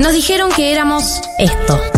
Nos 0.00 0.12
dijeron 0.12 0.50
que 0.52 0.72
éramos 0.72 1.20
esto. 1.38 1.97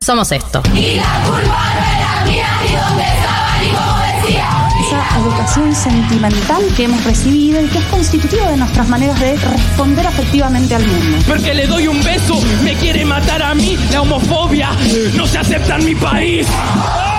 somos 0.00 0.30
esto. 0.32 0.62
esa 4.86 5.18
educación 5.18 5.74
sentimental 5.74 6.62
que 6.76 6.84
hemos 6.84 7.02
recibido 7.04 7.62
y 7.62 7.68
que 7.68 7.78
es 7.78 7.84
constitutiva 7.86 8.50
de 8.50 8.56
nuestras 8.56 8.88
maneras 8.88 9.18
de 9.20 9.36
responder 9.36 10.06
afectivamente 10.06 10.74
al 10.74 10.86
mundo. 10.86 11.18
Porque 11.26 11.54
le 11.54 11.66
doy 11.66 11.88
un 11.88 12.02
beso, 12.02 12.40
me 12.62 12.74
quiere 12.74 13.04
matar 13.04 13.42
a 13.42 13.54
mí, 13.54 13.78
la 13.92 14.02
homofobia 14.02 14.70
no 15.14 15.26
se 15.26 15.38
acepta 15.38 15.76
en 15.76 15.84
mi 15.84 15.94
país. 15.94 16.46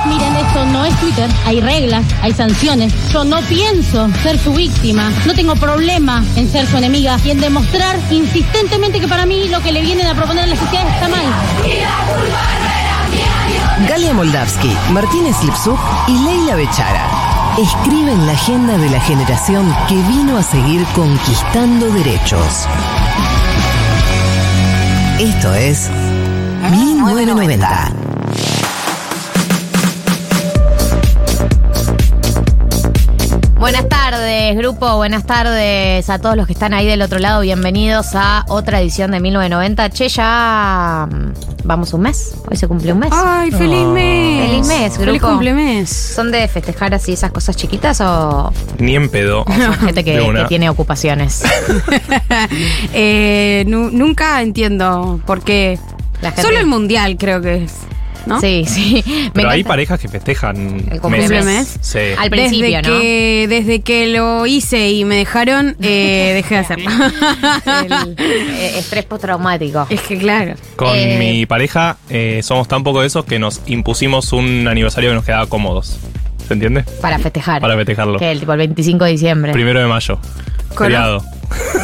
Miren, 0.08 0.36
esto 0.36 0.66
no 0.66 0.86
es 0.86 0.95
Twitter. 1.00 1.30
Hay 1.45 1.62
reglas, 1.62 2.05
hay 2.22 2.34
sanciones. 2.34 2.94
Yo 3.12 3.23
no 3.23 3.41
pienso 3.41 4.09
ser 4.23 4.38
su 4.40 4.54
víctima. 4.54 5.12
No 5.26 5.34
tengo 5.34 5.55
problema 5.55 6.23
en 6.36 6.52
ser 6.52 6.68
su 6.68 6.78
enemiga 6.78 7.18
y 7.23 7.31
en 7.31 7.40
demostrar 7.40 7.98
insistentemente 8.12 9.00
que 9.00 9.08
para 9.08 9.26
mí 9.26 9.48
lo 9.48 9.62
que 9.62 9.72
le 9.72 9.81
vienen 9.81 10.08
a 10.08 10.16
proponer 10.16 10.44
a 10.44 10.48
la 10.48 10.55
sociedad 10.55 10.88
está 10.88 11.08
mal. 11.08 11.26
Galia 13.88 14.14
Moldavsky, 14.14 14.72
Martínez 14.92 15.36
Lipsuk 15.44 15.80
y 16.08 16.17
Leila 16.19 16.56
Bechara 16.56 17.25
escriben 17.58 18.25
la 18.25 18.34
agenda 18.34 18.78
de 18.78 18.90
la 18.90 19.00
generación 19.00 19.73
que 19.88 19.95
vino 19.95 20.38
a 20.38 20.44
seguir 20.44 20.86
conquistando 20.94 21.90
derechos. 21.90 22.67
Esto 25.19 25.53
es 25.53 25.90
1990. 26.69 28.05
Buenas 33.66 33.89
tardes, 33.89 34.55
grupo. 34.58 34.95
Buenas 34.97 35.25
tardes 35.25 36.08
a 36.11 36.19
todos 36.19 36.38
los 36.38 36.45
que 36.45 36.53
están 36.53 36.75
ahí 36.75 36.85
del 36.85 37.02
otro 37.02 37.17
lado. 37.17 37.41
Bienvenidos 37.41 38.09
a 38.13 38.45
otra 38.47 38.80
edición 38.80 39.09
de 39.09 39.19
1990. 39.19 39.89
Che, 39.89 40.07
ya 40.07 41.09
mm, 41.11 41.33
vamos 41.63 41.91
un 41.95 42.02
mes. 42.02 42.35
Hoy 42.47 42.57
se 42.57 42.67
cumple 42.67 42.94
un 42.94 42.99
mes. 42.99 43.09
Ay, 43.11 43.49
feliz 43.49 43.83
mes. 43.88 44.49
Feliz 44.52 44.67
mes, 44.67 44.94
grupo. 44.94 45.05
Feliz 45.05 45.22
cumplemes. 45.23 45.89
¿Son 45.89 46.31
de 46.31 46.47
festejar 46.47 46.94
así 46.94 47.13
esas 47.13 47.31
cosas 47.31 47.55
chiquitas 47.55 48.02
o 48.02 48.53
Ni 48.77 48.95
en 48.95 49.09
pedo. 49.09 49.44
son 49.47 49.73
gente 49.79 50.03
que, 50.03 50.45
tiene 50.47 50.69
ocupaciones? 50.69 51.41
Eh, 52.94 53.63
nu- 53.67 53.89
nunca 53.89 54.44
entiendo 54.44 55.19
por 55.25 55.41
qué. 55.44 55.79
La 56.22 56.29
gente- 56.29 56.44
Solo 56.44 56.59
el 56.59 56.67
mundial 56.67 57.17
creo 57.17 57.41
que 57.41 57.63
es. 57.63 57.73
¿No? 58.28 58.40
Sí, 58.42 58.66
sí. 58.68 59.04
Me 59.08 59.31
Pero 59.34 59.50
hay 59.50 59.64
parejas 59.64 60.00
que 60.00 60.08
festejan 60.08 60.86
El 60.92 61.00
cumplemes. 61.02 61.45
meses. 61.45 61.78
Sí. 61.81 62.00
Al 62.18 62.30
principio, 62.30 62.66
desde 62.78 62.81
¿no? 62.90 63.00
que, 63.00 63.45
desde 63.50 63.81
que 63.81 64.08
lo 64.08 64.45
hice 64.45 64.90
y 64.92 65.06
me 65.06 65.16
dejaron, 65.16 65.76
eh, 65.81 66.31
dejé 66.36 66.56
de 66.56 66.59
hacerlo. 66.62 66.90
El, 67.66 68.16
eh, 68.18 68.80
estrés 68.80 69.06
postraumático. 69.06 69.88
es 69.90 70.02
que 70.02 70.18
claro. 70.18 70.56
Con 70.76 70.90
Eh, 70.96 71.18
mi 71.20 71.46
pareja 71.46 71.98
eh, 72.09 72.42
somos 72.44 72.68
tan 72.68 72.84
poco 72.84 73.02
de 73.02 73.08
esos 73.08 73.26
que 73.26 73.40
nos 73.40 73.62
impusimos 73.68 74.34
un 74.34 74.68
aniversario 74.68 75.09
que 75.12 75.16
nos 75.16 75.26
quedaba 75.26 75.48
cómodos. 75.48 75.98
¿Se 76.48 76.53
entiende? 76.53 76.84
Para 77.02 77.18
festejar. 77.18 77.59
Para 77.62 77.75
festejarlo. 77.75 78.19
Que 78.19 78.31
el 78.31 78.40
tipo 78.40 78.52
el 78.53 78.59
25 78.59 79.06
de 79.06 79.12
diciembre. 79.12 79.52
Primero 79.52 79.80
de 79.80 79.88
mayo. 79.88 80.19
Feriado. 80.78 81.24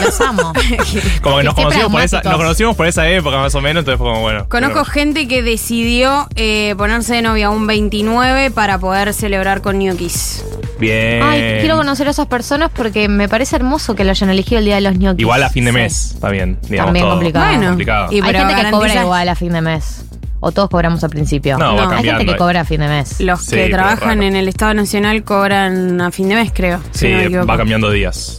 Los 0.03 0.19
amo. 0.21 0.53
Como 1.21 1.37
que 1.37 1.43
nos 1.43 1.55
Qué 1.55 1.61
conocimos, 1.63 1.91
por 1.91 2.01
esa, 2.01 2.21
pragmáticos. 2.21 2.23
nos 2.25 2.37
conocimos 2.37 2.75
por 2.75 2.87
esa 2.87 3.09
época 3.09 3.37
más 3.37 3.53
o 3.55 3.61
menos, 3.61 3.81
entonces 3.81 3.97
fue 3.99 4.07
como 4.07 4.21
bueno. 4.21 4.45
Conozco 4.49 4.73
pero- 4.81 4.85
gente 4.85 5.27
que 5.27 5.41
decidió 5.43 6.27
eh, 6.35 6.73
ponerse 6.77 7.15
de 7.15 7.21
novia 7.21 7.49
un 7.49 7.67
29 7.67 8.51
para 8.51 8.77
poder 8.79 9.13
celebrar 9.13 9.61
con 9.61 9.79
ñoquis. 9.79 10.43
Bien. 10.79 11.21
Ay, 11.21 11.57
quiero 11.59 11.77
conocer 11.77 12.07
a 12.07 12.11
esas 12.11 12.25
personas 12.27 12.71
porque 12.73 13.07
me 13.07 13.29
parece 13.29 13.55
hermoso 13.55 13.93
que 13.95 14.03
lo 14.03 14.09
hayan 14.11 14.29
elegido 14.31 14.59
el 14.59 14.65
día 14.65 14.75
de 14.75 14.81
los 14.81 14.97
ñoquis. 14.97 15.21
Igual 15.21 15.43
a 15.43 15.49
fin 15.49 15.65
de 15.65 15.71
Sí. 15.71 15.77
mes, 15.77 16.17
también. 16.19 16.57
Digamos, 16.63 16.87
También 16.87 17.05
todo. 17.05 17.13
complicado. 17.15 17.45
Bueno. 17.45 17.67
complicado. 17.67 18.07
Y- 18.11 18.21
Hay 18.21 18.33
gente 18.35 18.55
que 18.55 18.71
cobra 18.71 18.95
igual 19.01 19.29
a 19.29 19.35
fin 19.35 19.53
de 19.53 19.61
mes. 19.61 20.05
O 20.43 20.51
todos 20.51 20.71
cobramos 20.71 21.03
al 21.03 21.11
principio. 21.11 21.55
No, 21.59 21.75
va 21.75 21.97
Hay 21.97 22.03
gente 22.03 22.25
que 22.25 22.35
cobra 22.35 22.61
a 22.61 22.65
fin 22.65 22.79
de 22.81 22.87
mes. 22.87 23.19
Los 23.19 23.41
Sí, 23.45 23.55
que 23.57 23.69
trabajan 23.69 24.23
en 24.23 24.35
el 24.35 24.47
Estado 24.47 24.73
Nacional 24.73 25.23
cobran 25.23 26.01
a 26.01 26.09
fin 26.09 26.29
de 26.29 26.35
mes, 26.35 26.51
creo. 26.51 26.79
si 26.91 26.99
Sí, 27.05 27.11
no 27.13 27.19
equivoco. 27.19 27.45
va 27.47 27.57
cambiando 27.57 27.91
días. 27.91 28.37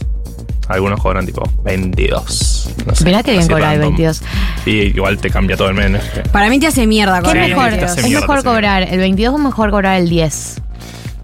Algunos 0.69 1.01
cobran 1.01 1.25
tipo 1.25 1.43
22. 1.63 2.69
No 2.85 2.95
sé, 2.95 3.03
Mirá 3.05 3.21
que 3.23 3.31
bien 3.31 3.47
cobrar 3.47 3.73
el 3.75 3.81
random. 3.81 3.97
22. 3.97 4.21
Y 4.65 4.71
igual 4.95 5.17
te 5.17 5.29
cambia 5.29 5.57
todo 5.57 5.67
el 5.69 5.73
mes. 5.75 5.91
¿no? 5.91 5.99
Para 6.31 6.49
mí 6.49 6.59
te 6.59 6.67
hace 6.67 6.87
mierda 6.87 7.17
¿Qué 7.19 7.25
cobrar 7.25 7.37
es 7.43 7.49
el 7.49 7.55
mejor? 7.55 7.63
te 7.65 7.69
22. 7.77 7.91
hace 7.97 8.07
¿Es 8.07 8.21
mejor 8.21 8.43
cobrar 8.43 8.83
el 8.83 8.97
22 8.99 9.33
o 9.33 9.37
mejor 9.37 9.71
cobrar 9.71 9.99
el 9.99 10.09
10? 10.09 10.61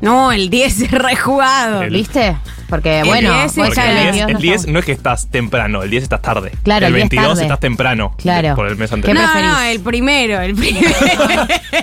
No, 0.01 0.31
el 0.31 0.50
10 0.50 0.81
es 0.81 0.91
rejugado. 0.91 1.81
El- 1.83 1.91
¿Viste? 1.94 2.38
Porque, 2.69 3.00
El 3.00 3.07
bueno, 3.07 3.33
10 3.33 3.44
vos 3.44 3.50
es 3.51 3.55
ya 3.55 3.63
Porque 3.66 3.75
ya 3.75 3.89
el 3.89 3.97
el 3.97 4.13
10, 4.13 4.25
22 4.25 4.27
el 4.27 4.33
no 4.33 4.39
10 4.39 4.55
estamos- 4.55 4.73
no 4.73 4.79
es 4.79 4.85
que 4.85 4.91
estás 4.91 5.27
temprano, 5.31 5.83
el 5.83 5.89
10 5.89 6.03
estás 6.03 6.21
tarde. 6.21 6.51
Claro, 6.63 6.85
el 6.85 6.94
el 6.94 6.95
10 7.00 7.09
22 7.09 7.27
tarde. 7.29 7.41
estás 7.41 7.59
temprano. 7.59 8.13
Claro. 8.17 8.56
Por 8.56 8.67
el 8.67 8.75
mes 8.77 8.89
¿Qué 8.89 8.95
anterior. 8.95 9.23
No, 9.23 9.41
no, 9.41 9.61
el 9.61 9.79
primero, 9.79 10.39
el 10.41 10.53
primero. 10.56 10.88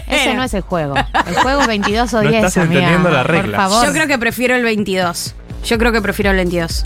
Ese 0.08 0.34
no 0.34 0.44
es 0.44 0.54
el 0.54 0.60
juego. 0.62 0.94
El 1.26 1.34
juego 1.34 1.62
es 1.62 1.66
22 1.66 2.14
o 2.14 2.22
No 2.22 2.30
10, 2.30 2.44
estás 2.44 2.56
amiga. 2.58 2.80
entendiendo 2.82 3.10
la 3.10 3.22
Por 3.22 3.30
regla. 3.32 3.56
favor. 3.56 3.86
Yo 3.86 3.92
creo 3.92 4.06
que 4.06 4.18
prefiero 4.18 4.54
el 4.54 4.62
22. 4.62 5.34
Yo 5.64 5.78
creo 5.78 5.90
que 5.92 6.00
prefiero 6.00 6.30
el 6.30 6.36
22. 6.36 6.84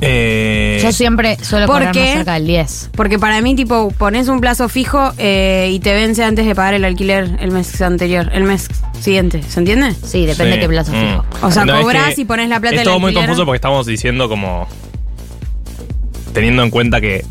Eh, 0.00 0.78
Yo 0.82 0.92
siempre 0.92 1.36
suelo 1.42 1.66
¿Por 1.66 1.76
cobrar 1.78 1.96
más 1.96 2.08
cerca 2.10 2.34
del 2.34 2.46
10. 2.46 2.90
Porque 2.94 3.18
para 3.18 3.40
mí, 3.40 3.54
tipo, 3.56 3.90
pones 3.98 4.28
un 4.28 4.40
plazo 4.40 4.68
fijo 4.68 5.12
eh, 5.18 5.70
y 5.72 5.80
te 5.80 5.92
vence 5.92 6.22
antes 6.22 6.46
de 6.46 6.54
pagar 6.54 6.74
el 6.74 6.84
alquiler 6.84 7.36
el 7.40 7.50
mes 7.50 7.80
anterior, 7.82 8.30
el 8.32 8.44
mes 8.44 8.68
siguiente. 9.00 9.42
¿Se 9.42 9.58
entiende? 9.60 9.92
Sí, 10.04 10.24
depende 10.26 10.52
sí. 10.54 10.58
de 10.58 10.60
qué 10.60 10.68
plazo 10.68 10.92
Mm. 10.92 11.00
fijo. 11.00 11.24
O 11.42 11.50
sea, 11.50 11.64
No, 11.64 11.74
es 11.76 11.82
cobrás 11.82 12.14
que 12.14 12.20
y 12.20 12.24
pones 12.24 12.48
la 12.48 12.60
plata 12.60 12.76
Es 12.76 12.80
del 12.80 12.84
todo 12.86 13.00
muy 13.00 13.08
alquiler. 13.08 13.26
confuso 13.28 13.44
porque 13.44 13.56
estamos 13.56 13.86
diciendo 13.86 14.28
como. 14.28 14.68
Teniendo 16.32 16.62
en 16.62 16.70
cuenta 16.70 17.00
que 17.00 17.24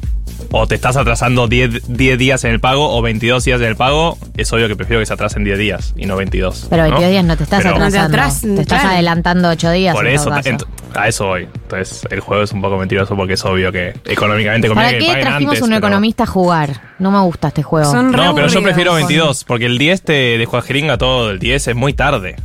o 0.51 0.67
te 0.67 0.75
estás 0.75 0.97
atrasando 0.97 1.47
10, 1.47 1.87
10 1.87 2.17
días 2.17 2.43
en 2.43 2.51
el 2.51 2.59
pago 2.59 2.95
o 2.95 3.01
22 3.01 3.43
días 3.43 3.59
en 3.61 3.67
el 3.67 3.75
pago, 3.75 4.17
es 4.35 4.51
obvio 4.53 4.67
que 4.67 4.75
prefiero 4.75 4.99
que 5.01 5.05
se 5.05 5.13
atrasen 5.13 5.43
10 5.43 5.57
días 5.59 5.93
y 5.97 6.05
no 6.05 6.15
22. 6.15 6.67
Pero 6.69 6.83
22 6.83 7.01
¿no? 7.05 7.09
días 7.11 7.25
no 7.25 7.37
te 7.37 7.43
estás 7.43 7.61
Pero- 7.63 7.75
atrasando. 7.75 8.07
Te 8.09 8.17
atras- 8.21 8.41
te 8.41 8.61
estás 8.61 8.79
claro. 8.81 8.93
adelantando 8.95 9.49
8 9.49 9.71
días. 9.71 9.95
Por 9.95 10.07
en 10.07 10.15
eso, 10.15 10.25
todo 10.25 10.35
caso. 10.35 10.49
ent- 10.49 10.65
a 10.95 11.07
eso 11.07 11.25
voy. 11.27 11.43
Entonces, 11.43 12.07
el 12.09 12.19
juego 12.21 12.43
es 12.43 12.51
un 12.53 12.61
poco 12.61 12.77
mentiroso 12.77 13.15
porque 13.15 13.33
es 13.33 13.45
obvio 13.45 13.71
que 13.71 13.93
económicamente 14.05 14.67
conviene 14.67 14.89
¿Para 14.89 14.97
que 14.99 15.05
qué 15.05 15.11
paguen 15.11 15.23
trajimos 15.27 15.51
antes, 15.51 15.61
un 15.63 15.69
pero- 15.69 15.77
economista 15.79 16.23
a 16.23 16.27
jugar? 16.27 16.81
No 16.99 17.11
me 17.11 17.19
gusta 17.21 17.49
este 17.49 17.61
juego. 17.63 17.91
Son 17.91 18.11
No, 18.11 18.33
pero 18.33 18.47
yo 18.47 18.63
prefiero 18.63 18.93
22 18.95 19.43
porque 19.43 19.65
el 19.65 19.77
10 19.77 20.01
te 20.01 20.37
dejó 20.37 20.57
a 20.57 20.61
jeringa 20.61 20.97
todo. 20.97 21.29
El 21.31 21.39
10 21.39 21.67
es 21.67 21.75
muy 21.75 21.93
tarde. 21.93 22.35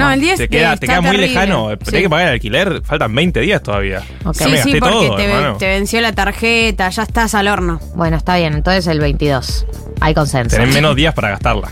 No, 0.00 0.10
el 0.12 0.20
10 0.20 0.36
Te 0.38 0.48
queda, 0.48 0.76
te 0.76 0.86
queda 0.86 1.00
muy 1.00 1.10
terrible. 1.12 1.28
lejano. 1.34 1.66
Pero 1.78 1.90
Sí. 1.90 1.96
hay 1.96 2.02
que 2.02 2.10
pagar 2.10 2.26
el 2.28 2.32
alquiler. 2.34 2.82
Faltan 2.84 3.14
20 3.14 3.40
días 3.40 3.62
todavía. 3.62 4.02
Ok. 4.24 4.36
Ya 4.38 4.44
Sí, 4.46 4.50
me 4.50 4.62
sí, 4.62 4.70
porque 4.80 4.80
todo, 4.80 5.16
te, 5.16 5.58
te 5.58 5.66
venció 5.68 6.00
la 6.00 6.12
tarjeta, 6.12 6.88
ya 6.90 7.02
estás 7.02 7.34
al 7.34 7.48
horno. 7.48 7.80
Bueno, 7.94 8.16
está 8.16 8.36
bien. 8.36 8.54
Entonces 8.54 8.86
el 8.86 9.00
22. 9.00 9.66
Hay 10.00 10.14
consenso. 10.14 10.56
Tenés 10.56 10.74
menos 10.74 10.96
días 10.96 11.14
para 11.14 11.30
gastarla. 11.30 11.68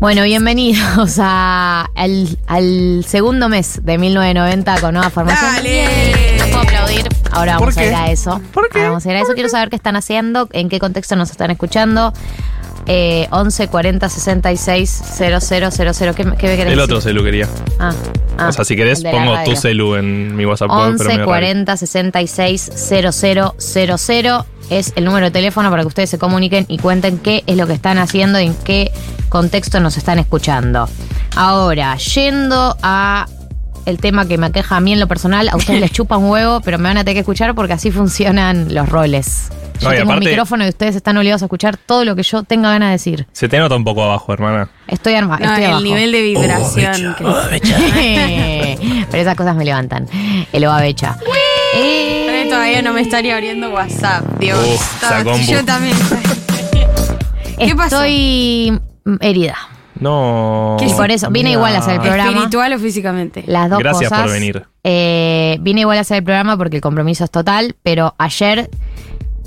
Bueno, 0.00 0.24
bienvenidos 0.24 1.18
a 1.20 1.86
al, 1.94 2.36
al 2.46 3.04
segundo 3.08 3.48
mes 3.48 3.80
de 3.84 3.96
1990 3.96 4.80
con 4.80 4.92
nueva 4.94 5.08
formación. 5.08 5.54
¡Dale! 5.54 6.36
No 6.38 6.44
puedo 6.46 6.58
aplaudir. 6.60 7.08
Ahora 7.30 7.52
¿Por 7.58 7.68
vamos 7.74 7.76
a 7.78 7.84
ir 7.86 7.94
a 7.94 8.10
eso. 8.10 8.40
¿Por 8.52 8.68
qué? 8.68 8.78
Ahora 8.78 8.90
vamos 8.90 9.06
a 9.06 9.10
ir 9.10 9.16
a 9.16 9.20
eso. 9.20 9.32
Quiero 9.34 9.48
saber 9.48 9.70
qué 9.70 9.76
están 9.76 9.96
haciendo, 9.96 10.48
en 10.52 10.68
qué 10.68 10.78
contexto 10.78 11.16
nos 11.16 11.30
están 11.30 11.50
escuchando. 11.50 12.12
Eh, 12.86 13.26
11 13.30 13.68
40 13.68 14.08
66 14.08 15.02
000. 15.18 16.14
¿Qué, 16.14 16.24
me- 16.24 16.36
qué 16.36 16.48
me 16.48 16.56
querés 16.56 16.72
El 16.72 16.80
otro 16.80 16.96
decir? 16.96 17.10
celu 17.10 17.24
quería. 17.24 17.48
Ah, 17.78 17.92
ah, 18.38 18.48
o 18.48 18.52
sea, 18.52 18.64
si 18.64 18.76
querés, 18.76 19.02
pongo 19.02 19.34
tu 19.44 19.56
celu 19.56 19.96
en 19.96 20.36
mi 20.36 20.44
WhatsApp. 20.44 20.68
web, 20.70 20.78
pero 20.78 20.90
11 20.92 21.04
medio 21.04 21.16
raro. 21.20 21.26
40 21.26 21.76
66 21.76 22.70
000 22.74 24.44
es 24.70 24.92
el 24.96 25.04
número 25.04 25.26
de 25.26 25.30
teléfono 25.30 25.70
para 25.70 25.82
que 25.82 25.88
ustedes 25.88 26.10
se 26.10 26.18
comuniquen 26.18 26.64
y 26.68 26.78
cuenten 26.78 27.18
qué 27.18 27.42
es 27.46 27.56
lo 27.56 27.66
que 27.66 27.74
están 27.74 27.98
haciendo 27.98 28.40
y 28.40 28.46
en 28.46 28.54
qué 28.54 28.90
contexto 29.28 29.80
nos 29.80 29.96
están 29.96 30.18
escuchando. 30.18 30.88
Ahora, 31.36 31.96
yendo 31.96 32.76
a 32.82 33.26
el 33.86 33.98
tema 33.98 34.26
que 34.26 34.38
me 34.38 34.46
aqueja 34.46 34.76
a 34.76 34.80
mí 34.80 34.92
en 34.92 35.00
lo 35.00 35.06
personal, 35.08 35.48
a 35.48 35.56
ustedes 35.56 35.80
les 35.80 35.92
chupa 35.92 36.16
un 36.16 36.30
huevo, 36.30 36.60
pero 36.60 36.78
me 36.78 36.84
van 36.84 36.96
a 36.98 37.04
tener 37.04 37.14
que 37.16 37.20
escuchar 37.20 37.54
porque 37.54 37.72
así 37.74 37.90
funcionan 37.90 38.74
los 38.74 38.88
roles. 38.88 39.48
Yo 39.80 39.90
tengo 39.90 40.12
un 40.12 40.18
micrófono 40.20 40.64
y 40.64 40.68
ustedes 40.68 40.94
están 40.96 41.16
obligados 41.16 41.42
a 41.42 41.46
escuchar 41.46 41.76
todo 41.76 42.04
lo 42.04 42.14
que 42.14 42.22
yo 42.22 42.44
tenga 42.44 42.70
ganas 42.70 42.88
de 42.88 42.92
decir. 42.92 43.26
Se 43.32 43.48
te 43.48 43.58
nota 43.58 43.74
un 43.74 43.82
poco 43.84 44.04
abajo, 44.04 44.32
hermana. 44.32 44.68
Estoy 44.86 45.14
arma, 45.14 45.36
No, 45.38 45.46
estoy 45.46 45.64
el 45.64 45.70
abajo. 45.70 45.82
nivel 45.84 46.12
de 46.12 46.22
vibración. 46.22 47.16
que- 47.18 47.24
Pero 49.10 49.22
esas 49.22 49.34
cosas 49.34 49.56
me 49.56 49.64
levantan. 49.64 50.08
El 50.52 50.64
ovabecha. 50.64 51.16
Eh, 51.74 52.46
todavía 52.48 52.82
no 52.82 52.92
me 52.92 53.00
estaría 53.00 53.34
abriendo 53.34 53.70
WhatsApp. 53.70 54.24
Dios. 54.38 54.58
Uf, 54.64 55.48
yo 55.48 55.64
también. 55.64 55.96
¿Qué 57.58 57.74
pasó? 57.74 58.02
Estoy 58.04 58.80
herida. 59.20 59.56
No. 60.00 60.76
Y 60.80 60.92
por 60.94 61.10
eso 61.10 61.30
vine 61.30 61.52
igual 61.52 61.74
a 61.76 61.78
hacer 61.78 61.94
el 61.94 62.00
programa. 62.00 62.30
¿Espiritual 62.30 62.72
o 62.72 62.78
físicamente? 62.78 63.44
Las 63.46 63.70
dos 63.70 63.78
Gracias 63.78 64.10
cosas. 64.10 64.24
por 64.24 64.32
venir. 64.32 64.64
Eh, 64.82 65.58
vine 65.60 65.82
igual 65.82 65.98
a 65.98 66.00
hacer 66.00 66.18
el 66.18 66.24
programa 66.24 66.56
porque 66.56 66.76
el 66.76 66.82
compromiso 66.82 67.24
es 67.24 67.30
total, 67.30 67.76
pero 67.82 68.14
ayer 68.18 68.68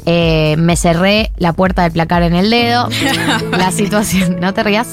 eh, 0.06 0.56
me 0.58 0.76
cerré 0.78 1.32
la 1.38 1.54
puerta 1.54 1.84
del 1.84 1.92
placar 1.92 2.24
en 2.24 2.34
el 2.34 2.50
dedo. 2.50 2.88
la 3.52 3.72
situación. 3.72 4.40
¿No 4.40 4.54
te 4.54 4.64
rías? 4.64 4.88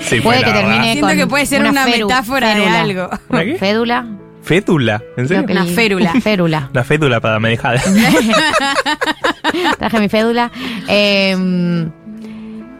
Sí, 0.00 0.20
Puede 0.20 0.40
que 0.40 0.50
la 0.50 0.52
termine. 0.56 0.84
Siento 0.92 1.06
con 1.06 1.16
que 1.16 1.26
puede 1.26 1.46
ser 1.46 1.64
una 1.64 1.86
metáfora 1.86 2.48
de 2.50 2.54
férula. 2.56 2.80
algo. 2.80 3.10
¿Una 3.30 3.44
qué? 3.44 3.54
¿Fédula? 3.56 4.06
Fétula. 4.42 5.02
¿En 5.16 5.26
serio? 5.28 5.46
Una 5.50 5.64
férula. 5.64 6.12
Férula. 6.22 6.68
Una 6.70 6.84
fétula 6.84 7.20
para 7.22 7.40
medejada. 7.40 7.80
Traje 9.78 10.00
mi 10.00 10.08
fédula. 10.10 10.50
Eh, 10.88 11.88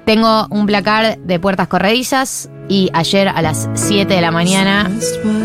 tengo 0.05 0.47
un 0.51 0.67
placar 0.67 1.19
de 1.19 1.39
puertas 1.41 1.69
corredizas 1.69 2.49
y 2.69 2.91
ayer 2.95 3.29
a 3.29 3.43
las 3.43 3.69
7 3.75 4.13
de 4.15 4.21
la 4.21 4.31
mañana 4.31 4.91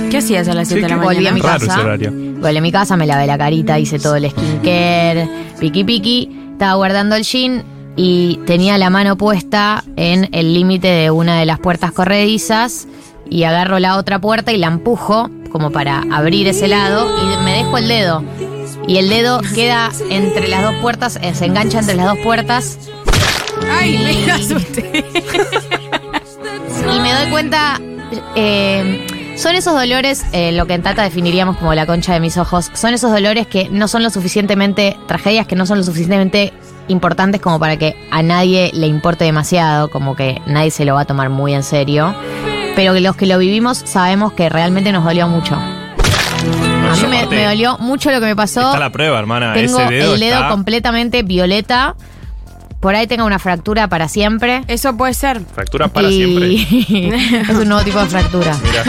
¿Qué 0.09 0.17
hacías 0.17 0.47
a 0.47 0.53
las 0.53 0.67
7 0.69 0.83
de 0.83 0.89
la 0.89 0.97
volví 0.97 1.27
a 1.27 1.31
mañana? 1.31 1.35
mi 1.35 1.41
Raro 1.41 1.67
casa. 1.67 1.81
horario. 1.81 2.11
Volví 2.39 2.57
a 2.57 2.61
mi 2.61 2.71
casa, 2.71 2.95
me 2.97 3.05
lavé 3.05 3.27
la 3.27 3.37
carita, 3.37 3.77
hice 3.77 3.99
todo 3.99 4.15
el 4.15 4.29
skincare, 4.29 5.29
piqui 5.59 5.83
piqui. 5.83 6.29
Estaba 6.53 6.73
guardando 6.75 7.15
el 7.15 7.23
jean 7.23 7.63
y 7.95 8.39
tenía 8.45 8.77
la 8.77 8.89
mano 8.89 9.17
puesta 9.17 9.83
en 9.97 10.29
el 10.31 10.53
límite 10.53 10.87
de 10.87 11.11
una 11.11 11.37
de 11.39 11.45
las 11.45 11.59
puertas 11.59 11.91
corredizas 11.91 12.87
y 13.29 13.43
agarro 13.43 13.79
la 13.79 13.97
otra 13.97 14.19
puerta 14.19 14.51
y 14.51 14.57
la 14.57 14.67
empujo 14.67 15.29
como 15.51 15.71
para 15.71 16.03
abrir 16.11 16.47
ese 16.47 16.67
lado 16.67 17.07
y 17.21 17.43
me 17.43 17.53
dejo 17.53 17.77
el 17.77 17.87
dedo. 17.87 18.23
Y 18.87 18.97
el 18.97 19.09
dedo 19.09 19.41
queda 19.53 19.91
entre 20.09 20.47
las 20.47 20.63
dos 20.63 20.75
puertas, 20.81 21.19
eh, 21.21 21.35
se 21.35 21.45
engancha 21.45 21.79
entre 21.79 21.95
las 21.95 22.07
dos 22.07 22.17
puertas 22.19 22.79
Ay, 23.71 23.97
me 24.25 24.31
asusté. 24.31 25.05
y 26.95 26.99
me 26.99 27.13
doy 27.13 27.29
cuenta, 27.29 27.79
eh, 28.35 29.05
son 29.37 29.55
esos 29.55 29.73
dolores, 29.73 30.25
eh, 30.33 30.51
lo 30.51 30.65
que 30.67 30.73
en 30.73 30.81
Tata 30.83 31.03
definiríamos 31.03 31.57
como 31.57 31.73
la 31.73 31.85
concha 31.85 32.13
de 32.13 32.19
mis 32.19 32.37
ojos, 32.37 32.71
son 32.73 32.93
esos 32.93 33.11
dolores 33.11 33.47
que 33.47 33.69
no 33.69 33.87
son 33.87 34.03
lo 34.03 34.09
suficientemente, 34.09 34.97
tragedias 35.07 35.47
que 35.47 35.55
no 35.55 35.65
son 35.65 35.77
lo 35.79 35.83
suficientemente 35.83 36.53
importantes 36.87 37.39
como 37.41 37.59
para 37.59 37.77
que 37.77 37.95
a 38.11 38.23
nadie 38.23 38.71
le 38.73 38.87
importe 38.87 39.23
demasiado, 39.25 39.89
como 39.91 40.15
que 40.15 40.41
nadie 40.47 40.71
se 40.71 40.85
lo 40.85 40.95
va 40.95 41.01
a 41.01 41.05
tomar 41.05 41.29
muy 41.29 41.53
en 41.53 41.63
serio, 41.63 42.13
pero 42.75 42.93
que 42.93 43.01
los 43.01 43.15
que 43.15 43.27
lo 43.27 43.37
vivimos 43.37 43.77
sabemos 43.85 44.33
que 44.33 44.49
realmente 44.49 44.91
nos 44.91 45.03
dolió 45.03 45.27
mucho. 45.27 45.55
A 45.55 46.95
mí 46.95 47.07
me, 47.07 47.25
me 47.27 47.43
dolió 47.45 47.77
mucho 47.79 48.09
lo 48.11 48.19
que 48.19 48.25
me 48.25 48.35
pasó. 48.35 48.61
Está 48.61 48.79
la 48.79 48.89
prueba, 48.91 49.19
hermana. 49.19 49.53
Tengo 49.53 49.79
Ese 49.79 49.93
dedo 49.93 50.13
el 50.15 50.19
dedo 50.21 50.35
está- 50.37 50.49
completamente 50.49 51.21
violeta. 51.21 51.95
Por 52.79 52.95
ahí 52.95 53.07
tengo 53.07 53.25
una 53.25 53.39
fractura 53.39 53.87
para 53.89 54.07
siempre. 54.07 54.63
Eso 54.67 54.95
puede 54.95 55.13
ser. 55.13 55.41
Fractura 55.53 55.89
para 55.89 56.09
Y- 56.09 56.57
siempre. 56.65 57.41
es 57.41 57.49
un 57.49 57.67
nuevo 57.67 57.83
tipo 57.83 57.99
de 57.99 58.05
fractura. 58.05 58.55
Mira. 58.63 58.83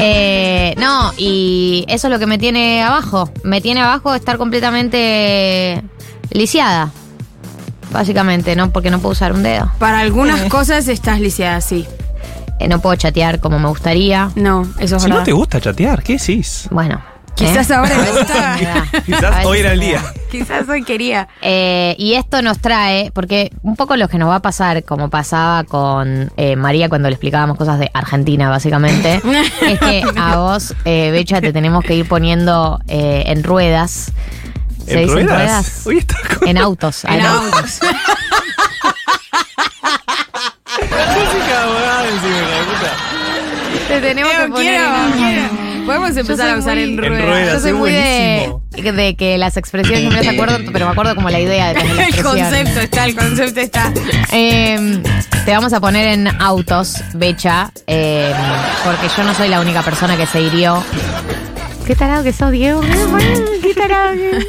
Eh, 0.00 0.74
no, 0.78 1.12
y 1.18 1.84
eso 1.88 2.06
es 2.06 2.12
lo 2.12 2.18
que 2.18 2.26
me 2.26 2.38
tiene 2.38 2.82
abajo. 2.82 3.30
Me 3.44 3.60
tiene 3.60 3.82
abajo 3.82 4.14
estar 4.14 4.38
completamente 4.38 5.82
lisiada. 6.30 6.90
Básicamente, 7.92 8.56
¿no? 8.56 8.70
Porque 8.70 8.90
no 8.90 8.98
puedo 9.00 9.12
usar 9.12 9.32
un 9.32 9.42
dedo. 9.42 9.70
Para 9.78 10.00
algunas 10.00 10.42
Eh. 10.42 10.48
cosas 10.48 10.88
estás 10.88 11.20
lisiada, 11.20 11.60
sí. 11.60 11.86
Eh, 12.58 12.68
no 12.68 12.80
puedo 12.80 12.96
chatear 12.96 13.38
como 13.40 13.58
me 13.58 13.68
gustaría. 13.68 14.30
No, 14.34 14.62
eso 14.78 14.96
es 14.96 15.02
Si 15.02 15.08
verdad. 15.08 15.20
no 15.20 15.24
te 15.24 15.32
gusta 15.32 15.60
chatear, 15.60 16.02
¿qué 16.02 16.14
decís? 16.14 16.68
Bueno. 16.70 17.00
Quizás 17.36 17.70
¿eh? 17.70 17.74
ahora 17.74 17.94
Quizás 19.06 19.44
hoy 19.44 19.58
era 19.58 19.72
el 19.72 19.80
día. 19.80 20.02
Quizás 20.30 20.66
hoy 20.68 20.82
quería. 20.82 21.28
Eh, 21.42 21.94
y 21.98 22.14
esto 22.14 22.40
nos 22.40 22.58
trae, 22.58 23.10
porque 23.12 23.50
un 23.62 23.76
poco 23.76 23.96
lo 23.96 24.08
que 24.08 24.16
nos 24.18 24.30
va 24.30 24.36
a 24.36 24.42
pasar, 24.42 24.84
como 24.84 25.10
pasaba 25.10 25.64
con 25.64 26.32
eh, 26.36 26.56
María 26.56 26.88
cuando 26.88 27.08
le 27.08 27.14
explicábamos 27.14 27.58
cosas 27.58 27.78
de 27.78 27.90
Argentina, 27.92 28.48
básicamente, 28.48 29.20
es 29.60 29.78
que 29.78 30.02
a 30.16 30.36
vos, 30.36 30.74
eh, 30.86 31.10
Becha, 31.12 31.40
te 31.42 31.52
tenemos 31.52 31.84
que 31.84 31.94
ir 31.94 32.08
poniendo 32.08 32.80
eh, 32.88 33.24
en 33.26 33.44
ruedas. 33.44 34.12
¿Se 34.86 35.02
¿En 35.02 35.10
ruedas? 35.10 35.86
está 35.86 36.16
con 36.38 36.48
En 36.48 36.58
autos. 36.58 37.04
En 37.04 37.14
en 37.14 37.26
autos. 37.26 37.80
música 40.80 41.62
abogada 41.62 42.08
encima, 42.08 42.36
de 42.38 42.64
puta. 42.64 43.15
Te 43.88 44.00
tenemos 44.00 44.32
que 44.32 44.48
poner 44.48 44.68
quiero, 44.70 44.96
en 45.06 45.12
quiero. 45.12 45.66
Podemos 45.86 46.10
empezar 46.16 46.36
soy 46.36 46.50
a 46.50 46.58
usar 46.58 46.74
muy- 46.74 46.82
en 46.82 46.90
En 46.90 46.98
ruedas. 46.98 47.24
ruedas. 47.26 47.54
Yo 47.54 47.60
soy 47.60 47.72
muy 47.74 47.92
de, 47.92 48.48
buenísimo. 48.72 48.92
de 48.96 49.16
que 49.16 49.38
las 49.38 49.56
expresiones 49.56 50.04
no 50.04 50.10
me 50.10 50.22
las 50.22 50.34
acuerdo, 50.34 50.58
pero 50.72 50.86
me 50.86 50.92
acuerdo 50.92 51.14
como 51.14 51.30
la 51.30 51.38
idea 51.38 51.68
detrás 51.68 51.86
de 51.88 51.94
la 51.94 52.02
El 52.06 52.08
expresión. 52.08 52.38
concepto 52.50 52.80
está, 52.80 53.04
el 53.04 53.14
concepto 53.16 53.60
está. 53.60 53.92
Eh, 54.32 55.02
te 55.44 55.52
vamos 55.52 55.72
a 55.72 55.80
poner 55.80 56.08
en 56.08 56.26
autos, 56.42 56.96
Becha, 57.14 57.70
eh, 57.86 58.32
porque 58.84 59.06
yo 59.16 59.22
no 59.22 59.32
soy 59.34 59.48
la 59.48 59.60
única 59.60 59.82
persona 59.82 60.16
que 60.16 60.26
se 60.26 60.40
hirió. 60.40 60.82
Qué 61.86 61.94
tarado 61.94 62.24
que 62.24 62.32
sos, 62.32 62.50
Diego. 62.50 62.80
Qué 63.62 63.74
tarado 63.74 64.12
que- 64.14 64.40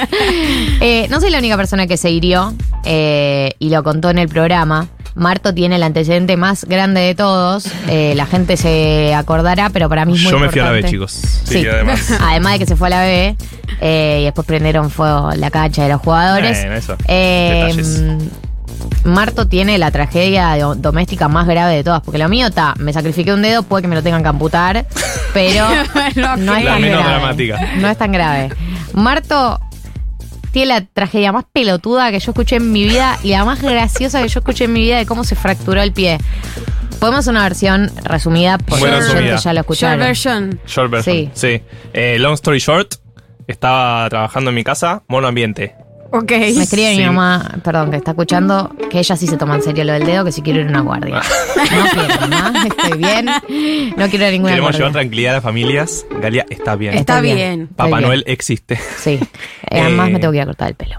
Eh, 0.80 1.06
no 1.10 1.20
soy 1.20 1.30
la 1.30 1.38
única 1.38 1.56
persona 1.56 1.88
que 1.88 1.96
se 1.96 2.10
hirió 2.10 2.54
eh, 2.84 3.50
y 3.58 3.70
lo 3.70 3.82
contó 3.82 4.10
en 4.10 4.18
el 4.18 4.28
programa. 4.28 4.86
Marto 5.14 5.52
tiene 5.54 5.76
el 5.76 5.82
antecedente 5.82 6.36
más 6.36 6.64
grande 6.64 7.00
de 7.00 7.14
todos. 7.14 7.66
Eh, 7.88 8.12
la 8.16 8.26
gente 8.26 8.56
se 8.56 9.14
acordará, 9.14 9.70
pero 9.70 9.88
para 9.88 10.04
mí 10.04 10.14
es 10.14 10.22
muy 10.22 10.30
Yo 10.32 10.38
me 10.38 10.48
fui 10.48 10.60
a 10.60 10.64
la 10.66 10.70
B, 10.72 10.84
chicos. 10.84 11.12
Sí, 11.12 11.62
Sí. 11.62 11.66
además. 11.66 12.12
Además 12.20 12.52
de 12.54 12.58
que 12.60 12.66
se 12.66 12.76
fue 12.76 12.86
a 12.88 12.90
la 12.90 13.00
B 13.02 13.36
eh, 13.80 14.18
y 14.20 14.24
después 14.24 14.46
prendieron 14.46 14.90
fuego 14.90 15.30
la 15.36 15.50
cancha 15.50 15.82
de 15.84 15.88
los 15.90 16.00
jugadores. 16.00 16.58
Eso. 16.58 16.96
Eh. 17.08 18.16
Marto 19.04 19.48
tiene 19.48 19.78
la 19.78 19.90
tragedia 19.90 20.56
do- 20.56 20.74
doméstica 20.74 21.28
más 21.28 21.46
grave 21.46 21.74
de 21.76 21.84
todas, 21.84 22.00
porque 22.02 22.18
lo 22.18 22.28
mío 22.28 22.48
está, 22.48 22.74
me 22.78 22.92
sacrifiqué 22.92 23.32
un 23.32 23.42
dedo, 23.42 23.62
puede 23.62 23.82
que 23.82 23.88
me 23.88 23.94
lo 23.94 24.02
tengan 24.02 24.22
que 24.22 24.28
amputar, 24.28 24.86
pero 25.32 25.66
no 25.96 26.06
es 26.06 26.16
La 26.16 26.34
tan 26.36 26.44
menos 26.46 26.98
grave. 27.00 27.08
dramática. 27.10 27.58
No 27.78 27.88
es 27.88 27.96
tan 27.96 28.12
grave. 28.12 28.50
Marto 28.92 29.58
tiene 30.58 30.74
la 30.74 30.84
tragedia 30.84 31.30
más 31.30 31.44
pelotuda 31.52 32.10
que 32.10 32.18
yo 32.18 32.32
escuché 32.32 32.56
en 32.56 32.72
mi 32.72 32.82
vida 32.82 33.16
y 33.22 33.30
la 33.30 33.44
más 33.44 33.62
graciosa 33.62 34.20
que 34.20 34.26
yo 34.28 34.40
escuché 34.40 34.64
en 34.64 34.72
mi 34.72 34.80
vida 34.80 34.96
de 34.98 35.06
cómo 35.06 35.22
se 35.22 35.36
fracturó 35.36 35.80
el 35.82 35.92
pie. 35.92 36.18
Podemos 36.98 37.20
hacer 37.20 37.30
una 37.30 37.44
versión 37.44 37.92
resumida 38.02 38.58
porque 38.58 38.86
resumida. 38.86 39.36
ya 39.36 39.52
lo 39.52 39.58
Short 39.58 39.58
escucharon. 39.60 40.00
version. 40.00 40.60
Short 40.66 40.90
version. 40.90 41.16
Sí. 41.16 41.30
Sí. 41.32 41.62
Eh, 41.92 42.16
long 42.18 42.34
story 42.34 42.58
short, 42.58 42.94
estaba 43.46 44.08
trabajando 44.08 44.50
en 44.50 44.56
mi 44.56 44.64
casa, 44.64 45.04
mono 45.06 45.28
ambiente. 45.28 45.76
Ok. 46.10 46.30
Me 46.30 46.48
escribe 46.48 46.90
mi 46.90 46.96
Sí. 46.96 47.04
mamá, 47.04 47.58
perdón, 47.62 47.90
que 47.90 47.96
está 47.98 48.12
escuchando, 48.12 48.74
que 48.90 48.98
ella 48.98 49.16
sí 49.16 49.26
se 49.26 49.36
toma 49.36 49.56
en 49.56 49.62
serio 49.62 49.84
lo 49.84 49.92
del 49.92 50.04
dedo, 50.06 50.24
que 50.24 50.32
si 50.32 50.40
quiero 50.42 50.60
ir 50.60 50.66
a 50.66 50.70
una 50.70 50.80
guardia. 50.80 51.16
No 51.56 51.90
quiero, 51.92 52.20
mamá, 52.28 52.64
estoy 52.66 52.98
bien. 52.98 53.26
No 53.26 54.08
quiero 54.08 54.24
ir 54.24 54.24
a 54.24 54.30
ninguna 54.30 54.50
Queremos 54.52 54.60
guardia. 54.70 54.78
llevar 54.78 54.92
tranquilidad 54.92 55.32
a 55.32 55.34
las 55.36 55.42
familias. 55.44 56.06
Galia 56.20 56.46
está 56.48 56.76
bien. 56.76 56.94
Está 56.94 57.20
bien. 57.20 57.62
estoy 57.62 57.66
Papá 57.76 57.96
bien. 57.98 58.02
Noel 58.02 58.24
existe. 58.26 58.78
Sí. 58.98 59.18
Eh, 59.70 59.80
Además 59.80 60.08
Eh, 60.08 60.12
me 60.12 60.18
tengo 60.18 60.32
que 60.32 60.36
ir 60.38 60.42
a 60.42 60.46
cortar 60.46 60.68
el 60.68 60.74
pelo. 60.74 60.98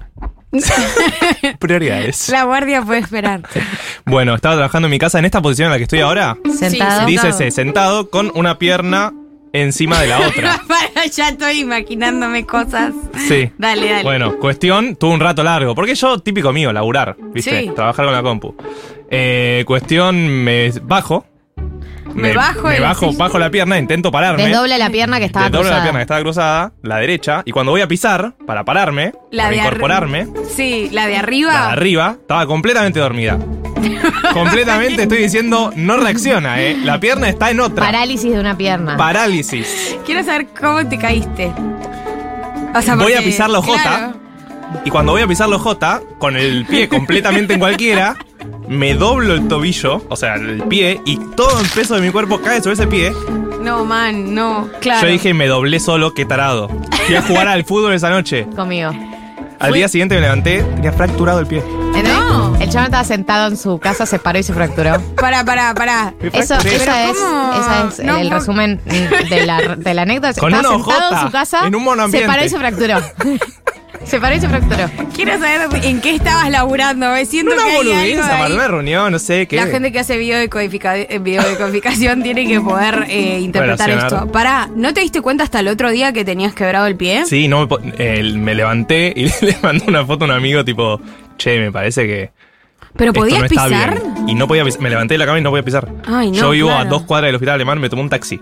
Prioridades. 1.59 2.29
La 2.29 2.43
guardia 2.43 2.81
puede 2.81 2.99
esperar. 3.01 3.41
Bueno, 4.05 4.35
estaba 4.35 4.55
trabajando 4.55 4.87
en 4.87 4.91
mi 4.91 4.99
casa 4.99 5.19
en 5.19 5.25
esta 5.25 5.41
posición 5.41 5.67
en 5.67 5.71
la 5.73 5.77
que 5.77 5.83
estoy 5.83 5.99
ahora. 5.99 6.37
Sentado. 6.57 7.01
Sí, 7.07 7.11
Dícese, 7.13 7.51
sentado 7.51 8.09
con 8.09 8.31
una 8.35 8.57
pierna 8.57 9.13
encima 9.53 9.99
de 10.01 10.07
la 10.07 10.19
otra. 10.27 10.61
Para, 10.67 11.05
ya 11.07 11.29
estoy 11.29 11.59
imaginándome 11.59 12.45
cosas. 12.45 12.93
Sí. 13.27 13.51
Dale, 13.57 13.89
dale. 13.89 14.03
Bueno, 14.03 14.37
cuestión, 14.39 14.95
tuve 14.95 15.13
un 15.13 15.19
rato 15.19 15.43
largo. 15.43 15.75
Porque 15.75 15.95
yo, 15.95 16.19
típico 16.19 16.51
mío, 16.53 16.71
laburar, 16.73 17.15
¿viste? 17.33 17.61
Sí. 17.61 17.71
Trabajar 17.75 18.05
con 18.05 18.13
la 18.13 18.21
compu. 18.23 18.55
Eh, 19.09 19.63
cuestión, 19.65 20.27
me 20.27 20.71
bajo. 20.83 21.25
Me 22.19 22.33
bajo 22.33 22.67
Me 22.67 22.79
bajo, 22.79 23.13
bajo 23.13 23.39
la 23.39 23.49
pierna, 23.49 23.77
intento 23.77 24.11
pararme. 24.11 24.45
Desdobla 24.47 24.77
la 24.77 24.89
pierna 24.89 25.19
que 25.19 25.25
estaba 25.25 25.45
Desdoblo 25.45 25.63
la 25.69 25.75
cruzada. 25.75 25.83
pierna 25.83 25.99
que 25.99 26.03
estaba 26.03 26.21
cruzada, 26.21 26.71
la 26.83 26.97
derecha. 26.97 27.41
Y 27.45 27.51
cuando 27.51 27.71
voy 27.71 27.81
a 27.81 27.87
pisar, 27.87 28.33
para 28.45 28.63
pararme, 28.65 29.13
La 29.31 29.45
para 29.45 29.55
incorporarme, 29.55 30.27
Sí, 30.55 30.89
la 30.91 31.07
de 31.07 31.17
arriba. 31.17 31.53
la 31.53 31.65
de 31.67 31.71
arriba 31.73 32.17
estaba 32.21 32.45
completamente 32.45 32.99
dormida. 32.99 33.37
completamente 34.33 35.03
estoy 35.03 35.19
diciendo, 35.19 35.71
no 35.75 35.97
reacciona, 35.97 36.61
¿eh? 36.61 36.77
La 36.83 36.99
pierna 36.99 37.29
está 37.29 37.49
en 37.51 37.59
otra. 37.61 37.85
Parálisis 37.85 38.31
de 38.31 38.39
una 38.39 38.57
pierna. 38.57 38.97
Parálisis. 38.97 39.95
Quiero 40.05 40.23
saber 40.23 40.47
cómo 40.59 40.85
te 40.85 40.97
caíste. 40.97 41.51
O 42.75 42.81
sea, 42.81 42.95
Voy 42.95 43.13
a 43.13 43.19
pisar 43.21 43.49
la 43.49 43.61
J. 43.61 43.81
claro, 43.81 44.13
Y 44.85 44.89
cuando 44.89 45.13
voy 45.13 45.21
a 45.21 45.27
pisar 45.27 45.49
los 45.49 45.61
J, 45.61 46.01
con 46.19 46.35
el 46.35 46.65
pie 46.65 46.87
completamente 46.87 47.53
en 47.53 47.59
cualquiera, 47.59 48.15
me 48.69 48.93
doblo 48.93 49.33
el 49.33 49.47
tobillo, 49.47 50.01
o 50.09 50.15
sea, 50.15 50.35
el 50.35 50.61
pie, 50.63 51.01
y 51.05 51.17
todo 51.35 51.59
el 51.59 51.67
peso 51.67 51.95
de 51.95 52.01
mi 52.01 52.11
cuerpo 52.11 52.39
cae 52.39 52.61
sobre 52.61 52.75
ese 52.75 52.87
pie. 52.87 53.11
No, 53.61 53.83
man, 53.83 54.33
no. 54.33 54.69
Claro. 54.79 55.05
Yo 55.07 55.11
dije, 55.11 55.33
me 55.33 55.47
doblé 55.47 55.79
solo, 55.79 56.13
qué 56.13 56.23
tarado. 56.25 56.69
Fui 57.07 57.15
a 57.15 57.21
jugar 57.21 57.47
al 57.47 57.65
fútbol 57.65 57.93
esa 57.93 58.09
noche. 58.09 58.47
Conmigo. 58.55 58.91
Al 59.59 59.73
día 59.73 59.89
siguiente 59.89 60.15
me 60.15 60.21
levanté, 60.21 60.63
tenía 60.63 60.93
fracturado 60.93 61.39
el 61.39 61.47
pie. 61.47 61.61
No. 62.03 62.55
El 62.61 62.69
chabón 62.69 62.85
estaba 62.85 63.03
sentado 63.03 63.47
en 63.47 63.57
su 63.57 63.79
casa, 63.79 64.05
se 64.05 64.19
paró 64.19 64.39
y 64.39 64.43
se 64.43 64.53
fracturó. 64.53 65.01
Para, 65.15 65.43
para, 65.43 65.73
para. 65.73 66.13
Me 66.21 66.27
Eso, 66.27 66.55
esa, 66.55 67.09
es, 67.09 67.17
esa 67.17 67.87
es 67.89 67.99
No, 68.05 68.17
el, 68.17 68.29
por- 68.29 68.37
resumen 68.39 68.79
de 69.29 69.45
la, 69.45 69.75
de 69.75 69.93
la 69.93 70.03
anécdota. 70.03 70.39
Con 70.39 70.53
estaba 70.53 70.75
una 70.75 70.85
sentado 70.85 71.13
en 71.15 71.25
su 71.25 71.31
casa, 71.31 71.67
en 71.67 71.75
un 71.75 71.83
monoambiente. 71.83 72.25
se 72.27 72.31
paró 72.31 72.45
y 72.45 72.49
se 72.49 72.57
fracturó. 72.59 72.99
Se 74.05 74.19
paró 74.19 74.35
y 74.35 74.39
se 74.39 74.47
fracturó. 74.49 74.89
Quiero 75.15 75.33
saber 75.33 75.67
en 75.83 76.01
qué 76.01 76.15
estabas 76.15 76.49
laburando. 76.49 77.11
Me 77.11 77.25
siento 77.25 77.51
Una 77.53 77.63
que 77.63 77.69
hay 77.69 77.77
algo 78.15 78.23
ahí. 78.45 78.53
una 78.53 78.67
reunión, 78.67 79.11
no 79.11 79.19
sé 79.19 79.47
qué. 79.47 79.57
La 79.57 79.67
gente 79.67 79.91
que 79.91 79.99
hace 79.99 80.17
videodecodifica- 80.17 80.95
eh, 80.97 81.19
videodecodificación 81.19 82.23
tiene 82.23 82.47
que 82.47 82.59
poder 82.61 83.05
eh, 83.09 83.39
interpretar 83.39 83.87
Relacionar. 83.89 84.21
esto. 84.23 84.31
Pará, 84.31 84.69
¿no 84.75 84.93
te 84.93 85.01
diste 85.01 85.21
cuenta 85.21 85.43
hasta 85.43 85.59
el 85.59 85.67
otro 85.67 85.89
día 85.91 86.11
que 86.13 86.25
tenías 86.25 86.53
quebrado 86.55 86.87
el 86.87 86.95
pie? 86.95 87.25
Sí, 87.25 87.47
no 87.47 87.59
me, 87.61 87.67
po- 87.67 87.79
eh, 87.97 88.23
me 88.35 88.55
levanté 88.55 89.13
y 89.15 89.25
le 89.45 89.57
mandé 89.61 89.83
una 89.87 90.05
foto 90.05 90.25
a 90.25 90.27
un 90.29 90.33
amigo 90.33 90.63
tipo, 90.65 90.99
che, 91.37 91.59
me 91.59 91.71
parece 91.71 92.07
que. 92.07 92.31
¿Pero 92.95 93.11
esto 93.11 93.19
podías 93.21 93.39
no 93.39 93.45
está 93.45 93.65
pisar? 93.65 93.91
bien". 94.01 94.29
Y 94.29 94.35
no 94.35 94.47
podía 94.47 94.63
pisar. 94.65 94.81
Me 94.81 94.89
levanté 94.89 95.13
de 95.13 95.17
la 95.19 95.25
cama 95.25 95.37
y 95.39 95.41
no 95.41 95.51
podía 95.51 95.63
pisar. 95.63 95.87
Ay, 96.07 96.31
no, 96.31 96.37
Yo 96.37 96.49
vivo 96.51 96.71
a 96.71 96.75
claro. 96.77 96.89
dos 96.89 97.03
cuadras 97.03 97.27
del 97.27 97.35
hospital 97.35 97.55
alemán, 97.55 97.79
me 97.79 97.89
tomé 97.89 98.01
un 98.01 98.09
taxi. 98.09 98.41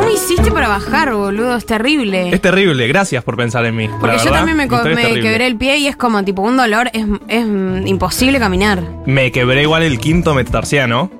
¿Cómo 0.00 0.12
hiciste 0.12 0.50
para 0.50 0.66
bajar, 0.66 1.12
boludo? 1.12 1.56
Es 1.56 1.66
terrible. 1.66 2.30
Es 2.30 2.40
terrible, 2.40 2.86
gracias 2.88 3.22
por 3.22 3.36
pensar 3.36 3.66
en 3.66 3.76
mí. 3.76 3.86
Porque 4.00 4.16
yo 4.16 4.24
verdad, 4.24 4.38
también 4.38 4.56
me, 4.56 4.66
co- 4.66 4.82
me 4.82 5.20
quebré 5.20 5.46
el 5.46 5.56
pie 5.56 5.76
y 5.76 5.88
es 5.88 5.96
como 5.96 6.24
tipo 6.24 6.40
un 6.40 6.56
dolor, 6.56 6.88
es, 6.94 7.04
es 7.28 7.44
imposible 7.86 8.38
caminar. 8.38 8.82
Me 9.04 9.30
quebré 9.30 9.60
igual 9.60 9.82
el 9.82 9.98
quinto 9.98 10.34
metatarsiano. 10.34 11.10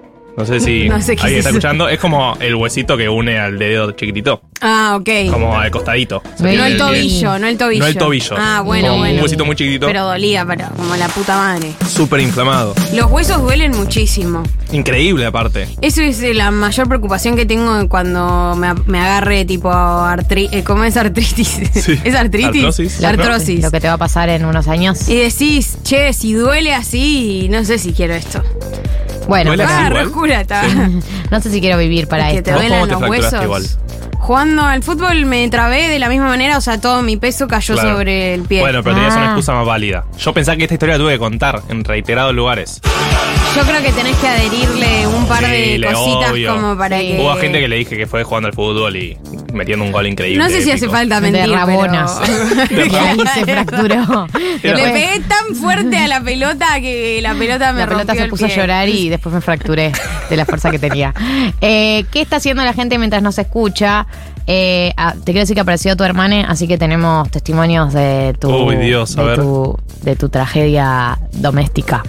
No 0.40 0.47
sé 0.47 0.59
si 0.59 0.88
No 0.88 1.00
sé 1.02 1.12
alguien 1.12 1.32
es 1.32 1.38
está 1.38 1.50
escuchando. 1.50 1.88
Es 1.88 2.00
como 2.00 2.35
el 2.40 2.54
huesito 2.54 2.97
que 2.97 3.09
une 3.09 3.38
al 3.38 3.59
dedo 3.59 3.92
chiquitito. 3.92 4.40
Ah, 4.62 4.97
ok. 4.99 5.30
Como 5.30 5.59
al 5.59 5.70
costadito. 5.70 6.23
Se 6.37 6.56
no 6.56 6.64
el 6.64 6.76
tobillo, 6.78 7.38
no 7.38 7.47
el 7.47 7.59
tobillo. 7.59 7.80
No 7.80 7.87
el 7.87 7.97
tobillo. 7.97 8.37
Ah, 8.38 8.62
bueno, 8.64 8.88
Como 8.88 9.00
bueno. 9.00 9.16
Un 9.16 9.23
huesito 9.23 9.44
muy 9.44 9.54
chiquitito. 9.56 9.87
Pero 9.87 10.06
dolía, 10.06 10.47
para, 10.47 10.68
como 10.68 10.97
la 10.97 11.09
puta 11.09 11.37
madre. 11.37 11.73
Súper 11.87 12.20
inflamado. 12.20 12.75
Los 12.94 13.11
huesos 13.11 13.40
duelen 13.42 13.73
muchísimo. 13.73 14.42
Increíble 14.73 15.26
aparte. 15.26 15.68
Eso 15.82 16.00
es 16.02 16.23
eh, 16.23 16.32
la 16.32 16.50
mayor 16.50 16.88
preocupación 16.88 17.37
que 17.37 17.44
tengo 17.44 17.88
cuando 17.88 18.54
me, 18.56 18.73
me 18.87 18.99
agarre 18.99 19.44
tipo 19.44 19.70
artritis. 19.70 20.62
¿Cómo 20.64 20.85
es 20.85 20.97
artritis? 20.97 21.59
¿Es 22.04 22.14
artritis? 22.14 22.64
Artrosis. 22.64 23.04
Artrosis. 23.04 23.62
Lo 23.62 23.70
que 23.70 23.80
te 23.80 23.88
va 23.88 23.94
a 23.94 23.99
pasar 23.99 24.28
en 24.30 24.44
unos 24.44 24.68
años. 24.68 25.06
Y 25.09 25.16
decís, 25.16 25.78
che, 25.82 26.12
si 26.14 26.32
duele 26.32 26.75
así, 26.75 27.49
no 27.50 27.64
sé 27.64 27.78
si 27.78 27.92
quiero 27.92 28.14
esto. 28.14 28.42
Bueno, 29.30 29.50
¿Duele 29.50 29.62
así 29.62 29.72
Ah, 29.76 29.87
igual? 29.90 30.04
rejura, 30.06 30.40
está. 30.40 30.62
no 31.30 31.40
sé 31.40 31.50
si 31.52 31.60
quiero 31.60 31.78
vivir 31.78 32.08
para 32.08 32.25
que 32.30 32.38
esto. 32.38 32.42
te 32.46 32.52
¿Vos 32.52 32.60
duelan 32.62 32.80
cómo 32.80 33.00
te 33.00 33.00
los 33.00 33.10
huesos. 33.10 33.42
igual? 33.44 33.66
Jugando 34.18 34.62
al 34.64 34.82
fútbol 34.82 35.25
me 35.25 35.49
trabé 35.49 35.87
de 35.88 35.99
la 36.00 36.08
misma 36.08 36.26
manera, 36.26 36.58
o 36.58 36.60
sea, 36.60 36.80
todo 36.80 37.00
mi 37.02 37.16
peso 37.16 37.46
cayó 37.46 37.75
Claro. 37.75 37.90
sobre 37.96 38.34
el 38.34 38.42
pie. 38.42 38.60
Bueno, 38.60 38.82
pero 38.82 38.96
tenías 38.96 39.14
una 39.14 39.22
Ah. 39.22 39.26
excusa 39.28 39.52
más 39.54 39.64
válida. 39.66 40.04
Yo 40.18 40.34
pensaba 40.34 40.56
que 40.56 40.64
esta 40.64 40.75
historia 40.75 40.96
la 40.96 41.04
tuve 41.04 41.12
que 41.12 41.18
contar 41.20 41.62
en 41.68 41.84
reiterados 41.84 42.34
lugares. 42.34 42.80
Yo 43.57 43.62
creo 43.66 43.83
que 43.83 43.90
tenés 43.92 44.16
que 44.16 44.28
adherirle 44.28 45.07
un 45.09 45.26
par 45.26 45.45
Sí, 45.45 45.50
de 45.50 45.78
le 45.78 45.92
cositas 45.92 46.30
obvio. 46.30 46.54
como 46.54 46.76
para 46.78 46.99
que. 47.00 47.19
Hubo 47.21 47.35
gente 47.35 47.61
que 47.61 47.69
le 47.69 47.76
dije 47.76 47.97
que 47.97 48.07
fue 48.07 48.23
jugando 48.23 48.47
al 48.49 48.54
fútbol 48.54 48.97
y 48.97 49.19
metiendo 49.52 49.85
un 49.85 49.90
gol 49.92 50.07
increíble. 50.07 50.42
No 50.42 50.49
sé 50.49 50.62
si 50.62 50.71
hace 50.71 50.85
épico. 50.85 50.92
falta 50.92 51.21
De 51.21 51.33
mentir. 51.33 51.52
Rabonas. 51.54 52.21
pero- 52.69 52.87
Y 52.87 52.95
ahí 52.95 53.19
se 53.35 53.45
fracturó. 53.45 54.26
Le 54.62 54.71
Después- 54.73 54.92
pegué 54.92 55.21
tan 55.28 55.54
fuerte 55.57 55.97
a 55.99 56.07
la 56.07 56.21
pelota 56.21 56.80
que 56.80 57.19
la 57.23 57.35
pelota 57.35 57.73
me 57.73 57.80
la 57.80 57.87
pelota 57.88 58.04
rompió 58.12 58.14
se 58.21 58.25
el 58.25 58.30
puso 58.30 58.45
a 58.45 58.49
pie. 58.49 58.57
llorar 58.57 58.88
y 58.88 59.09
después 59.09 59.35
me 59.35 59.40
fracturé 59.40 59.92
de 60.30 60.37
la 60.37 60.47
fuerza 60.47 60.71
que 60.71 60.78
tenía. 60.78 61.12
Eh, 61.61 62.04
¿Qué 62.12 62.21
está 62.21 62.37
haciendo 62.37 62.62
la 62.62 62.73
gente 62.73 62.99
mientras 62.99 63.23
nos 63.23 63.37
escucha? 63.38 64.07
Eh, 64.52 64.92
ah, 64.97 65.12
te 65.14 65.26
quiero 65.26 65.40
decir 65.42 65.54
que 65.54 65.61
apareció 65.61 65.97
tu 65.97 66.02
hermana, 66.02 66.47
así 66.49 66.66
que 66.66 66.76
tenemos 66.76 67.30
testimonios 67.30 67.92
de 67.92 68.35
tu, 68.40 68.50
Uy, 68.52 68.75
Dios, 68.78 69.16
a 69.16 69.21
de, 69.23 69.26
ver. 69.28 69.37
tu 69.38 69.78
de 70.02 70.16
tu 70.16 70.28
tragedia 70.28 71.21
doméstica. 71.35 72.02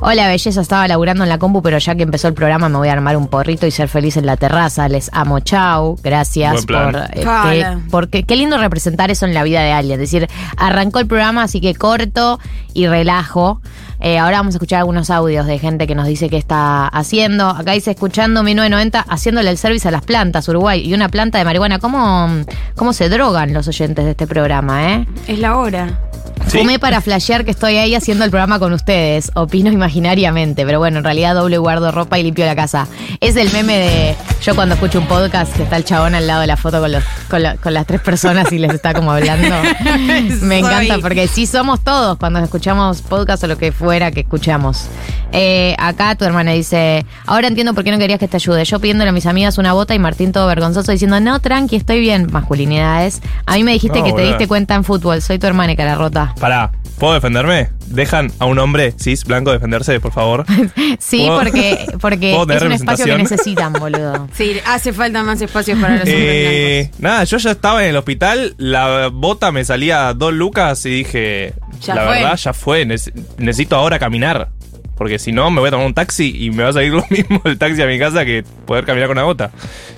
Hola, 0.00 0.26
belleza, 0.26 0.60
estaba 0.60 0.88
laburando 0.88 1.22
en 1.22 1.28
la 1.28 1.38
compu, 1.38 1.62
pero 1.62 1.78
ya 1.78 1.94
que 1.94 2.02
empezó 2.02 2.26
el 2.26 2.34
programa 2.34 2.68
me 2.68 2.78
voy 2.78 2.88
a 2.88 2.94
armar 2.94 3.16
un 3.16 3.28
porrito 3.28 3.64
y 3.68 3.70
ser 3.70 3.88
feliz 3.88 4.16
en 4.16 4.26
la 4.26 4.36
terraza. 4.36 4.88
Les 4.88 5.08
amo, 5.12 5.38
chau. 5.38 5.96
Gracias 6.02 6.52
Buen 6.52 6.64
plan. 6.66 6.90
por 6.92 7.52
eh, 7.52 7.60
que- 7.60 7.76
porque 7.92 8.22
qué 8.24 8.34
lindo 8.34 8.58
representar 8.58 9.12
eso 9.12 9.24
en 9.24 9.32
la 9.32 9.44
vida 9.44 9.60
de 9.62 9.70
alguien. 9.70 10.00
Es 10.00 10.10
decir, 10.10 10.28
arrancó 10.56 10.98
el 10.98 11.06
programa, 11.06 11.44
así 11.44 11.60
que 11.60 11.76
corto 11.76 12.40
y 12.72 12.88
relajo. 12.88 13.60
Eh, 14.06 14.18
ahora 14.18 14.36
vamos 14.36 14.54
a 14.54 14.56
escuchar 14.58 14.80
algunos 14.80 15.08
audios 15.08 15.46
de 15.46 15.58
gente 15.58 15.86
que 15.86 15.94
nos 15.94 16.06
dice 16.06 16.28
qué 16.28 16.36
está 16.36 16.86
haciendo. 16.88 17.48
Acá 17.48 17.72
dice, 17.72 17.92
escuchando 17.92 18.42
1990, 18.42 19.00
haciéndole 19.08 19.48
el 19.48 19.56
service 19.56 19.88
a 19.88 19.90
las 19.90 20.02
plantas, 20.02 20.46
Uruguay, 20.46 20.82
y 20.86 20.92
una 20.92 21.08
planta 21.08 21.38
de 21.38 21.44
marihuana. 21.46 21.78
¿Cómo, 21.78 22.28
cómo 22.76 22.92
se 22.92 23.08
drogan 23.08 23.54
los 23.54 23.66
oyentes 23.66 24.04
de 24.04 24.10
este 24.10 24.26
programa, 24.26 24.92
eh? 24.92 25.06
Es 25.26 25.38
la 25.38 25.56
hora. 25.56 26.00
¿Sí? 26.48 26.58
Fumé 26.58 26.78
para 26.78 27.00
flashear 27.00 27.44
que 27.46 27.52
estoy 27.52 27.78
ahí 27.78 27.94
haciendo 27.94 28.24
el 28.24 28.30
programa 28.30 28.58
con 28.58 28.74
ustedes. 28.74 29.30
Opino 29.34 29.72
imaginariamente, 29.72 30.66
pero 30.66 30.78
bueno, 30.78 30.98
en 30.98 31.04
realidad 31.04 31.34
doble 31.34 31.56
guardo 31.56 31.90
ropa 31.90 32.18
y 32.18 32.22
limpio 32.24 32.44
la 32.44 32.54
casa. 32.54 32.86
Es 33.20 33.36
el 33.36 33.50
meme 33.52 33.78
de 33.78 34.16
yo 34.42 34.54
cuando 34.54 34.74
escucho 34.74 34.98
un 34.98 35.06
podcast 35.06 35.56
que 35.56 35.62
está 35.62 35.76
el 35.76 35.84
chabón 35.84 36.14
al 36.14 36.26
lado 36.26 36.42
de 36.42 36.46
la 36.46 36.58
foto 36.58 36.80
con, 36.80 36.92
los, 36.92 37.02
con, 37.30 37.42
la- 37.42 37.56
con 37.56 37.72
las 37.72 37.86
tres 37.86 38.02
personas 38.02 38.52
y 38.52 38.58
les 38.58 38.74
está 38.74 38.92
como 38.92 39.10
hablando. 39.12 39.54
Me 40.42 40.58
encanta 40.58 40.98
porque 41.00 41.28
sí 41.28 41.46
somos 41.46 41.80
todos 41.82 42.18
cuando 42.18 42.40
escuchamos 42.40 43.00
podcast 43.00 43.44
o 43.44 43.46
lo 43.46 43.56
que 43.56 43.72
fuera 43.94 44.10
que 44.10 44.20
escuchamos. 44.20 44.88
Eh, 45.30 45.76
acá 45.78 46.16
tu 46.16 46.24
hermana 46.24 46.50
dice, 46.50 47.06
ahora 47.26 47.46
entiendo 47.46 47.74
por 47.74 47.84
qué 47.84 47.92
no 47.92 47.98
querías 47.98 48.18
que 48.18 48.26
te 48.26 48.36
ayude. 48.38 48.64
Yo 48.64 48.80
pidiéndole 48.80 49.10
a 49.10 49.12
mis 49.12 49.26
amigas 49.26 49.56
una 49.56 49.72
bota 49.72 49.94
y 49.94 50.00
Martín 50.00 50.32
todo 50.32 50.48
vergonzoso 50.48 50.90
diciendo, 50.90 51.20
no, 51.20 51.38
tranqui, 51.40 51.76
estoy 51.76 52.00
bien. 52.00 52.26
Masculinidades. 52.32 53.20
A 53.46 53.54
mí 53.54 53.62
me 53.62 53.72
dijiste 53.72 54.00
No, 54.00 54.04
que 54.04 54.12
te 54.12 54.22
diste 54.22 54.48
cuenta 54.48 54.74
en 54.74 54.82
fútbol. 54.82 55.22
Soy 55.22 55.38
tu 55.38 55.46
hermana 55.46 55.72
y 55.72 55.76
cara 55.76 55.94
rota. 55.94 56.34
Pará, 56.40 56.72
¿puedo 56.98 57.14
defenderme? 57.14 57.70
¿Dejan 57.86 58.32
a 58.40 58.46
un 58.46 58.58
hombre 58.58 58.94
cis 58.98 59.24
blanco 59.24 59.52
defenderse, 59.52 60.00
por 60.00 60.10
favor? 60.12 60.44
Sí, 60.98 61.18
¿Puedo- 61.26 61.38
porque, 61.38 61.86
porque 62.00 62.32
¿Puedo 62.32 62.46
tener 62.46 62.62
es 62.62 62.66
un 62.66 62.72
espacio 62.72 63.04
que 63.04 63.16
necesitan, 63.18 63.72
boludo. 63.78 64.26
Sí, 64.32 64.56
hace 64.66 64.92
falta 64.92 65.22
más 65.22 65.40
espacios 65.40 65.78
para 65.78 65.94
los 65.94 66.00
hombres 66.02 66.16
Eh, 66.18 66.90
nada, 66.98 67.22
yo 67.24 67.36
ya 67.38 67.50
estaba 67.52 67.84
en 67.84 67.90
el 67.90 67.96
hospital, 67.96 68.54
la 68.58 69.08
bota 69.12 69.52
me 69.52 69.64
salía 69.64 70.08
a 70.08 70.14
dos 70.14 70.32
lucas 70.32 70.84
y 70.86 70.90
dije, 70.90 71.54
Ya 71.82 71.94
la 71.96 72.06
fue. 72.06 72.14
verdad, 72.16 72.36
ya 72.36 72.52
fue, 72.52 72.86
nece- 72.86 73.12
necesito 73.38 73.76
ahora 73.84 73.98
caminar. 73.98 74.50
Porque 74.96 75.18
si 75.18 75.32
no, 75.32 75.50
me 75.50 75.58
voy 75.58 75.68
a 75.68 75.70
tomar 75.72 75.86
un 75.86 75.94
taxi 75.94 76.32
y 76.38 76.50
me 76.52 76.62
va 76.62 76.68
a 76.68 76.72
salir 76.72 76.92
lo 76.92 77.04
mismo 77.10 77.40
el 77.46 77.58
taxi 77.58 77.82
a 77.82 77.86
mi 77.86 77.98
casa 77.98 78.24
que 78.24 78.44
poder 78.64 78.84
caminar 78.84 79.08
con 79.08 79.18
una 79.18 79.24
bota. 79.24 79.50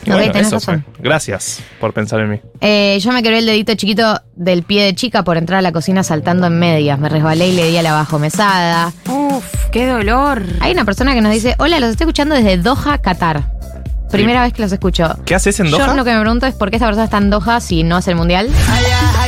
Y 0.06 0.08
Ok, 0.10 0.16
bueno, 0.16 0.32
tenés 0.32 0.46
eso 0.46 0.56
razón. 0.56 0.84
fue. 0.94 1.02
Gracias 1.04 1.60
por 1.80 1.92
pensar 1.92 2.20
en 2.20 2.30
mí. 2.30 2.40
Eh, 2.62 2.98
yo 3.02 3.12
me 3.12 3.22
quebré 3.22 3.40
el 3.40 3.46
dedito 3.46 3.74
chiquito 3.74 4.18
del 4.36 4.62
pie 4.62 4.84
de 4.84 4.94
chica 4.94 5.22
por 5.22 5.36
entrar 5.36 5.58
a 5.58 5.62
la 5.62 5.72
cocina 5.72 6.02
saltando 6.02 6.46
en 6.46 6.58
medias. 6.58 6.98
Me 6.98 7.10
resbalé 7.10 7.48
y 7.48 7.52
le 7.56 7.68
di 7.68 7.76
a 7.76 7.82
la 7.82 7.92
bajo 7.92 8.18
mesada. 8.18 8.90
Uf, 9.06 9.44
qué 9.70 9.86
dolor. 9.86 10.42
Hay 10.60 10.72
una 10.72 10.86
persona 10.86 11.12
que 11.12 11.20
nos 11.20 11.32
dice, 11.32 11.56
hola, 11.58 11.78
los 11.78 11.90
estoy 11.90 12.04
escuchando 12.06 12.34
desde 12.34 12.56
Doha, 12.56 12.96
Qatar. 12.96 13.52
Primera 14.10 14.40
vez 14.44 14.54
que 14.54 14.62
los 14.62 14.72
escucho. 14.72 15.14
¿Qué 15.26 15.34
haces 15.34 15.60
en 15.60 15.70
Doha? 15.70 15.88
Yo 15.88 15.94
lo 15.94 16.04
que 16.04 16.12
me 16.14 16.20
pregunto 16.20 16.46
es 16.46 16.54
por 16.54 16.70
qué 16.70 16.76
esta 16.76 16.86
persona 16.86 17.04
está 17.04 17.18
en 17.18 17.28
Doha 17.28 17.60
si 17.60 17.82
no 17.82 17.98
es 17.98 18.08
el 18.08 18.14
mundial. 18.14 18.48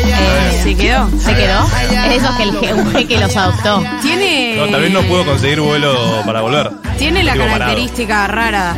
Eh, 0.08 0.60
¿Se 0.62 0.74
quedó? 0.76 1.08
¿Se 1.18 1.34
quedó? 1.34 1.66
Es 2.10 2.22
eso 2.22 2.36
que 2.36 2.42
el 2.44 2.74
un 2.74 2.92
jeque 2.92 3.18
los 3.18 3.36
adoptó. 3.36 3.82
Tiene. 4.02 4.56
No, 4.56 4.66
tal 4.68 4.80
vez 4.80 4.92
no 4.92 5.02
pudo 5.02 5.24
conseguir 5.24 5.60
vuelo 5.60 6.22
para 6.24 6.40
volver. 6.40 6.70
Tiene 6.98 7.22
la 7.22 7.36
característica 7.36 8.26
rara. 8.26 8.74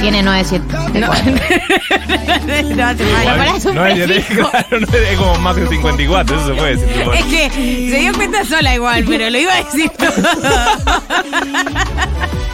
Tiene 0.00 0.22
9, 0.22 0.44
7, 0.44 0.64
No. 0.94 1.08
no 2.46 3.42
es 3.42 3.64
un 3.66 3.74
no, 3.74 3.84
es, 3.86 4.06
prefijo. 4.06 4.48
claro, 4.50 4.80
no 4.80 4.86
es 4.96 5.18
como 5.18 5.34
más 5.40 5.56
de 5.56 5.66
54, 5.66 6.36
eso 6.36 6.46
se 6.46 6.54
puede 6.54 6.76
decir. 6.76 6.98
tipo. 6.98 7.12
Es 7.12 7.24
que 7.24 7.50
se 7.50 7.98
dio 7.98 8.12
cuenta 8.14 8.44
sola 8.44 8.74
igual, 8.74 9.04
pero 9.08 9.28
lo 9.28 9.38
iba 9.38 9.52
a 9.52 9.56
decir. 9.64 9.90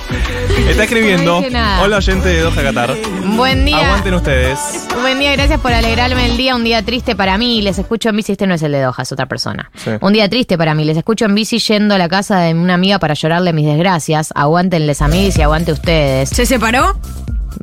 Está 0.69 0.85
escribiendo. 0.85 1.43
No. 1.51 1.83
Hola, 1.83 1.99
oyente 1.99 2.29
de 2.29 2.41
Doha 2.41 2.63
Qatar. 2.63 2.95
Buen 3.37 3.65
día. 3.65 3.87
Aguanten 3.87 4.15
ustedes. 4.15 4.59
Buen 5.01 5.19
día, 5.19 5.33
gracias 5.33 5.61
por 5.61 5.73
alegrarme 5.73 6.27
el 6.27 6.37
día. 6.37 6.55
Un 6.57 6.65
día 6.65 6.83
triste 6.83 7.15
para 7.17 7.37
mí. 7.39 7.63
Les 7.63 7.79
escucho 7.79 8.09
en 8.09 8.17
bici. 8.17 8.33
Este 8.33 8.47
no 8.47 8.55
es 8.55 8.63
el 8.63 8.73
de 8.73 8.81
Doha, 8.83 9.03
es 9.03 9.13
otra 9.13 9.27
persona. 9.27 9.71
Sí. 9.77 9.91
Un 10.01 10.13
día 10.13 10.29
triste 10.29 10.57
para 10.59 10.75
mí. 10.75 10.85
Les 10.85 10.97
escucho 10.97 11.25
en 11.27 11.35
bici 11.35 11.59
yendo 11.59 11.95
a 11.95 11.99
la 11.99 12.09
casa 12.09 12.41
de 12.41 12.55
una 12.55 12.75
amiga 12.75 12.99
para 12.99 13.15
llorarle 13.15 13.53
mis 13.53 13.67
desgracias. 13.67 14.33
Aguántenles 14.35 15.03
amigos 15.03 15.37
y 15.39 15.43
aguante 15.43 15.73
ustedes. 15.73 16.31
¿Se 16.31 16.47
separó? 16.47 16.99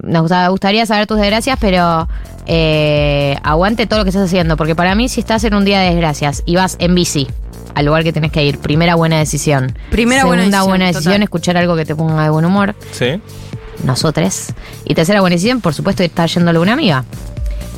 Nos 0.03 0.21
gusta- 0.23 0.47
gustaría 0.49 0.85
saber 0.85 1.05
tus 1.07 1.17
desgracias, 1.19 1.57
pero 1.59 2.07
eh, 2.45 3.35
aguante 3.43 3.87
todo 3.87 3.99
lo 3.99 4.05
que 4.05 4.09
estás 4.09 4.25
haciendo. 4.25 4.57
Porque 4.57 4.75
para 4.75 4.95
mí, 4.95 5.09
si 5.09 5.19
estás 5.19 5.43
en 5.43 5.53
un 5.53 5.65
día 5.65 5.79
de 5.79 5.89
desgracias 5.91 6.43
y 6.45 6.55
vas 6.55 6.75
en 6.79 6.95
bici 6.95 7.27
al 7.75 7.85
lugar 7.85 8.03
que 8.03 8.13
tenés 8.13 8.31
que 8.31 8.43
ir, 8.43 8.57
primera 8.59 8.95
buena 8.95 9.17
decisión. 9.19 9.73
Primera 9.89 10.21
Segunda 10.21 10.27
buena 10.37 10.43
decisión, 10.45 10.67
buena 10.67 10.85
decisión, 10.87 11.13
total. 11.13 11.23
escuchar 11.23 11.57
algo 11.57 11.75
que 11.75 11.85
te 11.85 11.95
ponga 11.95 12.23
de 12.23 12.29
buen 12.29 12.45
humor 12.45 12.75
Sí. 12.91 13.21
nosotros. 13.83 14.47
Y 14.85 14.93
tercera 14.95 15.21
buena 15.21 15.35
decisión, 15.35 15.61
por 15.61 15.73
supuesto, 15.73 16.03
estar 16.03 16.29
yéndole 16.29 16.57
a 16.59 16.61
una 16.61 16.73
amiga. 16.73 17.03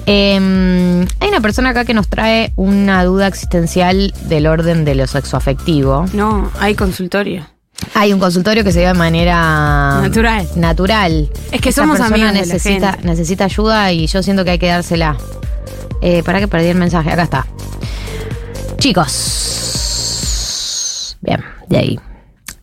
Eh, 0.05 1.05
hay 1.19 1.29
una 1.29 1.39
persona 1.41 1.69
acá 1.69 1.85
que 1.85 1.93
nos 1.93 2.09
trae 2.09 2.51
una 2.57 3.03
duda 3.05 3.27
existencial 3.27 4.13
del 4.25 4.47
orden 4.47 4.83
de 4.83 4.95
lo 4.95 5.07
sexoafectivo. 5.07 6.07
No, 6.13 6.51
hay 6.59 6.75
consultorio. 6.75 7.47
Hay 7.95 8.11
un 8.13 8.19
consultorio 8.19 8.63
que 8.63 8.71
se 8.71 8.79
dio 8.79 8.89
de 8.89 8.93
manera 8.95 9.99
Natural. 10.01 10.47
natural. 10.55 11.29
Es 11.51 11.61
que 11.61 11.69
Esa 11.69 11.81
somos 11.83 11.97
persona 11.97 12.15
amigos 12.15 12.33
de 12.33 12.39
la 12.47 12.53
necesita, 12.53 12.91
gente. 12.93 13.07
necesita 13.07 13.45
ayuda 13.45 13.91
y 13.91 14.07
yo 14.07 14.23
siento 14.23 14.43
que 14.45 14.51
hay 14.51 14.59
que 14.59 14.67
dársela. 14.67 15.17
Eh, 16.01 16.21
para 16.23 16.39
que 16.39 16.47
perdí 16.49 16.67
el 16.67 16.77
mensaje, 16.77 17.09
acá 17.11 17.23
está. 17.23 17.45
Chicos. 18.77 19.82
Bien, 21.23 21.43
de 21.69 21.77
ahí. 21.77 21.99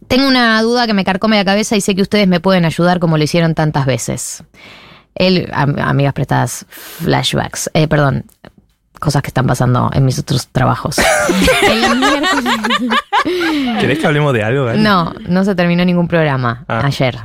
Tengo 0.07 0.27
una 0.29 0.61
duda 0.63 0.87
que 0.87 0.95
me 0.95 1.05
carcome 1.05 1.37
la 1.37 1.45
cabeza 1.45 1.77
y 1.77 1.81
sé 1.81 1.95
que 1.95 2.03
ustedes 2.03 2.27
me 2.29 2.41
pueden 2.41 2.65
ayudar 2.65 2.99
como 3.01 3.17
lo 3.19 3.25
hicieron 3.25 3.55
tantas 3.55 3.87
veces. 3.87 4.43
Él, 5.15 5.49
am- 5.53 5.77
amigas 5.79 6.13
prestadas, 6.13 6.67
flashbacks. 6.69 7.71
Eh, 7.75 7.89
perdón. 7.89 8.25
cosas 8.99 9.23
que 9.23 9.29
están 9.29 9.47
pasando 9.47 9.91
en 9.95 10.05
mis 10.05 10.19
otros 10.19 10.49
trabajos. 10.49 10.97
El 11.63 11.81
miércoles- 11.99 13.81
¿Querés 13.81 13.99
que 13.99 14.07
hablemos 14.07 14.33
de 14.35 14.43
algo, 14.45 14.73
no, 14.75 15.15
no 15.27 15.45
se 15.45 15.55
terminó 15.55 15.85
ningún 15.87 16.07
programa 16.07 16.65
Ah. 16.69 16.83
ayer. 16.85 17.17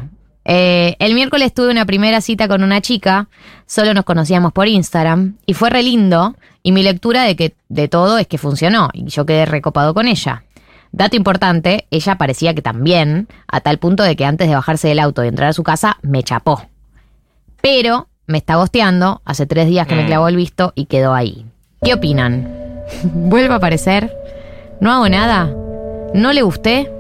Eh, 0.46 0.96
el 1.00 1.16
miércoles 1.16 1.54
tuve 1.54 1.72
una 1.72 1.86
primera 1.86 2.22
cita 2.22 2.48
con 2.48 2.64
una 2.64 2.80
chica, 2.80 3.28
solo 3.66 3.94
nos 3.94 4.06
conocíamos 4.06 4.54
por 4.54 4.68
Instagram 4.68 5.36
y 5.46 5.54
fue 5.54 5.70
re 5.72 5.82
lindo 5.84 6.36
y 6.64 6.72
mi 6.72 6.84
lectura 6.84 7.24
de 7.24 7.36
que 7.36 7.56
de 7.68 7.88
todo 7.88 8.20
es 8.20 8.28
que 8.28 8.38
funcionó 8.38 8.90
y 8.94 9.06
yo 9.10 9.26
quedé 9.26 9.46
recopado 9.46 9.94
con 9.94 10.08
ella. 10.08 10.44
Dato 10.92 11.16
importante, 11.16 11.88
ella 11.92 12.18
parecía 12.18 12.54
que 12.54 12.62
también, 12.62 13.28
a 13.48 13.60
tal 13.62 13.80
punto 13.80 14.04
de 14.04 14.16
que 14.16 14.26
antes 14.26 14.48
de 14.48 14.56
bajarse 14.56 14.88
del 14.88 15.00
auto 15.00 15.24
y 15.24 15.28
entrar 15.28 15.50
a 15.50 15.54
su 15.54 15.64
casa, 15.64 15.98
me 16.02 16.24
chapó. 16.24 16.62
Pero 17.62 18.08
me 18.28 18.38
está 18.38 18.56
gosteando, 18.56 19.22
hace 19.26 19.46
tres 19.46 19.68
días 19.68 19.88
que 19.88 19.96
me 19.96 20.04
Mm. 20.04 20.08
clavó 20.08 20.28
el 20.28 20.36
visto 20.36 20.72
y 20.76 20.86
quedó 20.86 21.14
ahí. 21.14 21.46
¿Qué 21.84 21.94
opinan? 21.94 22.84
¿Vuelvo 23.04 23.54
a 23.54 23.58
aparecer? 23.58 24.16
¿No 24.80 24.92
hago 24.92 25.10
nada? 25.10 25.50
¿No 26.14 26.32
le 26.34 26.42
gusté? 26.42 26.92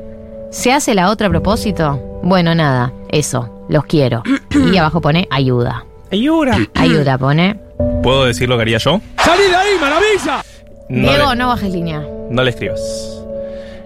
¿Se 0.51 0.71
hace 0.73 0.93
la 0.93 1.09
otra 1.09 1.27
a 1.27 1.29
propósito? 1.29 2.19
Bueno, 2.23 2.53
nada, 2.55 2.91
eso, 3.09 3.65
los 3.69 3.85
quiero. 3.85 4.23
Y 4.71 4.77
abajo 4.77 5.01
pone 5.01 5.27
ayuda. 5.31 5.85
Ayuda. 6.11 6.57
Ayuda 6.73 7.17
pone. 7.17 7.59
¿Puedo 8.03 8.25
decir 8.25 8.47
lo 8.49 8.55
que 8.57 8.61
haría 8.63 8.77
yo? 8.77 9.01
¡Salí 9.17 9.43
de 9.49 9.55
ahí, 9.55 9.69
maravilla! 9.79 10.43
No 10.89 11.09
Diego, 11.09 11.29
le, 11.31 11.35
no 11.37 11.47
bajes 11.47 11.71
línea. 11.73 12.03
no 12.29 12.43
le 12.43 12.49
escribas. 12.51 12.79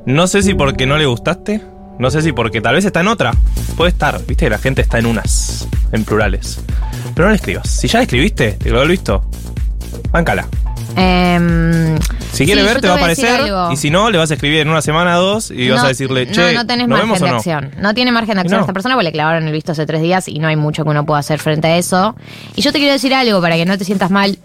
No 0.10 0.26
sé 0.26 0.42
si 0.42 0.56
porque 0.56 0.88
no 0.88 0.98
le 0.98 1.06
gustaste. 1.06 1.62
No 2.00 2.10
sé 2.10 2.24
si 2.24 2.32
porque 2.32 2.62
tal 2.62 2.74
vez 2.74 2.84
está 2.84 3.02
en 3.02 3.08
otra. 3.10 3.32
Puede 3.78 3.92
estar, 3.92 4.18
viste 4.26 4.46
que 4.46 4.50
la 4.50 4.58
gente 4.58 4.82
está 4.82 4.98
en 4.98 5.06
unas, 5.06 5.68
en 5.92 6.04
plurales. 6.04 6.60
Pero 7.14 7.28
no 7.28 7.30
le 7.30 7.36
escribas. 7.36 7.70
Si 7.70 7.88
ya 7.88 8.00
le 8.00 8.06
escribiste, 8.06 8.54
te 8.54 8.72
lo 8.72 8.82
he 8.82 8.88
visto. 8.88 9.24
Báncala. 10.10 10.48
Em, 10.96 11.96
Si 12.32 12.44
quiere 12.46 12.62
sí, 12.62 12.68
ver, 12.68 12.82
te 12.82 12.88
va 12.88 12.96
a 12.96 12.98
aparecer. 12.98 13.42
Y 13.72 13.78
si 13.78 13.92
no, 13.92 14.10
le 14.10 14.18
vas 14.18 14.32
a 14.32 14.34
escribir 14.34 14.62
en 14.62 14.70
una 14.70 14.82
semana 14.82 15.20
o 15.20 15.22
dos 15.22 15.52
y 15.52 15.70
vas 15.70 15.84
a 15.84 15.90
decirle, 15.90 16.26
che, 16.32 16.54
no, 16.54 16.60
no 16.62 16.66
tenés 16.66 16.88
¿nos 16.88 16.98
margen 16.98 17.08
vemos 17.08 17.22
de 17.22 17.30
no? 17.30 17.36
acción. 17.38 17.72
No 17.80 17.94
tiene 17.94 18.12
margen 18.12 18.34
de 18.36 18.42
acción 18.42 18.62
esta 18.62 18.74
persona 18.74 18.96
porque 18.96 19.04
le 19.06 19.12
clavaron 19.12 19.46
el 19.46 19.54
visto 19.54 19.74
hace 19.74 19.86
tres 19.86 20.02
días 20.02 20.28
y 20.28 20.40
no 20.40 20.48
hay 20.48 20.56
mucho 20.56 20.84
que 20.86 20.90
uno 20.90 21.06
pueda 21.06 21.20
hacer 21.20 21.38
frente 21.40 21.68
a 21.68 21.78
eso. 21.78 22.16
Y 22.56 22.64
yo 22.64 22.72
te 22.72 22.80
quiero 22.80 22.94
decir 22.94 23.14
algo 23.14 23.42
para 23.42 23.58
que 23.58 23.66
no 23.68 23.78
te 23.78 23.86
sientas 23.86 24.10
mal. 24.10 24.40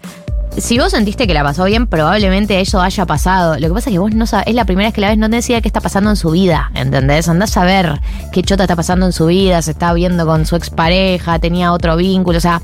Si 0.57 0.79
vos 0.79 0.91
sentiste 0.91 1.27
que 1.27 1.33
la 1.33 1.43
pasó 1.43 1.65
bien, 1.65 1.85
probablemente 1.85 2.61
eso 2.61 2.79
haya 2.81 3.05
pasado. 3.05 3.55
Lo 3.59 3.67
que 3.67 3.73
pasa 3.73 3.89
es 3.89 3.93
que 3.93 3.99
vos 3.99 4.13
no 4.13 4.25
sabés, 4.25 4.47
es 4.47 4.55
la 4.55 4.63
primera 4.63 4.87
vez 4.87 4.93
que 4.93 5.01
la 5.01 5.09
ves, 5.09 5.17
no 5.17 5.29
tenés 5.29 5.49
idea 5.49 5.59
qué 5.59 5.67
está 5.67 5.81
pasando 5.81 6.09
en 6.09 6.15
su 6.15 6.31
vida, 6.31 6.71
¿entendés? 6.73 7.27
Andás 7.27 7.57
a 7.57 7.65
ver 7.65 7.99
qué 8.31 8.41
chota 8.41 8.63
está 8.63 8.75
pasando 8.77 9.05
en 9.05 9.11
su 9.11 9.25
vida, 9.25 9.61
se 9.61 9.71
está 9.71 9.91
viendo 9.93 10.25
con 10.25 10.45
su 10.45 10.55
expareja, 10.55 11.39
tenía 11.39 11.73
otro 11.73 11.97
vínculo, 11.97 12.37
o 12.37 12.41
sea, 12.41 12.61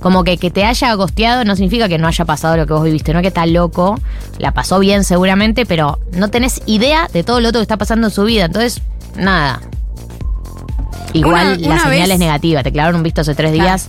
como 0.00 0.24
que 0.24 0.38
que 0.38 0.50
te 0.50 0.64
haya 0.64 0.94
gosteado 0.94 1.44
no 1.44 1.54
significa 1.54 1.86
que 1.86 1.98
no 1.98 2.08
haya 2.08 2.24
pasado 2.24 2.56
lo 2.56 2.66
que 2.66 2.72
vos 2.72 2.82
viviste, 2.82 3.12
no 3.12 3.18
es 3.18 3.22
que 3.22 3.28
está 3.28 3.44
loco, 3.44 4.00
la 4.38 4.52
pasó 4.52 4.78
bien 4.78 5.04
seguramente, 5.04 5.66
pero 5.66 5.98
no 6.12 6.28
tenés 6.30 6.62
idea 6.64 7.08
de 7.12 7.24
todo 7.24 7.40
lo 7.40 7.50
otro 7.50 7.58
que 7.60 7.64
está 7.64 7.76
pasando 7.76 8.06
en 8.06 8.12
su 8.12 8.24
vida, 8.24 8.46
entonces, 8.46 8.80
nada. 9.16 9.60
Igual 11.12 11.46
Una- 11.46 11.56
la 11.58 11.66
una 11.74 11.78
señal 11.82 11.90
vez- 12.00 12.10
es 12.10 12.18
negativa, 12.18 12.62
te 12.62 12.72
clavaron 12.72 12.96
un 12.96 13.02
visto 13.02 13.20
hace 13.20 13.34
tres 13.34 13.52
Claro. 13.52 13.64
días, 13.68 13.88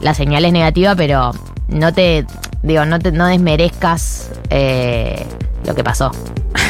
la 0.00 0.14
señal 0.14 0.46
es 0.46 0.52
negativa, 0.54 0.94
pero 0.96 1.32
no 1.68 1.92
te, 1.92 2.26
digo, 2.64 2.84
no 2.84 2.98
te 2.98 3.12
no 3.12 3.26
desmerezcas 3.26 4.30
eh, 4.50 5.24
lo 5.64 5.74
que 5.74 5.84
pasó. 5.84 6.10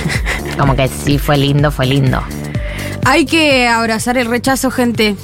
Como 0.58 0.76
que 0.76 0.88
sí 0.88 1.18
fue 1.18 1.38
lindo, 1.38 1.70
fue 1.70 1.86
lindo. 1.86 2.22
Hay 3.04 3.26
que 3.26 3.68
abrazar 3.68 4.18
el 4.18 4.26
rechazo, 4.26 4.70
gente. 4.70 5.16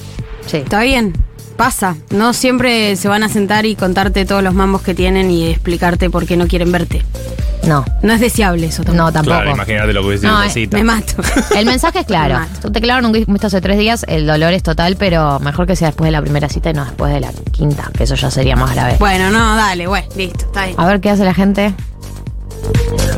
Sí. 0.46 0.58
Está 0.58 0.80
bien, 0.82 1.14
pasa. 1.56 1.96
No 2.10 2.32
siempre 2.32 2.96
se 2.96 3.08
van 3.08 3.22
a 3.22 3.28
sentar 3.28 3.66
y 3.66 3.74
contarte 3.74 4.24
todos 4.24 4.42
los 4.42 4.54
mambos 4.54 4.82
que 4.82 4.94
tienen 4.94 5.30
y 5.30 5.48
explicarte 5.48 6.08
por 6.08 6.26
qué 6.26 6.36
no 6.36 6.46
quieren 6.46 6.72
verte. 6.72 7.02
No, 7.66 7.84
No 8.02 8.12
es 8.14 8.20
deseable 8.20 8.66
eso 8.66 8.82
tampoco. 8.82 9.04
no 9.06 9.12
tampoco. 9.12 9.36
Claro, 9.36 9.50
imagínate 9.52 9.92
lo 9.92 10.00
que 10.00 10.06
hubiese 10.08 10.26
sido 10.26 10.38
No, 10.38 10.48
cita. 10.48 10.76
Me 10.78 10.84
mato. 10.84 11.14
El 11.56 11.66
mensaje 11.66 12.00
es 12.00 12.06
claro. 12.06 12.34
Me 12.34 12.40
mato. 12.40 12.60
Tú 12.62 12.72
te 12.72 12.80
clavaron 12.80 13.06
un 13.06 13.12
visto 13.12 13.46
hace 13.46 13.60
tres 13.60 13.78
días, 13.78 14.04
el 14.08 14.26
dolor 14.26 14.52
es 14.52 14.62
total, 14.62 14.96
pero 14.96 15.38
mejor 15.40 15.66
que 15.66 15.76
sea 15.76 15.88
después 15.88 16.06
de 16.08 16.12
la 16.12 16.22
primera 16.22 16.48
cita 16.48 16.70
y 16.70 16.72
no 16.72 16.84
después 16.84 17.12
de 17.12 17.20
la 17.20 17.30
quinta, 17.52 17.90
que 17.96 18.04
eso 18.04 18.14
ya 18.14 18.30
sería 18.30 18.56
más 18.56 18.74
grave. 18.74 18.96
Bueno, 18.98 19.30
no, 19.30 19.56
dale, 19.56 19.86
bueno, 19.86 20.06
listo, 20.16 20.46
está 20.46 20.64
bien. 20.66 20.76
A 20.78 20.86
ver 20.86 21.00
qué 21.00 21.10
hace 21.10 21.24
la 21.24 21.34
gente. 21.34 21.74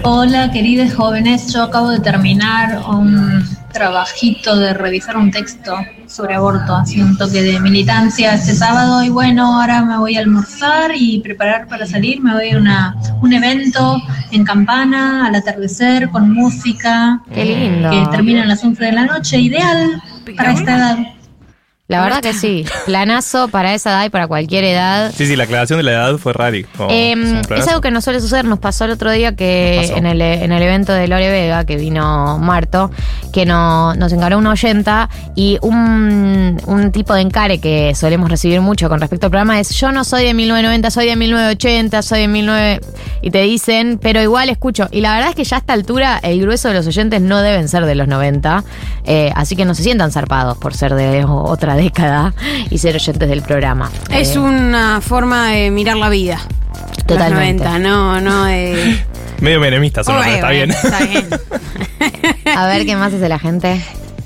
Hola, 0.05 0.51
queridos 0.51 0.95
jóvenes. 0.95 1.53
Yo 1.53 1.63
acabo 1.65 1.91
de 1.91 2.01
terminar 2.01 2.81
un 2.89 3.45
trabajito 3.73 4.57
de 4.57 4.75
revisar 4.75 5.17
un 5.17 5.31
texto 5.31 5.75
sobre 6.07 6.35
aborto, 6.35 6.75
así 6.77 7.01
un 7.01 7.17
toque 7.17 7.43
de 7.43 7.59
militancia 7.61 8.35
este 8.35 8.55
sábado. 8.55 9.03
Y 9.03 9.09
bueno, 9.09 9.61
ahora 9.61 9.83
me 9.85 9.99
voy 9.99 10.17
a 10.17 10.21
almorzar 10.21 10.93
y 10.95 11.21
preparar 11.21 11.67
para 11.69 11.87
salir. 11.87 12.21
Me 12.21 12.35
voy 12.35 12.51
a 12.51 12.59
una, 12.59 12.97
un 13.21 13.33
evento 13.33 14.01
en 14.31 14.45
Campana 14.45 15.27
al 15.27 15.35
atardecer 15.35 16.11
con 16.11 16.33
música. 16.33 17.23
Qué 17.35 17.45
lindo. 17.45 17.91
Que 17.91 18.07
termina 18.11 18.43
a 18.43 18.47
las 18.47 18.63
11 18.63 18.85
de 18.85 18.93
la 18.93 19.07
noche. 19.07 19.39
Ideal 19.39 20.03
para 20.37 20.53
esta 20.53 20.77
edad. 20.77 20.99
La 21.93 22.03
verdad 22.03 22.21
que 22.23 22.33
sí. 22.33 22.65
Planazo 22.87 23.49
para 23.49 23.75
esa 23.75 23.91
edad 23.91 24.05
y 24.07 24.11
para 24.11 24.27
cualquier 24.27 24.65
edad. 24.65 25.13
Sí, 25.17 25.27
sí, 25.27 25.37
la 25.37 25.45
aclaración 25.45 25.79
de 25.79 25.83
la 25.85 25.93
edad 25.93 26.17
fue 26.19 26.33
rari. 26.33 26.65
como- 26.65 26.91
Em, 26.91 27.41
es 27.57 27.69
algo 27.69 27.81
que 27.81 27.91
no 27.91 28.01
suele 28.01 28.21
suceder. 28.21 28.45
Nos 28.45 28.59
pasó 28.59 28.85
el 28.85 28.91
otro 28.93 29.11
día 29.11 29.35
que 29.37 29.93
en 29.97 30.07
el, 30.07 30.21
en 30.21 30.53
el 30.53 30.63
evento 30.63 30.93
de 30.93 31.09
Lore 31.09 31.31
Vega, 31.31 31.65
que 31.65 31.77
vino 31.77 32.39
Marto, 32.39 32.91
que 33.33 33.47
no, 33.47 33.95
nos 33.95 34.13
encaró 34.13 34.39
una 34.39 34.51
oyenta 34.51 35.09
y 35.35 35.59
un, 35.63 36.61
un 36.67 36.93
tipo 36.93 37.15
de 37.15 37.21
encare 37.23 37.59
que 37.59 37.95
solemos 37.95 38.31
recibir 38.31 38.61
mucho 38.61 38.89
con 38.89 39.01
respecto 39.01 39.27
al 39.27 39.31
programa 39.31 39.61
es 39.61 39.71
yo 39.71 39.93
no 39.93 40.05
soy 40.05 40.25
de 40.25 40.35
1990, 40.35 40.91
soy 40.91 41.07
de 41.07 41.17
1980, 41.17 42.03
soy 42.03 42.21
de 42.21 42.29
19... 42.29 42.81
Y 43.25 43.31
te 43.31 43.41
dicen, 43.43 44.01
pero 44.03 44.21
igual 44.21 44.49
escucho. 44.49 44.89
Y 44.91 45.01
la 45.01 45.15
verdad 45.15 45.31
es 45.31 45.37
que 45.37 45.45
ya 45.45 45.57
a 45.57 45.61
esta 45.61 45.73
altura 45.75 46.19
el 46.23 46.41
grueso 46.41 46.67
de 46.69 46.75
los 46.75 46.87
oyentes 46.89 47.21
no 47.21 47.41
deben 47.41 47.69
ser 47.69 47.87
de 47.87 47.95
los 47.95 48.09
90. 48.09 48.65
eh, 49.05 49.31
así 49.37 49.55
que 49.57 49.65
no 49.65 49.75
se 49.75 49.83
sientan 49.85 50.11
zarpados 50.11 50.59
por 50.59 50.75
ser 50.75 50.95
de 50.95 51.25
otra 51.25 51.77
década 51.83 52.35
y 52.71 52.79
ser 52.79 52.95
oyentes 52.97 53.29
del 53.29 53.43
programa. 53.43 53.91
Es 54.11 54.35
Eh, 54.35 54.39
una 54.39 55.01
forma 55.01 55.49
de 55.49 55.71
mirar 55.71 55.97
la 55.97 56.09
vida. 56.09 56.39
Los 56.97 57.07
Totalmente. 57.07 57.65
90, 57.65 57.79
no, 57.89 58.21
no 58.21 58.45
de. 58.45 58.99
Medio 59.41 59.59
menemista, 59.61 60.05
solo, 60.05 60.21
pero 60.23 60.35
está 60.35 60.51
bien. 60.51 60.71
Está 60.71 60.99
bien. 61.01 61.29
A 62.57 62.67
ver 62.67 62.87
qué 62.87 62.97
más 62.97 63.13
hace 63.13 63.29
la 63.29 63.39
gente. 63.39 63.81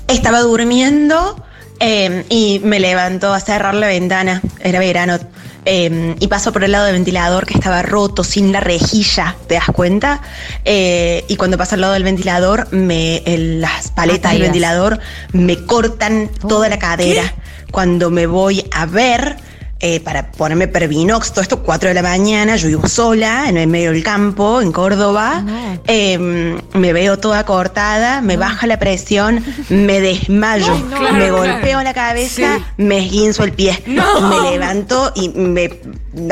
Estaba 0.07 0.41
durmiendo 0.41 1.43
eh, 1.79 2.23
y 2.29 2.61
me 2.63 2.79
levantó 2.79 3.33
a 3.33 3.39
cerrar 3.39 3.73
la 3.73 3.87
ventana. 3.87 4.41
Era 4.59 4.79
verano. 4.79 5.17
eh, 5.65 6.15
y 6.19 6.27
pasó 6.27 6.53
por 6.53 6.63
el 6.63 6.71
lado 6.71 6.85
del 6.85 6.93
ventilador 6.93 7.45
que 7.45 7.53
estaba 7.55 7.81
roto, 7.81 8.23
sin 8.23 8.51
la 8.53 8.59
rejilla, 8.61 9.35
¿te 9.47 9.55
das 9.55 9.65
cuenta? 9.73 10.21
Eh, 10.63 11.25
y 11.27 11.35
cuando 11.35 11.57
pasa 11.57 11.75
al 11.75 11.81
lado 11.81 11.93
del 11.93 12.03
ventilador, 12.03 12.67
me, 12.71 13.17
el- 13.25 13.59
las 13.59 13.89
paletas 13.91 14.31
del 14.33 14.43
ventilador 14.43 14.99
me 15.33 15.65
cortan 15.65 16.29
toda 16.47 16.69
la 16.69 16.79
cadera. 16.79 17.33
Cuando 17.71 18.09
me 18.09 18.25
voy 18.27 18.65
a 18.71 18.85
ver, 18.85 19.37
eh, 19.79 19.99
para 19.99 20.31
ponerme 20.31 20.67
Pervinox, 20.67 21.31
todo 21.31 21.41
esto, 21.41 21.61
4 21.61 21.89
de 21.89 21.93
la 21.93 22.01
mañana, 22.01 22.55
yo 22.55 22.67
vivo 22.67 22.87
sola, 22.87 23.47
en 23.47 23.57
el 23.57 23.67
medio 23.67 23.91
del 23.91 24.03
campo, 24.03 24.59
en 24.61 24.71
Córdoba, 24.71 25.43
eh, 25.85 26.17
me 26.73 26.93
veo 26.93 27.19
toda 27.19 27.45
cortada, 27.45 28.21
me 28.21 28.37
baja 28.37 28.65
la 28.65 28.79
presión, 28.79 29.43
me 29.69 29.99
desmayo, 30.01 30.73
Ay, 30.73 30.81
no. 30.89 30.99
me 31.01 31.09
Claro, 31.27 31.37
golpeo 31.37 31.61
claro. 31.61 31.83
la 31.83 31.93
cabeza, 31.93 32.57
Sí. 32.57 32.63
me 32.77 33.05
esguinzo 33.05 33.43
el 33.43 33.51
pie, 33.53 33.79
No. 33.85 34.21
me 34.21 34.49
levanto 34.51 35.11
y 35.15 35.29
me 35.29 35.69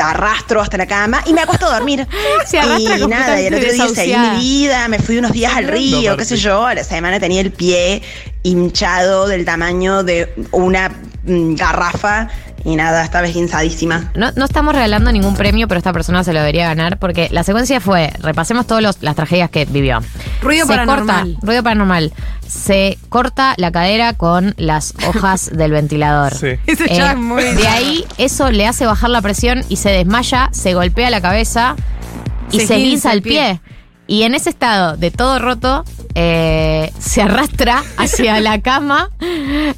arrastro 0.00 0.60
hasta 0.60 0.76
la 0.76 0.86
cama 0.86 1.22
y 1.26 1.32
me 1.32 1.42
acuesto 1.42 1.66
a 1.66 1.74
dormir. 1.76 2.04
Se 2.46 2.56
y 2.56 3.06
nada, 3.06 3.40
y 3.40 3.46
el 3.46 3.54
otro 3.54 3.72
día 3.72 3.88
seguí 3.94 4.16
mi 4.16 4.38
vida, 4.40 4.88
me 4.88 4.98
fui 4.98 5.18
unos 5.18 5.30
días 5.30 5.54
al 5.54 5.68
río, 5.68 6.10
No, 6.10 6.16
qué 6.16 6.24
sé 6.24 6.36
yo, 6.36 6.66
a 6.66 6.74
la 6.74 6.82
semana 6.82 7.20
tenía 7.20 7.42
el 7.42 7.52
pie 7.52 8.02
hinchado 8.42 9.28
del 9.28 9.44
tamaño 9.44 10.02
de 10.02 10.32
una 10.50 10.90
garrafa 11.26 12.28
y 12.64 12.74
nada, 12.76 13.04
estaba 13.04 13.26
esguinzadísima. 13.26 14.10
No, 14.14 14.32
no 14.32 14.44
estamos 14.44 14.74
regalando 14.74 15.12
ningún 15.12 15.34
premio, 15.36 15.68
pero 15.68 15.78
esta 15.78 15.92
persona 15.92 16.24
se 16.24 16.32
lo 16.32 16.40
debería 16.40 16.66
ganar 16.66 16.98
porque 16.98 17.28
la 17.30 17.44
secuencia 17.44 17.80
fue, 17.80 18.12
repasemos 18.20 18.66
todas 18.66 18.96
las 19.00 19.16
tragedias 19.16 19.50
que 19.50 19.64
vivió. 19.66 20.00
Ruido 20.42 20.66
se 20.66 20.72
paranormal. 20.72 21.32
Corta, 21.34 21.46
ruido 21.46 21.62
paranormal. 21.62 22.12
Se 22.48 22.98
corta 23.08 23.54
la 23.56 23.70
cadera 23.72 24.12
con 24.14 24.54
las 24.56 24.94
hojas 25.08 25.50
del 25.52 25.72
ventilador. 25.72 26.32
Eh, 26.42 26.58
Sí. 26.66 26.72
Eso 26.72 26.84
ya 26.86 27.12
es 27.12 27.16
muy- 27.18 27.42
De 27.42 27.68
ahí 27.68 28.04
eso 28.18 28.50
le 28.50 28.66
hace 28.66 28.86
bajar 28.86 29.10
la 29.10 29.20
presión 29.22 29.64
y 29.68 29.76
se 29.76 29.90
desmaya, 29.90 30.48
se 30.52 30.74
golpea 30.74 31.10
la 31.10 31.20
cabeza 31.20 31.76
y 32.50 32.60
Se 32.60 32.66
se, 32.66 32.74
esguinza 32.74 32.76
guinza 32.76 33.12
el 33.12 33.16
el 33.18 33.22
pie. 33.22 33.60
Y 34.06 34.22
en 34.22 34.34
ese 34.34 34.50
estado 34.50 34.96
de 34.96 35.10
todo 35.10 35.38
roto, 35.38 35.84
eh, 36.14 36.92
se 36.98 37.22
arrastra 37.22 37.82
hacia 37.96 38.40
la 38.40 38.60
cama, 38.62 39.10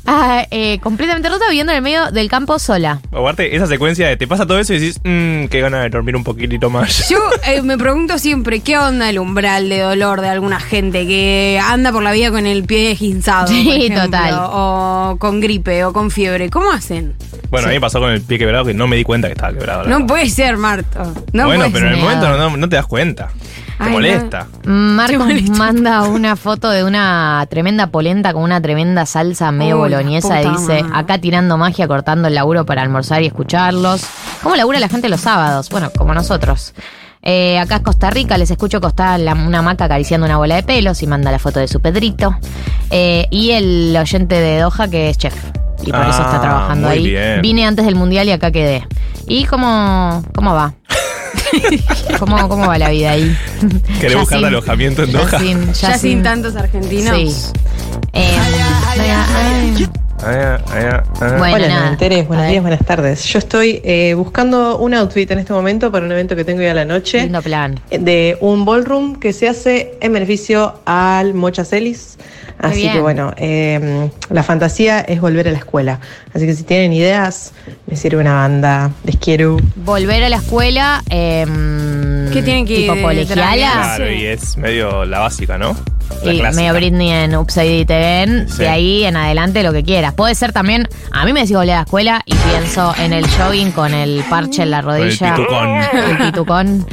ah, 0.06 0.46
eh, 0.50 0.78
completamente 0.80 1.28
rota, 1.28 1.46
viviendo 1.48 1.72
en 1.72 1.76
el 1.76 1.82
medio 1.82 2.10
del 2.10 2.28
campo 2.28 2.58
sola. 2.58 3.00
Aparte, 3.10 3.56
esa 3.56 3.66
secuencia 3.66 4.06
de 4.06 4.16
te 4.16 4.28
pasa 4.28 4.46
todo 4.46 4.58
eso 4.58 4.74
y 4.74 4.78
decís, 4.78 5.00
mmm, 5.02 5.46
qué 5.46 5.60
gana 5.60 5.80
de 5.80 5.88
dormir 5.90 6.14
un 6.14 6.24
poquitito 6.24 6.68
más. 6.70 7.08
Yo 7.10 7.18
eh, 7.46 7.62
me 7.62 7.78
pregunto 7.78 8.18
siempre, 8.18 8.60
¿qué 8.60 8.78
onda 8.78 9.08
el 9.08 9.18
umbral 9.18 9.68
de 9.68 9.80
dolor 9.80 10.20
de 10.20 10.28
alguna 10.28 10.60
gente 10.60 11.06
que 11.06 11.60
anda 11.62 11.90
por 11.90 12.02
la 12.02 12.12
vida 12.12 12.30
con 12.30 12.46
el 12.46 12.64
pie 12.64 12.92
esguinzado? 12.92 13.48
Sí, 13.48 13.64
por 13.64 13.74
ejemplo, 13.74 14.04
total. 14.04 14.34
O 14.52 15.16
con 15.18 15.40
gripe 15.40 15.84
o 15.84 15.92
con 15.92 16.10
fiebre. 16.10 16.50
¿Cómo 16.50 16.70
hacen? 16.70 17.14
Bueno, 17.50 17.66
a 17.66 17.70
mí 17.70 17.76
me 17.76 17.80
pasó 17.80 17.98
con 17.98 18.10
el 18.10 18.20
pie 18.20 18.38
quebrado 18.38 18.66
que 18.66 18.74
no 18.74 18.86
me 18.86 18.96
di 18.96 19.04
cuenta 19.04 19.28
que 19.28 19.32
estaba 19.32 19.52
quebrado. 19.54 19.84
No 19.84 19.96
verdad. 19.96 20.06
puede 20.06 20.28
ser, 20.28 20.56
Marto. 20.58 21.02
No 21.32 21.46
bueno, 21.46 21.64
puede 21.64 21.72
pero 21.72 21.86
en 21.88 21.94
el 21.94 22.00
momento 22.00 22.28
no, 22.36 22.56
no 22.56 22.68
te 22.68 22.76
das 22.76 22.86
cuenta. 22.86 23.30
Te 23.78 23.84
Ay, 23.84 23.90
no. 23.90 23.96
molesta. 23.96 24.46
Marcos 24.64 25.28
manda 25.56 26.02
una 26.02 26.34
foto 26.36 26.68
de 26.70 26.82
una 26.84 27.46
tremenda 27.48 27.86
polenta 27.88 28.32
con 28.32 28.42
una 28.42 28.60
tremenda 28.60 29.06
salsa 29.06 29.52
medio 29.52 29.76
Uy, 29.76 29.82
boloñesa 29.82 30.42
y 30.42 30.48
dice, 30.50 30.84
acá 30.92 31.18
tirando 31.18 31.56
magia, 31.56 31.86
cortando 31.86 32.26
el 32.28 32.34
laburo 32.34 32.66
para 32.66 32.82
almorzar 32.82 33.22
y 33.22 33.26
escucharlos. 33.26 34.04
¿Cómo 34.42 34.56
labura 34.56 34.80
la 34.80 34.88
gente 34.88 35.08
los 35.08 35.20
sábados? 35.20 35.68
Bueno, 35.70 35.90
como 35.96 36.12
nosotros. 36.12 36.74
Eh, 37.22 37.58
acá 37.58 37.76
es 37.76 37.82
Costa 37.82 38.10
Rica, 38.10 38.36
les 38.38 38.50
escucho 38.50 38.80
la- 38.80 39.34
una 39.34 39.58
hamaca 39.60 39.84
acariciando 39.84 40.24
una 40.26 40.36
bola 40.38 40.54
de 40.56 40.62
pelos 40.62 41.02
y 41.02 41.06
manda 41.06 41.30
la 41.30 41.38
foto 41.38 41.60
de 41.60 41.68
su 41.68 41.80
Pedrito. 41.80 42.34
Eh, 42.90 43.26
y 43.30 43.50
el 43.52 43.96
oyente 44.00 44.36
de 44.40 44.58
Doha 44.60 44.88
que 44.88 45.10
es 45.10 45.18
chef. 45.18 45.34
Y 45.84 45.92
por 45.92 46.00
eso 46.02 46.22
está 46.22 46.36
Ah, 46.36 46.40
trabajando 46.40 46.88
muy 46.88 46.96
ahí. 46.96 47.04
bien. 47.10 47.42
Vine 47.42 47.64
antes 47.66 47.84
del 47.86 47.94
mundial 47.94 48.26
y 48.28 48.32
acá 48.32 48.50
quedé. 48.50 48.86
¿Y 49.28 49.44
cómo, 49.44 50.24
cómo 50.34 50.52
va? 50.54 50.74
¿Cómo, 52.18 52.48
¿Cómo 52.48 52.66
va 52.66 52.78
la 52.78 52.90
vida 52.90 53.12
ahí? 53.12 53.36
¿Querés 54.00 54.12
Ya 54.14 54.20
buscar 54.20 54.38
sin- 54.38 54.46
alojamiento 54.46 55.02
en 55.04 55.10
ya 55.12 55.18
Doha? 55.20 55.38
sin- 55.38 55.72
Ya, 55.72 55.98
sin 55.98 56.22
tantos 56.22 56.56
argentinos. 56.56 57.16
Sí. 57.16 57.34
Eh, 58.12 58.36
ay, 58.88 59.88
Ah, 60.24 60.58
ah, 60.72 61.02
ah. 61.20 61.34
Bueno, 61.38 61.54
Hola, 61.56 61.68
nada. 61.68 61.88
A 61.92 62.22
buenos 62.24 62.48
días, 62.48 62.62
buenas 62.62 62.84
tardes. 62.84 63.24
Yo 63.24 63.38
estoy 63.38 63.80
eh, 63.84 64.14
buscando 64.14 64.78
un 64.78 64.92
outfit 64.94 65.30
en 65.30 65.38
este 65.38 65.52
momento 65.52 65.92
para 65.92 66.04
un 66.04 66.12
evento 66.12 66.34
que 66.34 66.44
tengo 66.44 66.60
hoy 66.60 66.66
a 66.66 66.74
la 66.74 66.84
noche. 66.84 67.22
Lindo 67.22 67.40
plan. 67.40 67.78
De 67.90 68.36
un 68.40 68.64
ballroom 68.64 69.16
que 69.16 69.32
se 69.32 69.48
hace 69.48 69.92
en 70.00 70.12
beneficio 70.12 70.80
al 70.86 71.34
Mocha 71.34 71.64
Celis. 71.64 72.18
Así 72.58 72.80
bien. 72.80 72.94
que 72.94 73.00
bueno, 73.00 73.32
eh, 73.36 74.10
la 74.30 74.42
fantasía 74.42 75.00
es 75.00 75.20
volver 75.20 75.46
a 75.46 75.52
la 75.52 75.58
escuela. 75.58 76.00
Así 76.34 76.44
que 76.46 76.54
si 76.54 76.64
tienen 76.64 76.92
ideas, 76.92 77.52
me 77.86 77.94
sirve 77.96 78.20
una 78.20 78.34
banda. 78.34 78.90
Les 79.04 79.16
quiero. 79.16 79.58
Volver 79.76 80.24
a 80.24 80.28
la 80.28 80.36
escuela. 80.36 81.02
em, 81.08 82.28
¿Qué 82.32 82.42
tienen 82.42 82.66
que 82.66 82.74
Tipo 82.78 82.96
colegiala. 83.00 83.54
Claro, 83.96 84.10
y 84.10 84.26
es 84.26 84.56
medio 84.56 85.04
la 85.04 85.20
básica, 85.20 85.56
¿no? 85.56 85.76
La 86.24 86.32
Y 86.32 86.38
clásica. 86.40 86.62
medio 86.62 86.74
Britney 86.74 87.10
en 87.10 87.36
Upside 87.36 87.80
It 87.80 87.90
Again. 87.92 88.48
Sí. 88.48 88.58
De 88.58 88.68
ahí 88.68 89.04
en 89.04 89.16
adelante 89.16 89.62
lo 89.62 89.72
que 89.72 89.84
Puede 90.16 90.34
ser 90.34 90.52
también. 90.52 90.88
A 91.12 91.24
mí 91.24 91.32
me 91.32 91.40
decís 91.40 91.56
volver 91.56 91.72
a 91.72 91.76
la 91.76 91.82
escuela 91.82 92.22
y 92.26 92.34
pienso 92.34 92.94
en 92.98 93.12
el 93.12 93.26
jogging 93.28 93.72
con 93.72 93.94
el 93.94 94.22
parche 94.28 94.62
en 94.62 94.70
la 94.70 94.78
el 94.80 94.84
rodilla. 94.84 95.34
pitucón. 95.34 95.68
El 95.92 96.18
pitucón. 96.18 96.86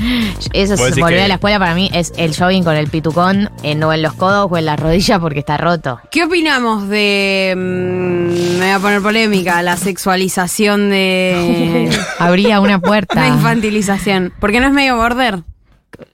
Eso 0.54 0.74
es 0.76 0.94
que- 0.96 1.04
a 1.04 1.28
la 1.28 1.34
escuela 1.36 1.60
para 1.60 1.76
mí 1.76 1.90
es 1.94 2.14
el 2.18 2.36
jogging 2.36 2.64
con 2.64 2.76
el 2.76 2.88
pitucón. 2.88 3.50
eh, 3.64 3.76
no 3.76 3.92
en 3.94 4.02
los 4.02 4.14
codos 4.14 4.48
o 4.52 4.58
en 4.58 4.66
la 4.66 4.76
rodilla 4.76 5.20
porque 5.20 5.40
está 5.40 5.58
roto. 5.58 6.00
¿Qué 6.12 6.24
opinamos 6.24 6.88
de. 6.88 7.54
mm, 7.56 8.60
me 8.60 8.66
voy 8.66 8.70
a 8.72 8.80
poner 8.80 9.02
polémica, 9.02 9.62
la 9.62 9.78
sexualización 9.78 10.90
de. 10.90 11.90
Habría 12.20 12.60
una 12.60 12.72
la 12.74 12.80
puerta. 12.80 13.28
infantilización? 13.28 14.34
Porque 14.40 14.60
no 14.60 14.68
es 14.68 14.74
medio 14.74 14.96
border. 14.98 15.44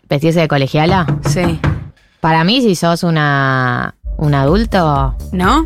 Vestirse 0.09 0.41
de 0.41 0.47
colegiala. 0.47 1.05
Sí. 1.29 1.59
Para 2.19 2.43
mí, 2.43 2.61
si 2.61 2.75
sos 2.75 3.03
una 3.03 3.95
un 4.17 4.33
adulto. 4.35 5.15
¿No? 5.31 5.65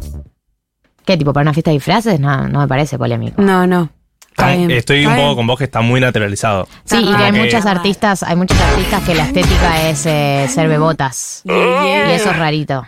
¿Qué 1.05 1.17
tipo? 1.17 1.31
¿Para 1.33 1.43
una 1.43 1.53
fiesta 1.53 1.71
de 1.71 1.75
disfraces? 1.77 2.19
No, 2.19 2.47
no 2.47 2.59
me 2.61 2.67
parece 2.67 2.97
polémico. 2.97 3.41
No, 3.41 3.65
no. 3.67 3.89
Está 4.31 4.49
bien. 4.51 4.69
Estoy 4.71 4.97
Está 4.99 5.09
un 5.09 5.15
bien. 5.15 5.27
poco 5.27 5.35
con 5.37 5.47
vos 5.47 5.57
que 5.57 5.63
está 5.63 5.79
muy 5.81 6.01
naturalizado. 6.01 6.67
Sí, 6.83 6.97
y 6.97 7.15
que 7.15 7.23
hay 7.23 7.31
que- 7.31 7.39
muchas 7.39 7.65
artistas, 7.65 8.21
hay 8.23 8.35
muchas 8.35 8.59
artistas 8.59 9.03
que 9.03 9.15
la 9.15 9.23
estética 9.23 9.87
es 9.89 10.05
eh, 10.05 10.45
ser 10.49 10.67
bebotas. 10.67 11.41
Yeah. 11.45 12.09
Y 12.09 12.11
eso 12.15 12.31
es 12.31 12.37
rarito. 12.37 12.85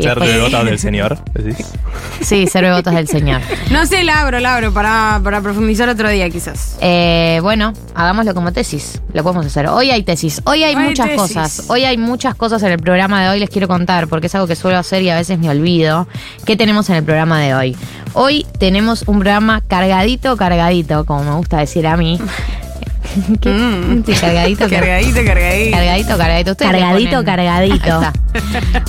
Ser 0.00 0.18
de 0.20 0.40
botas 0.40 0.64
del 0.64 0.78
señor. 0.78 1.18
decís. 1.34 1.66
Sí, 2.20 2.46
ser 2.46 2.64
bebotas 2.64 2.94
del 2.94 3.06
señor. 3.08 3.40
No 3.70 3.86
sé, 3.86 4.02
la 4.02 4.20
abro, 4.20 4.40
la 4.40 4.56
abro 4.56 4.72
para, 4.72 5.20
para 5.22 5.40
profundizar 5.42 5.88
otro 5.88 6.08
día, 6.08 6.28
quizás. 6.30 6.76
Eh, 6.80 7.38
bueno, 7.42 7.72
hagámoslo 7.94 8.34
como 8.34 8.52
tesis. 8.52 9.00
Lo 9.12 9.22
podemos 9.22 9.46
hacer. 9.46 9.68
Hoy 9.68 9.90
hay 9.90 10.02
tesis. 10.02 10.40
Hoy 10.44 10.64
hay 10.64 10.74
Hoy 10.74 10.82
muchas 10.84 11.06
tesis. 11.06 11.20
cosas. 11.20 11.64
Hoy 11.68 11.84
hay 11.84 11.98
muchas 11.98 12.34
cosas 12.34 12.62
en 12.62 12.72
el 12.72 12.78
programa 12.78 13.22
de 13.22 13.28
hoy. 13.30 13.40
Les 13.40 13.50
quiero 13.50 13.68
contar 13.68 14.08
porque 14.08 14.26
es 14.26 14.34
algo 14.34 14.46
que 14.46 14.56
suelo 14.56 14.78
hacer 14.78 15.02
y 15.02 15.10
a 15.10 15.14
veces 15.16 15.38
me 15.38 15.48
olvido. 15.50 16.08
¿Qué 16.44 16.56
tenemos 16.56 16.88
en 16.90 16.96
el 16.96 17.04
programa 17.04 17.40
de 17.40 17.54
hoy? 17.54 17.76
Hoy 18.14 18.46
tenemos 18.58 19.04
un 19.06 19.20
programa 19.20 19.60
cargadito, 19.66 20.36
cargadito, 20.36 21.04
como 21.04 21.22
me 21.24 21.32
gusta 21.36 21.58
decir 21.58 21.86
a 21.86 21.96
mí. 21.96 22.18
¿Qué? 23.40 23.50
Mm. 23.50 24.02
Cargadito, 24.20 24.68
Cargadito, 24.70 25.24
cargadito. 25.24 25.76
Cargadito, 25.76 26.16
cargadito. 26.16 26.50
Ustedes 26.52 26.72
le 26.72 27.24
Cargadito. 27.24 28.00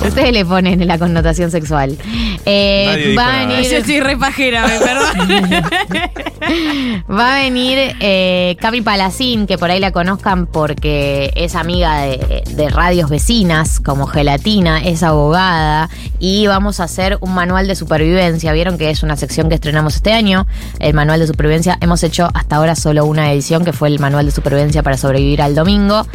Ustedes 0.06 0.34
le 0.34 0.46
ponen 0.46 0.88
la 0.88 0.98
connotación 0.98 1.52
sexual. 1.52 1.98
Eh, 2.46 3.16
va 3.18 3.42
a 3.42 3.46
venir. 3.46 3.70
Yo 3.70 3.78
estoy 3.78 4.00
re 4.00 4.18
pajera, 4.18 4.68
me 4.68 4.80
perdón. 4.80 5.64
Va 7.12 7.36
a 7.36 7.42
venir 7.42 7.96
eh, 8.00 8.56
Cami 8.60 8.82
Palacín, 8.82 9.48
que 9.48 9.58
por 9.58 9.70
ahí 9.70 9.80
la 9.80 9.92
conozcan 9.92 10.46
porque 10.46 11.32
es 11.36 11.56
amiga 11.56 12.02
de, 12.02 12.44
de 12.50 12.70
radios 12.70 13.10
vecinas 13.10 13.80
como 13.80 14.08
Gelatina, 14.08 14.80
es 14.80 15.04
abogada 15.04 15.90
y 16.20 16.48
vamos 16.48 16.80
a 16.80 16.86
hacer 16.86 17.18
un 17.22 17.34
manual 17.34 17.68
de 17.68 17.76
supervivencia. 17.76 18.54
Vieron 18.54 18.78
que 18.78 18.90
es 18.90 19.04
una 19.04 19.18
sección 19.18 19.50
que 19.50 19.56
estrenamos 19.56 19.96
este 19.96 20.14
año, 20.14 20.48
el 20.80 20.94
manual 20.94 21.20
de 21.20 21.28
supervivencia. 21.28 21.78
Hemos 21.82 22.04
hecho 22.04 22.30
hasta 22.34 22.56
ahora 22.56 22.76
solo 22.76 23.06
una 23.06 23.32
edición 23.32 23.66
que 23.66 23.74
fue 23.74 23.90
el 23.90 24.00
manual 24.00 24.17
de 24.26 24.32
supervivencia 24.32 24.84
para 24.84 24.98
sobrevivir 24.98 25.42
al 25.42 25.56
domingo. 25.56 26.06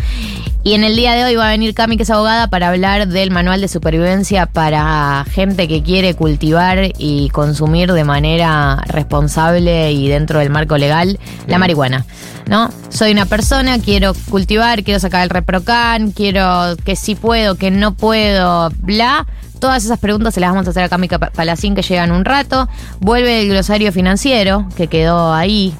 Y 0.64 0.74
en 0.74 0.84
el 0.84 0.94
día 0.94 1.14
de 1.14 1.24
hoy 1.24 1.34
va 1.34 1.48
a 1.48 1.50
venir 1.50 1.74
Cami, 1.74 1.96
que 1.96 2.04
es 2.04 2.10
abogada, 2.10 2.46
para 2.46 2.68
hablar 2.68 3.08
del 3.08 3.32
manual 3.32 3.60
de 3.60 3.66
supervivencia 3.66 4.46
para 4.46 5.24
gente 5.28 5.66
que 5.66 5.82
quiere 5.82 6.14
cultivar 6.14 6.92
y 6.98 7.30
consumir 7.30 7.92
de 7.92 8.04
manera 8.04 8.76
responsable 8.86 9.90
y 9.90 10.08
dentro 10.08 10.38
del 10.38 10.50
marco 10.50 10.78
legal 10.78 11.18
la 11.48 11.58
marihuana. 11.58 12.06
¿No? 12.46 12.70
Soy 12.90 13.10
una 13.10 13.26
persona, 13.26 13.80
quiero 13.80 14.12
cultivar, 14.30 14.84
quiero 14.84 15.00
sacar 15.00 15.24
el 15.24 15.30
reprocan, 15.30 16.12
quiero 16.12 16.76
que 16.84 16.94
sí 16.94 17.16
puedo, 17.16 17.56
que 17.56 17.72
no 17.72 17.94
puedo, 17.94 18.70
bla. 18.78 19.26
Todas 19.58 19.84
esas 19.84 19.98
preguntas 19.98 20.34
se 20.34 20.40
las 20.40 20.50
vamos 20.50 20.66
a 20.68 20.70
hacer 20.70 20.84
a 20.84 20.88
Cami 20.88 21.08
Palacín 21.08 21.74
que 21.74 21.82
llega 21.82 22.04
en 22.04 22.12
un 22.12 22.24
rato. 22.24 22.68
Vuelve 23.00 23.42
el 23.42 23.48
glosario 23.48 23.90
financiero 23.90 24.68
que 24.76 24.86
quedó 24.86 25.32
ahí 25.34 25.74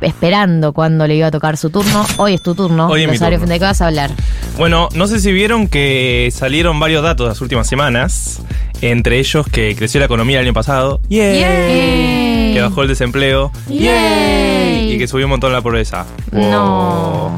esperando 0.00 0.72
cuando 0.72 1.06
le 1.06 1.16
iba 1.16 1.26
a 1.26 1.30
tocar 1.30 1.56
su 1.56 1.70
turno. 1.70 2.04
Hoy 2.16 2.34
es 2.34 2.42
tu 2.42 2.54
turno. 2.54 2.88
Hoy 2.88 3.02
es 3.02 3.06
mi 3.08 3.12
glosario 3.12 3.38
turno. 3.38 3.46
fin- 3.46 3.52
¿De 3.54 3.58
qué 3.58 3.64
vas 3.64 3.80
a 3.80 3.86
hablar? 3.86 4.10
Bueno, 4.58 4.88
no 4.94 5.06
sé 5.06 5.20
si 5.20 5.32
vieron 5.32 5.68
que 5.68 6.30
salieron 6.34 6.78
varios 6.80 7.02
datos 7.02 7.28
las 7.28 7.40
últimas 7.40 7.66
semanas. 7.68 8.40
Entre 8.82 9.18
ellos 9.18 9.46
que 9.46 9.74
creció 9.76 9.98
la 10.00 10.06
economía 10.06 10.40
el 10.40 10.46
año 10.46 10.54
pasado. 10.54 11.00
Yay. 11.10 12.54
Que 12.54 12.60
bajó 12.62 12.82
el 12.82 12.88
desempleo. 12.88 13.52
Yay. 13.68 14.92
Y 14.94 14.98
que 14.98 15.06
subió 15.06 15.26
un 15.26 15.30
montón 15.30 15.52
la 15.52 15.60
pobreza. 15.60 16.06
No. 16.32 17.36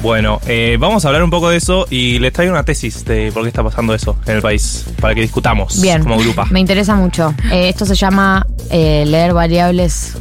Bueno, 0.00 0.40
eh, 0.46 0.76
vamos 0.78 1.04
a 1.04 1.08
hablar 1.08 1.24
un 1.24 1.30
poco 1.30 1.48
de 1.50 1.56
eso 1.56 1.84
y 1.90 2.20
les 2.20 2.32
traigo 2.32 2.52
una 2.52 2.62
tesis 2.62 3.04
de 3.04 3.32
por 3.32 3.42
qué 3.42 3.48
está 3.48 3.64
pasando 3.64 3.94
eso 3.94 4.16
en 4.26 4.36
el 4.36 4.42
país, 4.42 4.86
para 5.00 5.12
que 5.12 5.20
discutamos 5.22 5.80
Bien. 5.82 6.02
como 6.04 6.16
grupo. 6.18 6.44
Me 6.50 6.60
interesa 6.60 6.94
mucho. 6.94 7.34
Eh, 7.50 7.68
esto 7.68 7.84
se 7.84 7.96
llama 7.96 8.46
eh, 8.70 9.04
leer 9.06 9.32
variables 9.34 10.16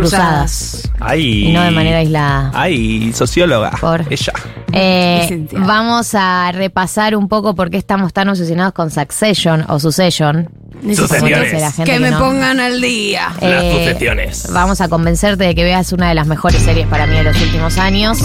cruzadas. 0.00 0.90
Ay. 1.00 1.48
Y 1.48 1.52
no 1.52 1.62
de 1.62 1.70
manera 1.70 1.98
aislada. 1.98 2.50
Ay, 2.54 3.12
socióloga. 3.12 3.70
Por- 3.80 4.04
Ella. 4.10 4.32
Eh, 4.72 5.46
vamos 5.52 6.14
a 6.14 6.50
repasar 6.52 7.14
un 7.16 7.28
poco 7.28 7.54
por 7.54 7.70
qué 7.70 7.76
estamos 7.76 8.12
tan 8.12 8.28
obsesionados 8.28 8.72
con 8.74 8.90
Succession 8.90 9.64
o 9.68 9.78
Succession. 9.78 10.48
Sucesiones. 10.94 11.72
Que 11.84 11.98
me 11.98 12.10
no- 12.10 12.18
pongan 12.18 12.60
al 12.60 12.80
día. 12.80 13.28
Las 13.40 13.62
Eh, 13.62 13.86
sucesiones. 13.86 14.48
Vamos 14.52 14.80
a 14.80 14.88
convencerte 14.88 15.44
de 15.44 15.54
que 15.54 15.64
veas 15.64 15.92
una 15.92 16.08
de 16.08 16.14
las 16.14 16.26
mejores 16.26 16.62
series 16.62 16.86
para 16.88 17.06
mí 17.06 17.14
de 17.16 17.22
los 17.22 17.40
últimos 17.40 17.78
años 17.78 18.18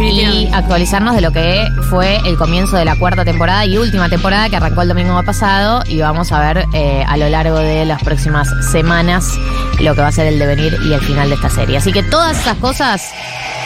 y 0.00 0.48
actualizarnos 0.52 1.16
de 1.16 1.20
lo 1.20 1.32
que 1.32 1.66
fue 1.90 2.16
el 2.24 2.36
comienzo 2.36 2.76
de 2.76 2.84
la 2.84 2.96
cuarta 2.98 3.24
temporada 3.24 3.66
y 3.66 3.76
última 3.76 4.08
temporada 4.08 4.48
que 4.48 4.56
arrancó 4.56 4.82
el 4.82 4.88
domingo 4.88 5.20
pasado 5.24 5.82
y 5.86 5.98
vamos 5.98 6.30
a 6.32 6.40
ver 6.40 6.64
eh, 6.72 7.04
a 7.06 7.16
lo 7.16 7.28
largo 7.28 7.58
de 7.58 7.84
las 7.84 8.02
próximas 8.02 8.48
semanas 8.70 9.34
lo 9.80 9.94
que 9.94 10.00
va 10.00 10.08
a 10.08 10.12
ser 10.12 10.26
el 10.28 10.38
devenir 10.38 10.78
y 10.88 10.92
el 10.92 11.00
final 11.08 11.28
de 11.30 11.36
esta 11.36 11.48
serie. 11.48 11.78
Así 11.78 11.90
que 11.90 12.02
todas 12.02 12.38
esas 12.38 12.56
cosas 12.58 13.12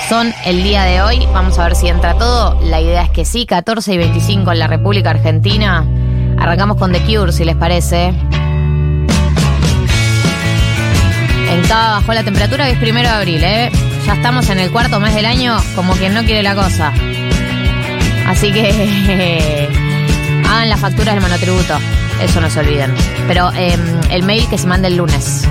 son 0.09 0.33
el 0.44 0.62
día 0.62 0.85
de 0.85 1.02
hoy. 1.02 1.26
Vamos 1.33 1.59
a 1.59 1.64
ver 1.64 1.74
si 1.74 1.88
entra 1.88 2.14
todo. 2.14 2.59
La 2.62 2.81
idea 2.81 3.02
es 3.02 3.11
que 3.11 3.24
sí, 3.24 3.46
14 3.46 3.94
y 3.94 3.98
25 3.98 4.52
en 4.52 4.59
la 4.61 4.68
República 4.68 5.11
Argentina. 5.11 5.85
Arrancamos 6.38 6.76
con 6.76 6.92
The 6.92 7.00
Cure, 7.00 7.33
si 7.33 7.44
les 7.44 7.57
parece. 7.57 8.14
En 11.50 11.62
Cava 11.68 11.94
bajó 11.98 12.14
la 12.14 12.22
temperatura, 12.22 12.66
que 12.66 12.72
es 12.72 12.78
primero 12.78 13.09
de 13.09 13.14
abril, 13.14 13.44
¿eh? 13.44 13.70
Ya 14.07 14.14
estamos 14.14 14.48
en 14.48 14.61
el 14.61 14.70
cuarto 14.70 15.00
mes 15.00 15.14
del 15.14 15.26
año, 15.26 15.57
como 15.74 15.94
quien 15.94 16.14
no 16.14 16.22
quiere 16.22 16.42
la 16.42 16.55
cosa. 16.55 16.92
Así 18.28 18.52
que 18.52 19.68
hagan 20.48 20.68
las 20.68 20.81
facturas 20.81 21.14
del 21.14 21.22
monotributo. 21.22 21.74
Eso 22.22 22.40
no 22.40 22.48
se 22.48 22.61
olviden. 22.61 22.94
Pero 23.26 23.50
eh, 23.55 23.76
el 24.11 24.22
mail 24.22 24.48
que 24.48 24.59
se 24.59 24.66
mande 24.68 24.88
el 24.88 24.96
lunes. 24.96 25.48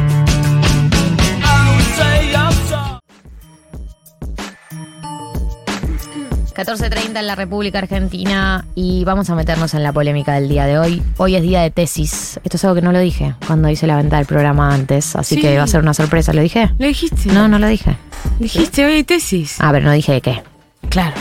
...14.30 6.56 7.20
en 7.20 7.28
la 7.28 7.36
República 7.36 7.80
Argentina... 7.80 8.66
...y 8.76 9.04
vamos 9.06 9.30
a 9.30 9.36
meternos 9.36 9.74
en 9.74 9.84
la 9.84 9.94
polémica 9.94 10.34
del 10.34 10.50
día 10.50 10.66
de 10.66 10.78
hoy... 10.78 11.02
...hoy 11.18 11.36
es 11.36 11.42
día 11.42 11.62
de 11.62 11.72
tesis... 11.72 12.40
...esto 12.44 12.58
es 12.58 12.64
algo 12.66 12.76
que 12.76 12.82
no 12.82 12.92
lo 12.92 13.00
dije... 13.00 13.36
...cuando 13.48 13.70
hice 13.70 13.88
la 13.88 13.96
venta 13.98 14.18
del 14.18 14.26
programa 14.26 14.74
antes... 14.74 15.16
¿Así 15.16 15.36
Sí. 15.36 15.42
que 15.42 15.58
va 15.58 15.64
a 15.64 15.68
ser 15.68 15.82
una 15.82 15.94
sorpresa... 15.94 16.34
¿lo 16.34 16.42
dije? 16.42 16.70
¿Lo 16.78 16.88
dijiste? 16.88 17.32
No, 17.32 17.48
no 17.48 17.58
lo 17.60 17.68
dije... 17.68 17.96
Dijiste 18.40 18.86
hoy 18.86 18.94
hay 18.94 19.04
tesis. 19.04 19.60
A 19.62 19.72
ver, 19.72 19.84
no 19.84 19.92
dije 19.92 20.12
de 20.14 20.22
qué. 20.22 20.44
Claro. 20.90 21.14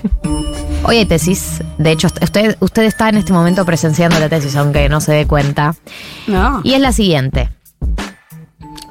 Hoy 0.82 0.96
hay 0.96 1.04
tesis. 1.06 1.62
De 1.78 1.90
hecho, 1.92 2.08
usted, 2.22 2.56
usted 2.60 2.82
está 2.84 3.08
en 3.10 3.16
este 3.18 3.32
momento 3.32 3.64
presenciando 3.66 4.18
la 4.18 4.28
tesis, 4.28 4.56
aunque 4.56 4.88
no 4.88 5.00
se 5.00 5.12
dé 5.12 5.26
cuenta. 5.26 5.74
No. 6.26 6.60
Y 6.64 6.72
es 6.72 6.80
la 6.80 6.92
siguiente. 6.92 7.50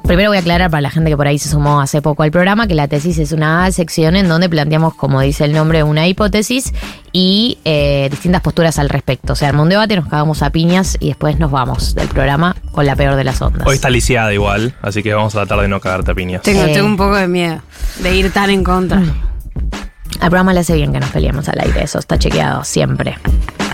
Primero 0.04 0.30
voy 0.30 0.38
a 0.38 0.40
aclarar 0.40 0.70
para 0.70 0.80
la 0.80 0.90
gente 0.90 1.08
que 1.10 1.16
por 1.16 1.28
ahí 1.28 1.38
se 1.38 1.48
sumó 1.48 1.80
hace 1.80 2.02
poco 2.02 2.24
al 2.24 2.32
programa 2.32 2.66
que 2.66 2.74
la 2.74 2.88
tesis 2.88 3.18
es 3.18 3.30
una 3.30 3.70
sección 3.70 4.16
en 4.16 4.28
donde 4.28 4.48
planteamos, 4.48 4.94
como 4.94 5.20
dice 5.20 5.44
el 5.44 5.52
nombre, 5.52 5.84
una 5.84 6.08
hipótesis 6.08 6.72
y 7.12 7.58
eh, 7.64 8.08
distintas 8.10 8.40
posturas 8.40 8.78
al 8.80 8.88
respecto. 8.88 9.34
O 9.34 9.36
sea, 9.36 9.50
arma 9.50 9.62
un 9.62 9.68
debate, 9.68 9.94
nos 9.94 10.08
cagamos 10.08 10.42
a 10.42 10.50
piñas 10.50 10.96
y 10.98 11.08
después 11.08 11.38
nos 11.38 11.52
vamos 11.52 11.94
del 11.94 12.08
programa 12.08 12.56
con 12.72 12.86
la 12.86 12.96
peor 12.96 13.14
de 13.14 13.22
las 13.22 13.40
ondas. 13.40 13.64
Hoy 13.68 13.76
está 13.76 13.88
lisiada 13.88 14.32
igual, 14.34 14.74
así 14.82 15.02
que 15.04 15.14
vamos 15.14 15.34
a 15.36 15.40
tratar 15.44 15.60
de 15.60 15.68
no 15.68 15.78
cagarte 15.80 16.10
a 16.10 16.14
piñas. 16.14 16.42
Tengo, 16.42 16.64
Eh. 16.64 16.72
tengo 16.72 16.86
un 16.86 16.96
poco 16.96 17.14
de 17.14 17.28
miedo 17.28 17.60
de 18.02 18.16
ir 18.16 18.32
tan 18.32 18.50
en 18.50 18.64
contra. 18.64 18.98
Al 18.98 20.28
programa 20.28 20.52
le 20.52 20.60
hace 20.60 20.74
bien 20.74 20.92
que 20.92 20.98
nos 20.98 21.10
peleemos 21.10 21.48
al 21.48 21.60
aire, 21.60 21.84
eso 21.84 22.00
está 22.00 22.18
chequeado 22.18 22.64
siempre. 22.64 23.16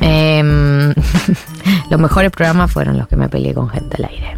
Em, 0.03 0.93
los 1.91 1.99
mejores 1.99 2.31
programas 2.31 2.71
fueron 2.71 2.99
los 2.99 3.09
que 3.09 3.17
me 3.17 3.29
peleé 3.31 3.55
con 3.55 3.71
gente 3.71 3.97
al 3.97 4.05
aire. 4.11 4.37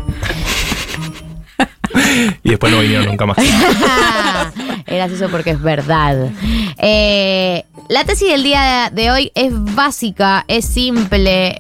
Y 2.43 2.51
después 2.51 2.73
no 2.73 2.81
vinieron 2.81 3.07
nunca 3.07 3.27
más. 3.27 3.39
es 4.87 4.95
gracioso 4.95 5.29
porque 5.31 5.51
es 5.51 5.63
verdad. 5.63 6.31
Eh, 6.79 7.65
la 7.89 8.05
tesis 8.05 8.29
del 8.31 8.43
día 8.43 8.91
de 8.93 9.11
hoy 9.11 9.33
es 9.35 9.53
básica, 9.75 10.45
es 10.49 10.65
simple. 10.65 11.57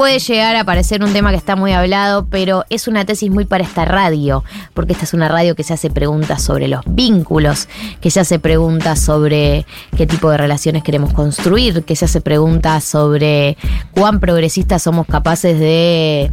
Puede 0.00 0.18
llegar 0.18 0.56
a 0.56 0.64
parecer 0.64 1.04
un 1.04 1.12
tema 1.12 1.28
que 1.28 1.36
está 1.36 1.56
muy 1.56 1.72
hablado, 1.74 2.24
pero 2.30 2.64
es 2.70 2.88
una 2.88 3.04
tesis 3.04 3.30
muy 3.30 3.44
para 3.44 3.64
esta 3.64 3.84
radio, 3.84 4.42
porque 4.72 4.94
esta 4.94 5.04
es 5.04 5.12
una 5.12 5.28
radio 5.28 5.54
que 5.54 5.62
se 5.62 5.74
hace 5.74 5.90
preguntas 5.90 6.42
sobre 6.42 6.68
los 6.68 6.80
vínculos, 6.86 7.68
que 8.00 8.10
se 8.10 8.18
hace 8.18 8.38
preguntas 8.38 8.98
sobre 8.98 9.66
qué 9.98 10.06
tipo 10.06 10.30
de 10.30 10.38
relaciones 10.38 10.84
queremos 10.84 11.12
construir, 11.12 11.84
que 11.84 11.96
se 11.96 12.06
hace 12.06 12.22
preguntas 12.22 12.82
sobre 12.82 13.58
cuán 13.90 14.20
progresistas 14.20 14.82
somos 14.82 15.06
capaces 15.06 15.60
de... 15.60 16.32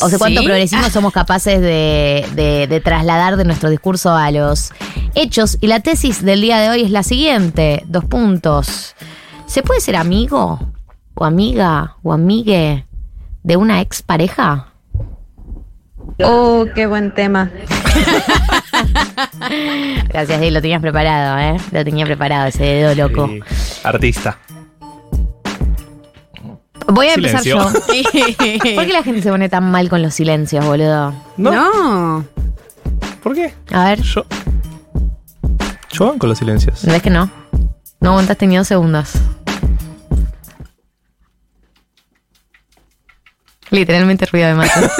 O 0.00 0.08
sea, 0.08 0.16
cuánto 0.16 0.42
¿Sí? 0.42 0.46
progresismo 0.46 0.88
somos 0.90 1.12
capaces 1.12 1.60
de, 1.60 2.24
de- 2.36 2.68
de 2.68 2.80
trasladar 2.80 3.36
de 3.36 3.44
nuestro 3.44 3.70
discurso 3.70 4.14
a 4.14 4.30
los 4.30 4.70
hechos. 5.16 5.58
Y 5.60 5.66
la 5.66 5.80
tesis 5.80 6.24
del 6.24 6.42
día 6.42 6.60
de 6.60 6.68
hoy 6.68 6.82
es 6.82 6.92
la 6.92 7.02
siguiente, 7.02 7.82
dos 7.88 8.04
puntos. 8.04 8.94
¿Se 9.46 9.64
puede 9.64 9.80
ser 9.80 9.96
amigo 9.96 10.60
o 11.16 11.24
amiga 11.24 11.96
o 12.04 12.12
amigue 12.12 12.86
de 13.42 13.56
una 13.56 13.80
expareja? 13.80 14.68
Oh, 16.22 16.66
qué 16.74 16.86
buen 16.86 17.14
tema. 17.14 17.50
Gracias, 20.08 20.38
Dave, 20.38 20.50
lo 20.50 20.60
tenías 20.60 20.80
preparado, 20.80 21.38
¿eh? 21.38 21.56
Lo 21.72 21.84
tenía 21.84 22.04
preparado 22.04 22.48
ese 22.48 22.64
dedo 22.64 22.94
loco. 22.94 23.28
Sí. 23.28 23.40
Artista. 23.84 24.38
Voy 26.88 27.06
a 27.08 27.14
empezar 27.14 27.42
yo. 27.42 27.58
¿Por 27.72 28.86
qué 28.86 28.92
la 28.92 29.02
gente 29.02 29.22
se 29.22 29.30
pone 29.30 29.48
tan 29.48 29.70
mal 29.70 29.88
con 29.88 30.02
los 30.02 30.14
silencios, 30.14 30.64
boludo? 30.64 31.14
No. 31.36 32.24
¿Por 33.22 33.34
qué? 33.34 33.54
A 33.72 33.84
ver, 33.84 34.00
Yo. 34.02 34.24
Yo 35.92 36.06
van 36.06 36.18
con 36.18 36.28
los 36.28 36.38
silencios. 36.38 36.84
¿ves 36.84 37.02
que 37.02 37.10
no? 37.10 37.30
No 38.00 38.10
aguantaste 38.10 38.46
ni 38.46 38.56
dos 38.56 38.68
segundos. 38.68 39.12
Literalmente 43.70 44.26
ruido 44.26 44.48
de 44.48 44.54
mato. 44.54 44.70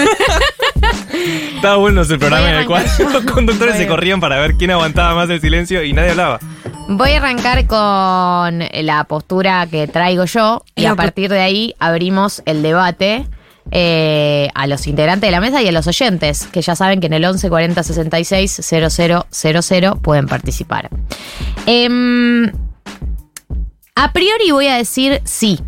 Estaba 1.57 1.77
bueno 1.77 2.03
ese 2.03 2.19
programa 2.19 2.49
en 2.51 2.57
el 2.57 2.67
cual 2.67 2.87
los 3.13 3.25
conductores 3.25 3.77
se 3.77 3.87
corrían 3.87 4.21
para 4.21 4.39
ver 4.39 4.55
quién 4.55 4.71
aguantaba 4.71 5.15
más 5.15 5.29
el 5.29 5.41
silencio 5.41 5.83
y 5.83 5.93
nadie 5.93 6.11
hablaba. 6.11 6.41
Voy 6.89 7.11
a 7.13 7.19
arrancar 7.19 7.67
con 7.67 8.65
la 8.73 9.05
postura 9.05 9.67
que 9.71 9.87
traigo 9.87 10.25
yo 10.25 10.65
y 10.75 10.87
a 10.87 10.95
partir 10.95 11.31
de 11.31 11.41
ahí 11.41 11.75
abrimos 11.79 12.43
el 12.47 12.63
debate 12.63 13.27
eh, 13.73 14.49
a 14.55 14.67
los 14.67 14.87
integrantes 14.89 15.29
de 15.29 15.31
la 15.31 15.41
mesa 15.41 15.63
y 15.63 15.69
a 15.69 15.73
los 15.73 15.87
oyentes, 15.87 16.49
que 16.49 16.63
ya 16.63 16.75
saben 16.75 17.01
que 17.01 17.07
en 17.07 17.13
el 17.13 17.25
11 17.25 17.49
40 17.49 17.83
66 17.83 18.61
0000 19.41 19.93
pueden 20.03 20.27
participar. 20.27 20.89
Em, 21.67 22.51
a 23.95 24.13
priori 24.13 24.51
voy 24.51 24.67
a 24.67 24.77
decir 24.77 25.21
sí. 25.25 25.61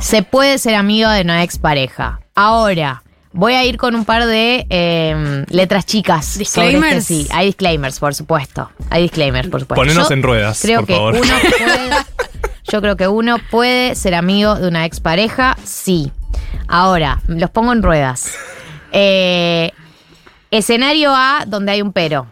Se 0.00 0.22
puede 0.22 0.58
ser 0.58 0.74
amigo 0.74 1.08
de 1.10 1.22
una 1.22 1.42
expareja. 1.42 2.20
Ahora, 2.34 3.02
voy 3.32 3.54
a 3.54 3.64
ir 3.64 3.76
con 3.76 3.94
un 3.94 4.04
par 4.04 4.26
de 4.26 4.66
em, 4.68 5.44
letras 5.48 5.86
chicas. 5.86 6.26
este 6.28 6.38
Disclaimers. 6.40 7.04
sí, 7.04 7.26
hay 7.32 7.46
disclaimers, 7.46 7.98
por 7.98 8.14
supuesto. 8.14 8.70
Hay 8.90 9.02
disclaimers, 9.02 9.48
por 9.48 9.60
supuesto. 9.60 9.80
Ponenos 9.82 10.08
Yo 10.08 10.14
en 10.14 10.22
ruedas, 10.22 10.60
Creo 10.62 10.80
por 10.80 10.86
que 10.86 10.94
favor. 10.94 11.14
uno 11.14 11.24
puede. 11.58 11.90
Yo 12.70 12.80
creo 12.80 12.96
que 12.96 13.08
uno 13.08 13.36
puede 13.50 13.94
ser 13.94 14.14
amigo 14.14 14.56
de 14.56 14.66
una 14.68 14.84
expareja, 14.84 15.56
sí. 15.64 16.10
Ahora, 16.68 17.20
los 17.28 17.50
pongo 17.50 17.72
en 17.72 17.82
ruedas. 17.82 18.32
Eh, 18.92 19.70
escenario 20.50 21.12
A, 21.14 21.44
donde 21.46 21.72
hay 21.72 21.82
un 21.82 21.92
pero. 21.92 22.26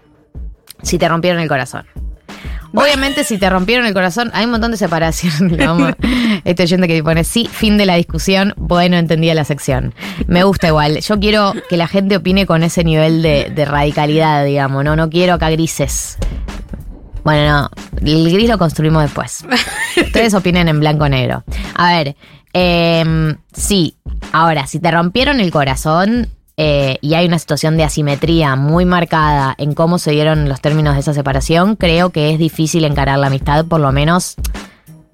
Si 0.82 0.98
te 0.98 1.08
rompieron 1.08 1.40
el 1.40 1.48
corazón. 1.48 1.86
Obviamente, 2.74 3.24
si 3.24 3.38
te 3.38 3.48
rompieron 3.48 3.86
el 3.86 3.94
corazón, 3.94 4.30
hay 4.34 4.44
un 4.44 4.50
montón 4.50 4.70
de 4.70 4.76
separación. 4.76 5.56
Vamos. 5.58 5.92
Este 6.44 6.64
oyente 6.64 6.88
que 6.88 7.02
pone, 7.02 7.24
sí, 7.24 7.48
fin 7.50 7.78
de 7.78 7.86
la 7.86 7.94
discusión. 7.94 8.52
Bueno, 8.56 8.96
entendía 8.96 9.34
la 9.34 9.44
sección. 9.44 9.94
Me 10.26 10.44
gusta 10.44 10.68
igual. 10.68 11.00
Yo 11.00 11.20
quiero 11.20 11.54
que 11.68 11.76
la 11.76 11.86
gente 11.86 12.16
opine 12.16 12.46
con 12.46 12.62
ese 12.62 12.84
nivel 12.84 13.22
de, 13.22 13.52
de 13.54 13.64
radicalidad, 13.64 14.44
digamos. 14.44 14.84
No, 14.84 14.96
no 14.96 15.08
quiero 15.08 15.34
acá 15.34 15.50
grises. 15.50 16.18
Bueno, 17.24 17.62
no. 17.62 17.70
El 18.06 18.30
gris 18.30 18.48
lo 18.48 18.58
construimos 18.58 19.02
después. 19.02 19.44
Ustedes 19.96 20.34
opinen 20.34 20.68
en 20.68 20.78
blanco 20.78 21.04
o 21.04 21.08
negro. 21.08 21.42
A 21.74 21.92
ver, 21.96 22.16
em, 22.52 23.36
sí. 23.52 23.96
Ahora, 24.32 24.66
si 24.66 24.78
te 24.78 24.90
rompieron 24.90 25.40
el 25.40 25.50
corazón 25.50 26.28
eh, 26.56 26.98
y 27.00 27.14
hay 27.14 27.26
una 27.26 27.38
situación 27.38 27.76
de 27.76 27.84
asimetría 27.84 28.54
muy 28.56 28.84
marcada 28.84 29.54
en 29.58 29.74
cómo 29.74 29.98
se 29.98 30.12
dieron 30.12 30.48
los 30.48 30.60
términos 30.60 30.94
de 30.94 31.00
esa 31.00 31.14
separación, 31.14 31.76
creo 31.76 32.10
que 32.10 32.32
es 32.32 32.38
difícil 32.38 32.84
encarar 32.84 33.18
la 33.18 33.26
amistad, 33.26 33.64
por 33.64 33.80
lo 33.80 33.90
menos 33.90 34.36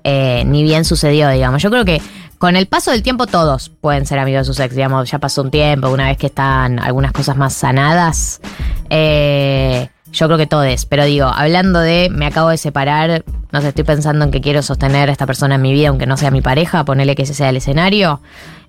eh, 0.05 0.45
ni 0.47 0.63
bien 0.63 0.85
sucedió, 0.85 1.29
digamos. 1.31 1.63
Yo 1.63 1.71
creo 1.71 1.85
que 1.85 2.03
con 2.39 2.57
el 2.57 2.67
paso 2.67 2.91
del 2.91 3.03
tiempo 3.03 3.27
todos 3.27 3.69
pueden 3.69 4.07
ser 4.07 4.19
amigos 4.19 4.47
de 4.47 4.53
sus 4.53 4.61
ex, 4.61 4.75
digamos, 4.75 5.11
ya 5.11 5.19
pasó 5.19 5.43
un 5.43 5.51
tiempo, 5.51 5.89
una 5.89 6.09
vez 6.09 6.19
que 6.19 6.27
están 6.27 6.79
algunas 6.79 7.13
cosas 7.13 7.37
más 7.37 7.55
sanadas. 7.55 8.41
eh, 8.91 9.89
yo 10.13 10.27
creo 10.27 10.39
que 10.39 10.47
todos, 10.47 10.87
pero 10.87 11.05
digo, 11.05 11.27
hablando 11.27 11.79
de 11.79 12.09
me 12.11 12.27
acabo 12.27 12.49
de 12.49 12.57
separar, 12.57 13.25
no 13.53 13.61
sé, 13.61 13.69
estoy 13.69 13.85
pensando 13.85 14.25
en 14.25 14.33
que 14.33 14.41
quiero 14.41 14.61
sostener 14.61 15.09
a 15.09 15.13
esta 15.13 15.25
persona 15.25 15.55
en 15.55 15.63
mi 15.63 15.73
vida, 15.73 15.89
aunque 15.89 16.07
no 16.07 16.17
sea 16.17 16.33
mi 16.33 16.43
pareja, 16.43 16.85
ponerle 16.85 17.15
que 17.15 17.23
ese 17.23 17.35
sea 17.35 17.51
el 17.51 17.57
escenario. 17.59 18.21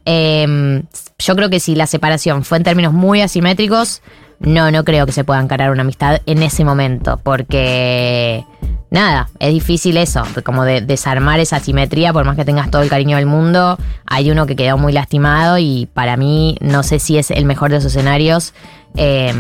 Eh, 0.05 0.83
yo 1.19 1.35
creo 1.35 1.49
que 1.49 1.59
si 1.59 1.75
la 1.75 1.87
separación 1.87 2.43
fue 2.43 2.57
en 2.57 2.63
términos 2.63 2.93
muy 2.93 3.21
asimétricos, 3.21 4.01
no, 4.39 4.71
no 4.71 4.83
creo 4.83 5.05
que 5.05 5.11
se 5.11 5.23
pueda 5.23 5.39
encarar 5.39 5.71
una 5.71 5.81
amistad 5.81 6.21
en 6.25 6.41
ese 6.41 6.65
momento, 6.65 7.19
porque 7.21 8.43
nada, 8.89 9.29
es 9.39 9.53
difícil 9.53 9.97
eso, 9.97 10.23
como 10.43 10.63
de 10.65 10.81
desarmar 10.81 11.39
esa 11.39 11.57
asimetría, 11.57 12.11
por 12.11 12.25
más 12.25 12.35
que 12.35 12.43
tengas 12.43 12.71
todo 12.71 12.81
el 12.81 12.89
cariño 12.89 13.17
del 13.17 13.27
mundo, 13.27 13.77
hay 14.07 14.31
uno 14.31 14.47
que 14.47 14.55
quedó 14.55 14.77
muy 14.79 14.93
lastimado 14.93 15.59
y 15.59 15.87
para 15.93 16.17
mí 16.17 16.57
no 16.59 16.81
sé 16.81 16.97
si 16.97 17.19
es 17.19 17.29
el 17.29 17.45
mejor 17.45 17.69
de 17.69 17.75
los 17.75 17.85
escenarios 17.85 18.53
eh, 18.95 19.33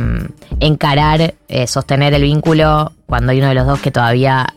encarar, 0.59 1.33
eh, 1.47 1.67
sostener 1.67 2.13
el 2.13 2.21
vínculo 2.21 2.93
cuando 3.07 3.31
hay 3.31 3.39
uno 3.39 3.49
de 3.49 3.55
los 3.55 3.67
dos 3.67 3.79
que 3.79 3.91
todavía 3.91 4.53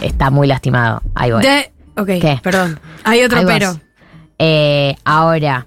está 0.00 0.30
muy 0.30 0.46
lastimado. 0.46 1.02
Ahí 1.14 1.32
voy. 1.32 1.42
De- 1.42 1.70
ok, 1.96 2.06
¿Qué? 2.06 2.40
perdón. 2.42 2.78
Hay 3.04 3.22
otro 3.22 3.38
Ahí 3.38 3.44
vas. 3.44 3.78
Eh, 4.42 4.96
ahora, 5.04 5.66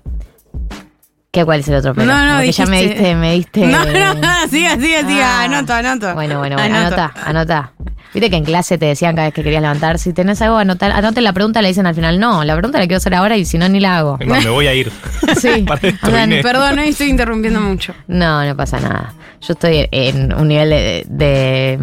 ¿qué 1.34 1.44
cuál 1.44 1.62
es 1.62 1.68
el 1.68 1.76
otro 1.76 1.96
pero? 1.96 2.06
No, 2.06 2.26
no, 2.28 2.36
Porque 2.36 2.52
ya 2.52 2.66
me 2.68 2.78
dijiste- 2.84 3.00
diste, 3.00 3.16
me 3.16 3.32
diste. 3.34 3.68
No, 3.68 3.86
no, 3.86 4.14
no, 4.14 4.48
siga, 4.50 4.76
siga, 4.78 5.00
siga. 5.08 5.40
Ah. 5.42 5.44
Anoto, 5.46 5.74
anoto. 5.74 6.14
Bueno, 6.14 6.38
bueno, 6.38 6.56
bueno, 6.58 6.78
anota, 6.78 7.12
anota. 7.26 7.72
Viste 8.14 8.30
que 8.30 8.36
en 8.36 8.44
clase 8.46 8.78
te 8.78 8.86
decían 8.86 9.16
cada 9.16 9.28
vez 9.30 9.34
que 9.34 9.42
querías 9.44 9.64
levantar, 9.64 9.98
si 9.98 10.14
tenés 10.14 10.40
algo, 10.44 10.58
anotar, 10.58 10.92
anoten 10.92 11.24
la 11.24 11.34
pregunta, 11.34 11.64
le 11.64 11.70
dicen 11.70 11.88
al 11.88 11.96
final, 11.96 12.20
no, 12.20 12.44
la 12.44 12.54
pregunta 12.56 12.78
la 12.78 12.86
quiero 12.86 12.98
hacer 12.98 13.16
ahora 13.16 13.36
y 13.38 13.46
si 13.46 13.58
no, 13.58 13.68
ni 13.68 13.80
la 13.80 13.98
hago. 13.98 14.20
Me 14.20 14.48
voy 14.50 14.68
a 14.68 14.74
ir. 14.76 14.92
Sí. 15.40 15.66
O 16.04 16.10
sea, 16.12 16.28
perdón, 16.44 16.78
hoy 16.78 16.90
estoy 16.90 17.10
interrumpiendo 17.10 17.60
mucho. 17.60 17.96
No, 18.08 18.46
no 18.46 18.56
pasa 18.56 18.80
nada. 18.80 19.14
Yo 19.42 19.54
estoy 19.54 19.88
en 19.92 20.32
un 20.34 20.48
nivel 20.48 20.70
de, 20.70 21.06
de, 21.10 21.78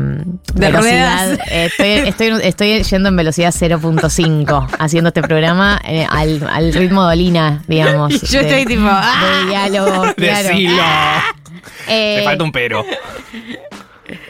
De 0.55 0.67
velocidad. 0.67 1.39
Estoy, 1.51 2.09
estoy, 2.09 2.33
estoy 2.43 2.83
yendo 2.85 3.09
en 3.11 3.17
velocidad 3.17 3.53
0.5 3.53 4.69
haciendo 4.79 5.09
este 5.09 5.21
programa 5.23 5.79
eh, 5.85 6.07
al, 6.09 6.47
al 6.51 6.73
ritmo 6.73 7.05
de 7.07 7.13
Olina, 7.13 7.63
digamos. 7.67 8.13
Y 8.15 8.27
yo 8.27 8.41
de- 8.41 8.49
estoy 8.61 8.65
tipo, 8.77 8.87
¡ah! 8.89 9.40
De 9.41 9.51
diálogo. 9.51 10.03
claro. 10.17 10.49
Decilo. 10.49 10.83
Eh, 11.89 12.19
Me 12.19 12.25
falta 12.25 12.45
un 12.45 12.53
pero. 12.53 12.85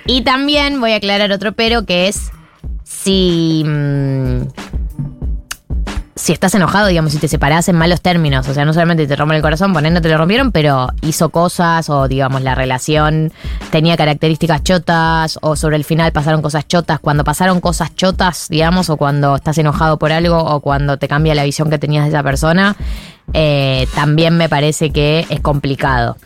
Y 0.07 0.23
también 0.23 0.81
voy 0.81 0.93
a 0.93 0.97
aclarar 0.97 1.31
otro 1.31 1.53
pero 1.53 1.85
que 1.85 2.09
es 2.09 2.31
si. 2.85 3.63
mm, 3.67 4.43
si 6.21 6.33
estás 6.33 6.55
enojado, 6.55 6.89
digamos, 6.89 7.13
si 7.13 7.19
te 7.19 7.29
separás 7.29 7.69
en 7.71 7.77
malos 7.77 8.03
términos, 8.03 8.47
o 8.47 8.53
sea, 8.53 8.67
no 8.67 8.75
solamente 8.75 9.07
te 9.07 9.17
rompen 9.17 9.37
el 9.37 9.43
corazón, 9.43 9.73
poner 9.73 9.91
no 9.91 10.03
te 10.03 10.11
lo 10.11 10.19
rompieron, 10.19 10.53
pero 10.53 10.89
hizo 11.01 11.31
cosas 11.31 11.89
o, 11.89 12.09
digamos, 12.09 12.43
la 12.43 12.55
relación 12.55 13.33
tenía 13.71 13.97
características 13.97 14.63
chotas 14.63 15.39
o 15.41 15.57
sobre 15.57 15.77
el 15.77 15.85
final 15.85 16.13
pasaron 16.13 16.43
cosas 16.43 16.69
chotas. 16.69 17.01
Cuando 17.01 17.25
pasaron 17.25 17.61
cosas 17.63 17.95
chotas, 17.95 18.49
digamos, 18.51 18.91
o 18.91 18.99
cuando 18.99 19.37
estás 19.37 19.57
enojado 19.57 19.99
por 19.99 20.13
algo 20.13 20.37
o 20.37 20.61
cuando 20.61 20.99
te 20.99 21.09
cambia 21.09 21.35
la 21.35 21.45
visión 21.45 21.71
que 21.71 21.79
tenías 21.79 22.05
de 22.05 22.11
esa 22.11 22.23
persona, 22.23 22.77
eh, 23.35 23.87
también 23.95 24.37
me 24.37 24.49
parece 24.49 24.91
que 24.91 25.27
es 25.29 25.41
complicado. 25.41 26.17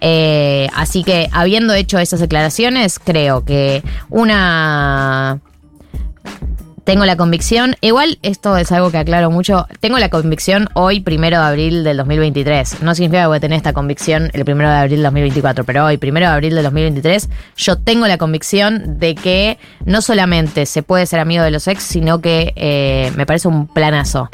Eh, 0.00 0.68
así 0.74 1.04
que, 1.04 1.28
habiendo 1.32 1.74
hecho 1.74 1.98
esas 1.98 2.20
declaraciones, 2.20 2.98
creo 2.98 3.44
que 3.44 3.82
una 4.08 5.40
tengo 6.84 7.04
la 7.04 7.16
convicción, 7.16 7.76
igual 7.82 8.18
esto 8.22 8.56
es 8.56 8.72
algo 8.72 8.90
que 8.90 8.98
aclaro 8.98 9.30
mucho, 9.30 9.68
tengo 9.78 9.98
la 9.98 10.08
convicción 10.08 10.68
hoy, 10.74 10.98
primero 10.98 11.38
de 11.38 11.44
abril 11.44 11.84
del 11.84 11.96
2023. 11.98 12.82
No 12.82 12.96
significa 12.96 13.22
que 13.22 13.26
voy 13.28 13.36
a 13.36 13.40
tener 13.40 13.56
esta 13.56 13.72
convicción 13.72 14.30
el 14.32 14.44
primero 14.44 14.68
de 14.70 14.76
abril 14.76 14.96
del 14.96 15.04
2024, 15.04 15.64
pero 15.64 15.84
hoy, 15.84 15.98
primero 15.98 16.26
de 16.26 16.32
abril 16.32 16.54
del 16.54 16.64
2023, 16.64 17.28
yo 17.56 17.78
tengo 17.78 18.08
la 18.08 18.18
convicción 18.18 18.98
de 18.98 19.14
que 19.14 19.58
no 19.84 20.02
solamente 20.02 20.66
se 20.66 20.82
puede 20.82 21.06
ser 21.06 21.20
amigo 21.20 21.44
de 21.44 21.52
los 21.52 21.68
ex, 21.68 21.82
sino 21.82 22.20
que 22.20 22.52
eh, 22.56 23.12
me 23.14 23.24
parece 23.24 23.46
un 23.46 23.68
planazo. 23.68 24.28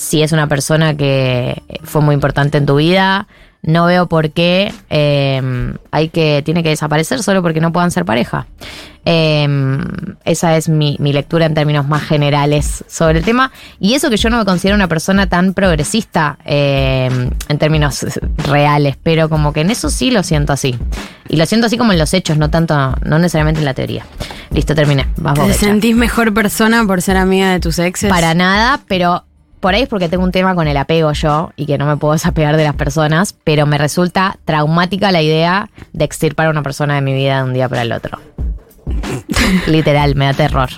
Si 0.00 0.22
es 0.22 0.32
una 0.32 0.46
persona 0.46 0.96
que 0.96 1.62
fue 1.82 2.00
muy 2.00 2.14
importante 2.14 2.56
en 2.56 2.64
tu 2.64 2.76
vida, 2.76 3.28
no 3.60 3.84
veo 3.84 4.08
por 4.08 4.30
qué 4.30 4.72
eh, 4.88 5.74
hay 5.90 6.08
que, 6.08 6.40
tiene 6.42 6.62
que 6.62 6.70
desaparecer 6.70 7.22
solo 7.22 7.42
porque 7.42 7.60
no 7.60 7.70
puedan 7.70 7.90
ser 7.90 8.06
pareja. 8.06 8.46
Eh, 9.04 9.46
esa 10.24 10.56
es 10.56 10.70
mi, 10.70 10.96
mi 11.00 11.12
lectura 11.12 11.44
en 11.44 11.52
términos 11.52 11.86
más 11.86 12.02
generales 12.02 12.82
sobre 12.88 13.18
el 13.18 13.26
tema. 13.26 13.52
Y 13.78 13.92
eso 13.92 14.08
que 14.08 14.16
yo 14.16 14.30
no 14.30 14.38
me 14.38 14.46
considero 14.46 14.74
una 14.74 14.88
persona 14.88 15.28
tan 15.28 15.52
progresista 15.52 16.38
eh, 16.46 17.10
en 17.50 17.58
términos 17.58 18.06
reales, 18.38 18.96
pero 19.02 19.28
como 19.28 19.52
que 19.52 19.60
en 19.60 19.70
eso 19.70 19.90
sí 19.90 20.10
lo 20.10 20.22
siento 20.22 20.54
así. 20.54 20.78
Y 21.28 21.36
lo 21.36 21.44
siento 21.44 21.66
así 21.66 21.76
como 21.76 21.92
en 21.92 21.98
los 21.98 22.14
hechos, 22.14 22.38
no 22.38 22.48
tanto, 22.48 22.74
no 23.04 23.18
necesariamente 23.18 23.60
en 23.60 23.66
la 23.66 23.74
teoría. 23.74 24.06
Listo, 24.50 24.74
terminé. 24.74 25.08
Vas 25.18 25.38
¿Te 25.38 25.52
sentís 25.52 25.94
mejor 25.94 26.32
persona 26.32 26.86
por 26.86 27.02
ser 27.02 27.18
amiga 27.18 27.52
de 27.52 27.60
tus 27.60 27.78
exes? 27.78 28.08
Para 28.08 28.32
nada, 28.32 28.80
pero 28.88 29.26
por 29.60 29.74
ahí 29.74 29.82
es 29.82 29.88
porque 29.88 30.08
tengo 30.08 30.24
un 30.24 30.32
tema 30.32 30.54
con 30.54 30.66
el 30.66 30.76
apego 30.76 31.12
yo 31.12 31.52
y 31.56 31.66
que 31.66 31.78
no 31.78 31.86
me 31.86 31.96
puedo 31.96 32.12
desapegar 32.14 32.56
de 32.56 32.64
las 32.64 32.74
personas, 32.74 33.34
pero 33.44 33.66
me 33.66 33.78
resulta 33.78 34.38
traumática 34.44 35.12
la 35.12 35.22
idea 35.22 35.70
de 35.92 36.04
extirpar 36.04 36.46
a 36.46 36.50
una 36.50 36.62
persona 36.62 36.94
de 36.94 37.02
mi 37.02 37.14
vida 37.14 37.38
de 37.38 37.44
un 37.44 37.54
día 37.54 37.68
para 37.68 37.82
el 37.82 37.92
otro. 37.92 38.18
Literal, 39.66 40.14
me 40.16 40.24
da 40.26 40.34
terror. 40.34 40.70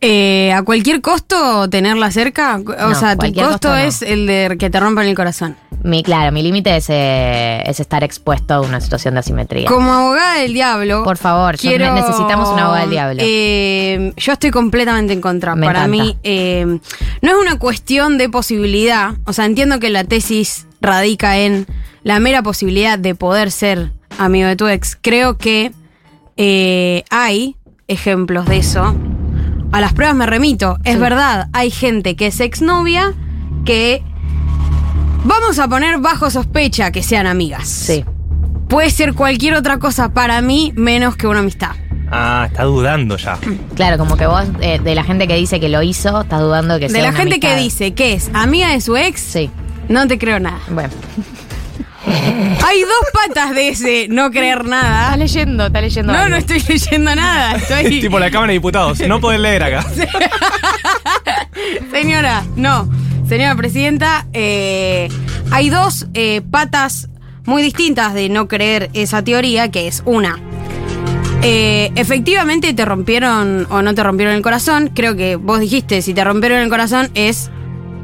Eh, 0.00 0.52
¿A 0.52 0.62
cualquier 0.62 1.00
costo 1.00 1.68
tenerla 1.68 2.12
cerca? 2.12 2.54
O 2.56 2.88
No, 2.90 2.94
sea, 2.94 3.16
tu 3.16 3.26
costo, 3.26 3.48
costo 3.50 3.68
no. 3.70 3.76
es 3.78 4.02
el 4.02 4.28
de 4.28 4.56
que 4.56 4.70
te 4.70 4.78
rompan 4.78 5.06
el 5.06 5.16
corazón. 5.16 5.56
Mi, 5.82 6.04
claro, 6.04 6.30
mi 6.30 6.42
límite 6.42 6.76
es, 6.76 6.86
eh, 6.88 7.62
es 7.66 7.80
estar 7.80 8.04
expuesto 8.04 8.54
a 8.54 8.60
una 8.60 8.80
situación 8.80 9.14
de 9.14 9.20
asimetría. 9.20 9.66
Como 9.66 9.92
abogada 9.92 10.34
del 10.38 10.52
diablo. 10.52 11.02
Por 11.02 11.16
favor, 11.16 11.56
quiero, 11.56 11.84
ne- 11.92 12.00
necesitamos 12.00 12.48
una 12.50 12.62
abogada 12.62 12.82
del 12.82 12.90
diablo. 12.90 13.22
eh, 13.24 14.12
yo 14.16 14.32
estoy 14.32 14.50
completamente 14.52 15.12
en 15.12 15.20
contra. 15.20 15.56
Me 15.56 15.66
Para 15.66 15.84
encanta. 15.86 16.04
mí, 16.04 16.16
eh, 16.22 16.64
no 17.22 17.30
es 17.30 17.36
una 17.36 17.58
cuestión 17.58 18.18
de 18.18 18.28
posibilidad. 18.28 19.14
O 19.24 19.32
sea, 19.32 19.46
entiendo 19.46 19.80
que 19.80 19.90
la 19.90 20.04
tesis 20.04 20.66
radica 20.80 21.38
en 21.38 21.66
la 22.04 22.20
mera 22.20 22.42
posibilidad 22.42 22.98
de 23.00 23.16
poder 23.16 23.50
ser 23.50 23.90
amigo 24.16 24.46
de 24.46 24.54
tu 24.54 24.68
ex. 24.68 24.96
Creo 25.00 25.38
que 25.38 25.72
hay 27.10 27.56
ejemplos 27.88 28.46
de 28.46 28.58
eso. 28.58 28.94
A 29.72 29.80
las 29.80 29.92
pruebas 29.92 30.16
me 30.16 30.26
remito. 30.26 30.78
Es 30.84 30.98
verdad, 30.98 31.48
hay 31.52 31.70
gente 31.70 32.16
que 32.16 32.28
es 32.28 32.40
exnovia 32.40 33.12
que 33.64 34.02
vamos 35.24 35.58
a 35.58 35.68
poner 35.68 35.98
bajo 35.98 36.30
sospecha 36.30 36.90
que 36.90 37.02
sean 37.02 37.26
amigas. 37.26 37.68
Sí. 37.68 38.04
Puede 38.68 38.90
ser 38.90 39.14
cualquier 39.14 39.54
otra 39.54 39.78
cosa 39.78 40.10
para 40.10 40.40
mí 40.42 40.72
menos 40.76 41.16
que 41.16 41.26
una 41.26 41.40
amistad. 41.40 41.72
Ah, 42.10 42.46
está 42.50 42.64
dudando 42.64 43.16
ya. 43.16 43.38
Claro, 43.76 43.98
como 43.98 44.16
que 44.16 44.26
vos, 44.26 44.44
eh, 44.60 44.78
de 44.82 44.94
la 44.94 45.04
gente 45.04 45.28
que 45.28 45.34
dice 45.36 45.60
que 45.60 45.68
lo 45.68 45.82
hizo, 45.82 46.22
estás 46.22 46.40
dudando 46.40 46.74
de 46.74 46.80
que 46.80 46.86
De 46.88 46.92
sea 46.94 47.02
la 47.02 47.08
una 47.10 47.18
gente 47.18 47.38
que 47.40 47.54
dice 47.56 47.92
que 47.94 48.14
es 48.14 48.30
amiga 48.34 48.68
de 48.70 48.80
su 48.80 48.96
ex, 48.96 49.20
Sí. 49.20 49.50
no 49.88 50.06
te 50.08 50.18
creo 50.18 50.40
nada. 50.40 50.58
Bueno. 50.70 50.90
Hay 52.06 52.80
dos 52.82 53.10
patas 53.12 53.54
de 53.54 53.68
ese 53.70 54.06
no 54.08 54.30
creer 54.30 54.64
nada. 54.64 55.04
Estás 55.04 55.18
leyendo, 55.18 55.66
estás 55.66 55.82
leyendo. 55.82 56.12
No, 56.12 56.18
algo. 56.18 56.30
no 56.30 56.36
estoy 56.36 56.62
leyendo 56.68 57.14
nada. 57.14 57.56
Estoy... 57.56 58.00
tipo 58.00 58.18
la 58.18 58.30
Cámara 58.30 58.48
de 58.48 58.54
Diputados. 58.54 59.00
No 59.00 59.20
podés 59.20 59.40
leer 59.40 59.62
acá. 59.64 59.82
Señora, 61.92 62.44
no. 62.56 62.88
Señora 63.28 63.54
presidenta, 63.56 64.26
eh, 64.32 65.08
hay 65.50 65.68
dos 65.70 66.06
eh, 66.14 66.40
patas 66.50 67.08
muy 67.44 67.62
distintas 67.62 68.14
de 68.14 68.28
no 68.28 68.48
creer 68.48 68.90
esa 68.94 69.22
teoría, 69.22 69.70
que 69.70 69.86
es 69.88 70.02
una. 70.06 70.38
eh, 71.42 71.90
efectivamente 71.94 72.72
te 72.74 72.84
rompieron 72.84 73.66
o 73.70 73.82
no 73.82 73.94
te 73.94 74.02
rompieron 74.02 74.34
el 74.34 74.42
corazón. 74.42 74.90
Creo 74.94 75.14
que 75.16 75.36
vos 75.36 75.60
dijiste, 75.60 76.00
si 76.02 76.14
te 76.14 76.24
rompieron 76.24 76.60
el 76.60 76.68
corazón 76.70 77.10
es 77.14 77.50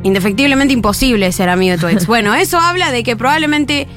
indefectiblemente 0.05 0.73
imposible 0.73 1.33
ser 1.33 1.49
amigo 1.49 1.73
de 1.73 1.79
tu 1.79 1.89
ex. 1.89 2.07
Bueno, 2.15 2.35
eso 2.35 2.61
habla 2.61 2.93
de 2.93 3.03
que 3.03 3.17
probablemente 3.17 3.89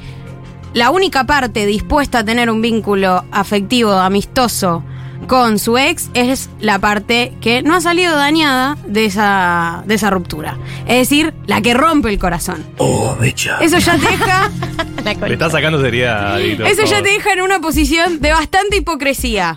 la 0.74 0.90
única 0.90 1.24
parte 1.24 1.66
dispuesta 1.66 2.20
a 2.20 2.24
tener 2.24 2.50
un 2.50 2.60
vínculo 2.60 3.24
afectivo, 3.30 3.92
amistoso 3.92 4.82
con 5.26 5.58
su 5.58 5.76
ex 5.76 6.10
es 6.14 6.48
la 6.60 6.78
parte 6.78 7.32
que 7.40 7.62
no 7.62 7.74
ha 7.74 7.80
salido 7.80 8.16
dañada 8.16 8.76
de 8.86 9.04
esa, 9.04 9.82
de 9.86 9.94
esa 9.94 10.10
ruptura. 10.10 10.56
Es 10.86 11.08
decir, 11.08 11.34
la 11.46 11.60
que 11.60 11.74
rompe 11.74 12.08
el 12.08 12.18
corazón. 12.18 12.64
Oh, 12.78 13.16
becha. 13.20 13.58
Eso 13.60 13.78
ya 13.78 13.98
te 13.98 14.06
deja, 15.04 15.26
Le 15.26 15.32
está 15.32 15.50
sacando 15.50 15.80
seriedad, 15.80 16.34
Adito, 16.34 16.64
eso 16.64 16.84
ya 16.84 17.02
te 17.02 17.10
deja 17.10 17.32
en 17.32 17.42
una 17.42 17.60
posición 17.60 18.20
de 18.20 18.30
bastante 18.32 18.76
hipocresía. 18.76 19.54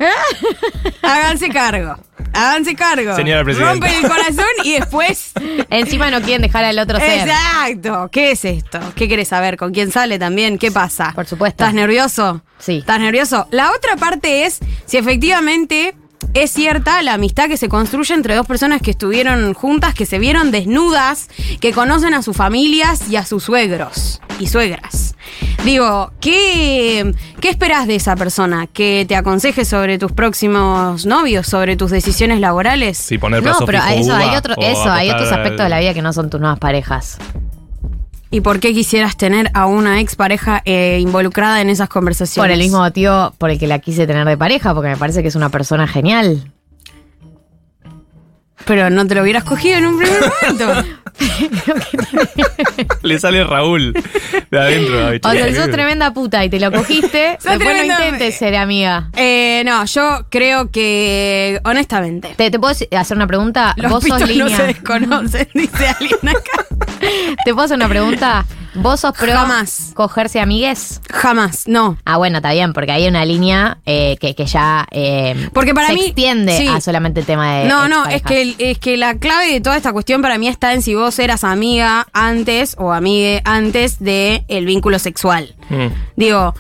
Háganse 1.02 1.50
cargo. 1.50 1.98
Háganse 2.34 2.76
cargo. 2.76 3.16
Señora 3.16 3.44
presidenta. 3.44 3.74
Rompen 3.74 3.94
el 4.04 4.10
corazón 4.10 4.46
y 4.64 4.74
después. 4.74 5.32
Encima 5.70 6.12
no 6.12 6.22
quieren 6.22 6.42
dejar 6.42 6.64
al 6.64 6.80
otro 6.80 7.00
ser. 7.00 7.28
Exacto. 7.28 8.10
¿Qué 8.12 8.32
es 8.32 8.46
esto? 8.46 8.80
¿Qué 8.96 9.08
querés 9.08 9.28
saber? 9.28 9.58
¿Con 9.58 9.72
quién 9.74 9.92
sale 9.92 10.20
también? 10.20 10.58
¿Qué 10.58 10.72
pasa? 10.72 11.12
Por 11.14 11.26
supuesto. 11.26 11.64
¿Estás 11.64 11.74
nervioso? 11.74 12.42
Sí. 12.60 12.78
¿Estás 12.80 13.00
nervioso? 13.00 13.48
La 13.52 13.72
otra 13.72 13.96
parte 13.96 14.46
es 14.46 14.60
si 14.86 14.98
efectivamente 14.98 15.96
es 16.34 16.52
cierta 16.52 17.02
la 17.02 17.14
amistad 17.14 17.48
que 17.48 17.58
se 17.58 17.70
construye 17.70 18.14
entre 18.14 18.36
dos 18.36 18.46
personas 18.46 18.82
que 18.82 18.92
estuvieron 18.92 19.54
juntas, 19.54 19.94
que 19.94 20.06
se 20.06 20.20
vieron 20.20 20.52
desnudas, 20.52 21.30
que 21.60 21.74
conocen 21.74 22.14
a 22.14 22.22
sus 22.22 22.36
familias 22.36 23.10
y 23.10 23.16
a 23.16 23.26
sus 23.26 23.44
suegros 23.44 24.22
y 24.40 24.48
suegras. 24.48 25.16
Digo, 25.64 26.12
¿qué, 26.20 27.14
¿qué 27.40 27.50
esperás 27.50 27.88
de 27.88 27.96
esa 27.96 28.16
persona? 28.16 28.68
¿Que 28.68 29.06
te 29.08 29.16
aconseje 29.16 29.66
sobre 29.66 30.00
tus 30.00 30.12
próximos 30.12 31.06
novios, 31.06 31.48
sobre 31.48 31.76
tus 31.76 31.92
decisiones 31.92 32.40
laborales? 32.40 32.98
Sí, 32.98 33.18
poner 33.18 33.44
No, 33.44 33.52
plazo 33.52 33.66
pero 33.66 33.82
fijo 33.82 33.94
eso, 33.94 34.16
hay, 34.16 34.36
otro, 34.36 34.56
o 34.58 34.62
eso, 34.62 34.92
hay 34.92 35.10
apostar 35.10 35.16
otros 35.16 35.32
aspectos 35.32 35.66
de 35.66 35.70
la 35.70 35.80
vida 35.80 35.94
que 35.94 36.02
no 36.02 36.14
son 36.14 36.30
tus 36.30 36.40
nuevas 36.40 36.60
parejas. 36.60 37.18
¿Y 38.34 38.40
por 38.42 38.60
qué 38.62 38.74
quisieras 38.74 39.18
tener 39.18 39.52
a 39.54 39.66
una 39.66 40.00
expareja 40.00 40.62
eh, 40.64 41.00
involucrada 41.02 41.60
en 41.62 41.70
esas 41.70 41.90
conversaciones? 41.90 42.48
Por 42.48 42.52
el 42.52 42.60
mismo 42.64 42.80
motivo 42.80 43.34
por 43.38 43.50
el 43.52 43.60
que 43.60 43.68
la 43.68 43.80
quise 43.80 44.08
tener 44.08 44.26
de 44.26 44.38
pareja, 44.38 44.74
porque 44.74 44.90
me 44.90 44.98
parece 44.98 45.22
que 45.22 45.28
es 45.28 45.36
una 45.36 45.50
persona 45.50 45.86
genial. 45.86 46.50
Pero 48.66 48.90
no 48.90 49.06
te 49.08 49.16
lo 49.16 49.24
hubieras 49.24 49.44
cogido 49.44 49.78
en 49.80 49.86
un 49.88 49.98
primer 49.98 50.22
momento. 50.52 50.84
Le 53.02 53.20
sale 53.20 53.44
Raúl 53.44 53.94
de 54.50 54.60
adentro. 54.60 55.10
bicho. 55.12 55.28
O 55.28 55.32
sea, 55.34 55.54
sos 55.56 55.70
tremenda 55.72 56.14
puta 56.14 56.46
y 56.46 56.50
te 56.50 56.60
lo 56.60 56.72
cogiste, 56.72 57.32
después 57.44 57.58
tremenda- 57.60 57.98
no 58.00 58.06
intentes 58.06 58.36
ser 58.38 58.56
amiga. 58.56 59.10
Eh, 59.18 59.64
no, 59.66 59.84
yo 59.86 60.26
creo 60.30 60.70
que, 60.72 61.60
honestamente, 61.66 62.34
¿Te, 62.38 62.50
te 62.52 62.60
puedo 62.60 62.72
hacer 62.92 63.18
una 63.18 63.28
pregunta? 63.28 63.74
los 63.78 63.92
¿Vos 63.92 64.04
sos 64.04 64.14
pitos 64.14 64.22
no 64.22 64.26
línea? 64.46 64.58
se 64.58 64.64
desconocen, 64.68 65.48
dice 65.54 65.88
alguien 65.88 66.30
acá. 66.30 66.66
¿Te 67.46 67.54
puedo 67.54 67.66
hacer 67.66 67.78
una 67.78 67.90
pregunta? 67.90 68.46
¿Vos 68.74 69.02
sos 69.02 69.12
pro 69.18 69.34
Jamás. 69.34 69.92
cogerse 69.96 70.40
amigues? 70.40 71.02
Jamás, 71.10 71.68
no. 71.68 71.98
Ah, 72.06 72.16
bueno, 72.16 72.38
está 72.38 72.54
bien, 72.54 72.72
porque 72.72 72.94
hay 72.94 73.06
una 73.06 73.26
línea 73.26 73.80
eh, 73.86 74.16
que, 74.22 74.34
que 74.34 74.46
ya 74.46 74.88
eh, 74.92 75.50
Porque 75.52 75.74
para 75.74 75.88
se 75.88 75.94
mí- 75.94 76.06
extiende 76.06 76.58
sí. 76.58 76.68
a 76.70 76.80
solamente 76.80 77.20
el 77.20 77.26
tema 77.26 77.54
de. 77.58 77.66
No, 77.66 77.90
no, 77.90 78.06
es 78.08 78.22
que, 78.22 78.56
es 78.58 78.80
que 78.80 78.96
la 78.96 79.16
clave 79.18 79.52
de 79.52 79.60
toda 79.62 79.76
esta 79.76 79.92
cuestión 79.92 80.22
para 80.22 80.38
mí 80.38 80.48
está 80.48 80.74
en 80.74 80.82
si 80.82 80.96
vos 80.96 81.20
eras 81.20 81.44
amiga 81.44 82.08
antes 82.14 82.76
o 82.80 82.94
amigue 82.94 83.42
antes 83.44 84.00
del 84.00 84.46
el 84.48 84.66
vínculo 84.66 85.00
sexual. 85.00 85.54
Mm. 85.70 85.88
Digo, 86.16 86.56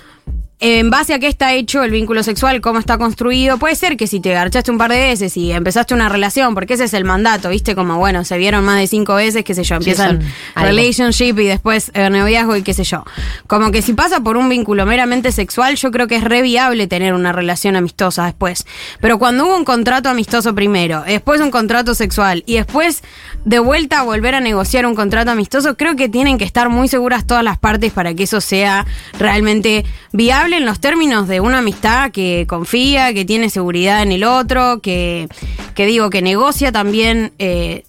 en 0.64 0.92
base 0.92 1.16
a 1.16 1.20
qué 1.20 1.28
está 1.28 1.54
hecho 1.54 1.84
el 1.84 1.90
vínculo 1.90 2.22
sexual, 2.22 2.62
cómo 2.62 2.78
está 2.78 3.00
construido, 3.00 3.58
puede 3.58 3.74
ser 3.74 3.98
que 3.98 4.06
si 4.06 4.20
te 4.20 4.32
garchaste 4.32 4.70
un 4.70 4.78
par 4.78 4.92
de 4.92 4.98
veces 5.00 5.36
y 5.36 5.52
empezaste 5.52 5.96
una 5.96 6.08
relación, 6.08 6.54
porque 6.54 6.76
ese 6.76 6.84
es 6.84 6.94
el 6.94 7.04
mandato, 7.04 7.50
¿viste? 7.50 7.74
Como, 7.74 7.98
bueno, 7.98 8.24
se 8.24 8.38
vieron 8.38 8.64
más 8.64 8.78
de 8.78 8.86
cinco 8.86 9.16
veces, 9.16 9.44
qué 9.44 9.56
sé 9.56 9.64
yo, 9.64 9.78
empiezan 9.78 10.22
relationship 10.56 11.34
y 11.40 11.48
después 11.48 11.90
eh, 11.96 12.12
noviazgo 12.12 12.56
y 12.56 12.62
qué 12.62 12.76
sé 12.76 12.84
yo. 12.84 13.04
Como 13.48 13.72
que 13.72 13.82
si 13.82 13.94
pasa 13.94 14.20
por 14.20 14.38
un 14.38 14.50
vínculo 14.50 14.86
meramente 14.86 15.32
sexual, 15.32 15.78
yo 15.78 15.90
creo 15.90 16.06
que 16.08 16.18
es 16.18 16.24
re 16.24 16.44
viable 16.44 16.86
tener 16.86 17.16
una 17.16 17.32
relación 17.32 17.76
amistosa 17.76 18.26
después. 18.26 18.68
Pero 19.00 19.18
cuando 19.18 19.48
hubo 19.48 19.58
un 19.58 19.66
contrato 19.66 20.10
amistoso 20.10 20.54
primero, 20.54 21.02
después 21.08 21.42
un 21.42 21.50
contrato 21.50 21.96
sexual 21.96 22.44
y 22.46 22.58
después 22.58 23.02
de 23.46 23.58
vuelta 23.58 24.02
a 24.02 24.04
volver 24.04 24.36
a 24.36 24.40
negociar 24.40 24.86
un 24.86 24.94
contrato 24.94 25.32
amistoso, 25.32 25.76
creo 25.76 25.96
que 25.96 26.08
tienen 26.08 26.38
que 26.38 26.46
estar 26.46 26.70
muy 26.70 26.88
seguras 26.88 27.26
todas 27.26 27.44
las 27.44 27.58
partes 27.58 27.92
para 27.92 28.14
que 28.14 28.24
eso 28.24 28.42
sea 28.42 28.86
realmente 29.18 29.86
viable 30.12 30.51
en 30.54 30.66
los 30.66 30.80
términos 30.80 31.28
de 31.28 31.40
una 31.40 31.60
amistad 31.60 32.12
que 32.12 32.46
confía, 32.48 33.14
que 33.14 33.26
tiene 33.26 33.50
seguridad 33.50 34.04
en 34.04 34.12
el 34.12 34.24
otro, 34.24 34.82
que, 34.82 35.28
que 35.76 35.86
digo, 35.86 36.10
que 36.10 36.22
negocia 36.22 36.72
también 36.72 37.34
eh, 37.40 37.84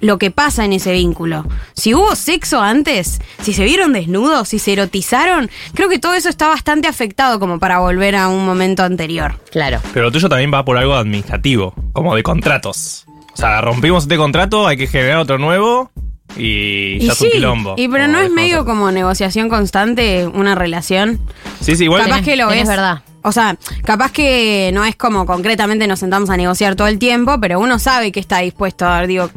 lo 0.00 0.18
que 0.18 0.30
pasa 0.30 0.64
en 0.64 0.72
ese 0.72 0.92
vínculo. 0.92 1.46
Si 1.74 1.94
hubo 1.94 2.14
sexo 2.14 2.60
antes, 2.60 3.20
si 3.42 3.52
se 3.52 3.64
vieron 3.64 3.92
desnudos, 3.92 4.48
si 4.48 4.58
se 4.58 4.72
erotizaron, 4.72 5.50
creo 5.74 5.88
que 5.88 5.98
todo 5.98 6.14
eso 6.14 6.28
está 6.28 6.48
bastante 6.48 6.88
afectado 6.88 7.38
como 7.40 7.58
para 7.58 7.78
volver 7.78 8.16
a 8.16 8.28
un 8.28 8.44
momento 8.44 8.82
anterior. 8.82 9.34
Claro. 9.50 9.80
Pero 9.92 10.06
lo 10.06 10.12
tuyo 10.12 10.28
también 10.28 10.52
va 10.52 10.64
por 10.64 10.76
algo 10.76 10.94
administrativo, 10.94 11.74
como 11.92 12.14
de 12.14 12.22
contratos. 12.22 13.06
O 13.32 13.36
sea, 13.36 13.60
rompimos 13.60 14.04
este 14.04 14.16
contrato, 14.16 14.66
hay 14.66 14.76
que 14.76 14.86
generar 14.86 15.18
otro 15.18 15.38
nuevo 15.38 15.90
y, 16.36 16.98
ya 17.00 17.12
es 17.12 17.20
un 17.20 17.30
quilombo. 17.30 17.74
y 17.76 17.88
pero 17.88 18.08
no 18.08 18.20
es 18.20 18.30
medio 18.30 18.64
como 18.64 18.90
negociación 18.90 19.48
constante 19.48 20.26
una 20.26 20.54
relación. 20.54 21.20
Sí, 21.60 21.76
sí, 21.76 21.84
igual. 21.84 22.04
capaz 22.04 22.22
que 22.22 22.36
lo 22.36 22.50
es. 22.50 22.66
verdad. 22.66 23.02
O 23.22 23.32
sea, 23.32 23.56
capaz 23.84 24.12
que 24.12 24.70
no 24.72 24.84
es 24.84 24.94
como 24.96 25.26
concretamente 25.26 25.86
nos 25.88 25.98
sentamos 25.98 26.30
a 26.30 26.36
negociar 26.36 26.76
todo 26.76 26.86
el 26.88 26.98
tiempo, 26.98 27.38
pero 27.40 27.58
uno 27.58 27.78
sabe 27.78 28.12
que 28.12 28.20
está 28.20 28.38
dispuesto 28.38 28.86
a 28.86 29.00
ver, 29.00 29.08
digo, 29.08 29.30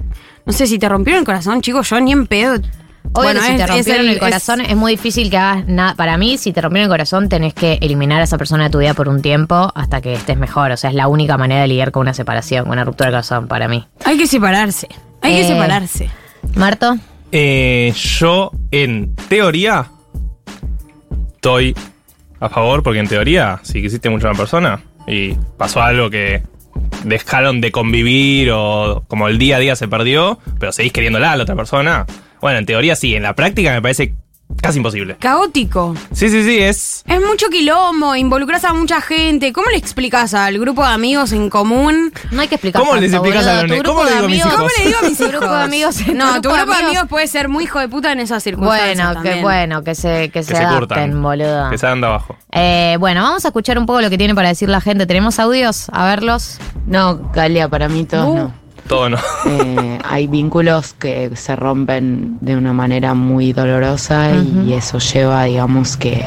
no 0.45 0.53
sé 0.53 0.67
si 0.67 0.77
te 0.77 0.87
rompieron 0.87 1.21
el 1.21 1.25
corazón, 1.25 1.61
chicos, 1.61 1.89
yo 1.89 1.99
ni 1.99 2.11
en 2.11 2.27
pedo. 2.27 2.53
Obvio 3.11 3.23
Bueno, 3.23 3.39
que 3.39 3.45
si 3.47 3.51
es- 3.53 3.57
te 3.57 3.65
rompieron 3.67 4.07
el, 4.09 4.19
corazón 4.19 4.61
es, 4.61 4.75
muy 4.75 4.91
difícil 4.91 5.31
que 5.31 5.37
hagas 5.37 5.65
nada. 5.67 5.95
Para 5.95 6.17
mí, 6.17 6.37
si 6.37 6.53
te 6.53 6.61
rompieron 6.61 6.83
el 6.85 6.89
corazón, 6.93 7.27
tenés 7.29 7.55
que 7.55 7.79
eliminar 7.81 8.21
a 8.21 8.25
esa 8.25 8.37
persona 8.37 8.65
de 8.65 8.69
tu 8.69 8.77
vida 8.77 8.93
por 8.93 9.09
un 9.09 9.23
tiempo 9.23 9.71
hasta 9.73 10.01
que 10.01 10.13
estés 10.13 10.37
mejor. 10.37 10.69
O 10.71 10.77
sea, 10.77 10.91
es 10.91 10.95
la 10.95 11.07
única 11.07 11.35
manera 11.39 11.61
de 11.61 11.67
lidiar 11.69 11.91
con 11.91 12.01
una 12.01 12.13
separación, 12.13 12.65
con 12.65 12.73
una 12.73 12.83
ruptura 12.85 13.09
de 13.09 13.13
corazón, 13.13 13.47
para 13.47 13.67
mí. 13.67 13.87
Hay 14.05 14.15
que 14.19 14.27
separarse. 14.27 14.87
Hay 15.23 15.33
que 15.33 15.41
Eh, 15.41 15.47
separarse. 15.47 16.09
Marto, 16.55 16.97
Eh, 17.31 17.93
yo, 17.95 18.51
en 18.71 19.15
teoría, 19.27 19.91
estoy 21.35 21.75
a 22.39 22.49
favor, 22.49 22.81
porque 22.81 22.99
en 22.99 23.07
teoría, 23.07 23.59
si 23.63 23.81
quisiste 23.81 24.09
mucho 24.09 24.27
a 24.27 24.31
una 24.31 24.39
persona 24.39 24.81
y 25.07 25.33
pasó 25.57 25.81
algo 25.81 26.09
que 26.09 26.41
dejaron 27.03 27.61
de 27.61 27.71
convivir 27.71 28.51
o 28.51 29.03
como 29.07 29.27
el 29.27 29.37
día 29.37 29.57
a 29.57 29.59
día 29.59 29.75
se 29.75 29.87
perdió, 29.87 30.39
pero 30.59 30.71
seguís 30.71 30.91
queriéndola 30.93 31.33
a 31.33 31.35
la 31.35 31.43
otra 31.43 31.55
persona, 31.55 32.05
bueno, 32.41 32.59
en 32.59 32.65
teoría 32.65 32.95
sí, 32.95 33.15
en 33.15 33.23
la 33.23 33.35
práctica 33.35 33.73
me 33.73 33.81
parece 33.81 34.15
casi 34.61 34.77
imposible. 34.77 35.15
Caótico. 35.19 35.95
Sí, 36.11 36.29
sí, 36.29 36.43
sí, 36.43 36.57
es... 36.59 37.03
Es 37.07 37.21
mucho 37.21 37.47
quilombo, 37.49 38.15
involucras 38.15 38.65
a 38.65 38.73
mucha 38.73 38.99
gente. 39.01 39.53
¿Cómo 39.53 39.69
le 39.69 39.77
explicas 39.77 40.33
al 40.33 40.59
grupo 40.59 40.81
de 40.85 40.89
amigos 40.93 41.31
en 41.31 41.49
común? 41.49 42.11
no 42.31 42.41
hay 42.41 42.47
que 42.47 42.55
explicar 42.55 42.81
¿Cómo 42.81 42.95
les 42.95 43.11
tanto, 43.11 43.25
explicas 43.27 43.47
a 43.47 43.63
los 43.63 43.81
cómo 43.83 44.03
le 44.03 44.11
digo 44.11 44.25
amigos-? 44.25 44.53
¿Cómo 44.53 44.67
le 44.77 44.85
digo 44.85 44.97
a 44.99 45.07
mis 45.09 45.19
hijos? 45.19 45.31
grupo 45.31 45.53
de 45.53 45.63
amigos- 45.63 46.07
No, 46.13 46.41
tu 46.41 46.49
grupo 46.49 46.55
de 46.55 46.61
grupo 46.63 46.73
de 46.77 46.85
amigos- 46.87 47.07
puede 47.09 47.27
ser 47.27 47.47
muy 47.49 47.63
hijo 47.65 47.79
de 47.79 47.87
puta 47.87 48.11
en 48.11 48.19
esas 48.19 48.43
circunstancias. 48.43 48.95
Bueno, 48.97 49.09
que 49.09 49.13
también. 49.29 49.41
bueno, 49.43 49.83
que 49.83 49.95
se, 49.95 50.29
que 50.29 50.43
se, 50.43 50.49
Que 50.53 50.57
se 50.57 50.63
adapten, 50.63 50.79
curtan. 51.11 51.21
boludo. 51.21 51.69
Que 51.69 51.77
se 51.77 51.85
hagan 51.85 52.01
de 52.01 52.07
abajo. 52.07 52.35
Eh, 52.51 52.97
bueno, 52.99 53.21
vamos 53.23 53.45
a 53.45 53.49
escuchar 53.49 53.77
un 53.77 53.85
poco 53.85 54.01
lo 54.01 54.09
que 54.09 54.17
tiene 54.17 54.35
para 54.35 54.49
decir 54.49 54.67
la 54.69 54.81
gente. 54.81 55.05
¿Tenemos 55.05 55.39
audios? 55.39 55.87
A 55.91 56.05
verlos. 56.05 56.57
No, 56.85 57.17
Galia, 57.33 57.69
para 57.69 57.87
mí 57.87 58.05
todos 58.05 58.27
Uh. 58.27 58.35
no. 58.35 58.53
Todo 58.89 59.07
no. 59.09 59.17
Eh, 59.45 59.99
hay 60.03 60.25
vínculos 60.27 60.93
que 60.93 61.29
se 61.35 61.55
rompen 61.55 62.37
de 62.41 62.57
una 62.57 62.73
manera 62.73 63.13
muy 63.13 63.53
dolorosa 63.53 64.31
y 64.65 64.73
eso 64.73 64.97
lleva, 64.97 65.43
digamos, 65.43 65.95
que 65.95 66.25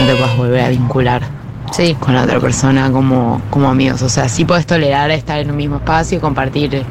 no 0.00 0.06
te 0.06 0.12
puedas 0.14 0.36
volver 0.36 0.60
a 0.60 0.68
vincular 0.68 1.22
con 2.00 2.14
la 2.14 2.24
otra 2.24 2.38
persona 2.38 2.90
como, 2.92 3.40
como 3.48 3.70
amigos. 3.70 4.02
O 4.02 4.08
sea, 4.10 4.28
sí 4.28 4.44
puedes 4.44 4.66
tolerar 4.66 5.10
estar 5.10 5.38
en 5.38 5.50
un 5.50 5.56
mismo 5.56 5.76
espacio, 5.76 6.20
compartir 6.20 6.82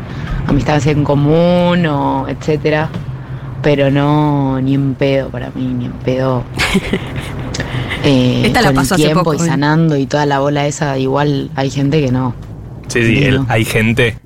amistades 0.47 0.87
en 0.87 1.03
común 1.03 1.85
o 1.85 2.27
etcétera, 2.27 2.89
pero 3.61 3.91
no 3.91 4.59
ni 4.59 4.73
en 4.73 4.95
pedo 4.95 5.29
para 5.29 5.51
mí, 5.51 5.65
ni 5.67 5.85
en 5.85 5.91
pedo. 5.93 6.43
Eh, 8.01 8.43
Esta 8.45 8.61
la 8.61 8.67
con 8.69 8.75
pasó 8.77 8.95
el 8.95 9.01
hace 9.01 9.03
tiempo 9.09 9.23
poco, 9.25 9.43
y 9.43 9.45
¿eh? 9.45 9.49
sanando 9.49 9.97
y 9.97 10.05
toda 10.05 10.25
la 10.25 10.39
bola 10.39 10.65
esa, 10.65 10.97
igual 10.97 11.51
hay 11.55 11.69
gente 11.69 11.99
que 12.03 12.13
no. 12.13 12.33
Sí, 12.87 13.03
sí, 13.05 13.23
el- 13.25 13.41
hay 13.49 13.65
gente... 13.65 14.17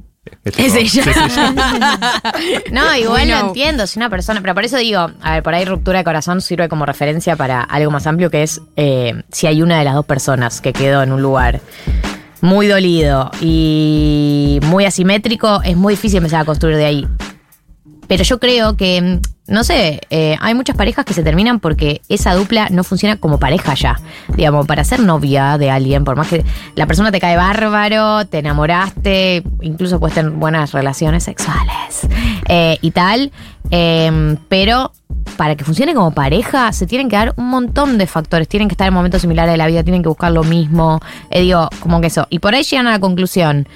Es 0.45 0.75
ella. 0.75 0.89
Sí, 0.89 0.99
es 0.99 1.07
ella. 1.07 1.53
No, 2.71 2.95
igual 2.95 3.27
Bueno. 3.27 3.39
lo 3.41 3.47
entiendo, 3.47 3.87
si 3.87 3.99
una 3.99 4.09
persona, 4.09 4.41
pero 4.41 4.53
por 4.53 4.63
eso 4.65 4.77
digo, 4.77 5.11
a 5.21 5.31
ver, 5.33 5.43
por 5.43 5.53
ahí 5.53 5.65
ruptura 5.65 5.99
de 5.99 6.03
corazón 6.03 6.41
sirve 6.41 6.69
como 6.69 6.85
referencia 6.85 7.35
para 7.35 7.61
algo 7.61 7.91
más 7.91 8.07
amplio 8.07 8.29
que 8.29 8.43
es 8.43 8.61
eh, 8.75 9.23
si 9.31 9.47
hay 9.47 9.61
una 9.61 9.77
de 9.79 9.85
las 9.85 9.93
dos 9.95 10.05
personas 10.05 10.61
que 10.61 10.73
quedó 10.73 11.03
en 11.03 11.11
un 11.11 11.21
lugar 11.21 11.61
muy 12.41 12.67
dolido 12.67 13.31
y 13.41 14.59
muy 14.63 14.85
asimétrico, 14.85 15.61
es 15.63 15.77
muy 15.77 15.93
difícil 15.93 16.17
empezar 16.17 16.41
a 16.41 16.45
construir 16.45 16.75
de 16.77 16.85
ahí. 16.85 17.07
Pero 18.07 18.23
yo 18.23 18.39
creo 18.39 18.75
que, 18.75 19.01
mm, 19.01 19.51
no 19.51 19.63
sé, 19.63 20.01
eh, 20.09 20.37
hay 20.39 20.53
muchas 20.53 20.75
parejas 20.75 21.05
que 21.05 21.13
se 21.13 21.23
terminan 21.23 21.59
porque 21.59 22.01
esa 22.09 22.33
dupla 22.33 22.69
no 22.69 22.83
funciona 22.83 23.17
como 23.17 23.39
pareja 23.39 23.73
ya. 23.73 23.99
Digamos, 24.35 24.65
para 24.67 24.83
ser 24.83 24.99
novia 24.99 25.57
de 25.57 25.69
alguien, 25.69 26.03
por 26.03 26.15
más 26.15 26.27
que 26.27 26.43
la 26.75 26.85
persona 26.85 27.11
te 27.11 27.19
cae 27.19 27.35
bárbaro, 27.37 28.25
te 28.25 28.39
enamoraste, 28.39 29.43
incluso 29.61 29.99
puedes 29.99 30.15
tener 30.15 30.31
buenas 30.31 30.71
relaciones 30.71 31.23
sexuales 31.23 32.07
eh, 32.47 32.77
y 32.81 32.91
tal. 32.91 33.31
eh, 33.71 34.37
pero 34.49 34.91
para 35.37 35.55
que 35.55 35.63
funcione 35.63 35.93
como 35.93 36.11
pareja, 36.11 36.71
se 36.71 36.85
tienen 36.85 37.09
que 37.09 37.15
dar 37.15 37.33
un 37.37 37.49
montón 37.49 37.97
de 37.97 38.07
factores. 38.07 38.47
Tienen 38.47 38.67
que 38.67 38.73
estar 38.73 38.87
en 38.87 38.93
momentos 38.93 39.21
similares 39.21 39.51
de 39.51 39.57
la 39.57 39.67
vida, 39.67 39.83
tienen 39.83 40.03
que 40.03 40.09
buscar 40.09 40.31
lo 40.31 40.43
mismo. 40.43 40.99
Eh, 41.29 41.41
digo, 41.41 41.69
como 41.79 42.01
que 42.01 42.07
eso. 42.07 42.27
Y 42.29 42.39
por 42.39 42.53
ahí 42.53 42.63
llegan 42.63 42.87
a 42.87 42.91
la 42.91 42.99
conclusión 42.99 43.67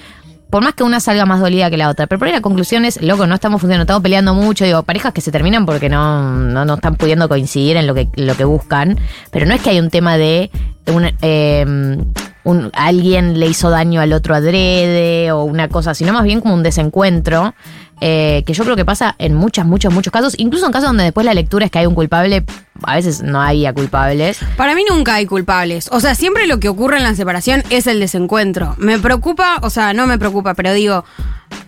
por 0.50 0.62
más 0.62 0.74
que 0.74 0.82
una 0.84 1.00
salga 1.00 1.26
más 1.26 1.40
dolida 1.40 1.70
que 1.70 1.76
la 1.76 1.88
otra. 1.88 2.06
Pero 2.06 2.18
por 2.18 2.28
ahí 2.28 2.34
la 2.34 2.40
conclusión 2.40 2.84
es, 2.84 3.00
loco, 3.02 3.26
no 3.26 3.34
estamos 3.34 3.60
funcionando, 3.60 3.82
estamos 3.82 4.02
peleando 4.02 4.34
mucho. 4.34 4.64
Digo, 4.64 4.82
parejas 4.82 5.12
que 5.12 5.20
se 5.20 5.30
terminan 5.30 5.66
porque 5.66 5.88
no, 5.88 6.32
no, 6.32 6.64
no 6.64 6.74
están 6.74 6.96
pudiendo 6.96 7.28
coincidir 7.28 7.76
en 7.76 7.86
lo 7.86 7.94
que, 7.94 8.08
lo 8.16 8.34
que 8.36 8.44
buscan. 8.44 8.98
Pero 9.30 9.46
no 9.46 9.54
es 9.54 9.60
que 9.60 9.70
hay 9.70 9.80
un 9.80 9.90
tema 9.90 10.16
de 10.16 10.50
un, 10.86 11.10
eh, 11.22 11.98
un- 12.44 12.70
alguien 12.72 13.38
le 13.38 13.46
hizo 13.46 13.68
daño 13.68 14.00
al 14.00 14.12
otro 14.12 14.34
adrede 14.34 15.32
o 15.32 15.44
una 15.44 15.68
cosa, 15.68 15.92
sino 15.94 16.12
más 16.12 16.24
bien 16.24 16.40
como 16.40 16.54
un 16.54 16.62
desencuentro. 16.62 17.54
Eh, 18.00 18.42
que 18.46 18.52
yo 18.52 18.64
creo 18.64 18.76
que 18.76 18.84
pasa 18.84 19.14
en 19.18 19.34
muchos, 19.34 19.64
muchos, 19.64 19.92
muchos 19.92 20.12
casos. 20.12 20.34
Incluso 20.38 20.66
en 20.66 20.72
casos 20.72 20.88
donde 20.88 21.04
después 21.04 21.24
la 21.24 21.34
lectura 21.34 21.64
es 21.64 21.70
que 21.70 21.80
hay 21.80 21.86
un 21.86 21.94
culpable, 21.94 22.44
a 22.82 22.94
veces 22.94 23.22
no 23.22 23.40
había 23.40 23.72
culpables. 23.72 24.38
Para 24.56 24.74
mí 24.74 24.84
nunca 24.88 25.14
hay 25.14 25.26
culpables. 25.26 25.88
O 25.92 26.00
sea, 26.00 26.14
siempre 26.14 26.46
lo 26.46 26.60
que 26.60 26.68
ocurre 26.68 26.98
en 26.98 27.02
la 27.02 27.14
separación 27.14 27.62
es 27.70 27.86
el 27.86 28.00
desencuentro. 28.00 28.74
Me 28.78 28.98
preocupa, 28.98 29.58
o 29.62 29.70
sea, 29.70 29.92
no 29.94 30.06
me 30.06 30.18
preocupa, 30.18 30.54
pero 30.54 30.72
digo, 30.72 31.04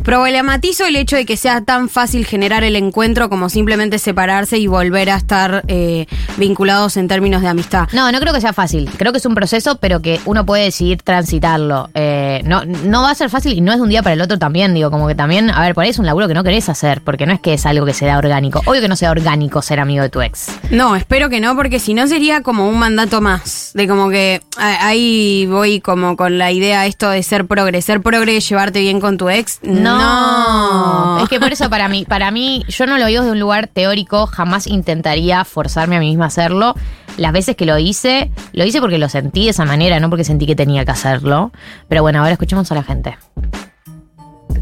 problematizo 0.02 0.86
el 0.86 0.96
hecho 0.96 1.16
de 1.16 1.24
que 1.24 1.36
sea 1.36 1.60
tan 1.60 1.88
fácil 1.88 2.24
generar 2.24 2.64
el 2.64 2.76
encuentro 2.76 3.28
como 3.28 3.48
simplemente 3.48 3.98
separarse 3.98 4.58
y 4.58 4.66
volver 4.66 5.10
a 5.10 5.16
estar 5.16 5.62
eh, 5.68 6.06
vinculados 6.36 6.96
en 6.96 7.08
términos 7.08 7.42
de 7.42 7.48
amistad. 7.48 7.88
No, 7.92 8.10
no 8.10 8.18
creo 8.20 8.32
que 8.32 8.40
sea 8.40 8.52
fácil. 8.52 8.90
Creo 8.96 9.12
que 9.12 9.18
es 9.18 9.26
un 9.26 9.34
proceso, 9.34 9.76
pero 9.76 10.00
que 10.00 10.20
uno 10.24 10.44
puede 10.46 10.64
decidir 10.64 11.02
transitarlo. 11.02 11.90
Eh, 11.94 12.42
no, 12.44 12.64
no 12.64 13.02
va 13.02 13.10
a 13.10 13.14
ser 13.14 13.30
fácil 13.30 13.52
y 13.52 13.60
no 13.60 13.72
es 13.72 13.78
de 13.78 13.82
un 13.82 13.88
día 13.90 14.02
para 14.02 14.14
el 14.14 14.20
otro 14.20 14.38
también. 14.38 14.74
Digo, 14.74 14.90
como 14.90 15.06
que 15.06 15.14
también, 15.14 15.50
a 15.50 15.60
ver, 15.60 15.74
por 15.74 15.84
ahí 15.84 15.90
es 15.90 15.98
un 15.98 16.06
laburo 16.06 16.28
que 16.28 16.34
no 16.34 16.44
querés 16.44 16.68
hacer, 16.68 17.02
porque 17.02 17.26
no 17.26 17.32
es 17.32 17.40
que 17.40 17.54
es 17.54 17.66
algo 17.66 17.86
que 17.86 17.94
se 17.94 18.06
da 18.06 18.18
orgánico. 18.18 18.62
Obvio 18.66 18.80
que 18.80 18.88
no 18.88 18.96
sea 18.96 19.10
orgánico 19.10 19.62
ser 19.62 19.80
amigo 19.80 20.02
de 20.02 20.08
tu 20.08 20.22
ex. 20.22 20.48
No, 20.70 20.96
espero 20.96 21.28
que 21.28 21.40
no, 21.40 21.54
porque 21.56 21.78
si 21.78 21.94
no 21.94 22.06
sería 22.06 22.42
como 22.42 22.68
un 22.68 22.78
mandato 22.78 23.20
más. 23.20 23.70
De 23.74 23.86
como 23.86 24.08
que 24.10 24.42
ahí 24.56 25.46
voy 25.46 25.80
como 25.80 26.16
con 26.16 26.38
la 26.38 26.52
idea 26.52 26.86
esto 26.86 27.10
de 27.10 27.22
ser 27.22 27.46
progre. 27.46 27.82
Ser 27.82 28.00
progre, 28.00 28.40
llevarte 28.40 28.80
bien 28.80 29.00
con 29.00 29.16
tu 29.16 29.28
ex. 29.28 29.60
No. 29.70 31.22
Es 31.22 31.28
que 31.28 31.40
por 31.40 31.52
eso 31.52 31.70
para 31.70 31.88
mí, 31.88 32.04
para 32.08 32.30
mí, 32.30 32.64
yo 32.68 32.86
no 32.86 32.98
lo 32.98 33.06
digo 33.06 33.22
desde 33.22 33.32
un 33.32 33.40
lugar 33.40 33.68
teórico, 33.68 34.26
jamás 34.26 34.66
intentaría 34.66 35.44
forzarme 35.44 35.96
a 35.96 36.00
mí 36.00 36.08
misma 36.08 36.24
a 36.24 36.28
hacerlo. 36.28 36.74
Las 37.16 37.32
veces 37.32 37.56
que 37.56 37.66
lo 37.66 37.78
hice, 37.78 38.30
lo 38.52 38.64
hice 38.64 38.80
porque 38.80 38.98
lo 38.98 39.08
sentí 39.08 39.44
de 39.44 39.50
esa 39.50 39.64
manera, 39.64 40.00
no 40.00 40.08
porque 40.08 40.24
sentí 40.24 40.46
que 40.46 40.56
tenía 40.56 40.84
que 40.84 40.90
hacerlo. 40.90 41.52
Pero 41.88 42.02
bueno, 42.02 42.20
ahora 42.20 42.32
escuchemos 42.32 42.70
a 42.72 42.74
la 42.74 42.82
gente. 42.82 43.16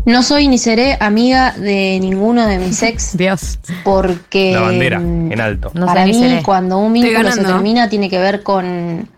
No 0.04 0.22
soy 0.22 0.48
ni 0.48 0.59
seré 0.59 0.96
amiga 1.00 1.52
de 1.52 1.98
ninguno 2.00 2.46
de 2.46 2.59
mis 2.59 2.82
ex. 2.82 3.16
Dios. 3.16 3.59
Porque. 3.84 4.52
La 4.52 4.62
bandera, 4.62 4.98
mm, 4.98 5.32
en 5.32 5.40
alto. 5.40 5.70
No 5.74 5.86
para 5.86 6.06
mí, 6.06 6.14
seré. 6.14 6.42
cuando 6.42 6.78
un 6.78 6.92
vínculo 6.92 7.30
se 7.30 7.44
termina, 7.44 7.88
tiene 7.88 8.09
que 8.09 8.18
ver 8.18 8.42
con 8.42 9.09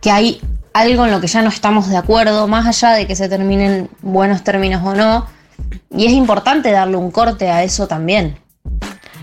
que 0.00 0.10
hay 0.10 0.40
algo 0.74 1.06
en 1.06 1.12
lo 1.12 1.20
que 1.20 1.28
ya 1.28 1.40
no 1.40 1.48
estamos 1.48 1.88
de 1.88 1.96
acuerdo, 1.96 2.46
más 2.48 2.66
allá 2.66 2.94
de 2.94 3.06
que 3.06 3.16
se 3.16 3.28
terminen 3.28 3.88
buenos 4.02 4.42
términos 4.42 4.82
o 4.84 4.94
no. 4.94 5.26
Y 5.96 6.06
es 6.06 6.12
importante 6.12 6.72
darle 6.72 6.96
un 6.96 7.10
corte 7.10 7.48
a 7.48 7.62
eso 7.62 7.86
también. 7.86 8.36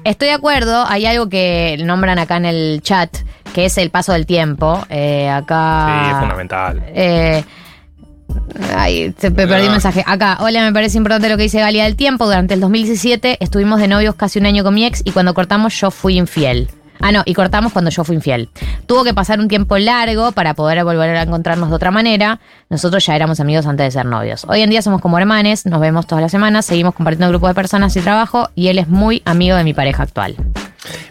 Estoy 0.05 0.29
de 0.29 0.33
acuerdo, 0.33 0.85
hay 0.87 1.05
algo 1.05 1.29
que 1.29 1.77
nombran 1.83 2.17
acá 2.17 2.37
en 2.37 2.45
el 2.45 2.81
chat, 2.81 3.15
que 3.53 3.65
es 3.65 3.77
el 3.77 3.91
paso 3.91 4.13
del 4.13 4.25
tiempo. 4.25 4.83
Eh, 4.89 5.29
acá. 5.29 6.05
Sí, 6.05 6.11
es 6.11 6.19
fundamental. 6.19 6.83
Eh, 6.87 7.43
ay, 8.75 9.13
se 9.17 9.29
me 9.29 9.45
perdí 9.45 9.65
un 9.65 9.73
mensaje. 9.73 10.05
Acá, 10.07 10.37
hola, 10.39 10.61
me 10.63 10.71
parece 10.71 10.97
importante 10.97 11.27
lo 11.27 11.35
que 11.35 11.43
dice 11.43 11.59
Galia 11.59 11.83
del 11.83 11.97
tiempo. 11.97 12.25
Durante 12.25 12.53
el 12.53 12.61
2017 12.61 13.37
estuvimos 13.41 13.81
de 13.81 13.89
novios 13.89 14.15
casi 14.15 14.39
un 14.39 14.45
año 14.45 14.63
con 14.63 14.73
mi 14.73 14.85
ex 14.85 15.01
y 15.03 15.11
cuando 15.11 15.33
cortamos 15.33 15.79
yo 15.79 15.91
fui 15.91 16.17
infiel. 16.17 16.69
Ah, 17.01 17.11
no, 17.11 17.23
y 17.25 17.33
cortamos 17.33 17.73
cuando 17.73 17.89
yo 17.91 18.03
fui 18.03 18.15
infiel. 18.15 18.49
Tuvo 18.85 19.03
que 19.03 19.13
pasar 19.13 19.39
un 19.39 19.47
tiempo 19.47 19.77
largo 19.77 20.31
para 20.31 20.53
poder 20.53 20.83
volver 20.83 21.15
a 21.15 21.23
encontrarnos 21.23 21.69
de 21.69 21.75
otra 21.75 21.91
manera. 21.91 22.39
Nosotros 22.69 23.05
ya 23.05 23.15
éramos 23.15 23.39
amigos 23.39 23.65
antes 23.65 23.85
de 23.85 23.91
ser 23.91 24.05
novios. 24.05 24.45
Hoy 24.47 24.61
en 24.61 24.69
día 24.69 24.81
somos 24.81 25.01
como 25.01 25.17
hermanes, 25.17 25.65
nos 25.65 25.79
vemos 25.79 26.07
todas 26.07 26.21
las 26.21 26.31
semanas, 26.31 26.65
seguimos 26.65 26.93
compartiendo 26.93 27.29
grupos 27.29 27.49
de 27.49 27.55
personas 27.55 27.95
y 27.95 28.01
trabajo 28.01 28.49
y 28.55 28.67
él 28.67 28.79
es 28.79 28.87
muy 28.87 29.21
amigo 29.25 29.55
de 29.55 29.63
mi 29.63 29.73
pareja 29.73 30.03
actual. 30.03 30.35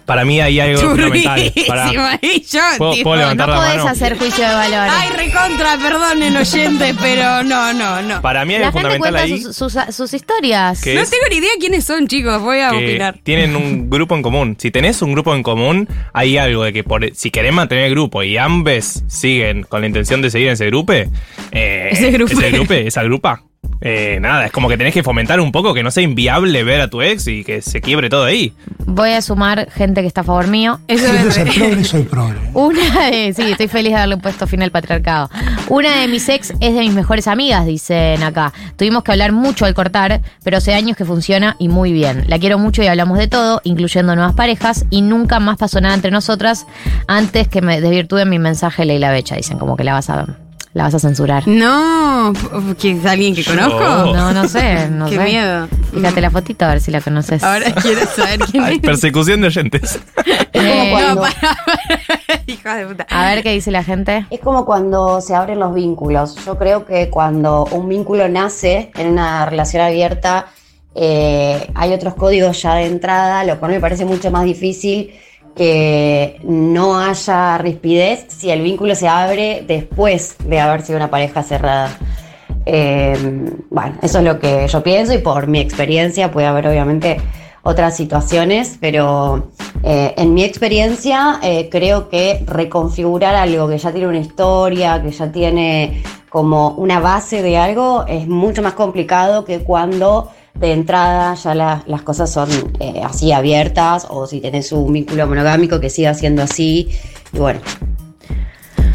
Para 0.04 0.24
mí 0.24 0.40
hay 0.40 0.58
algo 0.58 0.80
fundamental. 0.80 1.52
Para, 1.68 1.92
yo, 1.92 2.60
¿Puedo- 2.78 2.92
tipo, 2.92 3.04
puedo 3.10 3.16
levantar 3.20 3.48
no 3.48 3.54
la 3.54 3.60
podés 3.60 3.76
mano? 3.78 3.88
hacer 3.90 4.18
juicio 4.18 4.48
de 4.48 4.54
valor. 4.54 4.88
Ay, 4.90 5.08
recontra, 5.16 5.76
perdonen 5.78 6.36
oyentes, 6.36 6.96
pero 7.00 7.42
no, 7.44 7.72
no, 7.72 8.02
no. 8.02 8.20
Para 8.20 8.44
mí 8.44 8.54
hay 8.54 8.60
La 8.60 8.66
algo 8.68 8.80
fundamental 8.80 9.16
ahí. 9.16 9.40
sus, 9.40 9.56
sus- 9.56 9.94
sus 9.94 10.12
historias. 10.14 10.80
¿Qué 10.82 10.94
No 10.94 11.02
es? 11.02 11.10
tengo 11.10 11.22
ni 11.30 11.36
idea 11.36 11.50
quiénes 11.60 11.84
son, 11.84 12.08
chicos. 12.08 12.42
Voy 12.42 12.58
a 12.58 12.70
que 12.70 12.76
opinar. 12.76 13.18
tienen 13.22 13.54
un 13.54 13.88
grupo 13.90 14.16
en 14.16 14.22
común. 14.22 14.56
Si 14.58 14.70
tenés 14.72 15.02
un 15.02 15.12
grupo 15.12 15.34
en 15.34 15.42
común, 15.44 15.88
hay 16.12 16.36
algo 16.36 16.64
de 16.64 16.72
que 16.72 16.82
por, 16.82 17.08
si 17.14 17.30
querés 17.30 17.52
mantener 17.52 17.84
el 17.84 17.90
grupo 17.92 18.22
y 18.24 18.36
ambos 18.36 19.02
siguen 19.06 19.62
con 19.62 19.82
la 19.82 19.86
intención 19.86 20.20
de 20.22 20.30
seguir 20.30 20.48
en 20.48 20.54
ese 20.54 20.66
grupo, 20.66 20.92
eh, 20.92 21.88
Ese 21.92 22.10
grupo. 22.10 22.32
ese 22.32 22.50
grupo, 22.50 22.74
esa 22.74 23.02
grupa, 23.04 23.42
eh, 23.82 24.18
nada, 24.20 24.46
es 24.46 24.52
como 24.52 24.68
que 24.68 24.76
tenés 24.76 24.92
que 24.92 25.02
fomentar 25.02 25.40
un 25.40 25.52
poco 25.52 25.72
que 25.72 25.82
no 25.82 25.90
sea 25.90 26.02
inviable 26.02 26.62
ver 26.64 26.82
a 26.82 26.90
tu 26.90 27.00
ex 27.00 27.26
y 27.26 27.44
que 27.44 27.62
se 27.62 27.80
quiebre 27.80 28.10
todo 28.10 28.24
ahí. 28.24 28.52
Voy 28.84 29.10
a 29.10 29.22
sumar 29.22 29.70
gente 29.70 30.02
que 30.02 30.06
está 30.06 30.20
a 30.20 30.24
favor 30.24 30.48
mío. 30.48 30.80
Eso 30.86 31.06
Si 31.06 31.28
es 31.28 31.34
ser 31.34 31.48
progre, 31.48 31.84
soy 31.84 32.02
progre. 32.02 32.38
Una 32.54 33.10
de. 33.10 33.32
Sí, 33.32 33.42
estoy 33.42 33.68
feliz 33.68 33.92
de 33.92 33.96
haberle 33.96 34.16
puesto 34.18 34.46
fin 34.46 34.62
al 34.62 34.70
patriarcado. 34.70 35.30
Una 35.68 36.00
de 36.00 36.08
mis 36.08 36.28
ex 36.28 36.50
es 36.60 36.74
de 36.74 36.80
mis 36.80 36.92
mejores 36.92 37.26
amigas, 37.26 37.64
dicen 37.64 38.22
acá. 38.22 38.52
Tuvimos 38.76 39.02
que 39.02 39.12
hablar 39.12 39.32
mucho 39.32 39.64
al 39.64 39.74
cortar, 39.74 40.20
pero 40.42 40.58
hace 40.58 40.74
años 40.74 40.96
que 40.96 41.04
funciona 41.04 41.56
y 41.58 41.68
muy 41.68 41.92
bien. 41.92 42.24
La 42.28 42.38
quiero 42.38 42.58
mucho 42.58 42.82
y 42.82 42.86
hablamos 42.86 43.16
de 43.16 43.28
todo, 43.28 43.60
incluyendo 43.64 44.14
nuevas 44.14 44.34
parejas, 44.34 44.84
y 44.90 45.00
nunca 45.02 45.40
más 45.40 45.56
pasó 45.56 45.80
nada 45.80 45.94
entre 45.94 46.10
nosotras 46.10 46.66
antes 47.06 47.48
que 47.48 47.62
me 47.62 47.80
desvirtúen 47.80 48.28
mi 48.28 48.38
mensaje 48.38 48.84
Leila 48.84 49.10
Becha. 49.10 49.36
Dicen 49.36 49.58
como 49.58 49.76
que 49.76 49.84
la 49.84 49.94
vas 49.94 50.10
a. 50.10 50.26
La 50.72 50.84
vas 50.84 50.94
a 50.94 50.98
censurar. 51.00 51.48
No, 51.48 52.32
¿que 52.80 52.92
es 52.92 53.04
alguien 53.04 53.34
que 53.34 53.44
conozco? 53.44 53.80
No, 53.80 54.32
no 54.32 54.46
sé, 54.46 54.88
no 54.88 55.06
Qué 55.06 55.16
sé. 55.16 55.24
miedo. 55.24 55.66
Fíjate 55.92 56.20
la 56.20 56.30
fotito 56.30 56.64
a 56.64 56.68
ver 56.68 56.80
si 56.80 56.92
la 56.92 57.00
conoces. 57.00 57.42
Ahora 57.42 57.72
quiero 57.82 58.06
saber 58.06 58.38
quién 58.48 58.62
Hay 58.62 58.74
es. 58.76 58.80
persecución 58.80 59.40
de 59.40 59.48
oyentes. 59.48 59.98
Eh, 60.52 60.92
No, 60.92 61.20
para, 61.20 61.32
para. 61.40 62.42
Hija 62.46 62.76
de 62.76 62.86
puta. 62.86 63.06
a 63.08 63.24
ver 63.34 63.42
qué 63.42 63.52
dice 63.52 63.70
la 63.70 63.82
gente. 63.84 64.26
Es 64.30 64.40
como 64.40 64.64
cuando 64.66 65.20
se 65.20 65.34
abren 65.34 65.58
los 65.60 65.72
vínculos. 65.74 66.36
Yo 66.44 66.58
creo 66.58 66.84
que 66.84 67.08
cuando 67.08 67.64
un 67.70 67.88
vínculo 67.88 68.28
nace 68.28 68.90
en 68.96 69.08
una 69.12 69.46
relación 69.46 69.82
abierta, 69.82 70.46
eh, 70.94 71.70
hay 71.74 71.92
otros 71.92 72.14
códigos 72.14 72.60
ya 72.62 72.74
de 72.74 72.86
entrada, 72.86 73.44
lo 73.44 73.58
cual 73.60 73.70
me 73.72 73.80
parece 73.80 74.04
mucho 74.04 74.30
más 74.32 74.44
difícil 74.44 75.12
que 75.54 76.40
no 76.42 76.98
haya 76.98 77.58
rispidez 77.58 78.26
si 78.28 78.50
el 78.50 78.62
vínculo 78.62 78.94
se 78.94 79.08
abre 79.08 79.64
después 79.66 80.36
de 80.44 80.60
haber 80.60 80.82
sido 80.82 80.96
una 80.96 81.10
pareja 81.10 81.42
cerrada. 81.42 81.96
Eh, 82.66 83.16
bueno, 83.70 83.96
eso 84.02 84.18
es 84.18 84.24
lo 84.24 84.38
que 84.38 84.68
yo 84.68 84.82
pienso 84.82 85.12
y 85.14 85.18
por 85.18 85.46
mi 85.46 85.60
experiencia 85.60 86.30
puede 86.30 86.46
haber 86.46 86.68
obviamente 86.68 87.18
otras 87.62 87.96
situaciones, 87.96 88.78
pero 88.80 89.50
eh, 89.82 90.14
en 90.16 90.34
mi 90.34 90.44
experiencia 90.44 91.40
eh, 91.42 91.68
creo 91.70 92.08
que 92.08 92.42
reconfigurar 92.46 93.34
algo 93.34 93.68
que 93.68 93.78
ya 93.78 93.92
tiene 93.92 94.08
una 94.08 94.18
historia, 94.18 95.02
que 95.02 95.10
ya 95.10 95.30
tiene 95.30 96.02
como 96.30 96.70
una 96.70 97.00
base 97.00 97.42
de 97.42 97.58
algo, 97.58 98.04
es 98.06 98.26
mucho 98.28 98.62
más 98.62 98.74
complicado 98.74 99.44
que 99.44 99.60
cuando 99.60 100.30
de 100.54 100.72
entrada 100.72 101.34
ya 101.34 101.54
la- 101.54 101.82
las 101.86 102.02
cosas 102.02 102.30
son 102.32 102.48
eh, 102.80 103.00
así 103.04 103.32
abiertas 103.32 104.06
o 104.10 104.26
si 104.26 104.40
tenés 104.40 104.72
un 104.72 104.92
vínculo 104.92 105.26
monogámico 105.26 105.80
que 105.80 105.90
siga 105.90 106.12
siendo 106.14 106.42
así. 106.42 106.88
Y 107.32 107.38
bueno, 107.38 107.60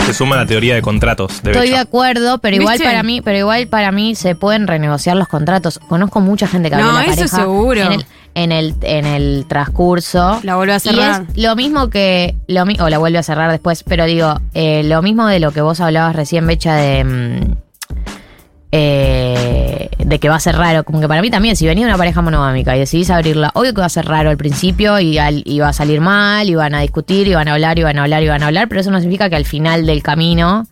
Se 0.05 0.13
suma 0.13 0.35
la 0.35 0.45
teoría 0.45 0.75
de 0.75 0.81
contratos. 0.83 1.41
De 1.41 1.51
Estoy 1.51 1.69
de 1.69 1.77
acuerdo, 1.77 2.37
pero 2.37 2.57
igual 2.57 2.73
¿Viste? 2.73 2.85
para 2.87 3.01
mí, 3.01 3.21
pero 3.21 3.39
igual 3.39 3.67
para 3.67 3.91
mí 3.91 4.13
se 4.13 4.35
pueden 4.35 4.67
renegociar 4.67 5.15
los 5.17 5.27
contratos. 5.27 5.79
Conozco 5.79 6.19
mucha 6.21 6.45
gente 6.47 6.69
que 6.69 6.75
abrió 6.75 6.91
No, 6.91 6.99
eso 6.99 7.09
pareja 7.09 7.37
seguro. 7.37 7.81
En 7.81 7.91
el, 7.93 8.05
en 8.35 8.51
el, 8.51 8.75
en 8.81 9.05
el 9.07 9.45
transcurso. 9.47 10.39
La 10.43 10.57
vuelve 10.57 10.73
a 10.73 10.77
Y 10.77 10.79
cerrar. 10.81 11.25
es 11.35 11.41
lo 11.41 11.55
mismo 11.55 11.89
que. 11.89 12.35
Lo, 12.47 12.67
mi- 12.67 12.77
o 12.79 12.87
la 12.89 12.99
vuelve 12.99 13.17
a 13.17 13.23
cerrar 13.23 13.49
después, 13.49 13.81
pero 13.83 14.05
digo, 14.05 14.39
eh, 14.53 14.83
lo 14.83 15.01
mismo 15.01 15.25
de 15.25 15.39
lo 15.39 15.51
que 15.51 15.61
vos 15.61 15.79
hablabas 15.79 16.15
recién, 16.15 16.45
Becha, 16.45 16.75
de. 16.75 17.03
mm, 17.03 17.55
eh, 18.71 19.14
de 19.97 20.19
que 20.19 20.29
va 20.29 20.35
a 20.35 20.39
ser 20.39 20.55
raro, 20.57 20.83
como 20.83 20.99
que 21.01 21.07
para 21.07 21.21
mí 21.21 21.29
también, 21.29 21.55
si 21.55 21.65
venía 21.65 21.85
una 21.87 21.97
pareja 21.97 22.21
monogámica 22.21 22.75
y 22.75 22.79
decidís 22.79 23.09
abrirla, 23.09 23.51
obvio 23.53 23.73
que 23.73 23.81
va 23.81 23.87
a 23.87 23.89
ser 23.89 24.05
raro 24.05 24.29
al 24.29 24.37
principio 24.37 24.99
y, 24.99 25.17
al- 25.17 25.43
y 25.45 25.59
va 25.59 25.69
a 25.69 25.73
salir 25.73 26.01
mal, 26.01 26.49
y 26.49 26.55
van 26.55 26.75
a 26.75 26.81
discutir, 26.81 27.27
y 27.27 27.33
van 27.33 27.47
a 27.47 27.53
hablar, 27.53 27.77
y 27.79 27.83
van 27.83 27.97
a 27.99 28.03
hablar, 28.03 28.23
y 28.23 28.27
van 28.27 28.43
a 28.43 28.47
hablar, 28.47 28.67
pero 28.67 28.81
eso 28.81 28.91
no 28.91 28.99
significa 28.99 29.29
que 29.29 29.35
al 29.35 29.45
final 29.45 29.85
del 29.85 30.01
camino 30.03 30.67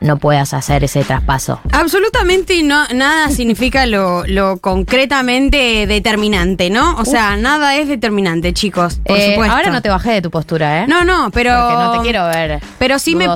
no 0.00 0.16
puedas 0.16 0.54
hacer 0.54 0.82
ese 0.84 1.04
traspaso. 1.04 1.60
Absolutamente 1.72 2.62
no, 2.62 2.86
nada 2.94 3.28
significa 3.28 3.84
lo, 3.86 4.24
lo 4.26 4.58
concretamente 4.58 5.86
determinante, 5.86 6.70
¿no? 6.70 6.96
O 6.96 7.04
sea, 7.04 7.36
nada 7.36 7.76
es 7.76 7.88
determinante, 7.88 8.52
chicos. 8.52 9.00
Por 9.04 9.16
Eh, 9.18 9.30
supuesto. 9.32 9.56
ahora 9.56 9.70
no 9.70 9.82
te 9.82 9.88
bajé 9.88 10.12
de 10.12 10.22
tu 10.22 10.30
postura, 10.30 10.82
¿eh? 10.82 10.86
No, 10.86 11.04
no, 11.04 11.30
pero. 11.30 11.52
Porque 11.54 11.74
no 11.74 11.92
te 11.92 11.98
quiero 12.00 12.26
ver. 12.28 12.60
Pero 12.78 12.98
sí 12.98 13.14
me, 13.14 13.26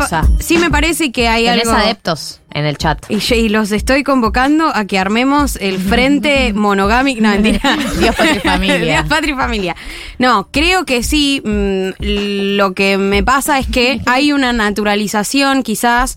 sí 0.40 0.58
me 0.58 0.70
parece 0.70 1.12
que 1.12 1.28
hay 1.28 1.44
Tenés 1.44 1.66
algo. 1.68 1.78
adeptos 1.80 2.40
en 2.54 2.64
el 2.64 2.78
chat. 2.78 3.04
Y, 3.10 3.48
los 3.48 3.72
estoy 3.72 4.02
convocando 4.04 4.74
a 4.74 4.86
que 4.86 4.98
armemos 4.98 5.56
el 5.56 5.78
frente 5.78 6.52
monogámico. 6.54 7.20
No, 7.20 7.30
mentira. 7.30 7.76
Dios, 7.98 8.14
patria 8.14 8.36
y 8.36 8.40
familia. 8.40 8.78
Dios, 8.78 9.08
patria 9.08 9.34
y 9.34 9.36
familia. 9.36 9.76
No, 10.18 10.48
creo 10.50 10.86
que 10.86 11.02
sí. 11.02 11.42
mm, 11.44 11.88
lo 12.56 12.72
que 12.74 12.96
me 12.96 13.22
pasa 13.22 13.58
es 13.58 13.66
que 13.66 14.00
hay 14.06 14.32
una 14.32 14.52
naturalización, 14.52 15.62
quizás, 15.62 16.16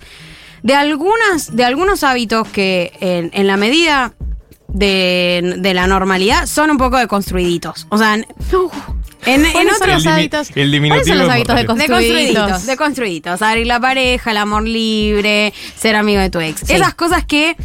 de 0.63 0.75
algunas, 0.75 1.55
de 1.55 1.65
algunos 1.65 2.03
hábitos 2.03 2.47
que 2.47 2.93
en, 2.99 3.31
en 3.33 3.47
la 3.47 3.57
medida 3.57 4.13
de, 4.67 5.55
de 5.57 5.73
la 5.73 5.87
normalidad 5.87 6.45
son 6.45 6.69
un 6.69 6.77
poco 6.77 6.97
deconstruiditos. 6.97 7.87
O 7.89 7.97
sea, 7.97 8.15
en, 8.15 8.27
en, 9.25 9.45
en 9.45 9.51
¿Cuáles 9.51 9.77
son 9.77 9.89
otros 9.89 10.05
El 10.05 10.11
hábitos? 10.11 10.49
el 10.55 10.71
diminutivo 10.71 11.03
¿Cuáles 11.03 11.07
son 11.07 11.17
los 11.19 11.29
hábitos 11.29 11.55
de 11.55 11.65
construiditos, 11.65 12.65
de 12.65 12.77
construiditos. 12.77 13.41
Abrir 13.41 13.67
la 13.67 13.79
pareja, 13.79 14.31
el 14.31 14.37
amor 14.37 14.63
libre, 14.63 15.53
ser 15.77 15.95
amigo 15.95 16.21
de 16.21 16.29
tu 16.29 16.39
ex. 16.39 16.61
Sí. 16.61 16.73
Esas 16.73 16.93
cosas 16.93 17.25
que, 17.25 17.55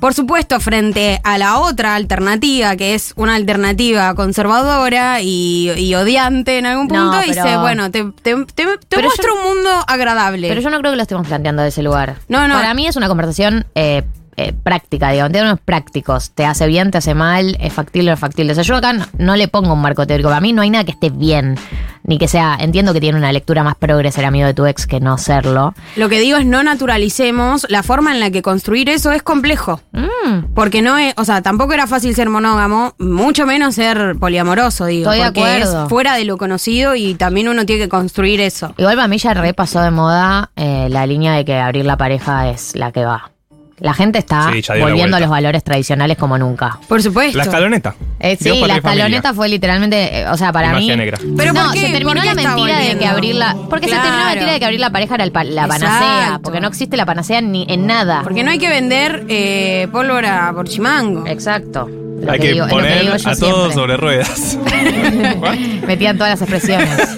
por 0.00 0.12
supuesto, 0.14 0.58
frente 0.60 1.20
a 1.24 1.38
la 1.38 1.58
otra 1.60 1.94
alternativa, 1.94 2.74
que 2.76 2.94
es 2.94 3.12
una 3.16 3.34
alternativa 3.36 4.14
conservadora 4.14 5.20
y, 5.22 5.70
y 5.76 5.94
odiante 5.94 6.58
en 6.58 6.66
algún 6.66 6.88
No, 6.88 6.94
punto, 7.10 7.18
pero- 7.26 7.44
dice, 7.44 7.56
bueno, 7.58 7.90
te, 7.90 8.04
te, 8.22 8.34
te- 8.54 8.78
te 8.88 9.02
muestro 9.02 9.34
un 9.34 9.42
mundo 9.54 9.70
agradable. 9.86 10.48
Pero 10.48 10.60
yo 10.60 10.70
no 10.70 10.78
creo 10.80 10.92
que 10.92 10.96
lo 10.96 11.02
estemos 11.02 11.26
planteando 11.26 11.62
de 11.62 11.68
ese 11.68 11.82
lugar. 11.82 12.16
No, 12.28 12.48
no. 12.48 12.54
Para 12.54 12.74
mí 12.74 12.86
es 12.86 12.96
una 12.96 13.08
conversación 13.08 13.66
eh, 13.74 14.02
eh, 14.36 14.52
práctica, 14.52 15.10
digamos, 15.10 15.28
en 15.28 15.32
términos 15.32 15.58
prácticos. 15.64 16.30
Te 16.30 16.44
hace 16.44 16.66
bien, 16.66 16.90
te 16.90 16.98
hace 16.98 17.14
mal, 17.14 17.56
es 17.60 17.72
factible 17.72 18.10
o 18.10 18.10
no 18.10 18.14
es 18.14 18.20
factible. 18.20 18.52
O 18.52 18.54
sea, 18.54 18.64
yo 18.64 18.76
acá 18.76 18.92
no, 18.92 19.06
no 19.18 19.36
le 19.36 19.48
pongo 19.48 19.72
un 19.72 19.80
marco 19.80 20.06
teórico. 20.06 20.28
Para 20.28 20.40
mí 20.40 20.52
no 20.52 20.62
hay 20.62 20.70
nada 20.70 20.84
que 20.84 20.92
esté 20.92 21.10
bien, 21.10 21.56
ni 22.02 22.18
que 22.18 22.28
sea. 22.28 22.56
Entiendo 22.60 22.92
que 22.92 23.00
tiene 23.00 23.18
una 23.18 23.32
lectura 23.32 23.62
más 23.62 23.74
progre 23.76 24.10
ser 24.12 24.24
amigo 24.24 24.46
de 24.46 24.54
tu 24.54 24.66
ex 24.66 24.86
que 24.86 25.00
no 25.00 25.18
serlo. 25.18 25.74
Lo 25.96 26.08
que 26.08 26.18
digo 26.20 26.38
es 26.38 26.46
no 26.46 26.62
naturalicemos 26.62 27.66
la 27.68 27.82
forma 27.82 28.12
en 28.12 28.20
la 28.20 28.30
que 28.30 28.42
construir 28.42 28.88
eso 28.88 29.12
es 29.12 29.22
complejo. 29.22 29.80
Mm. 29.92 30.54
Porque 30.54 30.82
no 30.82 30.98
es, 30.98 31.14
o 31.16 31.24
sea, 31.24 31.42
tampoco 31.42 31.72
era 31.72 31.86
fácil 31.86 32.14
ser 32.14 32.30
monógamo, 32.30 32.94
mucho 32.98 33.46
menos 33.46 33.74
ser 33.74 34.16
poliamoroso, 34.18 34.86
digo. 34.86 35.10
Estoy 35.10 35.18
de 35.18 35.40
acuerdo. 35.40 35.84
es 35.84 35.88
fuera 35.88 36.14
de 36.14 36.24
lo 36.24 36.36
conocido 36.36 36.94
y 36.94 37.14
también 37.14 37.48
uno 37.48 37.66
tiene 37.66 37.82
que 37.82 37.88
construir 37.88 38.40
eso. 38.40 38.74
Igual 38.76 38.96
para 38.96 39.08
mí 39.08 39.18
ya 39.18 39.34
re 39.34 39.54
pasó 39.54 39.80
de 39.80 39.90
moda 39.90 40.50
eh, 40.56 40.88
la 40.90 41.06
línea 41.06 41.34
de 41.34 41.44
que 41.44 41.58
abrir 41.58 41.84
la 41.84 41.96
pareja 41.96 42.48
es 42.50 42.74
la 42.76 42.92
que 42.92 43.04
va. 43.04 43.33
La 43.80 43.92
gente 43.92 44.18
está 44.20 44.50
Sí, 44.52 44.62
ya 44.62 44.74
dio 44.74 44.84
la 44.84 44.90
volviendo 44.90 45.16
a 45.16 45.18
vuelta. 45.18 45.20
los 45.20 45.30
valores 45.30 45.64
tradicionales 45.64 46.16
como 46.16 46.38
nunca. 46.38 46.78
Por 46.88 47.02
supuesto. 47.02 47.36
La 47.38 47.44
escaloneta. 47.44 47.94
Eh, 48.20 48.36
sí, 48.36 48.44
Dios, 48.44 48.58
patria 48.58 48.74
la 48.74 48.78
y 48.78 48.80
familia. 48.82 49.04
escaloneta 49.06 49.34
fue 49.34 49.48
literalmente, 49.48 50.20
eh, 50.20 50.28
o 50.28 50.36
sea, 50.36 50.52
para 50.52 50.70
magia 50.72 50.92
mí. 50.94 50.96
negra. 50.96 51.18
¿Pero 51.36 51.52
no, 51.52 51.64
por 51.64 51.72
qué? 51.72 51.80
se 51.80 51.86
terminó 51.88 52.08
¿Por 52.10 52.18
qué 52.20 52.24
la 52.26 52.30
está 52.32 52.48
mentira 52.56 52.78
de 52.78 52.82
que 52.84 52.90
volviendo? 52.92 53.14
abrirla. 53.16 53.56
Porque 53.68 53.86
se 53.88 53.92
terminó 53.94 54.10
la 54.12 54.14
Claro. 54.20 54.30
mentira 54.30 54.52
de 54.52 54.58
que 54.60 54.64
abrir 54.64 54.80
la 54.80 54.90
pareja 54.90 55.14
era 55.16 55.24
el 55.24 55.32
pa- 55.32 55.44
la 55.44 55.66
panacea. 55.66 56.18
Exacto. 56.24 56.42
Porque 56.42 56.60
no 56.60 56.68
existe 56.68 56.96
la 56.96 57.04
panacea 57.06 57.40
ni 57.40 57.66
en 57.68 57.86
nada. 57.86 58.20
Porque 58.22 58.44
no 58.44 58.50
hay 58.52 58.58
que 58.58 58.68
vender 58.68 59.24
eh, 59.28 59.88
pólvora 59.90 60.52
por 60.54 60.68
chimango. 60.68 61.26
Exacto. 61.26 61.88
Lo 62.22 62.32
Hay 62.32 62.38
que 62.38 62.46
que 62.48 62.52
digo- 62.54 62.64
es 62.66 62.70
lo 62.72 62.76
que 62.78 62.82
poner 62.82 63.00
digo 63.02 63.16
yo 63.16 63.28
a 63.30 63.36
todos 63.36 63.72
siempre. 63.72 63.74
sobre 63.74 63.96
ruedas. 63.96 64.58
Metían 65.86 66.16
todas 66.16 66.40
las 66.40 66.42
expresiones. 66.48 66.88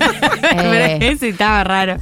Eh, 0.59 0.99
Ese 1.13 1.31
estaba 1.31 1.65
raro. 1.65 1.97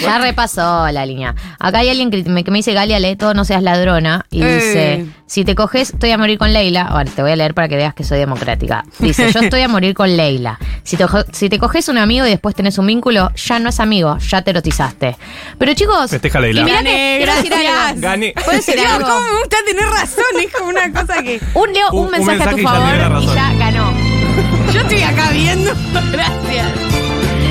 Ya 0.00 0.18
repasó 0.18 0.88
la 0.92 1.04
línea. 1.04 1.34
Acá 1.58 1.78
hay 1.80 1.88
alguien 1.90 2.10
que 2.10 2.22
me, 2.24 2.44
que 2.44 2.50
me 2.50 2.58
dice, 2.58 2.72
Galia, 2.72 2.98
lee 3.00 3.16
todo, 3.16 3.34
no 3.34 3.44
seas 3.44 3.62
ladrona. 3.62 4.24
Y 4.30 4.40
dice, 4.42 5.06
si 5.26 5.44
te 5.44 5.54
coges, 5.54 5.90
estoy 5.92 6.10
a 6.12 6.18
morir 6.18 6.38
con 6.38 6.52
Leila. 6.52 6.88
Bueno, 6.92 7.10
te 7.14 7.22
voy 7.22 7.32
a 7.32 7.36
leer 7.36 7.54
para 7.54 7.68
que 7.68 7.76
veas 7.76 7.92
que 7.92 8.04
soy 8.04 8.18
democrática. 8.18 8.84
Dice, 9.00 9.30
yo 9.32 9.40
estoy 9.40 9.62
a 9.62 9.68
morir 9.68 9.94
con 9.94 10.16
Leila. 10.16 10.58
Si 10.84 10.96
te, 10.96 11.04
jo- 11.06 11.24
si 11.32 11.48
te 11.48 11.58
coges 11.58 11.88
un 11.88 11.98
amigo 11.98 12.24
y 12.26 12.30
después 12.30 12.54
tenés 12.54 12.78
un 12.78 12.86
vínculo, 12.86 13.30
ya 13.34 13.58
no 13.58 13.68
es 13.68 13.80
amigo, 13.80 14.16
ya 14.18 14.42
te 14.42 14.50
erotizaste. 14.50 15.16
Pero 15.58 15.74
chicos, 15.74 16.10
Festeja 16.10 16.40
Leila. 16.40 16.60
y 16.60 16.64
mirá 16.64 16.76
Gané, 16.76 17.16
que 17.18 17.24
gracias. 17.24 18.00
Gané. 18.00 18.32
¿Puedo 18.42 18.56
decir 18.56 18.74
Dios, 18.76 18.86
algo? 18.86 19.08
¿cómo 19.08 19.20
me 19.20 19.38
gusta 19.40 19.56
tener 19.66 19.84
razón? 19.86 20.24
Es 20.40 20.52
como 20.52 20.68
una 20.70 20.92
cosa 20.92 21.22
que. 21.22 21.40
Un 21.54 21.72
Leo, 21.72 21.90
un, 21.92 22.05
Un- 22.06 22.14
un 22.20 22.26
mensaje, 22.26 22.42
a 22.48 22.52
tu 22.52 22.58
y 22.58 22.62
favor 22.62 23.22
y 23.22 23.26
ya 23.26 23.52
ganó. 23.54 23.92
Yo 24.72 24.80
estoy 24.80 25.02
acá 25.02 25.30
viendo. 25.30 25.72
Gracias. 26.12 26.66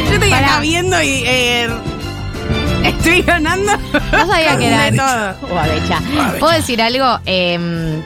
Yo 0.08 0.14
estoy 0.14 0.30
Pará. 0.30 0.48
acá 0.48 0.60
viendo 0.60 1.02
y. 1.02 1.24
eh, 1.26 1.70
estoy 2.84 3.22
ganando. 3.22 3.72
No 4.12 4.28
sabía 4.28 4.58
que 4.58 4.70
De 4.70 4.88
era. 4.88 5.36
todo. 5.38 5.48
Guabecha. 5.50 6.00
¿Puedo 6.40 6.54
decir 6.54 6.82
algo? 6.82 7.20
Em, 7.26 8.02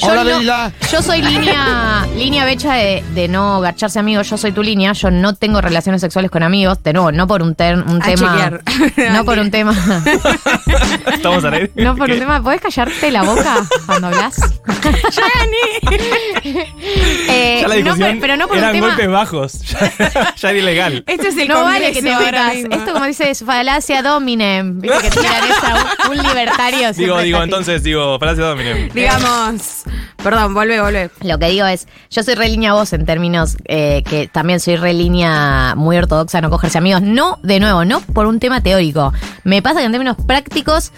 yo, 0.00 0.08
Hola, 0.08 0.24
no- 0.24 0.38
Leila. 0.38 0.72
yo 0.90 1.02
soy 1.02 1.22
línea, 1.22 2.06
línea 2.16 2.44
becha 2.44 2.74
de, 2.74 3.04
de 3.14 3.28
no 3.28 3.60
garcharse 3.60 3.98
amigos. 3.98 4.28
Yo 4.30 4.36
soy 4.38 4.52
tu 4.52 4.62
línea. 4.62 4.92
Yo 4.92 5.10
no 5.10 5.34
tengo 5.34 5.60
relaciones 5.60 6.00
sexuales 6.00 6.30
con 6.30 6.42
amigos. 6.42 6.82
De 6.82 6.92
nuevo, 6.92 7.12
no 7.12 7.26
por 7.26 7.42
un, 7.42 7.54
ter- 7.54 7.76
un 7.78 8.00
A 8.02 8.04
tema. 8.04 8.32
chequear. 8.32 8.62
No 9.12 9.24
por 9.24 9.38
un 9.38 9.50
tema. 9.50 9.74
Estamos 11.12 11.44
al 11.44 11.54
aire. 11.54 11.70
No 11.74 11.96
por 11.96 12.06
¿Qué? 12.06 12.14
un 12.14 12.18
tema. 12.20 12.42
¿Podés 12.42 12.60
callarte 12.60 13.10
la 13.10 13.22
boca 13.22 13.56
cuando 13.86 14.08
hablas? 14.08 14.36
¡Ya 14.66 15.22
gané! 15.34 16.60
Eh, 17.28 17.58
Ya 17.62 17.68
la 17.68 17.76
no, 17.80 17.94
pero, 18.20 18.36
no 18.36 18.48
por 18.48 18.56
un 18.56 18.72
tema. 18.72 18.86
golpes 18.88 19.08
bajos. 19.10 19.52
Ya, 19.62 20.34
ya 20.36 20.50
era 20.50 20.58
ilegal. 20.58 21.04
Esto 21.06 21.28
es 21.28 21.36
el 21.36 21.48
no 21.48 21.62
vale 21.64 21.92
que 21.92 22.02
te 22.02 22.14
metas. 22.16 22.54
Esto, 22.56 22.92
como 22.92 23.04
dice, 23.06 23.30
es 23.30 23.44
falacia 23.44 24.02
dominem. 24.02 24.80
Viste 24.80 24.98
que 25.02 25.10
tiran 25.10 25.44
esa. 25.50 26.06
Un, 26.10 26.18
un 26.18 26.26
libertario. 26.26 26.92
Digo, 26.92 27.18
digo, 27.20 27.42
entonces, 27.42 27.82
digo, 27.82 28.18
Palacio 28.18 28.46
Domine. 28.46 28.90
Digamos. 28.94 29.82
Perdón, 30.22 30.54
volvé, 30.54 30.80
volvé. 30.80 31.10
Lo 31.22 31.38
que 31.38 31.46
digo 31.48 31.66
es, 31.66 31.86
yo 32.10 32.22
soy 32.22 32.34
re 32.34 32.48
línea 32.48 32.72
vos 32.74 32.92
en 32.92 33.06
términos 33.06 33.56
eh, 33.64 34.02
que 34.08 34.28
también 34.28 34.60
soy 34.60 34.76
re 34.76 34.92
línea 34.92 35.74
muy 35.76 35.96
ortodoxa, 35.96 36.40
no 36.40 36.50
cogerse 36.50 36.78
amigos. 36.78 37.02
No, 37.02 37.38
de 37.42 37.60
nuevo, 37.60 37.84
no 37.84 38.00
por 38.00 38.26
un 38.26 38.38
tema 38.40 38.62
teórico. 38.62 39.12
Me 39.44 39.62
pasa 39.62 39.80
que 39.80 39.86
en 39.86 39.92
términos 39.92 40.16
prácticos, 40.26 40.92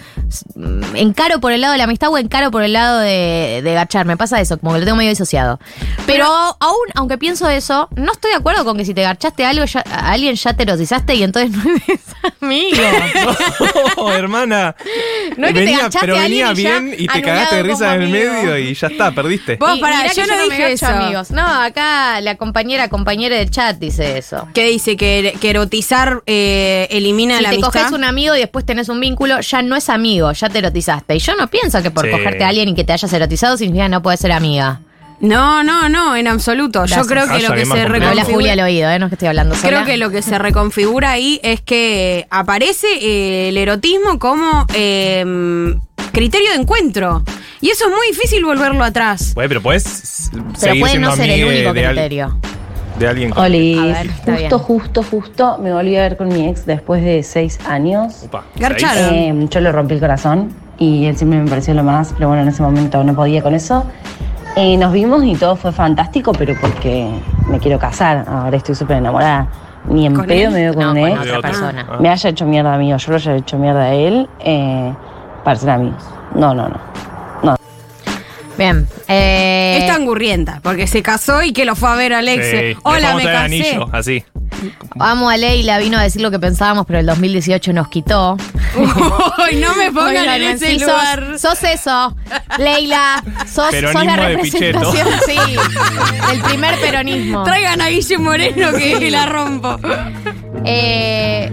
mm, 0.54 0.96
encaro 0.96 1.40
por 1.40 1.52
el 1.52 1.60
lado 1.60 1.72
de 1.72 1.78
la 1.78 1.84
amistad 1.84 2.10
o 2.10 2.18
encaro 2.18 2.50
por 2.50 2.62
el 2.62 2.72
lado 2.72 2.98
de, 2.98 3.60
de 3.62 3.74
gachar. 3.74 4.06
Me 4.06 4.16
pasa 4.16 4.40
eso, 4.40 4.58
como 4.58 4.72
que 4.74 4.80
lo 4.80 4.84
tengo 4.84 4.96
medio 4.96 5.10
disociado. 5.10 5.60
Pero 6.06 6.26
aún, 6.26 6.86
aunque 6.94 7.18
pienso 7.18 7.48
eso, 7.48 7.88
no 7.96 8.12
estoy 8.12 8.32
de 8.32 8.36
acuerdo 8.38 8.64
con 8.64 8.76
que 8.76 8.84
si 8.84 8.94
te 8.94 9.02
garchaste 9.02 9.44
a 9.44 9.50
algo, 9.50 9.64
ya- 9.64 9.84
a 9.90 10.12
alguien 10.12 10.34
ya 10.34 10.54
te 10.54 10.64
erotizaste 10.64 11.14
y 11.14 11.22
entonces 11.22 11.52
no 11.56 11.70
eres 11.74 12.00
amigo. 12.40 12.76
No, 13.96 14.12
hermana. 14.12 14.74
No 15.36 15.46
es 15.46 15.52
que 15.52 15.58
te 15.60 15.64
venía, 15.64 15.78
garchaste 15.82 16.06
pero 16.06 16.16
a 16.18 16.24
alguien 16.24 16.48
venía 16.48 16.52
y 16.52 16.62
ya 16.72 16.80
bien 16.80 16.94
y 16.98 17.06
te 17.06 17.22
cagaste 17.22 17.56
de 17.56 17.62
risa 17.62 17.94
en 17.94 18.02
el 18.02 18.08
medio 18.08 18.58
y 18.58 18.71
ya 18.74 18.86
está, 18.88 19.12
perdiste. 19.12 19.56
Vos, 19.56 19.76
Y 19.76 19.80
pará, 19.80 20.02
mirá 20.02 20.12
yo 20.14 20.26
no 20.26 20.42
dije 20.44 20.72
eso. 20.72 20.86
amigos. 20.86 21.30
No, 21.30 21.44
acá 21.46 22.20
la 22.20 22.36
compañera, 22.36 22.88
compañera 22.88 23.36
del 23.36 23.50
chat 23.50 23.78
dice 23.78 24.18
eso. 24.18 24.48
¿Qué 24.54 24.66
dice? 24.68 24.96
Que, 24.96 25.34
que 25.40 25.50
erotizar 25.50 26.22
eh, 26.26 26.86
elimina 26.90 27.36
si 27.38 27.42
la 27.42 27.48
te 27.50 27.54
amistad. 27.56 27.72
coges 27.80 27.92
un 27.92 28.04
amigo 28.04 28.34
y 28.36 28.38
después 28.40 28.64
tenés 28.66 28.88
un 28.88 29.00
vínculo, 29.00 29.40
ya 29.40 29.62
no 29.62 29.76
es 29.76 29.88
amigo, 29.88 30.32
ya 30.32 30.48
te 30.48 30.58
erotizaste. 30.58 31.14
Y 31.16 31.18
yo 31.18 31.34
no 31.36 31.48
pienso 31.48 31.82
que 31.82 31.90
por 31.90 32.04
Sí. 32.06 32.10
cogerte 32.10 32.44
a 32.44 32.48
alguien 32.48 32.68
y 32.68 32.74
que 32.74 32.84
te 32.84 32.92
hayas 32.92 33.12
erotizado 33.12 33.56
significa 33.56 33.84
que 33.84 33.90
no 33.90 34.02
puedes 34.02 34.20
ser 34.20 34.32
amiga. 34.32 34.80
No, 35.20 35.62
no, 35.62 35.88
no, 35.88 36.16
en 36.16 36.26
absoluto. 36.26 36.80
Gracias. 36.80 36.98
Yo 37.00 37.06
creo 37.06 37.26
que 37.28 37.34
lo 37.46 37.54
que 37.54 37.64
se 37.64 37.70
complejo. 37.70 37.90
Me 37.90 37.96
habla 38.06 38.22
reconfigura- 38.22 38.34
Julia 38.34 38.52
al 38.54 38.60
oído, 38.60 38.90
¿eh? 38.90 38.98
No 38.98 39.06
es 39.06 39.10
que 39.10 39.14
estoy 39.14 39.28
hablando 39.28 39.54
sola. 39.54 39.68
Creo 39.68 39.84
que 39.84 39.96
lo 39.96 40.10
que 40.10 40.20
se 40.20 40.36
reconfigura 40.36 41.12
ahí 41.12 41.38
es 41.44 41.60
que 41.60 42.26
aparece 42.28 42.88
eh, 43.00 43.50
el 43.50 43.56
erotismo 43.56 44.18
como 44.18 44.66
eh, 44.74 45.24
criterio 46.12 46.50
de 46.50 46.56
encuentro. 46.56 47.22
Y 47.60 47.70
eso 47.70 47.86
es 47.86 47.90
muy 47.90 48.06
difícil 48.08 48.44
volverlo 48.44 48.82
atrás. 48.84 49.32
Güey, 49.34 49.48
pero 49.48 49.60
puedes 49.62 50.30
Pero 50.60 50.74
puede 50.80 50.98
no 50.98 51.14
ser 51.16 51.30
el 51.30 51.44
único 51.44 51.72
de, 51.72 51.84
criterio. 51.84 52.36
de 52.98 53.08
alguien 53.08 53.30
con... 53.30 53.44
Oli, 53.44 53.74
ver, 53.80 54.08
justo, 54.08 54.32
bien. 54.32 54.50
justo, 54.50 55.02
justo 55.02 55.58
me 55.58 55.72
volví 55.72 55.96
a 55.96 56.00
ver 56.02 56.16
con 56.16 56.28
mi 56.28 56.48
ex 56.48 56.66
después 56.66 57.02
de 57.04 57.22
seis 57.22 57.58
años. 57.68 58.22
Upa, 58.24 58.44
Garcharon. 58.56 59.08
seis. 59.10 59.32
Eh, 59.34 59.46
yo 59.48 59.60
le 59.60 59.70
rompí 59.72 59.94
el 59.94 60.00
corazón 60.00 60.52
y 60.78 61.06
él 61.06 61.16
siempre 61.16 61.38
me 61.40 61.48
pareció 61.48 61.72
lo 61.74 61.84
más, 61.84 62.12
pero 62.14 62.28
bueno, 62.28 62.42
en 62.42 62.48
ese 62.48 62.62
momento 62.62 63.02
no 63.04 63.14
podía 63.14 63.42
con 63.42 63.54
eso. 63.54 63.84
Eh, 64.56 64.76
nos 64.76 64.92
vimos 64.92 65.24
y 65.24 65.34
todo 65.36 65.54
fue 65.56 65.72
fantástico, 65.72 66.32
pero 66.32 66.54
porque 66.60 67.08
me 67.48 67.58
quiero 67.58 67.78
casar. 67.78 68.24
Ahora 68.28 68.56
estoy 68.56 68.74
súper 68.74 68.96
enamorada. 68.98 69.46
Ni 69.88 70.06
en 70.06 70.14
¿Con 70.14 70.26
pedo 70.26 70.48
él? 70.48 70.50
me 70.50 70.60
veo 70.62 70.74
con 70.74 70.82
No, 70.84 70.92
un 70.92 71.00
con 71.00 71.08
ex. 71.10 71.20
otra 71.20 71.40
persona. 71.40 71.86
Ah. 71.88 71.96
Me 72.00 72.08
haya 72.08 72.30
hecho 72.30 72.44
mierda 72.44 72.74
a 72.74 72.78
mí 72.78 72.92
o 72.92 72.96
yo 72.98 73.10
lo 73.12 73.16
haya 73.16 73.36
hecho 73.36 73.56
mierda 73.58 73.82
a 73.84 73.94
él 73.94 74.28
eh, 74.40 74.92
para 75.44 75.56
ser 75.58 75.70
amigos. 75.70 76.02
No, 76.34 76.54
no, 76.54 76.68
no. 76.68 76.80
No. 77.42 77.56
Bien. 78.56 78.86
Eh, 79.08 79.78
Es 79.80 79.86
tan 79.86 80.04
gurrienta, 80.06 80.60
porque 80.62 80.86
se 80.86 81.02
casó 81.02 81.42
y 81.42 81.52
que 81.52 81.64
lo 81.64 81.74
fue 81.76 81.90
a 81.90 81.94
ver 81.94 82.12
Alex. 82.14 82.44
Sí, 82.46 82.56
le 82.56 82.76
Hola, 82.84 83.14
me 83.16 83.22
a 83.22 83.32
casé. 83.32 83.44
anillo, 83.44 83.88
así. 83.92 84.24
Amo 85.00 85.28
a 85.28 85.36
Leila, 85.36 85.78
vino 85.78 85.98
a 85.98 86.02
decir 86.02 86.22
lo 86.22 86.30
que 86.30 86.38
pensábamos, 86.38 86.86
pero 86.86 87.00
el 87.00 87.06
2018 87.06 87.72
nos 87.72 87.88
quitó. 87.88 88.36
Uy, 88.76 89.56
no 89.56 89.74
me 89.74 89.90
pongan 89.90 90.16
Oigan, 90.18 90.42
en 90.42 90.50
ese 90.50 90.66
sí, 90.66 90.78
lugar. 90.78 91.38
Sos, 91.38 91.58
sos 91.58 91.64
eso, 91.64 92.16
Leila. 92.58 93.24
Sos, 93.46 93.74
sos 93.74 94.04
la 94.04 94.16
de 94.16 94.28
representación, 94.28 95.08
sí, 95.26 95.36
del 96.30 96.40
primer 96.42 96.78
peronismo. 96.80 97.42
Traigan 97.42 97.80
a 97.80 97.88
Guille 97.88 98.18
Moreno 98.18 98.72
que 98.72 99.10
la 99.10 99.26
rompo. 99.26 99.78
Eh, 100.64 101.50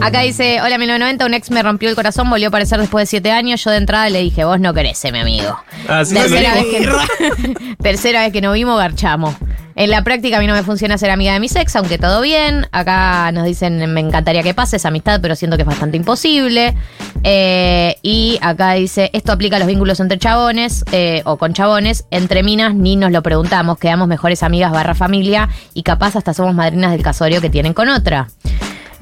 acá 0.00 0.20
dice, 0.20 0.60
hola 0.62 0.78
1990, 0.78 1.26
un 1.26 1.34
ex 1.34 1.50
me 1.50 1.62
rompió 1.62 1.88
el 1.88 1.94
corazón, 1.94 2.28
volvió 2.30 2.46
a 2.46 2.48
aparecer 2.48 2.80
después 2.80 3.02
de 3.02 3.06
siete 3.06 3.30
años. 3.30 3.62
Yo 3.64 3.70
de 3.70 3.78
entrada 3.78 4.08
le 4.10 4.20
dije, 4.20 4.44
vos 4.44 4.60
no 4.60 4.74
querés 4.74 5.02
mi 5.12 5.18
amigo. 5.18 5.58
Así 5.88 6.14
lo 6.14 6.20
Tercera 6.26 6.54
vez, 6.54 6.64
que, 6.66 7.74
tercera 7.82 8.20
vez 8.22 8.32
que 8.32 8.40
nos 8.40 8.54
vimos, 8.54 8.78
garchamos. 8.78 9.34
En 9.76 9.90
la 9.90 10.02
práctica 10.02 10.38
a 10.38 10.40
mí 10.40 10.46
no 10.46 10.54
me 10.54 10.62
funciona 10.62 10.96
ser 10.96 11.10
amiga 11.10 11.34
de 11.34 11.40
mi 11.40 11.48
ex, 11.54 11.76
aunque 11.76 11.98
todo 11.98 12.22
bien. 12.22 12.66
Acá 12.72 13.30
nos 13.32 13.44
dicen, 13.44 13.92
me 13.92 14.00
encantaría 14.00 14.42
que 14.42 14.54
pase 14.54 14.76
esa 14.76 14.88
amistad, 14.88 15.20
pero 15.20 15.36
siento 15.36 15.58
que 15.58 15.64
es 15.64 15.68
bastante 15.68 15.98
imposible. 15.98 16.74
Eh, 17.22 17.96
y 18.02 18.38
acá 18.40 18.72
dice, 18.72 19.10
esto 19.12 19.32
aplica 19.32 19.56
a 19.56 19.58
los 19.58 19.68
vínculos 19.68 20.00
entre 20.00 20.18
chabones 20.18 20.82
eh, 20.92 21.20
o 21.26 21.36
con 21.36 21.52
chabones. 21.52 22.06
Entre 22.10 22.42
minas 22.42 22.74
ni 22.74 22.96
nos 22.96 23.12
lo 23.12 23.22
preguntamos, 23.22 23.78
quedamos 23.78 24.08
mejores 24.08 24.42
amigas 24.42 24.72
barra 24.72 24.94
familia 24.94 25.50
y 25.74 25.82
capaz 25.82 26.16
hasta 26.16 26.32
somos 26.32 26.54
madrinas 26.54 26.92
del 26.92 27.02
casorio 27.02 27.42
que 27.42 27.50
tienen 27.50 27.74
con 27.74 27.90
otra. 27.90 28.28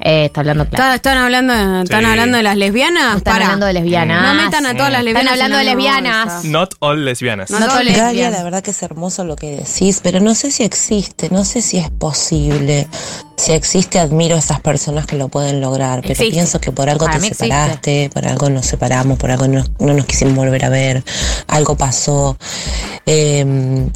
Eh, 0.01 0.25
está 0.25 0.41
hablando 0.41 0.65
claro. 0.67 0.83
¿Está- 0.83 0.95
¿Están 0.95 1.17
hablando, 1.17 1.53
están 1.83 2.01
Sí. 2.01 2.05
hablando 2.05 2.37
de 2.37 2.43
las 2.43 2.57
lesbianas? 2.57 3.17
Están 3.17 3.41
hablando 3.41 3.65
de 3.65 3.73
lesbianas. 3.73 4.21
No 4.37 4.43
metan 4.43 4.65
a 4.65 4.75
todas 4.75 4.91
las 4.91 4.99
Están 5.01 5.05
lesbianas. 5.05 5.31
hablando 5.33 5.57
en 5.59 5.65
de 5.65 5.71
lesbianas. 5.75 6.45
Not 6.45 6.75
all 6.79 7.05
lesbianas. 7.05 7.49
No 7.49 7.57
todas 7.59 7.73
Galia, 7.85 8.03
lesbianas. 8.03 8.37
la 8.37 8.43
verdad 8.43 8.61
que 8.63 8.71
es 8.71 8.83
hermoso 8.83 9.23
lo 9.23 9.35
que 9.35 9.57
decís, 9.57 9.99
pero 10.03 10.19
no 10.19 10.35
sé 10.35 10.51
si 10.51 10.63
existe, 10.63 11.29
no 11.31 11.45
sé 11.45 11.61
si 11.61 11.77
es 11.77 11.89
posible. 11.89 12.87
Si 13.37 13.51
existe, 13.51 13.99
admiro 13.99 14.35
a 14.37 14.39
esas 14.39 14.61
personas 14.61 15.05
que 15.05 15.17
lo 15.17 15.27
pueden 15.27 15.59
lograr, 15.59 15.99
pero 16.01 16.13
Existe. 16.13 16.31
pienso 16.33 16.61
que 16.61 16.71
por 16.71 16.89
algo 16.89 17.05
Para 17.05 17.19
te 17.19 17.27
existe. 17.27 17.45
separaste, 17.45 18.09
por 18.13 18.25
algo 18.25 18.49
nos 18.49 18.65
separamos, 18.65 19.17
por 19.17 19.29
algo 19.29 19.47
no, 19.47 19.61
no 19.79 19.93
nos 19.93 20.05
quisimos 20.05 20.35
volver 20.35 20.63
a 20.63 20.69
ver, 20.69 21.03
algo 21.47 21.75
pasó. 21.75 22.37
Eh, 23.05 23.45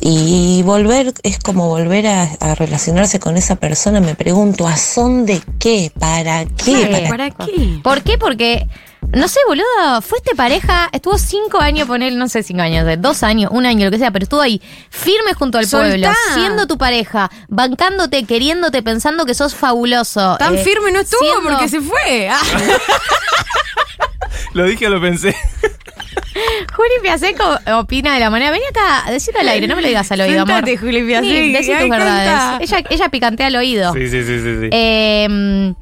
y 0.02 0.62
volver 0.64 1.14
es 1.24 1.40
como 1.40 1.68
volver 1.70 2.08
a, 2.08 2.24
a 2.42 2.54
relacionarse 2.56 3.20
con 3.20 3.38
esa 3.38 3.56
persona. 3.56 4.02
Me 4.02 4.14
pregunto, 4.16 4.68
¿a 4.68 4.76
son 4.78 5.26
de 5.26 5.42
qué? 5.58 5.89
¿Para 6.00 6.46
qué? 6.46 7.08
¿Para 7.10 7.30
¿Para 7.32 7.46
qué? 7.46 7.80
¿Por 7.84 8.02
qué? 8.04 8.18
Porque, 8.18 8.68
no 9.14 9.28
sé, 9.28 9.40
boludo, 9.48 10.02
fuiste 10.02 10.36
pareja, 10.36 10.90
estuvo 10.92 11.18
cinco 11.18 11.60
años, 11.60 11.88
poner, 11.88 12.14
no 12.14 12.28
sé, 12.28 12.44
cinco 12.44 12.62
años, 12.62 12.86
de 12.86 12.98
dos 12.98 13.24
años, 13.24 13.52
un 13.54 13.66
año, 13.66 13.86
lo 13.86 13.92
que 13.92 13.98
sea, 13.98 14.12
pero 14.12 14.24
estuvo 14.24 14.42
ahí, 14.42 14.62
firme 14.90 15.34
junto 15.34 15.58
al 15.58 15.66
Soltá. 15.68 15.88
pueblo, 15.90 16.10
siendo 16.34 16.68
tu 16.68 16.78
pareja, 16.78 17.30
bancándote, 17.48 18.24
queriéndote, 18.26 18.84
pensando 18.84 19.26
que 19.26 19.34
sos 19.34 19.56
fabuloso. 19.56 20.36
Tan 20.38 20.56
eh, 20.56 20.64
firme 20.64 20.92
no 20.92 21.00
estuvo 21.00 21.22
siendo- 21.22 21.50
porque 21.50 21.70
se 21.70 21.82
fue. 21.82 22.30
Ah. 22.30 22.40
Lo 24.54 24.66
dije 24.66 24.88
o 24.88 24.90
lo 24.90 25.02
pensé. 25.02 25.36
Juli 26.74 27.02
Piaseco 27.02 27.44
opina 27.78 28.14
de 28.14 28.20
la 28.20 28.30
manera. 28.30 28.52
Vení 28.52 28.66
acá, 28.70 29.10
decilo 29.12 29.40
al 29.40 29.50
aire, 29.50 29.68
no 29.68 29.76
me 29.76 29.82
lo 29.82 29.88
digas 29.88 30.12
al 30.12 30.22
oído, 30.22 30.42
amor. 30.42 30.56
Sentate, 30.56 30.78
Juli 30.78 31.04
Piasek, 31.04 31.30
Sí, 31.30 31.52
decí 31.52 31.72
tus 31.80 31.90
verdades. 31.90 32.72
Ella, 32.72 32.84
ella 32.90 33.10
picantea 33.10 33.48
al 33.48 33.56
oído. 33.56 33.94
Sí, 33.94 34.08
sí, 34.10 34.24
sí, 34.24 34.40
sí. 34.40 34.56
sí. 34.62 34.70
Eh, 34.72 35.74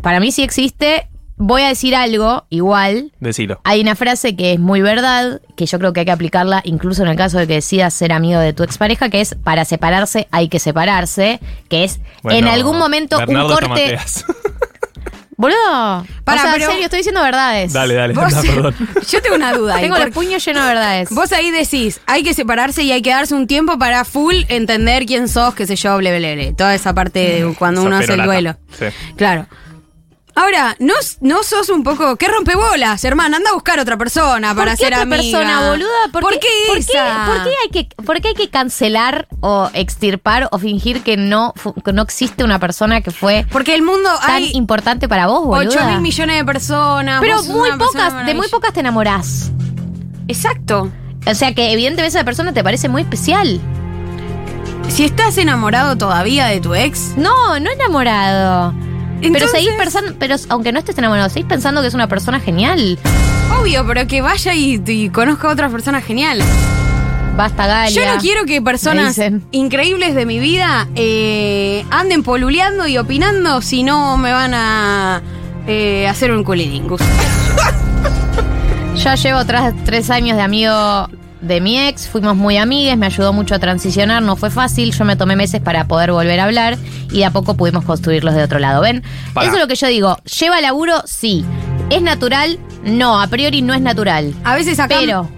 para 0.00 0.20
mí 0.20 0.32
sí 0.32 0.42
existe. 0.42 1.08
voy 1.36 1.62
a 1.62 1.68
decir 1.68 1.94
algo 1.94 2.46
igual. 2.50 3.12
Decilo. 3.20 3.60
Hay 3.64 3.80
una 3.80 3.94
frase 3.96 4.36
que 4.36 4.52
es 4.52 4.60
muy 4.60 4.80
verdad, 4.80 5.40
que 5.56 5.66
yo 5.66 5.78
creo 5.78 5.92
que 5.92 6.00
hay 6.00 6.06
que 6.06 6.12
aplicarla 6.12 6.60
incluso 6.64 7.02
en 7.02 7.08
el 7.08 7.16
caso 7.16 7.38
de 7.38 7.46
que 7.46 7.54
decidas 7.54 7.94
ser 7.94 8.12
amigo 8.12 8.40
de 8.40 8.52
tu 8.52 8.62
expareja, 8.62 9.10
que 9.10 9.20
es 9.20 9.34
para 9.34 9.64
separarse 9.64 10.28
hay 10.30 10.48
que 10.48 10.58
separarse, 10.58 11.40
que 11.68 11.84
es 11.84 12.00
Bueno, 12.22 12.38
en 12.38 12.48
algún 12.48 12.78
momento 12.78 13.18
Bernardo 13.18 13.48
un 13.48 13.54
corte... 13.54 13.98
Boludo, 15.36 16.06
Pará, 16.24 16.40
o 16.40 16.44
sea, 16.44 16.52
pero- 16.52 16.64
en 16.66 16.70
serio, 16.70 16.84
estoy 16.84 16.98
diciendo 16.98 17.22
verdades. 17.22 17.72
Dale, 17.72 17.94
dale, 17.94 18.14
Vos- 18.14 18.34
perdón. 18.46 18.74
Yo 19.08 19.22
tengo 19.22 19.36
una 19.36 19.52
duda. 19.54 19.76
ahí, 19.76 19.82
Tengo 19.82 19.96
el 19.96 20.12
puño 20.12 20.38
lleno 20.38 20.60
de 20.60 20.66
verdades. 20.68 21.08
Vos 21.10 21.32
ahí 21.32 21.50
decís, 21.50 22.00
hay 22.06 22.22
que 22.22 22.34
separarse 22.34 22.82
y 22.82 22.92
hay 22.92 23.02
que 23.02 23.10
darse 23.10 23.34
un 23.34 23.46
tiempo 23.46 23.78
para 23.78 24.04
full 24.04 24.34
entender 24.48 25.06
quién 25.06 25.28
sos, 25.28 25.54
qué 25.54 25.66
sé 25.66 25.76
yo, 25.76 25.96
ble. 25.96 26.52
Toda 26.56 26.74
esa 26.74 26.94
parte 26.94 27.18
de 27.18 27.54
cuando 27.58 27.80
Sos 27.80 27.86
uno 27.88 27.96
hace 27.96 28.12
el 28.14 28.22
duelo. 28.22 28.56
Sí. 28.78 28.86
Claro. 29.16 29.46
Ahora, 30.34 30.76
¿no, 30.78 30.94
no 31.20 31.42
sos 31.42 31.68
un 31.68 31.82
poco. 31.82 32.16
¿Qué 32.16 32.26
rompebolas, 32.28 33.04
hermana? 33.04 33.36
Anda 33.36 33.50
a 33.50 33.52
buscar 33.52 33.78
otra 33.78 33.98
persona 33.98 34.54
para 34.54 34.72
¿Por 34.72 34.78
qué 34.78 34.84
ser 34.84 34.94
otra 34.94 35.02
amiga. 35.02 35.22
persona, 35.22 35.68
boluda? 35.68 35.88
¿Por, 36.10 36.22
¿Por 36.22 36.32
qué, 36.32 36.40
qué 36.40 36.68
por 36.68 36.78
esa? 36.78 37.26
por 37.26 37.44
qué 37.44 37.50
hay 37.62 37.68
que, 37.70 38.02
por 38.02 38.20
qué 38.20 38.28
hay 38.28 38.34
que 38.34 38.48
cancelar 38.48 39.28
o 39.40 39.68
extirpar 39.74 40.48
o 40.50 40.58
fingir 40.58 41.02
que 41.02 41.18
no, 41.18 41.52
que 41.84 41.92
no 41.92 42.02
existe 42.02 42.44
una 42.44 42.58
persona 42.58 43.02
que 43.02 43.10
fue 43.10 43.46
Porque 43.52 43.74
el 43.74 43.82
mundo 43.82 44.08
tan 44.20 44.36
hay 44.36 44.50
importante 44.54 45.06
para 45.06 45.26
vos, 45.26 45.44
boluda? 45.44 45.76
8 45.82 45.90
mil 45.90 46.00
millones 46.00 46.36
de 46.36 46.44
personas. 46.44 47.20
Pero 47.20 47.42
muy 47.44 47.70
pocas, 47.72 48.24
de 48.24 48.34
muy 48.34 48.48
pocas 48.48 48.72
te 48.72 48.80
enamorás. 48.80 49.50
Exacto. 50.28 50.90
O 51.26 51.34
sea 51.34 51.54
que 51.54 51.72
evidentemente 51.72 52.16
esa 52.16 52.24
persona 52.24 52.52
te 52.54 52.64
parece 52.64 52.88
muy 52.88 53.02
especial. 53.02 53.60
Si 54.88 55.04
estás 55.04 55.38
enamorado 55.38 55.96
todavía 55.96 56.46
de 56.46 56.60
tu 56.60 56.74
ex. 56.74 57.16
No, 57.16 57.60
no 57.60 57.70
enamorado. 57.70 58.74
Pero 59.30 59.46
seguís 59.48 59.72
pensando, 59.78 60.14
pero 60.18 60.36
aunque 60.48 60.72
no 60.72 60.78
estés 60.78 60.96
enamorado, 60.98 61.28
seguís 61.28 61.46
pensando 61.46 61.80
que 61.80 61.88
es 61.88 61.94
una 61.94 62.08
persona 62.08 62.40
genial. 62.40 62.98
Obvio, 63.60 63.86
pero 63.86 64.06
que 64.06 64.22
vaya 64.22 64.54
y, 64.54 64.82
y 64.86 65.08
conozca 65.10 65.48
a 65.48 65.52
otras 65.52 65.70
personas 65.70 66.04
geniales. 66.04 66.46
Basta, 67.36 67.66
Galia. 67.66 67.90
Yo 67.90 68.14
no 68.14 68.20
quiero 68.20 68.44
que 68.44 68.60
personas 68.60 69.18
increíbles 69.52 70.14
de 70.14 70.26
mi 70.26 70.38
vida 70.38 70.86
eh, 70.94 71.84
anden 71.90 72.22
poluleando 72.22 72.86
y 72.86 72.98
opinando 72.98 73.62
si 73.62 73.82
no 73.82 74.16
me 74.18 74.32
van 74.32 74.52
a 74.54 75.22
eh, 75.66 76.06
hacer 76.08 76.32
un 76.32 76.44
culilingus. 76.44 77.00
Ya 78.94 79.14
llevo 79.14 79.44
tras 79.46 79.72
tres 79.84 80.10
años 80.10 80.36
de 80.36 80.42
amigo 80.42 81.08
de 81.42 81.60
mi 81.60 81.78
ex, 81.78 82.08
fuimos 82.08 82.36
muy 82.36 82.56
amigues, 82.56 82.96
me 82.96 83.06
ayudó 83.06 83.32
mucho 83.32 83.54
a 83.54 83.58
transicionar, 83.58 84.22
no 84.22 84.36
fue 84.36 84.50
fácil, 84.50 84.92
yo 84.92 85.04
me 85.04 85.16
tomé 85.16 85.36
meses 85.36 85.60
para 85.60 85.86
poder 85.86 86.12
volver 86.12 86.40
a 86.40 86.44
hablar 86.44 86.78
y 87.10 87.18
de 87.18 87.24
a 87.26 87.30
poco 87.30 87.56
pudimos 87.56 87.84
construirlos 87.84 88.34
de 88.34 88.42
otro 88.44 88.58
lado. 88.58 88.80
¿Ven? 88.80 89.02
Eso 89.40 89.52
es 89.54 89.58
lo 89.60 89.66
que 89.66 89.74
yo 89.74 89.88
digo. 89.88 90.16
¿Lleva 90.40 90.60
laburo? 90.60 91.02
Sí. 91.04 91.44
¿Es 91.90 92.00
natural? 92.00 92.58
No, 92.84 93.20
a 93.20 93.26
priori 93.26 93.60
no 93.60 93.74
es 93.74 93.80
natural. 93.80 94.32
A 94.44 94.54
veces 94.54 94.78
acá. 94.80 94.96
Pero 95.00 95.28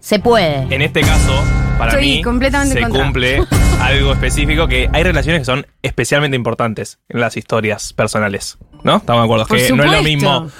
se 0.00 0.18
puede. 0.18 0.66
En 0.74 0.82
este 0.82 1.00
caso, 1.00 1.42
para 1.78 1.92
Estoy 1.92 2.06
mí, 2.06 2.22
completamente 2.22 2.74
se 2.74 2.80
contra. 2.82 3.02
cumple 3.04 3.42
algo 3.80 4.12
específico 4.12 4.68
que 4.68 4.88
hay 4.92 5.02
relaciones 5.02 5.40
que 5.40 5.46
son 5.46 5.66
especialmente 5.82 6.36
importantes 6.36 6.98
en 7.08 7.20
las 7.20 7.36
historias 7.36 7.92
personales. 7.94 8.58
¿No? 8.82 8.96
Estamos 8.98 9.22
de 9.22 9.24
acuerdo. 9.24 9.46
Por 9.46 9.56
que 9.56 9.72
no 9.72 9.82
es 9.82 9.90
lo 9.90 10.02
mismo. 10.02 10.50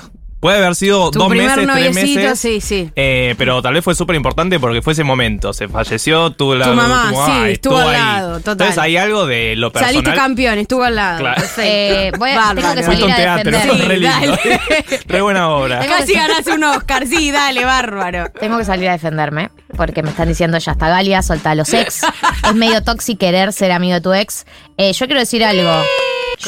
Puede 0.45 0.59
haber 0.59 0.75
sido 0.75 1.11
Tu 1.11 1.19
dos 1.19 1.31
meses, 1.31 1.55
tres 1.55 1.67
noviecito, 1.67 2.21
meses. 2.21 2.39
sí, 2.39 2.61
sí. 2.61 2.91
eh, 2.95 3.35
pero 3.39 3.63
tal 3.63 3.73
vez 3.73 3.83
fue 3.83 3.95
súper 3.95 4.15
importante 4.15 4.61
porque 4.61 4.83
fue 4.83 4.93
ese 4.93 5.03
momento. 5.03 5.55
Se 5.55 5.69
falleció, 5.69 6.33
tu, 6.33 6.55
la, 6.55 6.67
Tu 6.67 6.75
mamá, 6.75 7.11
sí, 7.25 7.33
y 7.49 7.53
estuvo 7.53 7.79
al 7.79 7.89
ahí. 7.89 7.95
lado, 7.95 8.39
total. 8.41 8.53
Entonces 8.53 8.77
hay 8.79 8.99
algo 8.99 9.27
de 9.27 9.57
lo 9.57 9.73
personal. 9.73 9.95
Saliste 9.95 10.15
campeón, 10.15 10.59
estuvo 10.59 10.83
al 10.83 10.97
lado. 10.97 11.19
Claro. 11.21 11.41
Perfecto. 11.41 11.63
Eh, 11.65 12.13
voy 12.19 12.31
a- 12.33 12.37
Bárbaro. 12.37 12.61
tengo 12.61 12.75
que 12.75 12.83
salir 12.83 13.05
un 13.05 13.11
a 13.11 13.17
teatro, 13.17 13.51
defender. 13.53 13.89
re 13.89 13.97
lindo. 13.99 14.11
dale. 14.37 14.61
Re 15.07 15.21
buena 15.23 15.49
obra. 15.49 15.79
Casi 15.87 16.13
ganas 16.13 16.47
un 16.47 16.63
Oscar, 16.65 17.07
sí, 17.07 17.31
dale, 17.31 17.65
bárbaro. 17.65 18.31
Tengo 18.39 18.59
que 18.59 18.67
salir 18.67 18.91
a 18.91 18.93
defenderme 18.93 19.51
porque 19.79 20.03
me 20.03 20.11
están 20.11 20.29
diciendo 20.29 20.59
ya 20.59 20.73
está 20.73 20.91
Galia, 20.91 21.23
solta 21.23 21.53
a 21.53 21.55
los 21.55 21.73
ex. 21.73 22.03
es 22.47 22.55
medio 22.55 22.83
tóxico 22.85 23.21
querer 23.21 23.55
ser 23.55 23.73
amigo 23.73 23.95
de 23.95 24.01
tu 24.03 24.13
ex. 24.13 24.45
Eh, 24.77 24.93
yo 24.93 25.07
quiero 25.07 25.21
decir 25.21 25.43
algo. 25.43 25.73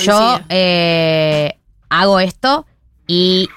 Yo 0.03 0.38
eh, 0.51 1.55
hago 1.88 2.20
esto 2.20 2.66
y 3.07 3.49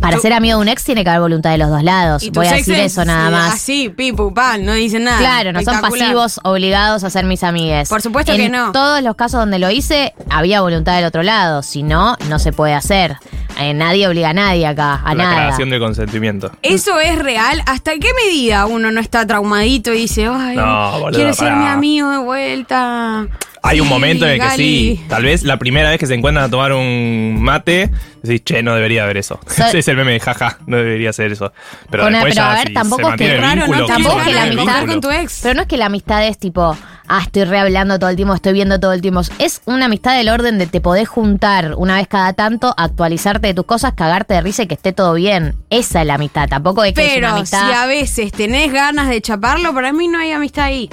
para 0.00 0.18
ser 0.18 0.32
amigo 0.32 0.56
de 0.58 0.62
un 0.62 0.68
ex 0.68 0.84
tiene 0.84 1.02
que 1.04 1.10
haber 1.10 1.22
voluntad 1.22 1.50
de 1.50 1.58
los 1.58 1.70
dos 1.70 1.82
lados. 1.82 2.22
Y 2.22 2.30
Voy 2.30 2.46
a 2.46 2.52
decir 2.52 2.74
eso 2.74 3.04
nada 3.04 3.30
más. 3.30 3.54
Así, 3.54 3.88
pipu, 3.88 4.32
pan, 4.32 4.64
no 4.64 4.72
dicen 4.72 5.04
nada. 5.04 5.18
Claro, 5.18 5.52
no 5.52 5.62
son 5.62 5.80
pasivos 5.80 6.40
obligados 6.44 7.04
a 7.04 7.10
ser 7.10 7.24
mis 7.24 7.42
amigues. 7.42 7.88
Por 7.88 8.02
supuesto 8.02 8.32
en 8.32 8.38
que 8.38 8.48
no. 8.48 8.72
todos 8.72 9.02
los 9.02 9.16
casos 9.16 9.40
donde 9.40 9.58
lo 9.58 9.70
hice, 9.70 10.14
había 10.30 10.60
voluntad 10.60 10.96
del 10.96 11.04
otro 11.06 11.22
lado. 11.22 11.62
Si 11.62 11.82
no, 11.82 12.16
no 12.28 12.38
se 12.38 12.52
puede 12.52 12.74
hacer. 12.74 13.16
Eh, 13.58 13.72
nadie 13.72 14.06
obliga 14.06 14.30
a 14.30 14.34
nadie 14.34 14.66
acá, 14.66 14.96
a 15.02 15.14
La 15.14 15.24
nada. 15.24 15.36
aclaración 15.36 15.70
del 15.70 15.80
consentimiento. 15.80 16.50
¿Eso 16.62 17.00
es 17.00 17.18
real? 17.18 17.62
¿Hasta 17.66 17.92
qué 17.92 18.08
medida 18.26 18.66
uno 18.66 18.90
no 18.92 19.00
está 19.00 19.26
traumadito 19.26 19.94
y 19.94 20.00
dice, 20.00 20.26
ay, 20.30 20.56
No, 20.56 21.06
quiere 21.12 21.32
ser 21.32 21.54
mi 21.54 21.66
amigo 21.66 22.10
de 22.10 22.18
vuelta? 22.18 23.26
Hay 23.66 23.80
un 23.80 23.88
momento 23.88 24.24
en 24.26 24.32
el 24.32 24.38
que 24.40 24.46
Gali. 24.46 24.56
sí, 24.96 25.04
tal 25.08 25.24
vez 25.24 25.42
la 25.42 25.58
primera 25.58 25.90
vez 25.90 25.98
que 25.98 26.06
se 26.06 26.14
encuentran 26.14 26.44
a 26.46 26.48
tomar 26.50 26.72
un 26.72 27.38
mate, 27.42 27.90
decís, 28.22 28.42
che, 28.44 28.62
no 28.62 28.74
debería 28.74 29.02
haber 29.02 29.16
eso. 29.16 29.40
So- 29.46 29.64
Ese 29.66 29.78
es 29.80 29.88
el 29.88 29.96
meme 29.96 30.12
de 30.12 30.20
jaja, 30.20 30.58
no 30.66 30.76
debería 30.76 31.12
ser 31.12 31.32
eso. 31.32 31.52
Pero 31.90 32.04
Con- 32.04 32.12
después 32.12 32.34
pero 32.34 32.44
ya 32.46 32.52
a 32.52 32.54
ver, 32.58 32.68
si 32.68 32.74
tampoco 32.74 33.02
se 33.02 33.02
es 33.02 33.16
que- 33.16 33.24
mantiene 33.24 33.34
el 33.34 33.40
Raro, 33.42 33.56
¿no? 33.56 33.66
vínculo, 33.66 33.86
Tampoco 33.86 34.18
es 34.20 34.24
que 34.26 34.32
la 34.32 34.40
mantiene 34.40 34.52
el 34.52 34.58
amistad 34.68 34.80
vínculo. 34.86 34.92
con 34.92 35.00
tu 35.00 35.10
ex. 35.22 35.40
Pero 35.42 35.54
no 35.54 35.62
es 35.62 35.68
que 35.68 35.76
la 35.76 35.86
amistad 35.86 36.26
es 36.26 36.38
tipo, 36.38 36.76
ah, 37.08 37.20
estoy 37.22 37.44
rehablando 37.44 37.98
todo 37.98 38.10
el 38.10 38.16
tiempo, 38.16 38.34
estoy 38.34 38.52
viendo 38.52 38.78
todo 38.78 38.92
el 38.92 39.00
tiempo. 39.00 39.20
Es 39.38 39.62
una 39.64 39.86
amistad 39.86 40.16
del 40.16 40.28
orden 40.28 40.58
de 40.58 40.66
te 40.68 40.80
podés 40.80 41.08
juntar 41.08 41.74
una 41.76 41.96
vez 41.96 42.06
cada 42.08 42.32
tanto, 42.34 42.72
actualizarte 42.76 43.48
de 43.48 43.54
tus 43.54 43.66
cosas, 43.66 43.94
cagarte 43.94 44.34
de 44.34 44.42
risa 44.42 44.62
y 44.62 44.66
que 44.68 44.74
esté 44.74 44.92
todo 44.92 45.14
bien. 45.14 45.56
Esa 45.70 46.00
es 46.02 46.06
la 46.06 46.14
amistad. 46.14 46.48
Tampoco 46.48 46.84
es 46.84 46.94
que 46.94 47.00
es 47.04 47.18
una 47.18 47.34
Pero 47.34 47.46
si 47.46 47.56
amistad. 47.56 47.82
a 47.82 47.86
veces 47.86 48.30
tenés 48.32 48.72
ganas 48.72 49.08
de 49.08 49.20
chaparlo, 49.20 49.74
para 49.74 49.92
mí 49.92 50.06
no 50.08 50.18
hay 50.18 50.30
amistad 50.32 50.66
ahí. 50.66 50.88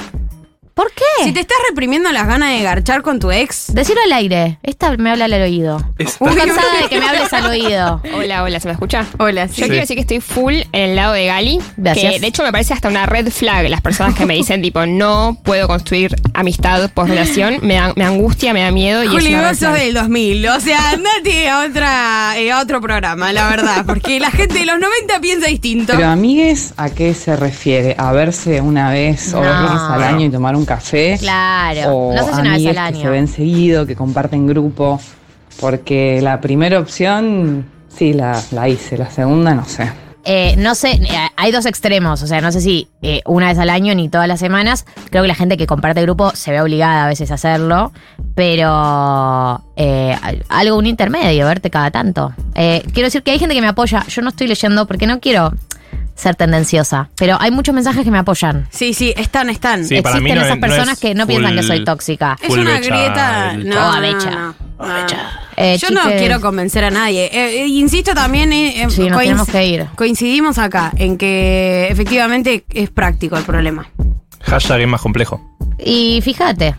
¿Por 0.74 0.92
qué? 0.92 1.04
Si 1.26 1.32
te 1.34 1.40
estás 1.42 1.58
reprimiendo 1.70 2.12
las 2.12 2.26
ganas 2.26 2.50
de 2.50 2.64
garchar 2.64 3.04
con 3.04 3.20
tu 3.20 3.32
ex, 3.32 3.68
Decirlo 3.74 4.02
al 4.06 4.12
aire. 4.14 4.58
Esta 4.64 4.98
me 4.98 5.12
habla 5.12 5.26
al 5.26 5.34
oído. 5.34 5.78
Estoy 6.00 6.36
cansada 6.36 6.82
de 6.82 6.90
que 6.90 7.00
me 7.00 7.08
hables 7.08 7.32
al 7.32 7.46
oído. 7.46 8.02
Hola, 8.16 8.42
hola, 8.44 8.60
¿se 8.60 8.68
me 8.68 8.74
escucha? 8.74 9.06
hola, 9.20 9.46
Yo 9.46 9.66
quiero 9.68 9.82
decir 9.82 9.96
que 9.96 10.02
estoy 10.02 10.20
full 10.20 10.54
en 10.72 10.90
el 10.90 10.96
lado 10.96 11.14
de 11.14 11.28
Gali. 11.28 11.60
Gracias. 11.78 12.14
Que 12.14 12.20
de 12.20 12.26
hecho 12.28 12.42
me 12.44 12.52
parece 12.52 12.74
hasta 12.74 12.88
una 12.88 13.06
red 13.06 13.30
flag 13.30 13.70
las 13.70 13.82
personas 13.82 14.16
que 14.16 14.26
me 14.26 14.34
dicen, 14.34 14.64
tipo, 14.64 14.86
no 14.88 15.38
puedo 15.44 15.68
construir 15.68 16.16
amistad 16.34 16.90
por 16.92 17.08
relación. 17.08 17.60
Me, 17.62 17.76
da- 17.76 17.94
me 17.96 18.04
angustia, 18.06 18.52
me 18.54 18.62
da 18.62 18.72
miedo. 18.72 19.04
Y 19.04 19.08
es 19.08 19.12
Juli, 19.12 19.36
vos 19.36 19.58
sos 19.60 19.74
del 19.76 19.94
2000. 19.94 20.48
O 20.50 20.60
sea, 20.60 20.90
andate 20.90 21.50
a, 21.50 21.60
otra, 21.66 22.34
eh, 22.40 22.52
a 22.52 22.60
otro 22.60 22.82
programa, 22.82 23.32
la 23.32 23.48
verdad. 23.48 23.86
Porque 23.86 24.20
la 24.20 24.32
gente 24.32 24.56
de 24.60 24.66
los 24.66 24.80
90 24.80 25.20
piensa 25.22 25.48
distinto. 25.48 25.94
Pero 25.96 26.08
amigues, 26.08 26.74
¿a 26.78 26.90
qué 26.90 27.14
se 27.14 27.36
refiere? 27.36 27.96
¿A 28.00 28.12
verse 28.12 28.60
una 28.60 28.90
vez 28.90 29.34
o 29.36 29.38
dos 29.38 29.62
veces 29.62 29.82
al 29.90 30.02
año 30.04 30.26
y 30.26 30.30
tomar 30.32 30.56
un 30.56 30.63
café? 30.66 31.18
Claro. 31.20 31.96
O 31.96 32.14
No 32.16 32.26
sé 32.26 32.34
si 32.34 32.40
una 32.42 32.58
vez 32.58 32.66
al 32.78 32.94
que 32.94 33.00
se 33.00 33.02
año. 33.02 33.12
ven 33.12 33.28
seguido, 33.28 33.86
que 33.86 33.96
comparten 33.96 34.48
grupo. 34.48 35.00
Porque 35.60 36.20
la 36.22 36.42
primera 36.42 36.80
opción, 36.80 37.66
sí, 37.96 38.14
la, 38.14 38.42
la 38.52 38.68
hice. 38.68 38.98
La 38.98 39.10
segunda, 39.12 39.54
no 39.54 39.66
sé. 39.66 39.90
Eh, 40.26 40.56
no 40.58 40.74
sé, 40.74 40.92
eh, 40.92 41.10
hay 41.36 41.52
dos 41.52 41.66
extremos, 41.66 42.22
o 42.24 42.28
sea, 42.28 42.40
no 42.40 42.54
sé 42.54 42.62
si 42.62 42.88
eh, 43.02 43.22
una 43.26 43.48
vez 43.48 43.60
al 43.60 43.70
año 43.70 43.94
ni 43.94 44.08
todas 44.08 44.28
las 44.28 44.40
semanas. 44.40 44.86
Creo 45.10 45.22
que 45.22 45.28
la 45.28 45.36
gente 45.36 45.58
que 45.58 45.68
comparte 45.68 46.02
grupo 46.02 46.32
se 46.34 46.52
ve 46.52 46.62
obligada 46.62 47.04
a 47.04 47.08
veces 47.10 47.30
a 47.30 47.34
hacerlo, 47.34 47.92
pero 48.34 49.62
eh, 49.76 50.16
algo, 50.48 50.78
un 50.78 50.86
intermedio, 50.86 51.46
verte 51.46 51.70
cada 51.70 51.92
tanto. 51.92 52.34
Quiero 52.54 53.08
decir 53.08 53.22
que 53.22 53.32
hay 53.32 53.40
gente 53.40 53.54
que 53.54 53.62
me 53.62 53.68
apoya, 53.68 54.06
yo 54.08 54.22
no 54.22 54.30
estoy 54.30 54.48
leyendo 54.48 54.88
porque 54.88 55.08
no 55.08 55.20
quiero 55.20 55.52
ser 56.16 56.36
tendenciosa, 56.36 57.10
pero 57.18 57.38
hay 57.40 57.52
muchos 57.52 57.74
mensajes 57.74 58.04
que 58.04 58.12
me 58.12 58.20
apoyan. 58.20 58.68
Sí, 58.72 58.94
sí, 58.94 59.14
están, 59.18 59.50
están. 59.50 59.84
Sí, 59.86 60.02
para 60.02 60.20
mí 60.20 60.30
Existen 60.30 60.36
no 60.36 60.42
esas 60.42 60.56
es- 60.56 60.62
no 60.62 60.68
personas 60.68 60.94
es 60.96 61.00
que 61.00 61.16
no 61.16 61.28
piensan 61.28 61.56
que 61.56 61.64
soy 61.64 61.84
tóxica. 61.84 62.38
Es 62.42 62.48
Full 62.48 62.60
una 62.60 62.74
becha 62.80 62.90
grieta. 62.96 63.52
el 63.54 63.70
No, 63.70 63.76
no, 63.76 63.98
Oh, 63.98 64.02
becha. 64.02 64.30
no, 64.32 64.48
no. 64.80 65.08
Eh, 65.58 65.78
Yo 65.78 65.90
no 65.92 66.02
chiques. 66.04 66.20
quiero 66.20 66.42
convencer 66.42 66.84
a 66.84 66.92
nadie. 66.92 67.26
Eh, 67.26 67.64
eh, 67.64 67.68
insisto 67.68 68.14
también, 68.14 68.52
eh, 68.54 68.84
eh, 68.84 68.90
Sí, 68.90 69.08
nos 69.10 69.20
tenemos 69.20 69.48
que 69.48 69.66
ir. 69.68 69.86
coincidimos 69.96 70.58
acá 70.58 70.92
en 70.98 71.18
que 71.18 71.88
efectivamente 71.90 72.64
es 72.74 72.90
práctico 72.90 73.38
el 73.38 73.44
problema. 73.44 73.88
Hashtag 74.42 74.82
es 74.82 74.88
más 74.88 75.02
complejo. 75.02 75.42
Y 75.78 76.22
fíjate, 76.22 76.76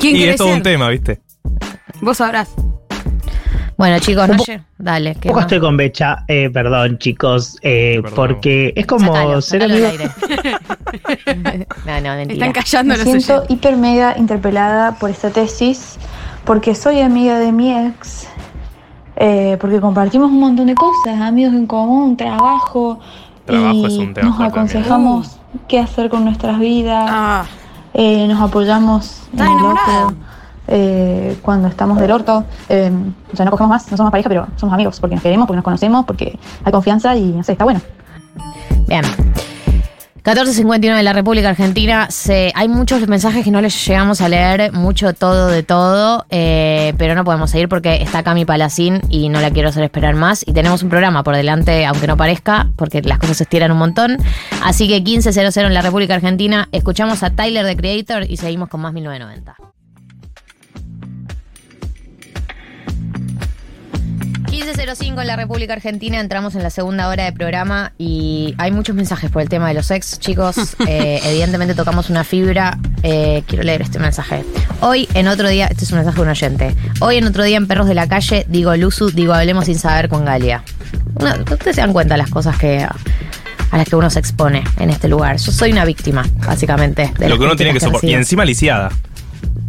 ¿Quién 0.00 0.14
y 0.16 0.18
quiere 0.18 0.32
es 0.32 0.36
todo 0.36 0.48
ser? 0.48 0.56
un 0.56 0.62
tema, 0.62 0.88
¿viste? 0.88 1.20
Vos 2.00 2.16
sabrás. 2.18 2.48
Bueno 3.76 3.98
chicos, 3.98 4.28
no 4.28 4.36
dale. 4.78 5.10
Un 5.14 5.20
¿qué 5.20 5.28
poco 5.28 5.40
estoy 5.40 5.60
con 5.60 5.76
Becha, 5.76 6.24
eh, 6.28 6.50
perdón 6.50 6.98
chicos, 6.98 7.56
eh, 7.62 7.98
Perdón. 8.02 8.16
porque 8.16 8.72
es 8.76 8.86
como 8.86 9.12
Sácalo, 9.14 9.40
ser 9.42 9.62
amigo. 9.64 9.86
aire. 9.88 10.10
no, 11.86 12.00
no, 12.00 12.14
mentira. 12.16 12.46
Están 12.46 12.52
callando 12.52 12.92
Me 12.94 12.98
los 12.98 13.04
siento 13.08 13.34
oyentes. 13.34 13.50
hiper 13.56 13.76
mega 13.76 14.14
interpelada 14.18 14.96
por 14.98 15.10
esta 15.10 15.30
tesis 15.30 15.96
porque 16.44 16.74
soy 16.74 17.00
amiga 17.00 17.38
de 17.38 17.52
mi 17.52 17.72
ex, 17.72 18.28
eh, 19.16 19.56
porque 19.60 19.80
compartimos 19.80 20.30
un 20.30 20.40
montón 20.40 20.66
de 20.66 20.74
cosas, 20.74 21.20
amigos 21.20 21.54
en 21.54 21.66
común, 21.66 22.16
trabajo, 22.16 23.00
Trabajo 23.46 23.74
y 23.74 23.84
es 23.86 23.98
un 23.98 24.14
tema 24.14 24.28
nos 24.28 24.38
también. 24.38 24.50
aconsejamos 24.52 25.36
qué 25.68 25.78
hacer 25.78 26.08
con 26.10 26.24
nuestras 26.24 26.58
vidas, 26.58 27.06
Ah, 27.10 27.44
eh, 27.94 28.26
nos 28.28 28.40
apoyamos 28.40 29.22
en 29.32 29.38
¿Estás 29.38 29.46
el 29.48 29.52
enamorada? 29.52 30.14
Eh, 30.68 31.36
cuando 31.42 31.68
estamos 31.68 31.98
del 31.98 32.10
orto. 32.10 32.44
Eh, 32.68 32.90
o 33.32 33.36
sea, 33.36 33.44
no 33.44 33.50
cogemos 33.50 33.70
más, 33.70 33.90
no 33.90 33.96
somos 33.96 34.10
pareja, 34.10 34.28
pero 34.28 34.46
somos 34.56 34.72
amigos 34.72 35.00
porque 35.00 35.16
nos 35.16 35.22
queremos, 35.22 35.46
porque 35.46 35.56
nos 35.56 35.64
conocemos, 35.64 36.04
porque 36.04 36.38
hay 36.64 36.72
confianza 36.72 37.16
y 37.16 37.32
no 37.32 37.42
sé, 37.42 37.52
está 37.52 37.64
bueno. 37.64 37.80
Bien. 38.86 39.04
14.59 40.24 40.96
de 40.96 41.02
la 41.02 41.12
República 41.12 41.50
Argentina. 41.50 42.08
Hay 42.54 42.68
muchos 42.68 43.06
mensajes 43.06 43.44
que 43.44 43.50
no 43.50 43.60
les 43.60 43.86
llegamos 43.86 44.22
a 44.22 44.30
leer, 44.30 44.72
mucho 44.72 45.12
todo 45.12 45.48
de 45.48 45.62
todo, 45.62 46.24
eh, 46.30 46.94
pero 46.96 47.14
no 47.14 47.24
podemos 47.24 47.50
seguir 47.50 47.68
porque 47.68 47.96
está 47.96 48.22
Cami 48.22 48.46
Palacín 48.46 49.02
y 49.10 49.28
no 49.28 49.42
la 49.42 49.50
quiero 49.50 49.68
hacer 49.68 49.84
esperar 49.84 50.14
más. 50.14 50.42
Y 50.48 50.54
tenemos 50.54 50.82
un 50.82 50.88
programa 50.88 51.22
por 51.24 51.36
delante, 51.36 51.84
aunque 51.84 52.06
no 52.06 52.16
parezca, 52.16 52.70
porque 52.76 53.02
las 53.02 53.18
cosas 53.18 53.36
se 53.36 53.42
estiran 53.42 53.70
un 53.70 53.76
montón. 53.76 54.16
Así 54.62 54.88
que 54.88 55.04
15.00 55.04 55.66
en 55.66 55.74
la 55.74 55.82
República 55.82 56.14
Argentina. 56.14 56.70
Escuchamos 56.72 57.22
a 57.22 57.28
Tyler 57.28 57.66
the 57.66 57.76
Creator 57.76 58.24
y 58.26 58.38
seguimos 58.38 58.70
con 58.70 58.80
más 58.80 58.94
1990. 58.94 59.73
15.05 64.54 65.20
en 65.20 65.26
la 65.26 65.34
República 65.34 65.72
Argentina, 65.72 66.20
entramos 66.20 66.54
en 66.54 66.62
la 66.62 66.70
segunda 66.70 67.08
hora 67.08 67.24
de 67.24 67.32
programa 67.32 67.92
y 67.98 68.54
hay 68.56 68.70
muchos 68.70 68.94
mensajes 68.94 69.28
por 69.28 69.42
el 69.42 69.48
tema 69.48 69.66
de 69.66 69.74
los 69.74 69.90
ex, 69.90 70.18
chicos. 70.20 70.54
Eh, 70.86 71.20
evidentemente 71.24 71.74
tocamos 71.74 72.08
una 72.10 72.22
fibra. 72.24 72.78
Eh, 73.02 73.42
quiero 73.48 73.64
leer 73.64 73.82
este 73.82 73.98
mensaje. 73.98 74.44
Hoy 74.80 75.08
en 75.14 75.26
otro 75.28 75.48
día, 75.48 75.66
este 75.66 75.84
es 75.84 75.90
un 75.90 75.96
mensaje 75.98 76.16
de 76.16 76.22
un 76.22 76.28
oyente. 76.28 76.74
Hoy 77.00 77.16
en 77.16 77.24
otro 77.26 77.42
día 77.42 77.56
en 77.56 77.66
Perros 77.66 77.88
de 77.88 77.94
la 77.94 78.06
Calle, 78.06 78.44
digo 78.48 78.76
Luzu, 78.76 79.10
digo 79.10 79.32
hablemos 79.34 79.64
sin 79.64 79.78
saber 79.78 80.08
con 80.08 80.24
Galia. 80.24 80.62
Una- 81.14 81.34
ustedes 81.36 81.74
se 81.76 81.80
dan 81.80 81.92
cuenta 81.92 82.14
de 82.14 82.18
las 82.18 82.30
cosas 82.30 82.56
que 82.58 82.84
a 82.84 83.76
las 83.76 83.88
que 83.88 83.96
uno 83.96 84.08
se 84.10 84.20
expone 84.20 84.62
en 84.78 84.90
este 84.90 85.08
lugar. 85.08 85.36
Yo 85.38 85.50
soy 85.50 85.72
una 85.72 85.84
víctima, 85.84 86.24
básicamente. 86.46 87.12
de 87.18 87.28
Lo 87.28 87.38
que 87.38 87.44
uno 87.44 87.56
tiene 87.56 87.72
que 87.72 87.78
críticas 87.78 87.82
soportar. 88.00 88.10
Y 88.10 88.14
encima 88.14 88.44
lisiada. 88.44 88.90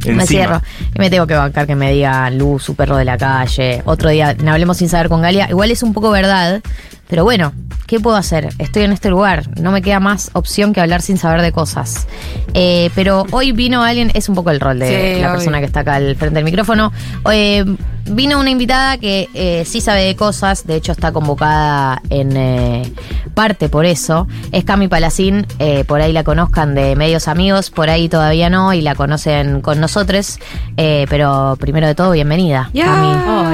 Me 0.07 0.25
cierro. 0.25 0.61
Y 0.93 0.99
me 0.99 1.09
tengo 1.09 1.25
que 1.27 1.33
bancar 1.35 1.65
que 1.67 1.75
me 1.75 1.91
diga 1.91 2.29
Luz, 2.29 2.63
su 2.63 2.75
perro 2.75 2.97
de 2.97 3.05
la 3.05 3.17
calle. 3.17 3.81
Otro 3.85 4.09
día, 4.09 4.31
en 4.31 4.47
hablemos 4.49 4.77
sin 4.77 4.89
saber 4.89 5.09
con 5.09 5.21
Galia. 5.21 5.49
Igual 5.49 5.71
es 5.71 5.83
un 5.83 5.93
poco 5.93 6.09
verdad. 6.11 6.61
Pero 7.07 7.23
bueno, 7.23 7.53
¿qué 7.85 7.99
puedo 7.99 8.15
hacer? 8.17 8.49
Estoy 8.57 8.83
en 8.83 8.91
este 8.91 9.09
lugar. 9.09 9.43
No 9.59 9.71
me 9.71 9.81
queda 9.83 9.99
más 9.99 10.31
opción 10.33 10.73
que 10.73 10.81
hablar 10.81 11.01
sin 11.01 11.17
saber 11.17 11.41
de 11.41 11.51
cosas. 11.51 12.07
Eh, 12.53 12.89
pero 12.95 13.25
hoy 13.31 13.51
vino 13.51 13.83
alguien, 13.83 14.11
es 14.15 14.27
un 14.27 14.33
poco 14.35 14.49
el 14.51 14.59
rol 14.59 14.79
de 14.79 14.87
Sí, 15.15 15.21
la 15.21 15.27
obvio. 15.27 15.37
persona 15.37 15.59
que 15.59 15.65
está 15.65 15.81
acá 15.81 15.95
al 15.95 16.15
frente 16.15 16.35
del 16.35 16.45
micrófono. 16.45 16.91
Eh, 17.31 17.63
vino 18.05 18.39
una 18.39 18.49
invitada 18.49 18.97
que 18.97 19.27
eh, 19.33 19.63
sí 19.65 19.81
sabe 19.81 20.01
de 20.03 20.15
cosas. 20.15 20.65
De 20.65 20.75
hecho, 20.75 20.91
está 20.91 21.11
convocada 21.11 22.01
en 22.09 22.35
eh, 22.37 22.91
parte 23.33 23.69
por 23.69 23.85
eso. 23.85 24.27
Es 24.51 24.63
Cami 24.63 24.87
Palacín. 24.87 25.45
eh, 25.59 25.83
por 25.85 26.01
ahí 26.01 26.13
la 26.13 26.23
conozcan 26.23 26.75
de 26.75 26.95
medios 26.95 27.27
amigos. 27.27 27.69
Por 27.71 27.89
ahí 27.89 28.09
todavía 28.09 28.49
no. 28.49 28.73
Y 28.73 28.81
la 28.81 28.95
conocen 28.95 29.61
con 29.61 29.79
nosotros. 29.79 30.39
Eh, 30.77 31.05
pero 31.09 31.57
primero 31.59 31.87
de 31.87 31.95
todo, 31.95 32.11
bienvenida. 32.11 32.69
Cami. 32.73 33.07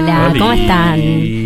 Hola, 0.03 0.27
Oli. 0.29 0.39
¿cómo 0.39 0.51
están? 0.53 0.99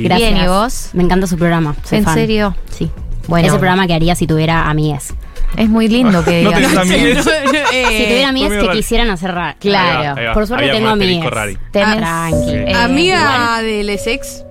Gracias. 0.04 0.32
Bien, 0.32 0.44
¿y 0.44 0.48
vos? 0.48 0.90
Me 0.94 1.04
encanta 1.04 1.28
su 1.28 1.38
programa. 1.38 1.76
soy 1.84 2.00
¿En 2.00 2.04
fan. 2.04 2.14
serio? 2.16 2.56
Sí. 2.72 2.90
Bueno. 3.28 3.48
Ese 3.48 3.58
programa 3.58 3.88
que 3.88 3.94
haría 3.94 4.16
si 4.16 4.28
tuviera 4.28 4.70
amigues. 4.70 5.14
Es 5.58 5.70
muy 5.70 5.88
lindo 5.88 6.24
que 6.24 6.44
No 6.44 6.52
digas. 6.52 6.72
tenés 6.72 6.78
amigues. 6.78 7.28
Eh, 7.74 7.86
si 7.98 8.04
tuviera 8.06 8.30
amigues 8.30 8.54
fue 8.54 8.68
que 8.68 8.74
quisieran 8.78 9.10
hacer 9.10 9.34
raro. 9.34 9.58
Claro. 9.60 10.00
Claro. 10.02 10.20
Ahí 10.20 10.26
va, 10.28 10.34
Por 10.34 10.48
suerte 10.48 10.66
había 10.66 10.74
tengo 10.76 10.88
un 10.88 10.94
asterisco 10.94 11.28
amigues. 11.28 11.34
rari. 11.34 11.58
Tenés- 11.72 11.98
Tranqui. 11.98 12.72
Eh, 12.72 12.74
Amiga 12.76 13.62
del 13.62 13.90
ex. 13.90 14.44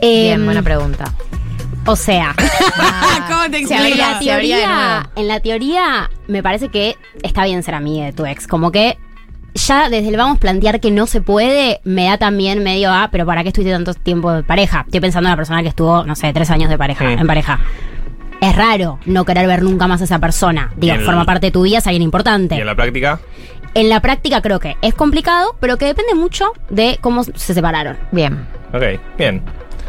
Bien, 0.00 0.32
Em, 0.40 0.44
buena 0.44 0.62
pregunta. 0.62 1.04
O 1.86 1.96
sea, 1.96 2.34
¿Cómo 3.28 3.40
te 3.50 3.58
en 3.58 3.62
explicas? 3.64 3.98
la, 3.98 4.18
teoría, 4.18 5.10
en 5.16 5.28
la 5.28 5.40
teoría 5.40 6.10
me 6.28 6.42
parece 6.42 6.68
que 6.68 6.96
está 7.22 7.44
bien 7.44 7.62
ser 7.62 7.74
amiga 7.74 8.04
de 8.06 8.12
tu 8.12 8.26
ex. 8.26 8.46
Como 8.46 8.70
que 8.70 8.98
ya 9.54 9.88
desde 9.88 10.08
el 10.08 10.16
vamos 10.16 10.38
plantear 10.38 10.78
que 10.80 10.90
no 10.90 11.06
se 11.06 11.20
puede, 11.20 11.80
me 11.84 12.04
da 12.04 12.18
también 12.18 12.62
medio 12.62 12.92
a, 12.92 13.08
pero 13.10 13.26
¿para 13.26 13.42
qué 13.42 13.48
estuviste 13.48 13.72
tanto 13.72 13.94
tiempo 13.94 14.30
de 14.32 14.42
pareja? 14.42 14.82
Estoy 14.86 15.00
pensando 15.00 15.28
en 15.28 15.32
una 15.32 15.36
persona 15.36 15.62
que 15.62 15.68
estuvo, 15.68 16.04
no 16.04 16.14
sé, 16.14 16.32
tres 16.32 16.50
años 16.50 16.70
de 16.70 16.78
pareja, 16.78 17.04
Sí. 17.06 17.14
en 17.18 17.26
pareja. 17.26 17.58
Es 18.40 18.56
raro 18.56 18.98
no 19.04 19.24
querer 19.24 19.46
ver 19.46 19.62
nunca 19.62 19.86
más 19.86 20.00
a 20.00 20.04
esa 20.04 20.18
persona. 20.18 20.72
Digo, 20.76 20.96
forma 21.00 21.24
parte 21.24 21.46
de 21.46 21.50
tu 21.52 21.62
vida, 21.62 21.78
es 21.78 21.86
alguien 21.86 22.02
importante. 22.02 22.56
Y 22.56 22.60
en 22.60 22.66
la 22.66 22.74
práctica, 22.74 23.20
En 23.74 23.88
la 23.88 24.00
práctica 24.00 24.40
creo 24.40 24.58
que 24.58 24.76
es 24.82 24.94
complicado, 24.94 25.56
pero 25.60 25.76
que 25.76 25.86
depende 25.86 26.14
mucho 26.14 26.52
de 26.70 26.98
cómo 27.00 27.24
se 27.24 27.54
separaron. 27.54 27.98
Bien. 28.12 28.46
ok, 28.72 28.82
bien. 29.18 29.42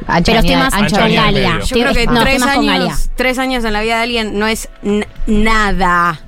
pero 0.06 0.40
estoy 0.40 0.56
más 0.56 0.74
ancha 0.74 1.00
con 1.00 1.14
Galia. 1.14 1.60
Yo 1.60 1.76
creo 1.76 1.94
que 1.94 2.06
no, 2.08 2.22
tres, 2.22 2.44
años, 2.44 3.10
tres 3.16 3.40
años 3.40 3.64
en 3.64 3.74
la 3.74 3.82
vida 3.82 3.98
de 3.98 4.04
alguien 4.04 4.38
no 4.38 4.48
es 4.48 4.70
nada. 5.28 6.20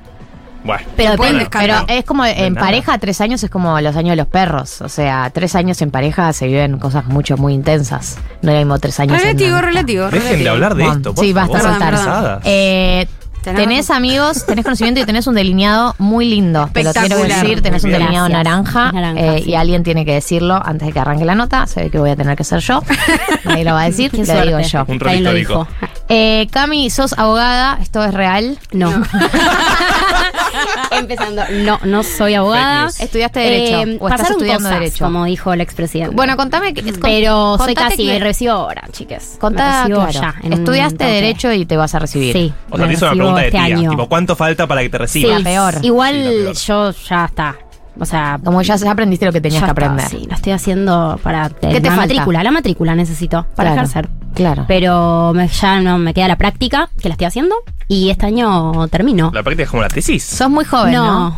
Bueno. 0.64 0.86
Pero, 0.96 1.12
depende, 1.12 1.48
es 1.90 2.06
como 2.06 2.26
en 2.26 2.54
nada. 2.54 2.66
pareja, 2.66 2.98
tres 2.98 3.20
años 3.22 3.44
es 3.44 3.50
como 3.50 3.80
los 3.82 3.96
años 3.96 4.12
de 4.12 4.16
los 4.16 4.28
perros. 4.28 4.82
O 4.82 4.90
sea, 4.90 5.30
tres 5.34 5.56
años 5.56 5.82
en 5.82 5.92
pareja 5.92 6.32
se 6.34 6.48
viven 6.48 6.80
cosas 6.80 7.06
mucho, 7.06 7.36
muy 7.38 7.54
intensas. 7.54 8.18
No 8.42 8.52
lo 8.54 8.58
mismo 8.60 8.80
tres 8.80 9.00
años 9.00 9.16
en 9.18 9.20
Relativo, 9.28 9.50
amistad. 9.58 9.68
relativo. 9.68 10.10
Dejen 10.10 10.44
de 10.44 10.50
hablar 10.50 10.76
de 10.76 10.84
Bueno, 10.84 10.98
esto, 10.98 11.14
por 11.16 11.24
sí, 11.26 11.34
basta 11.34 11.58
favor. 11.58 11.72
soltar. 11.72 11.92
Pesadas. 11.96 12.42
Eh, 12.46 13.08
Tenés 13.44 13.92
amigos, 13.92 14.46
tenés 14.46 14.64
conocimiento 14.64 15.02
y 15.02 15.04
tenés 15.04 15.28
un 15.28 15.36
delineado 15.36 15.96
muy 15.98 16.24
lindo. 16.30 16.70
Te 16.72 16.82
lo 16.82 16.94
quiero 16.94 17.18
Espectacular. 17.18 17.42
decir, 17.44 17.62
tenés 17.62 17.84
un 17.84 17.92
delineado 17.92 18.30
Gracias. 18.30 18.46
naranja, 18.74 18.92
eh, 19.18 19.42
sí. 19.44 19.50
y 19.50 19.56
alguien 19.56 19.84
tiene 19.84 20.06
que 20.06 20.14
decirlo 20.14 20.62
antes 20.66 20.88
de 20.88 20.94
que 20.94 21.00
arranque 21.02 21.26
la 21.26 21.36
nota. 21.36 21.68
Se 21.68 21.82
ve 21.82 21.90
que 21.90 22.00
voy 22.00 22.12
a 22.12 22.16
tener 22.16 22.38
que 22.38 22.46
ser 22.46 22.60
yo. 22.62 22.82
Nadie 23.44 23.66
lo 23.66 23.74
va 23.74 23.82
a 23.82 23.86
decir, 23.88 24.12
Qué 24.12 24.20
lo 24.20 24.26
suerte. 24.28 24.46
digo 24.48 24.60
yo. 24.62 24.86
Un 24.88 24.98
rol 24.98 25.14
histórico. 25.16 25.68
dijo. 25.82 25.88
Eh, 26.08 26.48
Cami, 26.52 26.90
sos 26.90 27.12
abogada, 27.20 27.80
¿esto 27.82 28.02
es 28.06 28.14
real? 28.14 28.58
No. 28.72 28.92
Empezando, 30.92 31.44
no, 31.52 31.80
no 31.84 32.04
soy 32.04 32.34
abogada. 32.36 32.88
¿Estudiaste 33.00 33.40
Derecho? 33.40 33.82
Eh, 33.84 33.98
¿O 34.00 34.08
estás 34.10 34.30
estudiando 34.32 34.64
cosas, 34.70 34.80
Derecho? 34.80 35.06
Como 35.06 35.26
dijo 35.26 35.54
el 35.54 35.62
expresidente. 35.62 36.16
Bueno, 36.16 36.38
contame. 36.38 36.74
que- 36.74 36.84
pero 36.94 37.58
soy 37.58 37.74
casi, 37.76 37.98
que- 37.98 38.14
me 38.14 38.20
recibo 38.20 38.52
ahora, 38.54 38.84
chiques. 38.92 39.38
Contá, 39.40 39.84
claro. 39.88 40.10
ya. 40.12 40.36
Estudiaste. 40.50 41.04
Derecho 41.04 41.52
y 41.52 41.66
te 41.66 41.78
vas 41.78 41.94
a 41.96 42.00
recibir. 42.00 42.34
Sí. 42.34 42.54
O 42.70 42.78
sea, 42.78 42.86
me 42.86 42.92
te 42.92 42.98
hizo 42.98 43.06
una 43.06 43.14
pregunta 43.16 43.42
de 43.42 43.48
este 43.48 43.58
tía. 43.58 43.66
año. 43.78 43.90
Tipo, 43.92 44.10
¿cuánto 44.10 44.36
falta 44.36 44.68
para 44.68 44.82
que 44.82 44.90
te 44.90 44.98
Sí, 44.98 45.02
recibas? 45.24 45.38
La 45.40 45.50
peor. 45.50 45.76
Igual 45.82 46.14
Sí, 46.14 46.24
la 46.24 46.30
peor. 46.44 46.56
yo 46.56 46.92
ya 47.10 47.26
está. 47.26 47.56
O 48.00 48.06
sea, 48.06 48.40
Como 48.44 48.62
ya 48.64 48.76
aprendiste 48.90 49.26
lo 49.26 49.32
que 49.32 49.40
tenías 49.42 49.62
ya 49.62 49.68
que 49.68 49.72
está, 49.72 49.86
aprender. 49.86 50.08
sí, 50.10 50.26
lo 50.28 50.36
estoy 50.36 50.54
haciendo 50.54 51.20
para 51.22 51.50
¿Qué 51.50 51.68
la 51.68 51.74
te 51.82 51.88
falta? 51.90 51.96
matrícula. 52.02 52.44
La 52.44 52.52
matrícula 52.52 52.96
necesito 52.96 53.46
para 53.56 53.72
Claro. 53.74 53.88
ejercer. 53.88 54.10
Claro. 54.34 54.66
Pero 54.68 55.32
me- 55.36 55.48
ya 55.48 55.80
no 55.80 55.98
me 56.00 56.14
queda 56.14 56.28
la 56.28 56.38
práctica, 56.38 56.90
que 57.00 57.08
la 57.10 57.14
estoy 57.14 57.28
haciendo. 57.28 57.56
Y 57.88 58.10
este 58.10 58.26
año 58.26 58.88
termino. 58.88 59.30
La 59.34 59.44
práctica 59.44 59.64
es 59.66 59.70
como 59.70 59.84
la 59.84 59.90
tesis. 59.90 60.24
Sos 60.24 60.50
muy 60.50 60.66
joven, 60.66 60.94
¿no? 60.94 61.38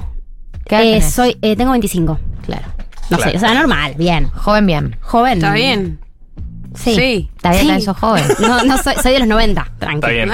¿Qué 0.66 0.76
edad 0.76 0.84
Eh, 0.86 0.92
tenés? 1.00 1.14
soy, 1.14 1.38
eh, 1.42 1.56
tengo 1.58 1.72
25. 1.72 2.20
Claro. 2.46 2.64
No 3.10 3.18
Claro. 3.18 3.32
sé, 3.32 3.38
o 3.38 3.40
sea, 3.42 3.54
normal, 3.54 3.94
bien. 3.98 4.30
Joven 4.30 4.66
bien. 4.66 4.98
Joven. 5.02 5.34
Está 5.34 5.52
bien. 5.54 6.00
Sí. 6.76 6.96
Sí. 6.96 7.30
Está 7.36 7.52
bien, 7.52 7.62
también 7.68 7.82
sos 7.82 7.98
joven. 7.98 8.24
No, 8.40 8.64
no 8.64 8.78
soy, 8.82 8.94
soy 9.02 9.14
de 9.14 9.20
los 9.20 9.28
90, 9.28 9.72
tranqui. 9.80 9.96
Está 9.98 10.08
bien. 10.10 10.32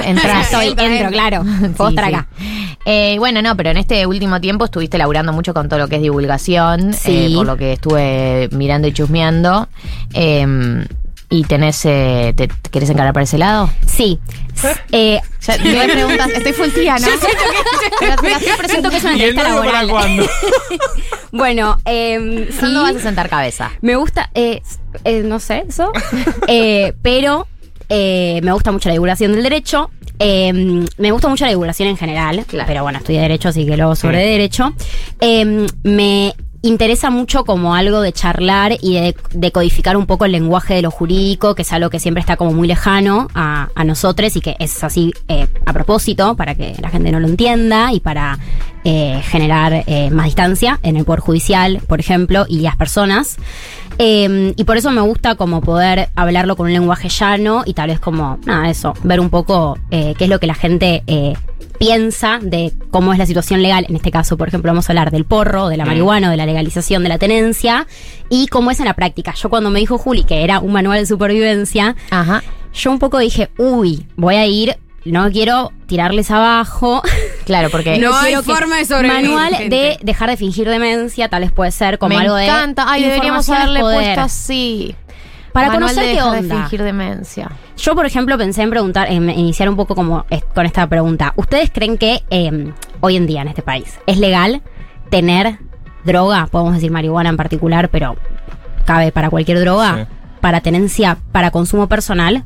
Entro, 0.80 1.10
claro. 1.12 1.44
Puedo 1.78 1.92
Sí, 1.92 1.98
sí. 1.98 2.04
acá. 2.04 2.28
Eh, 2.86 3.16
bueno, 3.20 3.42
no, 3.42 3.56
pero 3.56 3.70
en 3.72 3.78
este 3.78 4.06
último 4.08 4.42
tiempo 4.42 4.66
estuviste 4.66 4.98
laburando 4.98 5.34
mucho 5.34 5.54
con 5.54 5.70
todo 5.70 5.80
lo 5.80 5.88
que 5.88 5.98
es 5.98 6.02
divulgación, 6.02 6.94
Sí. 6.94 7.28
eh, 7.32 7.36
por 7.36 7.46
lo 7.46 7.58
que 7.58 7.74
estuve 7.74 8.50
mirando 8.52 8.88
y 8.88 8.94
chusmeando. 8.94 9.68
Eh, 10.14 10.86
¿Y 11.32 11.44
tenés, 11.46 11.84
eh, 11.86 12.34
te, 12.36 12.48
te 12.50 12.70
querés 12.70 12.90
encarar 12.92 13.14
para 13.14 13.24
ese 13.24 13.38
lado? 13.40 13.70
Sí. 13.88 14.20
Eh, 14.92 15.20
Ya, 15.42 15.58
no 15.58 15.80
hay 15.82 15.88
preguntas, 15.90 16.30
estoy 16.36 16.54
full 16.54 16.70
tía, 16.70 16.98
¿no? 17.00 17.08
presento 18.58 18.90
que 18.92 18.98
es 18.98 19.04
una 19.04 19.18
¿Y 19.18 19.22
el 19.24 19.30
entrevista 19.30 19.50
novio 19.50 19.72
para 19.72 19.84
laboral. 19.84 19.90
cuándo? 19.90 20.26
Bueno, 21.32 21.78
eh, 21.86 22.48
sí. 22.52 22.58
¿Cuándo 22.60 22.82
vas 22.84 22.96
a 22.96 23.00
sentar 23.00 23.28
cabeza? 23.30 23.72
Me 23.82 23.96
gusta, 23.96 24.30
eh, 24.36 24.62
eh, 25.04 25.22
no 25.24 25.40
sé, 25.40 25.64
eso. 25.68 25.92
Eh, 26.48 26.94
pero 27.02 27.48
me 27.90 28.52
gusta 28.54 28.72
mucho 28.72 28.90
la 28.90 28.94
divulgación 28.94 29.32
del 29.34 29.44
derecho. 29.44 29.90
Eh, 30.20 30.86
me 30.98 31.12
gusta 31.12 31.28
mucho 31.28 31.46
la 31.46 31.50
divulgación 31.52 31.90
en 31.90 31.98
general. 31.98 32.46
Claro. 32.48 32.68
Pero 32.68 32.84
bueno, 32.84 33.00
estudié 33.00 33.22
derecho, 33.22 33.50
así 33.50 33.66
que 33.66 33.76
luego 33.78 33.96
sobre 33.96 34.20
derecho. 34.24 34.74
Eh, 35.20 35.66
me 35.84 36.36
interesa 36.62 37.10
mucho 37.10 37.44
como 37.44 37.74
algo 37.76 38.02
de 38.02 38.14
charlar 38.14 38.78
y 38.82 39.14
de, 39.32 39.52
codificar 39.52 39.98
un 39.98 40.06
poco 40.06 40.26
el 40.26 40.32
lenguaje 40.32 40.76
de 40.76 40.82
lo 40.82 40.92
jurídico, 40.92 41.56
que 41.56 41.64
es 41.64 41.74
algo 41.74 41.90
que 41.90 42.00
siempre 42.00 42.22
está 42.22 42.38
como 42.38 42.54
muy 42.54 42.68
lejano 42.68 43.28
a, 43.34 43.70
a 43.74 43.84
nosotros 43.84 44.36
y 44.36 44.42
que 44.42 44.56
es 44.60 44.84
así 44.84 45.14
eh, 45.28 45.48
a 45.66 45.74
propósito 45.74 46.36
para 46.36 46.56
que 46.56 46.76
la 46.80 46.90
gente 46.90 47.12
no 47.12 47.20
lo 47.20 47.28
entienda 47.28 47.92
y 47.94 48.00
para 48.00 48.38
eh, 48.84 49.22
generar 49.26 49.84
eh, 49.86 50.10
más 50.10 50.26
distancia 50.26 50.80
en 50.82 50.98
el 50.98 51.06
Poder 51.06 51.20
Judicial, 51.20 51.82
por 51.88 52.00
ejemplo, 52.00 52.46
y 52.50 52.62
las 52.62 52.76
personas. 52.76 53.38
Eh, 54.04 54.54
y 54.58 54.64
por 54.64 54.78
eso 54.78 54.90
me 54.90 55.02
gusta 55.02 55.36
como 55.36 55.62
poder 55.62 56.10
hablarlo 56.16 56.56
con 56.56 56.66
un 56.66 56.74
lenguaje 56.74 57.08
llano 57.08 57.62
y 57.68 57.76
tal 57.76 57.90
vez 57.90 58.00
como, 58.00 58.40
nada, 58.46 58.68
eso, 58.68 58.94
ver 59.04 59.20
un 59.20 59.30
poco 59.30 59.78
eh, 59.92 60.16
qué 60.18 60.24
es 60.24 60.30
lo 60.32 60.40
que 60.40 60.48
la 60.48 60.56
gente 60.56 61.04
eh, 61.06 61.34
piensa 61.78 62.40
de 62.42 62.74
cómo 62.90 63.14
es 63.14 63.20
la 63.20 63.28
situación 63.28 63.62
legal. 63.62 63.86
En 63.90 63.96
este 63.96 64.10
caso, 64.10 64.38
por 64.38 64.48
ejemplo, 64.48 64.72
vamos 64.72 64.90
a 64.90 64.92
hablar 64.92 65.12
del 65.12 65.26
porro, 65.26 65.68
de 65.68 65.78
la 65.78 65.86
Mm. 65.86 65.88
marihuana, 65.90 66.32
de 66.32 66.38
la 66.38 66.48
legalización 66.48 67.04
de 67.04 67.10
la 67.10 67.20
tenencia 67.20 67.86
y 68.28 68.48
cómo 68.48 68.72
es 68.72 68.80
en 68.80 68.86
la 68.86 68.96
práctica. 68.96 69.36
Yo 69.36 69.50
cuando 69.52 69.70
me 69.70 69.80
dijo 69.80 70.00
Juli 70.00 70.24
que 70.24 70.44
era 70.44 70.60
un 70.62 70.72
manual 70.74 70.98
de 71.00 71.06
supervivencia, 71.06 71.96
Ajá. 72.10 72.42
yo 72.74 72.90
un 72.92 72.98
poco 72.98 73.20
dije, 73.20 73.50
uy, 73.60 74.08
voy 74.16 74.36
a 74.36 74.48
ir, 74.48 74.78
no 75.06 75.30
quiero 75.32 75.72
tirarles 75.86 76.32
abajo, 76.32 77.04
Claro, 77.46 77.70
porque 77.70 77.98
No 77.98 78.16
hay 78.16 78.36
forma 78.36 78.78
de 78.78 78.86
sobrevivir, 78.86 79.30
Manual 79.30 79.56
gente. 79.56 79.76
de 79.76 79.98
dejar 80.04 80.30
de 80.30 80.38
fingir 80.38 80.70
demencia, 80.70 81.28
tal 81.30 81.42
vez 81.42 81.52
puede 81.52 81.72
ser 81.72 81.98
como 81.98 82.16
me 82.16 82.22
algo 82.22 82.36
de. 82.36 82.46
encanta. 82.46 82.86
Ay, 82.88 83.04
deberíamos 83.04 83.50
haberle 83.50 83.80
poder. 83.80 84.04
puesto 84.04 84.22
así. 84.22 84.96
Para 85.54 85.68
Manual 85.68 85.90
conocer 85.90 86.04
de 86.04 86.10
qué 86.12 86.16
dejar 86.16 86.32
de 86.32 86.40
onda. 86.40 86.56
fingir 86.64 86.84
demencia. 86.84 87.52
Yo, 87.78 87.94
por 87.96 88.06
ejemplo, 88.06 88.38
pensé 88.38 88.62
en 88.62 88.70
preguntar, 88.70 89.12
en 89.12 89.30
iniciar 89.32 89.68
un 89.68 89.76
poco 89.76 89.96
como 89.96 90.26
es- 90.30 90.44
con 90.56 90.66
esta 90.66 90.88
pregunta. 90.88 91.34
¿Ustedes 91.36 91.70
creen 91.74 91.98
que 91.98 92.24
eh, 92.30 92.72
hoy 93.02 93.18
en 93.18 93.28
día 93.28 93.42
en 93.42 93.50
este 93.50 93.62
país 93.62 94.00
es 94.08 94.18
legal 94.18 94.62
tener 95.10 95.58
droga? 96.06 96.48
Podemos 96.50 96.76
decir 96.76 96.90
marihuana 96.92 97.30
en 97.30 97.38
particular, 97.38 97.90
pero 97.90 98.16
cabe 98.86 99.12
para 99.12 99.30
cualquier 99.30 99.60
droga, 99.60 100.08
Sí. 100.10 100.16
para 100.40 100.62
tenencia, 100.62 101.18
para 101.34 101.52
consumo 101.52 101.88
personal. 101.90 102.44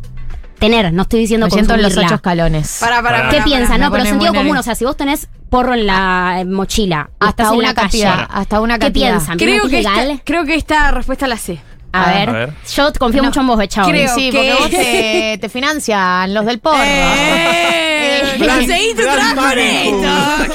Tener, 0.60 0.93
no 0.93 1.01
estoy 1.03 1.20
diciendo 1.20 1.47
Me 1.47 1.51
siento 1.51 1.74
en 1.76 1.82
los 1.82 1.97
ocho 1.97 2.16
escalones. 2.16 2.78
Para, 2.80 3.01
para, 3.01 3.30
¿Qué 3.30 3.38
para, 3.38 3.43
piensan? 3.45 3.82
No, 3.82 3.91
pero 3.91 4.06
sentido 4.06 4.34
común. 4.34 4.58
O 4.58 4.64
sea, 4.64 4.76
si 4.76 4.86
vos 4.86 4.95
tenés 4.95 5.28
porro 5.49 5.74
en 5.74 5.86
la 5.86 6.38
eh, 6.39 6.45
mochila, 6.45 7.10
Hasta 7.20 7.43
estás 7.43 7.51
en 7.53 7.60
una 7.60 7.74
calle, 7.74 7.82
cantidad, 8.03 8.28
hasta 8.30 8.60
una 8.62 8.76
¿qué 8.76 8.86
cantidad. 8.86 9.10
piensan? 9.12 9.38
Creo 9.38 9.68
¿Piensan 9.68 9.93
que, 9.93 10.10
esta, 10.10 10.24
creo 10.26 10.45
que 10.45 10.56
esta 10.56 10.91
respuesta 10.91 11.28
la 11.28 11.38
sé. 11.38 11.60
A 12.04 12.12
ver, 12.14 12.30
A 12.30 12.32
ver. 12.32 12.50
yo 12.76 12.91
confío 13.00 13.24
mucho 13.24 13.39
en 13.41 13.48
vos, 13.48 13.58
Bechao. 13.58 13.88
creo 13.89 14.14
sí, 14.16 14.30
que- 14.32 14.38
porque 14.38 14.54
vos 14.54 14.70
te, 14.70 15.38
te 15.41 15.50
financian 15.50 16.34
los 16.34 16.46
del 16.46 16.60
porro. 16.60 16.78
¡Eh! 16.84 18.36
¡Conseguí 18.39 18.93
tu 18.96 19.02
trabajo! 19.02 19.56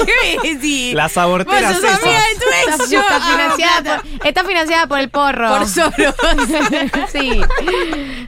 ¿Qué 0.05 0.13
me 0.43 0.49
decís? 0.55 0.95
La 0.95 1.09
sabortera 1.09 1.69
Vos 1.73 1.81
sos 1.81 1.91
César. 1.91 2.01
amiga 2.05 2.21
de 2.21 2.35
tu 2.35 2.81
ex, 2.83 2.91
yo 2.91 3.01
Está 3.01 3.17
hago 3.17 3.25
financiada, 3.25 4.03
por, 4.19 4.27
está 4.27 4.45
financiada 4.45 4.87
por 4.87 4.99
el 5.01 5.09
porro. 5.11 5.49
por 5.59 5.67
solo. 5.67 5.91
sí. 7.13 7.41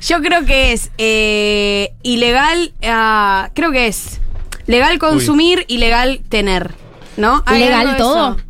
Yo 0.09 0.21
creo 0.21 0.45
que 0.45 0.73
es 0.73 0.91
eh, 0.99 1.93
ilegal, 2.03 2.73
ah, 2.85 3.51
creo 3.55 3.71
que 3.73 3.87
es 3.89 4.21
legal 4.67 4.99
consumir, 4.99 5.65
ilegal 5.69 6.21
tener, 6.29 6.73
¿no? 7.17 7.43
Hay 7.47 7.59
¿Ilegal 7.63 7.81
algo 7.81 7.93
de 7.93 7.99
todo? 7.99 8.29
eso. 8.37 8.47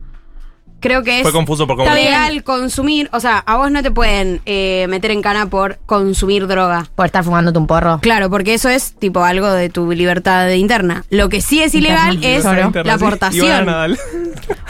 Creo 0.82 1.02
que 1.02 1.18
es 1.18 1.22
Fue 1.22 1.32
confuso 1.32 1.66
por 1.66 1.76
cómo 1.76 1.88
está 1.88 1.98
lo- 1.98 2.04
legal 2.04 2.44
consumir, 2.44 3.08
o 3.12 3.20
sea, 3.20 3.38
a 3.38 3.56
vos 3.56 3.70
no 3.70 3.82
te 3.82 3.90
pueden 3.90 4.40
eh, 4.44 4.86
meter 4.90 5.10
en 5.12 5.22
cana 5.22 5.46
por 5.46 5.78
consumir 5.86 6.46
droga. 6.46 6.86
Por 6.94 7.06
estar 7.06 7.24
fumándote 7.24 7.58
un 7.58 7.66
porro. 7.66 7.98
Claro, 8.02 8.28
porque 8.28 8.52
eso 8.54 8.68
es 8.68 8.94
tipo 8.98 9.24
algo 9.24 9.50
de 9.50 9.70
tu 9.70 9.90
libertad 9.92 10.48
interna. 10.50 11.04
Lo 11.08 11.28
que 11.28 11.40
sí 11.40 11.62
es 11.62 11.74
ilegal 11.74 12.14
Interna. 12.16 12.36
es 12.36 12.44
la 12.44 12.52
Ivana 12.80 12.94
aportación. 12.94 13.66
Nadal. 13.66 13.98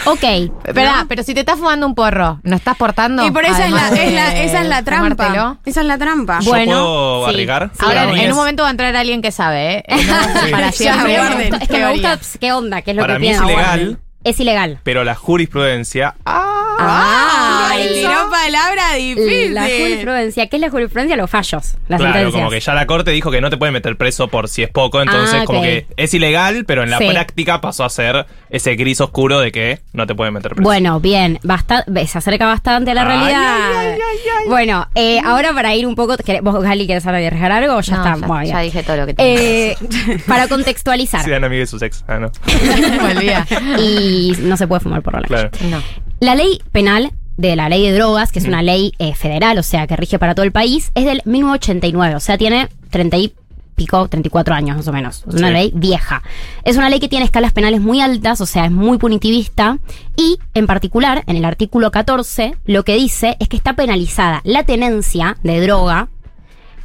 Ok. 0.04 0.24
Espera, 0.64 1.06
pero 1.08 1.22
si 1.22 1.32
te 1.32 1.40
estás 1.40 1.58
fumando 1.58 1.86
un 1.86 1.94
porro, 1.94 2.40
¿no 2.42 2.56
estás 2.56 2.76
portando? 2.76 3.24
Y 3.24 3.30
por 3.30 3.44
eso 3.44 3.54
es 3.62 3.70
la, 3.70 3.86
Además 3.86 3.92
es 4.00 4.12
la- 4.12 4.30
de 4.30 4.44
esa 4.44 4.62
es 4.62 4.68
la 4.68 4.82
trampa. 4.82 5.24
fumártelo. 5.26 5.58
Esa 5.64 5.80
es 5.80 5.86
la 5.86 5.98
trampa. 5.98 6.40
¿Yo 6.40 6.50
Bueno, 6.50 6.72
puedo 6.72 7.24
sí. 7.26 7.30
arriesgar? 7.34 7.70
Ahora, 7.78 8.00
Para 8.00 8.12
mí 8.12 8.18
en 8.20 8.24
es- 8.26 8.30
un 8.32 8.36
momento 8.36 8.62
va 8.64 8.68
a 8.68 8.70
entrar 8.72 8.96
alguien 8.96 9.22
que 9.22 9.30
sabe, 9.30 9.78
¿eh? 9.78 9.84
No, 10.06 10.40
Sí. 10.42 10.50
Para 10.50 10.66
Ya, 10.66 10.72
siempre. 10.72 11.16
guarden. 11.16 11.54
Es 11.54 11.68
que 11.68 11.72
me 11.74 11.78
Teoría. 11.78 12.16
gusta 12.16 12.38
qué 12.40 12.52
onda, 12.52 12.82
qué 12.82 12.90
es 12.90 12.96
lo 12.96 13.02
Para 13.02 13.14
que 13.14 13.20
mí 13.20 13.28
es 13.28 13.38
piensan. 13.38 13.48
ilegal, 13.54 13.98
Es 14.24 14.38
ilegal. 14.40 14.78
pero 14.84 15.04
la 15.04 15.14
jurisprudencia. 15.14 16.14
Ah, 16.24 16.61
Ay, 16.78 17.82
eso. 17.82 17.94
tiró 18.08 18.30
palabra 18.30 18.94
difícil. 18.94 19.54
La 19.54 19.62
jurisprudencia. 19.62 20.46
¿Qué 20.48 20.56
es 20.56 20.60
la 20.62 20.70
jurisprudencia? 20.70 21.16
Los 21.16 21.30
fallos, 21.30 21.76
las 21.88 22.00
claro, 22.00 22.14
sentencias. 22.14 22.32
como 22.34 22.50
que 22.50 22.60
ya 22.60 22.74
la 22.74 22.86
corte 22.86 23.10
dijo 23.10 23.30
que 23.30 23.40
no 23.40 23.50
te 23.50 23.56
puede 23.56 23.72
meter 23.72 23.96
preso 23.96 24.28
por 24.28 24.48
si 24.48 24.62
es 24.62 24.68
poco, 24.70 25.00
entonces 25.02 25.40
Ah, 25.42 25.44
como 25.44 25.62
que 25.62 25.86
es 25.96 26.14
ilegal, 26.14 26.64
pero 26.66 26.82
en 26.82 26.90
la 26.90 26.98
Sí. 26.98 27.08
práctica 27.08 27.60
pasó 27.60 27.84
a 27.84 27.90
ser 27.90 28.26
ese 28.50 28.74
gris 28.76 29.00
oscuro 29.00 29.40
de 29.40 29.52
que 29.52 29.80
no 29.92 30.06
te 30.06 30.14
pueden 30.14 30.34
meter 30.34 30.52
preso. 30.52 30.62
Bueno, 30.62 31.00
bien, 31.00 31.38
basta- 31.42 31.84
se 32.06 32.18
acerca 32.18 32.46
bastante 32.46 32.90
a 32.90 32.94
la 32.94 33.02
Ay, 33.02 33.08
realidad. 33.08 33.56
ay, 33.78 33.86
ay, 33.86 33.98
ay, 34.42 34.48
Bueno, 34.48 34.88
eh, 34.94 35.20
ahora 35.24 35.52
para 35.52 35.74
ir 35.74 35.86
un 35.86 35.94
poco, 35.94 36.16
¿querés- 36.16 36.42
¿vos, 36.42 36.62
Gali, 36.62 36.86
querés 36.86 37.06
arriesgar 37.06 37.52
algo 37.52 37.76
o 37.76 37.80
ya 37.80 37.96
No, 37.96 38.14
está? 38.14 38.44
ya- 38.44 38.60
dije 38.60 38.82
todo 38.82 38.96
lo 38.96 39.06
que 39.06 39.14
tenía 39.14 39.32
Eh, 39.42 39.76
para 40.26 40.48
contextualizar. 40.48 41.24
Sean 41.24 41.44
amigos 41.44 41.68
de 41.68 41.70
sus 41.70 41.82
ex. 41.82 42.04
Ah, 42.08 42.18
no. 42.18 42.30
Y 43.78 44.32
no 44.40 44.56
se 44.56 44.66
puede 44.66 44.80
fumar 44.80 45.02
por 45.02 45.14
la 45.14 45.22
Claro. 45.22 45.50
No. 45.70 45.82
La 46.22 46.36
ley 46.36 46.60
penal 46.70 47.12
de 47.36 47.56
la 47.56 47.68
ley 47.68 47.84
de 47.84 47.92
drogas, 47.96 48.30
que 48.30 48.38
es 48.38 48.44
una 48.46 48.62
ley 48.62 48.92
eh, 49.00 49.14
federal, 49.14 49.58
o 49.58 49.62
sea, 49.64 49.86
que 49.88 49.96
rige 49.96 50.18
para 50.20 50.34
todo 50.36 50.44
el 50.44 50.52
país, 50.52 50.92
es 50.94 51.04
del 51.04 51.20
1989, 51.24 52.14
o 52.14 52.20
sea, 52.20 52.38
tiene 52.38 52.68
30 52.90 53.16
y 53.16 53.34
pico, 53.74 54.06
34 54.06 54.54
años 54.54 54.76
más 54.76 54.86
o 54.86 54.92
menos. 54.92 55.24
Es 55.26 55.34
una 55.34 55.48
Sí. 55.48 55.52
ley 55.54 55.72
vieja. 55.74 56.22
Es 56.62 56.76
una 56.76 56.90
ley 56.90 57.00
que 57.00 57.08
tiene 57.08 57.24
escalas 57.24 57.52
penales 57.52 57.80
muy 57.80 58.00
altas, 58.00 58.40
o 58.40 58.46
sea, 58.46 58.66
es 58.66 58.70
muy 58.70 58.98
punitivista 58.98 59.78
y, 60.16 60.38
en 60.54 60.66
particular, 60.68 61.24
en 61.26 61.36
el 61.36 61.44
artículo 61.44 61.90
14, 61.90 62.54
lo 62.66 62.84
que 62.84 62.94
dice 62.94 63.36
es 63.40 63.48
que 63.48 63.56
está 63.56 63.72
penalizada 63.74 64.42
la 64.44 64.62
tenencia 64.64 65.38
de 65.42 65.60
droga 65.60 66.08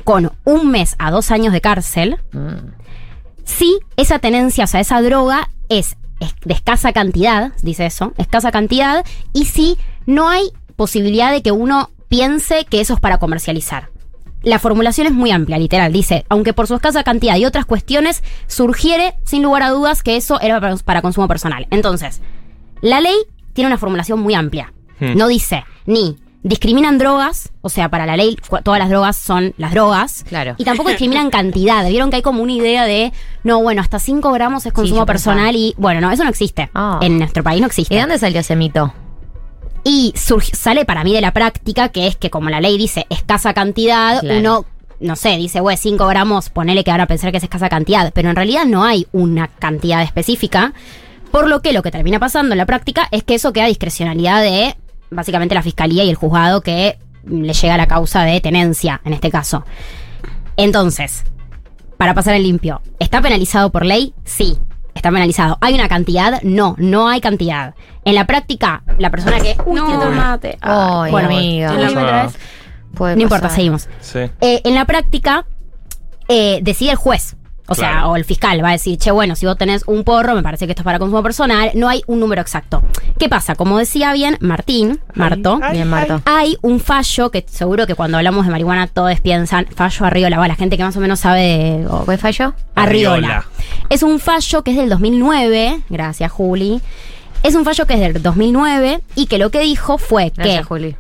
con 0.04 0.32
un 0.46 0.72
mes 0.72 0.96
a 0.98 1.12
dos 1.12 1.30
años 1.30 1.54
de 1.54 1.62
cárcel 1.62 2.18
si 3.44 3.78
esa 3.98 4.20
tenencia, 4.20 4.64
o 4.64 4.68
sea, 4.68 4.80
esa 4.80 5.02
droga 5.02 5.50
es 5.70 5.96
de 6.20 6.54
escasa 6.54 6.94
cantidad, 6.94 7.52
dice 7.62 7.86
eso, 7.86 8.14
escasa 8.18 8.52
cantidad, 8.52 9.06
y 9.34 9.46
si 9.46 9.78
no 10.06 10.30
hay 10.30 10.52
posibilidad 10.76 11.32
de 11.32 11.42
que 11.42 11.52
uno 11.52 11.90
piense 12.08 12.66
que 12.66 12.82
eso 12.82 12.94
es 12.94 13.00
para 13.00 13.18
comercializar. 13.18 13.90
La 14.44 14.60
formulación 14.60 15.08
es 15.08 15.14
muy 15.14 15.32
amplia, 15.32 15.58
literal. 15.58 15.92
Dice, 15.92 16.26
aunque 16.30 16.54
por 16.54 16.68
su 16.68 16.76
escasa 16.76 17.04
cantidad 17.04 17.36
y 17.36 17.46
otras 17.46 17.66
cuestiones, 17.66 18.24
surgiere 18.46 19.16
sin 19.26 19.44
lugar 19.44 19.64
a 19.64 19.70
dudas 19.70 20.04
que 20.04 20.16
eso 20.16 20.40
era 20.40 20.62
para, 20.62 20.76
para 20.78 21.02
consumo 21.02 21.28
personal. 21.28 21.68
Entonces, 21.72 22.22
la 22.82 23.02
ley 23.02 23.16
tiene 23.54 23.68
una 23.68 23.78
formulación 23.78 24.20
muy 24.20 24.36
amplia. 24.36 24.74
Hmm. 25.00 25.18
No 25.18 25.28
dice 25.28 25.66
ni 25.86 26.18
discriminan 26.44 26.98
drogas, 26.98 27.50
o 27.62 27.70
sea, 27.70 27.90
para 27.90 28.06
la 28.06 28.16
ley 28.16 28.38
todas 28.64 28.80
las 28.80 28.90
drogas 28.90 29.16
son 29.16 29.54
las 29.58 29.72
drogas. 29.72 30.24
Claro. 30.28 30.56
Y 30.58 30.64
tampoco 30.64 30.90
discriminan 30.90 31.30
cantidad. 31.32 31.88
Vieron 31.88 32.10
que 32.10 32.18
hay 32.18 32.22
como 32.22 32.42
una 32.44 32.54
idea 32.54 32.86
de, 32.86 33.12
no, 33.44 33.62
bueno, 33.62 33.82
hasta 33.82 34.00
5 34.00 34.32
gramos 34.32 34.66
es 34.66 34.74
consumo 34.74 35.06
pensaba. 35.06 35.36
personal 35.36 35.56
y, 35.56 35.74
bueno, 35.78 36.00
no, 36.02 36.12
eso 36.12 36.24
no 36.24 36.30
existe. 36.30 36.70
Ah. 36.74 37.00
En 37.02 37.18
nuestro 37.20 37.44
país 37.44 37.60
no 37.62 37.68
existe. 37.68 37.94
¿Y 37.94 37.98
de 37.98 38.02
dónde 38.02 38.20
salió 38.20 38.40
ese 38.40 38.56
mito? 38.56 38.94
Y 39.84 40.14
surge- 40.16 40.54
sale 40.54 40.86
para 40.86 41.04
mí 41.04 41.14
de 41.14 41.22
la 41.22 41.32
práctica, 41.34 41.90
que 41.90 42.08
es 42.08 42.16
que 42.16 42.30
como 42.30 42.50
la 42.50 42.62
ley 42.62 42.78
dice 42.78 43.06
escasa 43.10 43.54
cantidad, 43.54 44.20
Claro. 44.22 44.40
uno, 44.40 44.66
no 45.00 45.16
sé, 45.16 45.38
dice, 45.38 45.60
güey, 45.60 45.78
5 45.78 46.08
gramos, 46.08 46.50
ponele 46.50 46.84
que 46.84 46.92
ahora 46.92 47.08
pensar 47.08 47.32
que 47.32 47.38
es 47.38 47.44
escasa 47.44 47.70
cantidad, 47.70 48.12
pero 48.14 48.30
en 48.30 48.36
realidad 48.36 48.66
no 48.66 48.84
hay 48.84 49.08
una 49.12 49.48
cantidad 49.48 50.02
específica, 50.02 50.74
por 51.32 51.48
lo 51.48 51.62
que 51.62 51.72
lo 51.74 51.84
que 51.84 51.92
termina 51.92 52.20
pasando 52.20 52.54
en 52.54 52.58
la 52.58 52.66
práctica 52.66 53.08
es 53.12 53.24
que 53.24 53.36
eso 53.36 53.54
queda 53.54 53.66
a 53.66 53.68
discrecionalidad 53.68 54.42
de 54.42 54.76
básicamente 55.10 55.56
la 55.56 55.62
fiscalía 55.62 56.04
y 56.04 56.10
el 56.10 56.16
juzgado 56.16 56.62
que 56.62 57.00
mm, 57.24 57.42
le 57.42 57.54
llega 57.54 57.78
la 57.78 57.88
causa 57.88 58.24
de 58.24 58.40
tenencia, 58.42 59.02
en 59.06 59.14
este 59.14 59.32
caso. 59.32 59.66
Entonces, 60.56 61.24
para 61.98 62.14
pasar 62.14 62.36
el 62.36 62.44
limpio, 62.44 62.82
¿está 63.00 63.22
penalizado 63.22 63.72
por 63.72 63.86
ley? 63.86 64.14
Sí, 64.26 64.58
está 64.94 65.12
penalizado. 65.12 65.58
¿Hay 65.62 65.74
una 65.74 65.88
cantidad? 65.88 66.42
No, 66.44 66.76
no 66.78 67.08
hay 67.08 67.22
cantidad. 67.22 67.76
En 68.04 68.16
la 68.16 68.26
práctica, 68.26 68.84
la 68.98 69.10
persona 69.10 69.40
que... 69.40 69.56
Uy, 69.66 69.80
tiene 69.80 69.98
tomate. 69.98 70.58
Ay, 70.62 71.12
bueno, 71.12 71.30
amiga. 71.30 72.30
No 73.00 73.22
importa, 73.22 73.50
seguimos. 73.50 73.88
Sí. 74.02 74.20
Eh, 74.42 74.62
en 74.64 74.76
la 74.76 74.86
práctica, 74.86 75.46
eh, 76.28 76.60
decide 76.62 76.92
el 76.92 76.98
juez. 76.98 77.37
O 77.70 77.76
sea, 77.76 77.92
Claro. 77.92 78.10
o 78.12 78.16
el 78.16 78.24
fiscal 78.26 78.64
va 78.64 78.70
a 78.70 78.72
decir, 78.74 78.98
che, 78.98 79.12
bueno, 79.12 79.36
si 79.36 79.46
vos 79.46 79.58
tenés 79.58 79.84
un 79.88 80.04
porro, 80.04 80.34
me 80.36 80.42
parece 80.44 80.66
que 80.66 80.72
esto 80.72 80.82
es 80.82 80.86
para 80.86 81.00
consumo 81.00 81.22
personal, 81.22 81.72
no 81.76 81.90
hay 81.90 82.02
un 82.08 82.20
número 82.20 82.42
exacto. 82.42 82.82
¿Qué 83.20 83.28
pasa? 83.30 83.56
Como 83.56 83.78
decía 83.78 84.14
bien 84.14 84.38
Martín, 84.40 85.00
Marto, 85.16 85.60
Bien, 85.72 85.88
Marto. 85.90 86.22
hay 86.26 86.58
un 86.62 86.80
fallo 86.80 87.30
que 87.30 87.46
seguro 87.48 87.86
que 87.88 87.96
cuando 87.96 88.18
hablamos 88.18 88.46
de 88.46 88.52
marihuana 88.52 88.88
todos 88.88 89.20
piensan, 89.20 89.68
fallo 89.76 90.06
Arriola, 90.06 90.38
va, 90.40 90.48
la 90.48 90.56
gente 90.56 90.78
que 90.78 90.84
más 90.84 90.96
o 90.96 91.00
menos 91.02 91.20
sabe 91.20 91.42
de... 91.42 91.88
¿Cuál 92.06 92.18
fallo? 92.18 92.54
Arriola. 92.76 93.16
Arriola. 93.16 93.46
Es 93.90 94.04
un 94.04 94.20
fallo 94.20 94.64
que 94.64 94.72
es 94.72 94.78
del 94.78 94.90
2009, 94.90 95.82
gracias 95.90 96.32
Juli. 96.32 96.82
Es 97.44 97.54
un 97.56 97.66
fallo 97.66 97.86
que 97.86 97.94
es 97.96 98.00
del 98.00 98.22
2009 98.22 99.02
y 99.16 99.28
que 99.28 99.38
lo 99.38 99.52
que 99.52 99.60
dijo 99.60 99.98
fue 99.98 100.32
Gracias, 100.36 100.58
que 100.60 100.64
Juli. 100.64 100.96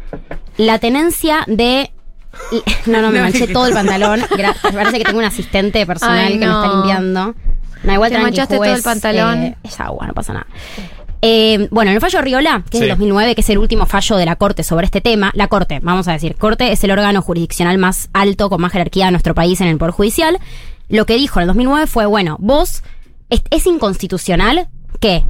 la 0.57 0.80
tenencia 0.80 1.43
de... 1.47 1.91
No, 2.86 3.01
no, 3.01 3.11
me 3.11 3.19
manché 3.19 3.47
todo 3.47 3.67
el 3.67 3.73
pantalón. 3.73 4.21
Parece 4.61 4.99
que 4.99 5.05
tengo 5.05 5.19
un 5.19 5.25
asistente 5.25 5.86
personal 5.86 6.19
Ay, 6.19 6.34
que 6.39 6.45
me 6.45 6.53
está 6.53 6.67
limpiando. 6.73 7.36
No, 7.84 7.93
igual 7.93 8.11
Te 8.11 8.17
manchaste 8.19 8.55
todo 8.55 8.65
el 8.65 8.82
pantalón. 8.82 9.43
eh, 9.43 9.57
es 9.63 9.80
agua, 9.80 10.07
no 10.07 10.13
pasa 10.13 10.34
nada. 10.34 10.47
Eh, 11.21 11.67
bueno, 11.71 11.89
en 11.89 11.95
el 11.95 12.01
fallo 12.01 12.21
Riola, 12.21 12.63
que 12.69 12.78
es 12.78 12.82
del 12.82 12.89
Sí. 12.89 12.89
2009, 12.89 13.34
que 13.36 13.41
es 13.41 13.49
el 13.49 13.57
último 13.57 13.86
fallo 13.88 14.17
de 14.17 14.25
la 14.25 14.36
Corte 14.36 14.63
sobre 14.63 14.86
este 14.86 15.01
tema, 15.01 15.32
la 15.34 15.47
Corte, 15.47 15.80
vamos 15.82 16.07
a 16.07 16.11
decir, 16.13 16.36
Corte 16.36 16.71
es 16.71 16.84
el 16.84 16.91
órgano 16.91 17.21
jurisdiccional 17.23 17.78
más 17.80 18.09
alto, 18.13 18.49
con 18.49 18.61
más 18.61 18.71
jerarquía 18.71 19.05
de 19.05 19.11
nuestro 19.11 19.34
país 19.34 19.59
en 19.61 19.67
el 19.67 19.78
Poder 19.78 19.93
Judicial. 19.93 20.38
Lo 20.89 21.05
que 21.05 21.15
dijo 21.15 21.39
en 21.39 21.43
el 21.43 21.47
2009 21.47 21.88
fue, 21.88 22.05
bueno, 22.05 22.38
vos, 22.39 22.84
es, 23.30 23.41
es 23.49 23.65
inconstitucional 23.65 24.69
que 24.99 25.23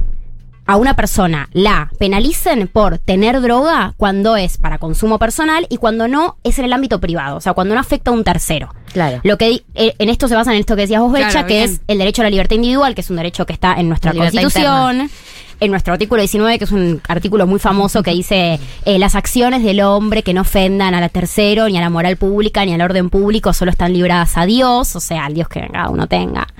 a 0.68 0.76
una 0.76 0.94
persona 0.94 1.48
la 1.52 1.90
penalicen 1.98 2.68
por 2.68 2.98
tener 2.98 3.40
droga 3.40 3.94
cuando 3.96 4.36
es 4.36 4.58
para 4.58 4.78
consumo 4.78 5.18
personal 5.18 5.66
y 5.70 5.78
cuando 5.78 6.08
no 6.08 6.36
es 6.44 6.58
en 6.58 6.66
el 6.66 6.74
ámbito 6.74 7.00
privado, 7.00 7.38
o 7.38 7.40
sea, 7.40 7.54
cuando 7.54 7.74
no 7.74 7.80
afecta 7.80 8.10
a 8.10 8.14
un 8.14 8.22
tercero. 8.22 8.68
Claro. 8.98 9.20
Lo 9.22 9.38
que 9.38 9.62
eh, 9.74 9.94
en 9.96 10.08
esto 10.08 10.26
se 10.26 10.34
basa 10.34 10.52
en 10.52 10.58
esto 10.58 10.74
que 10.74 10.82
decías 10.82 11.00
vos, 11.00 11.12
Becha, 11.12 11.30
Claro, 11.30 11.46
que 11.46 11.54
bien. 11.54 11.70
es 11.70 11.80
el 11.86 11.98
derecho 11.98 12.22
a 12.22 12.24
la 12.24 12.30
libertad 12.30 12.56
individual, 12.56 12.96
que 12.96 13.02
es 13.02 13.10
un 13.10 13.16
derecho 13.16 13.46
que 13.46 13.52
está 13.52 13.74
en 13.74 13.88
nuestra 13.88 14.12
Constitución. 14.12 15.08
En 15.60 15.72
nuestro 15.72 15.92
artículo 15.92 16.20
19, 16.20 16.58
que 16.58 16.64
es 16.64 16.70
un 16.70 17.00
artículo 17.08 17.44
muy 17.46 17.58
famoso 17.58 18.04
que 18.04 18.12
dice 18.12 18.60
eh, 18.84 18.98
las 19.00 19.16
acciones 19.16 19.64
del 19.64 19.80
hombre 19.80 20.22
que 20.22 20.32
no 20.32 20.42
ofendan 20.42 20.94
a 20.94 21.00
la 21.00 21.08
tercero, 21.08 21.68
ni 21.68 21.76
a 21.76 21.80
la 21.80 21.90
moral 21.90 22.16
pública, 22.16 22.64
ni 22.64 22.74
al 22.74 22.80
orden 22.80 23.10
público, 23.10 23.52
solo 23.52 23.72
están 23.72 23.92
libradas 23.92 24.36
a 24.36 24.46
Dios, 24.46 24.94
o 24.94 25.00
sea, 25.00 25.26
al 25.26 25.34
Dios 25.34 25.48
que 25.48 25.66
cada 25.72 25.88
uno 25.90 26.06
tenga. 26.06 26.46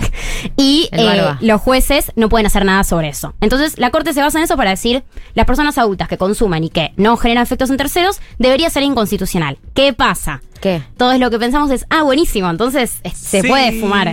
Y 0.56 0.88
eh, 0.92 1.34
los 1.40 1.60
jueces 1.60 2.12
no 2.14 2.28
pueden 2.28 2.46
hacer 2.46 2.64
nada 2.64 2.84
sobre 2.84 3.08
eso. 3.08 3.34
Entonces, 3.40 3.78
la 3.78 3.90
Corte 3.90 4.12
se 4.12 4.20
basa 4.20 4.38
en 4.38 4.44
eso 4.44 4.56
para 4.56 4.70
decir, 4.70 5.02
las 5.34 5.46
personas 5.46 5.78
adultas 5.78 6.08
que 6.08 6.16
consumen 6.16 6.62
y 6.64 6.70
que 6.70 6.92
no 6.96 7.16
generan 7.16 7.42
efectos 7.42 7.70
en 7.70 7.76
terceros, 7.76 8.20
debería 8.38 8.70
ser 8.70 8.82
inconstitucional. 8.84 9.58
¿Qué 9.74 9.92
pasa? 9.92 10.42
¿Qué? 10.60 10.82
Todo 10.96 11.16
lo 11.18 11.30
que 11.30 11.38
pensamos 11.38 11.70
es, 11.70 11.86
ah, 11.90 12.02
buenísimo, 12.02 12.48
entonces 12.50 13.00
se 13.14 13.42
Sí. 13.42 13.48
puede 13.48 13.80
fumar. 13.80 14.12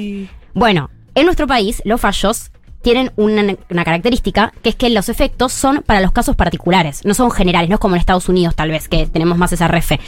Bueno, 0.53 0.89
en 1.15 1.25
nuestro 1.25 1.47
país, 1.47 1.81
los 1.85 1.99
fallos 2.01 2.51
tienen 2.81 3.11
una, 3.15 3.55
una 3.71 3.83
característica, 3.83 4.53
que 4.61 4.69
es 4.69 4.75
que 4.75 4.91
los 4.91 5.09
efectos 5.09 5.51
son 5.53 5.81
para 5.83 6.01
los 6.01 6.11
casos 6.11 6.35
particulares, 6.35 7.01
no 7.03 7.15
son 7.15 7.31
generales, 7.31 7.67
no 7.67 7.75
es 7.75 7.79
como 7.79 7.95
en 7.95 7.99
Estados 7.99 8.29
Unidos 8.29 8.55
tal 8.55 8.69
vez, 8.69 8.87
que 8.87 9.07
tenemos 9.07 9.39
más 9.39 9.51
esa 9.53 9.67
refe. 9.67 9.99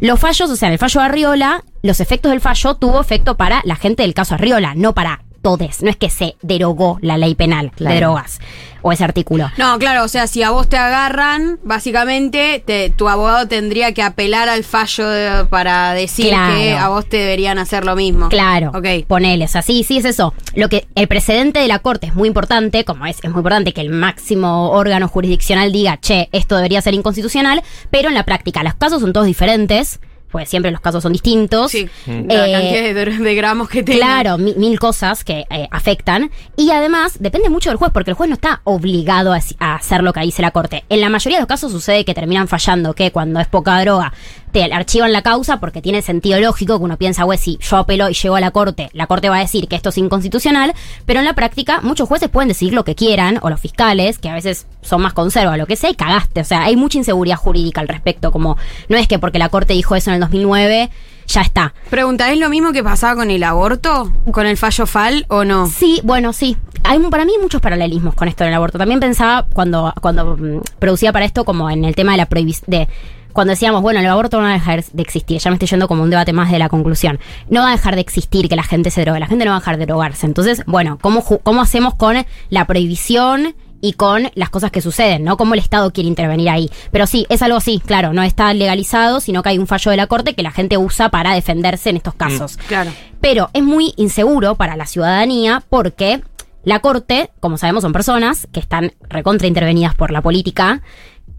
Los 0.00 0.18
fallos, 0.20 0.48
o 0.50 0.56
sea, 0.56 0.68
en 0.68 0.72
el 0.72 0.78
fallo 0.78 1.00
de 1.00 1.06
Arriola, 1.06 1.64
los 1.82 2.00
efectos 2.00 2.30
del 2.30 2.40
fallo 2.40 2.76
tuvo 2.76 3.00
efecto 3.00 3.36
para 3.36 3.60
la 3.64 3.76
gente 3.76 4.04
del 4.04 4.14
caso 4.14 4.34
Arriola, 4.36 4.74
no 4.74 4.94
para 4.94 5.22
todes. 5.44 5.82
No 5.82 5.90
es 5.90 5.96
que 5.96 6.10
se 6.10 6.34
derogó 6.42 6.98
la 7.02 7.18
ley 7.18 7.36
penal 7.36 7.70
Claro. 7.76 7.94
de 7.94 8.00
drogas 8.00 8.40
o 8.82 8.90
ese 8.92 9.04
artículo. 9.04 9.50
No, 9.56 9.78
claro, 9.78 10.02
o 10.04 10.08
sea, 10.08 10.26
si 10.26 10.42
a 10.42 10.50
vos 10.50 10.68
te 10.68 10.76
agarran, 10.76 11.58
básicamente 11.62 12.62
te- 12.66 12.90
tu 12.90 13.08
abogado 13.08 13.46
tendría 13.46 13.92
que 13.94 14.02
apelar 14.02 14.48
al 14.48 14.64
fallo 14.64 15.08
de- 15.08 15.44
para 15.44 15.92
decir 15.92 16.28
Claro. 16.30 16.54
que 16.56 16.72
a 16.74 16.88
vos 16.88 17.06
te 17.08 17.18
deberían 17.18 17.58
hacer 17.58 17.84
lo 17.84 17.94
mismo. 17.94 18.28
Claro. 18.30 18.72
Ok. 18.74 19.06
Ponele, 19.06 19.44
o 19.44 19.48
sea, 19.48 19.62
sí, 19.62 19.84
sí 19.84 19.98
es 19.98 20.04
eso. 20.06 20.34
Lo 20.54 20.68
que 20.68 20.86
el 20.94 21.06
precedente 21.08 21.60
de 21.60 21.68
la 21.68 21.78
corte 21.78 22.06
es 22.08 22.14
muy 22.14 22.26
importante, 22.28 22.84
como 22.84 23.06
es, 23.06 23.18
es 23.22 23.30
muy 23.30 23.38
importante 23.40 23.72
que 23.72 23.82
el 23.82 23.90
máximo 23.90 24.70
órgano 24.70 25.08
jurisdiccional 25.08 25.70
diga, 25.72 25.98
che, 26.00 26.28
esto 26.32 26.56
debería 26.56 26.80
ser 26.82 26.94
inconstitucional, 26.94 27.62
pero 27.90 28.08
en 28.08 28.14
la 28.14 28.24
práctica 28.24 28.62
los 28.62 28.74
casos 28.74 29.00
son 29.02 29.12
todos 29.12 29.26
diferentes, 29.26 30.00
pues 30.34 30.48
siempre 30.48 30.72
los 30.72 30.80
casos 30.80 31.00
son 31.04 31.12
distintos. 31.12 31.70
Sí, 31.70 31.88
Eh, 32.08 32.24
la 32.26 32.50
cantidad 32.58 32.82
de, 32.82 33.18
de 33.24 33.34
gramos 33.36 33.68
que 33.68 33.84
tenga. 33.84 33.98
Claro, 33.98 34.36
mi- 34.36 34.54
mil 34.54 34.80
cosas 34.80 35.22
que 35.22 35.44
eh, 35.48 35.68
afectan. 35.70 36.28
Y 36.56 36.72
además, 36.72 37.18
depende 37.20 37.48
mucho 37.50 37.70
del 37.70 37.76
juez, 37.78 37.92
porque 37.94 38.10
el 38.10 38.16
juez 38.16 38.28
no 38.28 38.34
está 38.34 38.60
obligado 38.64 39.32
a, 39.32 39.38
a 39.60 39.76
hacer 39.76 40.02
lo 40.02 40.12
que 40.12 40.22
dice 40.22 40.42
la 40.42 40.50
corte. 40.50 40.82
En 40.88 41.00
la 41.00 41.08
mayoría 41.08 41.38
de 41.38 41.42
los 41.42 41.48
casos 41.48 41.70
sucede 41.70 42.04
que 42.04 42.14
terminan 42.14 42.48
fallando, 42.48 42.94
que 42.94 43.12
cuando 43.12 43.38
es 43.38 43.46
poca 43.46 43.80
droga, 43.80 44.12
te 44.54 44.72
archivan 44.72 45.12
la 45.12 45.22
causa 45.22 45.58
porque 45.58 45.82
tiene 45.82 46.00
sentido 46.00 46.38
lógico 46.38 46.78
que 46.78 46.84
uno 46.84 46.96
piensa, 46.96 47.24
güey, 47.24 47.38
si 47.38 47.58
yo 47.60 47.76
apelo 47.76 48.08
y 48.08 48.14
llego 48.14 48.36
a 48.36 48.40
la 48.40 48.52
corte, 48.52 48.88
la 48.92 49.08
corte 49.08 49.28
va 49.28 49.38
a 49.38 49.40
decir 49.40 49.66
que 49.66 49.74
esto 49.74 49.88
es 49.88 49.98
inconstitucional, 49.98 50.72
pero 51.06 51.18
en 51.18 51.26
la 51.26 51.32
práctica 51.32 51.80
muchos 51.82 52.06
jueces 52.06 52.28
pueden 52.28 52.46
decidir 52.46 52.72
lo 52.72 52.84
que 52.84 52.94
quieran, 52.94 53.40
o 53.42 53.50
los 53.50 53.60
fiscales, 53.60 54.18
que 54.18 54.28
a 54.28 54.34
veces 54.34 54.68
son 54.80 55.02
más 55.02 55.12
conserva, 55.12 55.56
lo 55.56 55.66
que 55.66 55.74
sea, 55.74 55.90
y 55.90 55.96
cagaste. 55.96 56.40
O 56.40 56.44
sea, 56.44 56.62
hay 56.62 56.76
mucha 56.76 56.98
inseguridad 56.98 57.36
jurídica 57.36 57.80
al 57.80 57.88
respecto, 57.88 58.30
como 58.30 58.56
no 58.88 58.96
es 58.96 59.08
que 59.08 59.18
porque 59.18 59.40
la 59.40 59.48
corte 59.48 59.72
dijo 59.72 59.96
eso 59.96 60.10
en 60.10 60.14
el 60.14 60.20
2009, 60.20 60.88
ya 61.26 61.40
está. 61.40 61.74
Pregunta, 61.90 62.30
¿es 62.30 62.38
lo 62.38 62.48
mismo 62.48 62.70
que 62.70 62.84
pasaba 62.84 63.16
con 63.16 63.32
el 63.32 63.42
aborto? 63.42 64.12
¿Con 64.30 64.46
el 64.46 64.56
fallo 64.56 64.86
FAL 64.86 65.26
o 65.30 65.44
no? 65.44 65.66
Sí, 65.66 66.00
bueno, 66.04 66.32
sí. 66.32 66.56
Hay, 66.84 67.00
para 67.00 67.24
mí 67.24 67.32
hay 67.34 67.42
muchos 67.42 67.60
paralelismos 67.60 68.14
con 68.14 68.28
esto 68.28 68.44
del 68.44 68.54
aborto. 68.54 68.78
También 68.78 69.00
pensaba 69.00 69.48
cuando, 69.52 69.92
cuando 70.00 70.36
mm, 70.36 70.60
producía 70.78 71.12
para 71.12 71.24
esto 71.24 71.44
como 71.44 71.68
en 71.70 71.84
el 71.84 71.96
tema 71.96 72.12
de 72.12 72.18
la 72.18 72.26
prohibición 72.26 72.66
de 72.68 72.88
cuando 73.34 73.50
decíamos, 73.50 73.82
bueno, 73.82 74.00
el 74.00 74.06
aborto 74.06 74.38
no 74.38 74.44
va 74.44 74.50
a 74.50 74.54
dejar 74.54 74.82
de 74.84 75.02
existir, 75.02 75.38
ya 75.38 75.50
me 75.50 75.56
estoy 75.56 75.68
yendo 75.68 75.88
como 75.88 76.02
un 76.02 76.10
debate 76.10 76.32
más 76.32 76.50
de 76.50 76.58
la 76.58 76.70
conclusión. 76.70 77.18
No 77.50 77.60
va 77.60 77.68
a 77.68 77.72
dejar 77.72 77.96
de 77.96 78.00
existir 78.00 78.48
que 78.48 78.56
la 78.56 78.62
gente 78.62 78.90
se 78.90 79.02
drogue, 79.02 79.20
la 79.20 79.26
gente 79.26 79.44
no 79.44 79.50
va 79.50 79.58
a 79.58 79.60
dejar 79.60 79.76
de 79.76 79.84
drogarse. 79.84 80.24
Entonces, 80.24 80.62
bueno, 80.66 80.98
¿cómo, 81.00 81.22
cómo 81.42 81.60
hacemos 81.60 81.94
con 81.94 82.24
la 82.48 82.66
prohibición 82.66 83.54
y 83.80 83.92
con 83.92 84.30
las 84.34 84.48
cosas 84.48 84.70
que 84.70 84.80
suceden, 84.80 85.24
¿no? 85.24 85.36
Cómo 85.36 85.52
el 85.52 85.60
Estado 85.60 85.92
quiere 85.92 86.08
intervenir 86.08 86.48
ahí. 86.48 86.70
Pero 86.90 87.06
sí, 87.06 87.26
es 87.28 87.42
algo 87.42 87.58
así, 87.58 87.82
claro, 87.84 88.14
no 88.14 88.22
está 88.22 88.54
legalizado, 88.54 89.20
sino 89.20 89.42
que 89.42 89.50
hay 89.50 89.58
un 89.58 89.66
fallo 89.66 89.90
de 89.90 89.98
la 89.98 90.06
Corte 90.06 90.34
que 90.34 90.42
la 90.42 90.52
gente 90.52 90.78
usa 90.78 91.10
para 91.10 91.34
defenderse 91.34 91.90
en 91.90 91.96
estos 91.96 92.14
casos. 92.14 92.56
Claro. 92.66 92.90
Pero 93.20 93.50
es 93.52 93.62
muy 93.62 93.92
inseguro 93.96 94.54
para 94.54 94.76
la 94.76 94.86
ciudadanía 94.86 95.62
porque 95.68 96.22
la 96.64 96.78
Corte, 96.78 97.30
como 97.40 97.58
sabemos, 97.58 97.82
son 97.82 97.92
personas 97.92 98.48
que 98.52 98.60
están 98.60 98.92
recontra 99.10 99.46
intervenidas 99.46 99.94
por 99.94 100.10
la 100.12 100.22
política. 100.22 100.80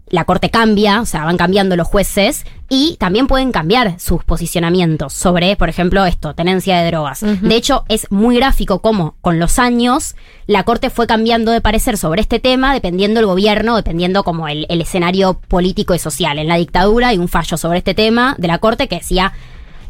La 0.08 0.24
Corte 0.24 0.50
cambia, 0.50 1.00
o 1.00 1.06
sea, 1.06 1.24
van 1.24 1.36
cambiando 1.36 1.74
los 1.74 1.88
jueces 1.88 2.44
y 2.68 2.96
también 2.98 3.26
pueden 3.26 3.50
cambiar 3.50 3.98
sus 3.98 4.22
posicionamientos 4.22 5.12
sobre, 5.12 5.56
por 5.56 5.68
ejemplo, 5.68 6.04
esto, 6.06 6.34
tenencia 6.34 6.78
de 6.78 6.86
drogas. 6.86 7.20
De 7.22 7.56
hecho, 7.56 7.84
es 7.88 8.10
muy 8.10 8.36
gráfico 8.36 8.80
cómo 8.80 9.16
con 9.20 9.40
los 9.40 9.58
años 9.58 10.14
la 10.46 10.62
Corte 10.62 10.90
fue 10.90 11.08
cambiando 11.08 11.50
de 11.50 11.60
parecer 11.60 11.98
sobre 11.98 12.20
este 12.20 12.38
tema 12.38 12.72
dependiendo 12.72 13.18
el 13.18 13.26
gobierno, 13.26 13.74
dependiendo 13.74 14.22
como 14.22 14.46
el, 14.46 14.66
el 14.68 14.80
escenario 14.80 15.40
político 15.48 15.94
y 15.94 15.98
social. 15.98 16.38
En 16.38 16.48
la 16.48 16.56
dictadura 16.56 17.08
hay 17.08 17.18
un 17.18 17.28
fallo 17.28 17.56
sobre 17.56 17.78
este 17.78 17.94
tema 17.94 18.36
de 18.38 18.46
la 18.48 18.58
Corte 18.58 18.86
que 18.86 18.98
decía 18.98 19.32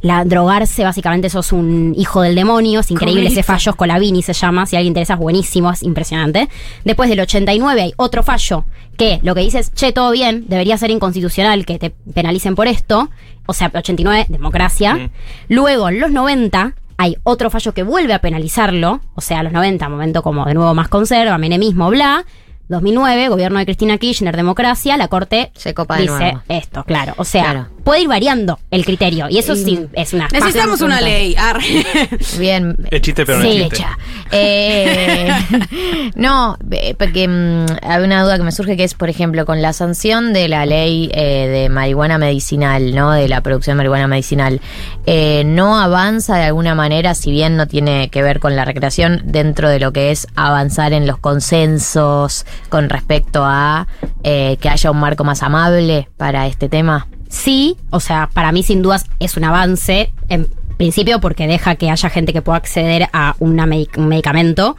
la 0.03 0.25
drogarse, 0.25 0.85
básicamente 0.85 1.29
sos 1.31 1.53
un 1.53 1.95
hijo 1.97 2.23
del 2.23 2.35
demonio, 2.35 2.81
es 2.81 2.91
increíble 2.91 3.27
ese 3.27 3.43
fallo, 3.43 3.73
Scolavini 3.73 4.23
se 4.23 4.33
llama, 4.33 4.67
si 4.67 4.77
alguien 4.77 4.91
interesa 4.91 5.15
es 5.15 5.19
buenísimo, 5.19 5.71
es 5.71 5.83
impresionante. 5.83 6.49
Después 6.85 7.09
del 7.09 7.21
89 7.21 7.83
hay 7.83 7.93
otro 7.97 8.23
fallo 8.23 8.65
que 8.97 9.21
lo 9.23 9.35
que 9.35 9.43
dice 9.43 9.59
es, 9.59 9.73
che, 9.73 9.93
todo 9.93 10.11
bien, 10.11 10.45
debería 10.49 10.77
ser 10.79 10.91
inconstitucional 10.91 11.67
que 11.67 11.79
te 11.79 11.91
penalicen 11.91 12.55
por 12.55 12.67
esto, 12.67 13.11
o 13.47 13.53
sea, 13.53 13.71
89, 13.75 14.27
democracia. 14.29 15.11
Luego, 15.49 15.89
en 15.89 16.01
los 16.01 16.11
90 16.11 16.75
hay 16.97 17.17
otro 17.25 17.51
fallo 17.51 17.73
que 17.73 17.83
vuelve 17.83 18.15
a 18.15 18.21
penalizarlo, 18.21 19.01
o 19.15 19.21
sea, 19.21 19.43
los 19.43 19.53
90, 19.53 19.89
momento 19.89 20.23
como 20.23 20.47
de 20.47 20.55
nuevo 20.55 20.75
más 20.75 20.89
conserva, 20.89 21.39
menemismo, 21.39 21.91
bla. 21.91 22.25
2009, 22.69 23.29
gobierno 23.29 23.59
de 23.59 23.65
Cristina 23.65 23.99
Kirchner, 23.99 24.37
democracia, 24.37 24.97
la 24.97 25.09
Corte 25.09 25.53
Se 25.55 25.73
copa 25.75 25.97
de 25.97 26.03
dice 26.03 26.15
nuevo. 26.15 26.43
esto, 26.49 26.85
claro. 26.85 27.15
O 27.17 27.25
sea, 27.25 27.43
Claro. 27.45 27.69
puede 27.85 28.03
ir 28.03 28.09
variando 28.09 28.59
el 28.71 28.85
criterio. 28.85 29.29
Y 29.29 29.39
eso 29.39 29.55
sí 29.55 29.87
es 29.93 30.13
una. 30.13 30.29
Necesitamos 30.33 30.81
una 30.81 31.01
ley. 31.01 31.35
Arre. 31.39 31.63
Bien. 32.39 32.75
Es 32.91 33.01
chiste, 33.03 33.25
pero 33.25 33.39
no 33.39 33.45
Sí, 33.45 33.57
es 33.59 33.69
chiste. 33.69 33.77
Hecha. 33.77 33.99
Eh, 34.33 35.31
no, 36.17 36.57
porque 36.99 37.29
mm, 37.29 37.67
hay 37.83 38.03
una 38.03 38.23
duda 38.25 38.37
que 38.39 38.43
me 38.43 38.53
surge 38.53 38.77
que 38.77 38.85
es, 38.85 38.95
por 38.95 39.09
ejemplo, 39.09 39.47
con 39.47 39.63
la 39.63 39.73
sanción 39.73 40.33
de 40.33 40.49
la 40.49 40.67
ley 40.67 41.11
eh, 41.15 41.47
de 41.49 41.69
marihuana 41.69 42.19
medicinal, 42.19 42.95
¿no? 42.95 43.13
De 43.13 43.29
la 43.29 43.41
producción 43.43 43.75
de 43.75 43.79
marihuana 43.79 44.09
medicinal, 44.09 44.61
eh, 45.07 45.45
¿no 45.47 45.79
avanza 45.79 46.37
de 46.37 46.45
alguna 46.45 46.75
manera, 46.75 47.15
si 47.15 47.31
bien 47.31 47.57
no 47.57 47.67
tiene 47.69 48.09
que 48.11 48.23
ver 48.23 48.41
con 48.41 48.57
la 48.57 48.65
recreación, 48.65 49.23
dentro 49.25 49.69
de 49.69 49.79
lo 49.79 49.93
que 49.93 50.11
es 50.11 50.27
avanzar 50.35 50.93
en 50.93 51.07
los 51.07 51.19
consensos 51.19 52.45
con 52.69 52.89
respecto 52.89 53.43
a 53.45 53.87
eh, 54.23 54.57
que 54.61 54.69
haya 54.69 54.91
un 54.91 54.99
marco 54.99 55.25
más 55.25 55.43
amable 55.43 56.09
para 56.17 56.47
este 56.47 56.69
tema? 56.69 57.07
Sí, 57.29 57.77
o 57.91 58.01
sea, 58.01 58.31
para 58.33 58.53
mí 58.53 58.63
sin 58.63 58.83
dudas 58.83 59.07
es 59.19 59.37
un 59.37 59.45
avance, 59.45 60.13
en 60.29 60.49
principio 60.77 61.21
porque 61.21 61.47
deja 61.47 61.75
que 61.75 61.91
haya 61.91 62.11
gente 62.11 62.33
que 62.33 62.43
pueda 62.43 62.59
acceder 62.59 63.09
a 63.13 63.35
un 63.39 63.55
medicamento. 63.97 64.77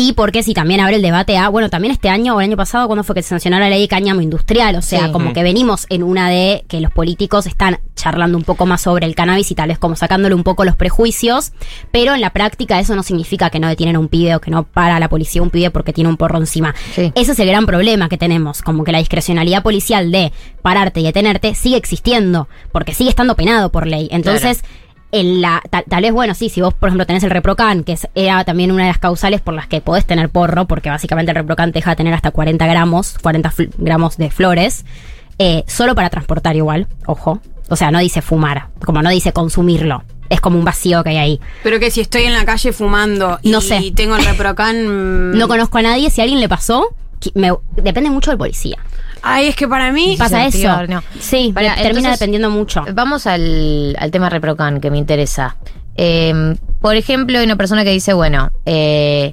Y 0.00 0.12
porque 0.12 0.44
si 0.44 0.54
también 0.54 0.78
abre 0.78 0.94
el 0.94 1.02
debate 1.02 1.36
a, 1.36 1.48
bueno, 1.48 1.70
también 1.70 1.90
este 1.92 2.08
año 2.08 2.36
o 2.36 2.40
el 2.40 2.44
año 2.48 2.56
pasado, 2.56 2.86
cuando 2.86 3.02
fue 3.02 3.16
que 3.16 3.22
se 3.22 3.30
sancionó 3.30 3.58
la 3.58 3.68
ley 3.68 3.80
de 3.80 3.88
cáñamo 3.88 4.20
industrial, 4.20 4.76
o 4.76 4.82
sea, 4.82 5.06
Sí. 5.06 5.10
como 5.12 5.32
que 5.32 5.42
venimos 5.42 5.86
en 5.90 6.04
una 6.04 6.30
de 6.30 6.64
que 6.68 6.80
los 6.80 6.92
políticos 6.92 7.46
están 7.46 7.80
charlando 7.96 8.38
un 8.38 8.44
poco 8.44 8.64
más 8.64 8.80
sobre 8.82 9.06
el 9.06 9.16
cannabis 9.16 9.50
y 9.50 9.56
tal 9.56 9.70
vez 9.70 9.78
como 9.80 9.96
sacándole 9.96 10.36
un 10.36 10.44
poco 10.44 10.64
los 10.64 10.76
prejuicios, 10.76 11.50
pero 11.90 12.14
en 12.14 12.20
la 12.20 12.30
práctica 12.30 12.78
eso 12.78 12.94
no 12.94 13.02
significa 13.02 13.50
que 13.50 13.58
no 13.58 13.66
detienen 13.66 13.96
a 13.96 13.98
un 13.98 14.06
pibe 14.06 14.36
o 14.36 14.40
que 14.40 14.52
no 14.52 14.62
para 14.62 15.00
la 15.00 15.08
policía 15.08 15.42
un 15.42 15.50
pibe 15.50 15.70
porque 15.72 15.92
tiene 15.92 16.08
un 16.08 16.16
porro 16.16 16.38
encima. 16.38 16.76
Ese 16.96 17.32
es 17.32 17.38
el 17.40 17.48
gran 17.48 17.66
problema 17.66 18.08
que 18.08 18.18
tenemos, 18.18 18.62
como 18.62 18.84
que 18.84 18.92
la 18.92 18.98
discrecionalidad 19.00 19.64
policial 19.64 20.12
de 20.12 20.32
pararte 20.62 21.00
y 21.00 21.02
detenerte 21.02 21.56
sigue 21.56 21.76
existiendo, 21.76 22.46
porque 22.70 22.94
sigue 22.94 23.10
estando 23.10 23.34
penado 23.34 23.72
por 23.72 23.88
ley. 23.88 24.06
Entonces, 24.12 24.62
en 25.12 25.40
la, 25.40 25.62
tal, 25.70 25.84
tal 25.88 26.02
vez, 26.02 26.12
bueno, 26.12 26.34
sí, 26.34 26.48
si 26.50 26.60
vos, 26.60 26.74
por 26.74 26.88
ejemplo, 26.88 27.06
tenés 27.06 27.22
el 27.24 27.30
reprocan, 27.30 27.82
que 27.84 27.92
es, 27.92 28.06
era 28.14 28.44
también 28.44 28.70
una 28.72 28.82
de 28.84 28.90
las 28.90 28.98
causales 28.98 29.40
por 29.40 29.54
las 29.54 29.66
que 29.66 29.80
podés 29.80 30.04
tener 30.04 30.28
porro, 30.28 30.66
porque 30.66 30.90
básicamente 30.90 31.30
el 31.32 31.36
reprocan 31.36 31.72
te 31.72 31.78
deja 31.78 31.96
tener 31.96 32.12
hasta 32.14 32.30
40 32.30 32.66
gramos, 32.66 33.16
40 33.22 33.50
fl- 33.50 33.70
gramos 33.78 34.16
de 34.18 34.30
flores, 34.30 34.84
eh, 35.38 35.64
solo 35.66 35.94
para 35.94 36.10
transportar 36.10 36.56
igual, 36.56 36.88
ojo. 37.06 37.40
O 37.70 37.76
sea, 37.76 37.90
no 37.90 37.98
dice 37.98 38.22
fumar, 38.22 38.68
como 38.84 39.02
no 39.02 39.10
dice 39.10 39.32
consumirlo. 39.32 40.02
Es 40.30 40.40
como 40.40 40.58
un 40.58 40.64
vacío 40.64 41.02
que 41.04 41.10
hay 41.10 41.16
ahí. 41.18 41.40
Pero 41.62 41.78
que 41.80 41.90
si 41.90 42.00
estoy 42.02 42.22
en 42.24 42.32
la 42.34 42.44
calle 42.44 42.72
fumando 42.72 43.38
y 43.42 43.50
No 43.50 43.60
sé. 43.62 43.92
tengo 43.94 44.16
el 44.16 44.24
reprocan. 44.24 45.32
mm, 45.32 45.38
No 45.38 45.48
conozco 45.48 45.78
a 45.78 45.82
nadie, 45.82 46.10
si 46.10 46.20
a 46.20 46.24
alguien 46.24 46.40
le 46.40 46.48
pasó, 46.48 46.86
me- 47.34 47.52
depende 47.76 48.10
mucho 48.10 48.30
del 48.30 48.38
policía. 48.38 48.76
Ay, 49.22 49.48
es 49.48 49.56
que 49.56 49.66
para 49.66 49.90
mí. 49.92 50.14
Pasa 50.18 50.46
eso. 50.46 50.86
No. 50.86 51.02
Sí, 51.18 51.50
Para, 51.54 51.74
termina 51.74 51.88
entonces, 51.98 52.18
dependiendo 52.20 52.50
mucho. 52.50 52.84
Vamos 52.94 53.26
al, 53.26 53.96
al 53.98 54.10
tema 54.10 54.28
Reprocan, 54.30 54.80
que 54.80 54.90
me 54.90 54.98
interesa. 54.98 55.56
Eh, 55.96 56.54
por 56.80 56.94
ejemplo, 56.94 57.38
hay 57.38 57.44
una 57.44 57.56
persona 57.56 57.82
que 57.82 57.90
dice, 57.90 58.12
bueno, 58.12 58.52
eh, 58.64 59.32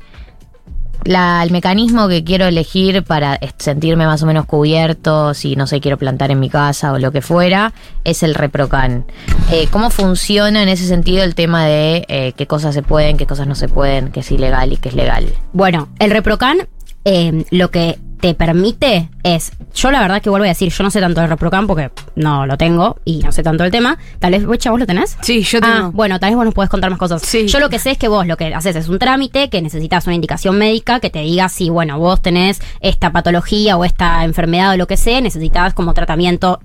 la- 1.04 1.44
el 1.44 1.52
mecanismo 1.52 2.08
que 2.08 2.24
quiero 2.24 2.48
elegir 2.48 3.04
para 3.04 3.40
sentirme 3.60 4.08
más 4.08 4.24
o 4.24 4.26
menos 4.26 4.46
cubierto, 4.48 5.36
si 5.36 5.56
no 5.56 5.68
sé, 5.68 5.80
quiero 5.80 5.98
plantar 6.00 6.32
en 6.32 6.40
mi 6.40 6.50
casa 6.50 6.92
o 6.94 6.98
lo 6.98 7.12
que 7.12 7.22
fuera, 7.22 7.74
es 8.04 8.24
el 8.24 8.34
reprocan. 8.34 9.06
Eh, 9.52 9.68
¿Cómo 9.70 9.92
funciona 9.92 10.64
en 10.64 10.70
ese 10.70 10.88
sentido 10.88 11.24
el 11.24 11.36
tema 11.36 11.66
de 11.68 12.06
eh, 12.08 12.34
qué 12.36 12.48
cosas 12.48 12.74
se 12.74 12.82
pueden, 12.82 13.18
qué 13.18 13.28
cosas 13.28 13.46
no 13.46 13.54
se 13.54 13.68
pueden, 13.68 14.12
qué 14.12 14.22
es 14.22 14.32
ilegal 14.32 14.74
y 14.74 14.78
qué 14.78 14.90
es 14.90 14.96
legal? 14.96 15.28
Bueno, 15.54 15.90
el 16.00 16.10
ReproCan 16.10 16.68
eh, 17.06 17.46
lo 17.52 17.72
que 17.72 17.98
te 18.20 18.34
permite 18.34 19.10
es, 19.24 19.52
yo 19.76 19.92
la 19.92 20.00
verdad 20.02 20.20
que 20.22 20.30
vuelvo 20.32 20.46
a 20.46 20.48
decir, 20.48 20.72
yo 20.72 20.84
no 20.84 20.90
sé 20.90 21.00
tanto 21.00 21.22
del 21.22 21.30
ReproCan 21.30 21.68
porque 21.68 21.92
no 22.16 22.48
lo 22.48 22.58
tengo 22.58 22.98
y 23.06 23.20
no 23.20 23.32
sé 23.32 23.44
tanto 23.44 23.62
del 23.64 23.72
tema. 23.72 24.00
Tal 24.20 24.32
vez, 24.32 24.46
Bocha, 24.46 24.72
¿vos 24.72 24.80
lo 24.80 24.88
tenés? 24.88 25.16
Sí, 25.22 25.44
yo 25.44 25.60
Ah, 25.62 25.74
tengo. 25.76 25.92
bueno, 25.92 26.20
tal 26.20 26.32
vez 26.32 26.38
vos 26.38 26.46
nos 26.46 26.54
podés 26.54 26.70
contar 26.72 26.90
más 26.90 26.98
cosas. 26.98 27.22
Sí. 27.22 27.46
Yo 27.48 27.60
lo 27.60 27.70
que 27.70 27.78
sé 27.78 27.92
es 27.92 27.98
que 28.00 28.08
vos 28.08 28.26
lo 28.26 28.36
que 28.38 28.54
haces 28.56 28.76
es 28.78 28.88
un 28.90 28.98
trámite 28.98 29.50
que 29.50 29.62
necesitas 29.62 30.08
una 30.08 30.16
indicación 30.16 30.58
médica 30.58 31.00
que 31.00 31.10
te 31.12 31.20
diga 31.20 31.50
si, 31.50 31.70
bueno, 31.70 32.00
vos 32.00 32.22
tenés 32.22 32.62
esta 32.80 33.12
patología 33.12 33.78
o 33.78 33.86
esta 33.86 34.24
enfermedad 34.24 34.74
o 34.74 34.78
lo 34.78 34.88
que 34.88 34.98
sea, 34.98 35.22
necesitas 35.22 35.74
como 35.76 35.94
tratamiento 35.94 36.60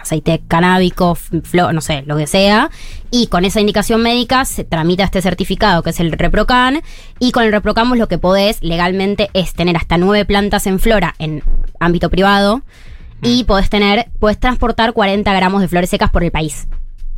aceite 0.00 0.40
canábico, 0.48 1.12
f- 1.12 1.42
flo- 1.42 1.72
no 1.72 1.80
sé, 1.80 2.02
lo 2.06 2.16
que 2.16 2.26
sea. 2.26 2.70
Y 3.10 3.26
con 3.26 3.44
esa 3.44 3.60
indicación 3.60 4.02
médica 4.02 4.44
se 4.44 4.64
tramita 4.64 5.04
este 5.04 5.20
certificado 5.22 5.82
que 5.82 5.90
es 5.90 6.00
el 6.00 6.12
ReproCan. 6.12 6.82
Y 7.18 7.32
con 7.32 7.44
el 7.44 7.52
ReproCan 7.52 7.88
vos 7.88 7.98
lo 7.98 8.08
que 8.08 8.18
podés 8.18 8.62
legalmente 8.62 9.28
es 9.34 9.52
tener 9.52 9.76
hasta 9.76 9.98
nueve 9.98 10.24
plantas 10.24 10.66
en 10.66 10.78
flora 10.80 11.14
en 11.18 11.42
ámbito 11.78 12.10
privado. 12.10 12.62
Y 13.22 13.44
podés 13.44 13.68
tener, 13.68 14.08
podés 14.18 14.40
transportar 14.40 14.94
40 14.94 15.30
gramos 15.34 15.60
de 15.60 15.68
flores 15.68 15.90
secas 15.90 16.10
por 16.10 16.24
el 16.24 16.30
país. 16.30 16.66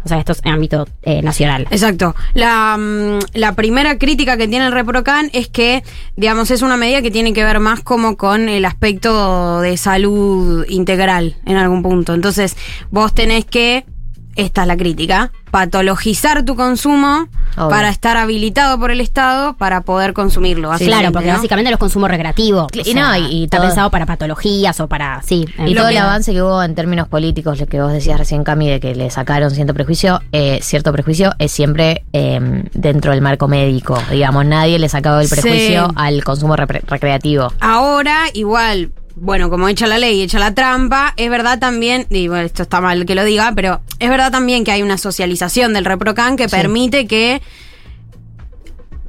O 0.05 0.09
sea, 0.09 0.19
esto 0.19 0.33
es 0.33 0.41
en 0.45 0.53
ámbito 0.53 0.87
eh, 1.03 1.23
nacional. 1.23 1.67
Exacto. 1.71 2.15
La, 2.35 2.77
mm, 2.79 3.19
la 3.35 3.55
primera 3.55 3.99
crítica 3.99 4.37
que 4.37 4.49
tiene 4.49 4.67
el 4.67 4.73
ReproCan 4.73 5.31
es 5.33 5.49
que, 5.49 5.83
digamos, 6.17 6.51
es 6.51 6.63
una 6.63 6.77
medida 6.77 7.03
que 7.03 7.11
tiene 7.11 7.33
que 7.33 7.45
ver 7.45 7.61
más 7.61 7.81
como 7.81 8.17
con 8.17 8.49
el 8.49 8.65
aspecto 8.65 9.61
de 9.61 9.77
salud 9.77 10.65
integral 10.69 11.37
en 11.47 11.57
algún 11.57 11.83
punto. 11.83 12.15
Entonces, 12.15 12.57
vos 12.91 13.15
tenés 13.15 13.45
que, 13.45 13.85
esta 14.37 14.63
es 14.63 14.69
la 14.69 14.77
crítica, 14.77 15.31
patologizar 15.51 16.45
tu 16.45 16.57
consumo 16.57 17.29
Obvio. 17.57 17.69
para 17.69 17.89
estar 17.89 18.17
habilitado 18.17 18.79
por 18.79 18.91
el 18.91 19.01
Estado 19.01 19.55
para 19.57 19.83
poder 19.83 20.13
consumirlo. 20.13 20.77
Sí, 20.79 20.87
claro, 20.87 21.13
porque 21.13 21.29
¿no? 21.29 21.35
básicamente 21.35 21.71
los 21.71 21.79
consumos 21.79 22.11
recreativos. 22.11 22.67
Y 22.75 22.85
sea, 22.85 22.95
no, 22.95 23.17
y- 23.17 23.33
y 23.33 23.45
está 23.45 23.61
pensado 23.61 23.91
para 23.91 24.07
patologías 24.07 24.79
o 24.81 24.89
para. 24.89 25.23
Sí. 25.23 25.47
Y 25.67 25.75
todo 25.75 25.89
el 25.89 25.97
avance 25.97 26.33
que 26.33 26.43
hubo 26.43 26.63
en 26.63 26.75
términos 26.75 27.09
políticos, 27.09 27.59
lo 27.61 27.67
que 27.67 27.81
vos 27.81 27.93
decías 27.93 28.19
recién, 28.19 28.45
Cami, 28.45 28.69
de 28.69 28.81
que 28.81 28.95
le 28.95 29.11
sacaron 29.11 29.51
cierto 29.51 29.75
prejuicio, 29.75 30.21
eh, 30.33 30.59
cierto 30.63 30.93
prejuicio 30.93 31.33
es 31.39 31.53
siempre 31.53 32.05
eh, 32.13 32.41
dentro 32.73 33.13
del 33.13 33.21
marco 33.23 33.49
médico. 33.49 33.99
Digamos, 34.11 34.45
nadie 34.47 34.79
le 34.79 34.89
sacaba 34.89 35.21
el 35.23 35.29
Sí. 35.29 35.35
prejuicio 35.41 35.91
al 35.97 36.25
consumo 36.25 36.57
recreativo. 36.57 37.53
Ahora, 37.61 38.25
igual, 38.35 38.93
bueno, 39.17 39.51
como 39.51 39.69
echa 39.69 39.87
la 39.87 39.99
ley, 39.99 40.23
echa 40.23 40.39
la 40.39 40.55
trampa, 40.55 41.15
es 41.17 41.29
verdad 41.31 41.59
también, 41.59 42.07
y 42.11 42.29
bueno, 42.29 42.45
esto 42.45 42.63
está 42.65 42.81
mal 42.81 43.05
que 43.07 43.15
lo 43.15 43.25
diga, 43.25 43.53
pero 43.55 43.81
es 43.99 44.09
verdad 44.11 44.33
también 44.33 44.65
que 44.65 44.73
hay 44.73 44.83
una 44.83 44.99
socialización 44.99 45.73
del 45.73 45.85
ReproCan 45.85 46.37
que 46.37 46.49
permite 46.49 47.07
que 47.07 47.43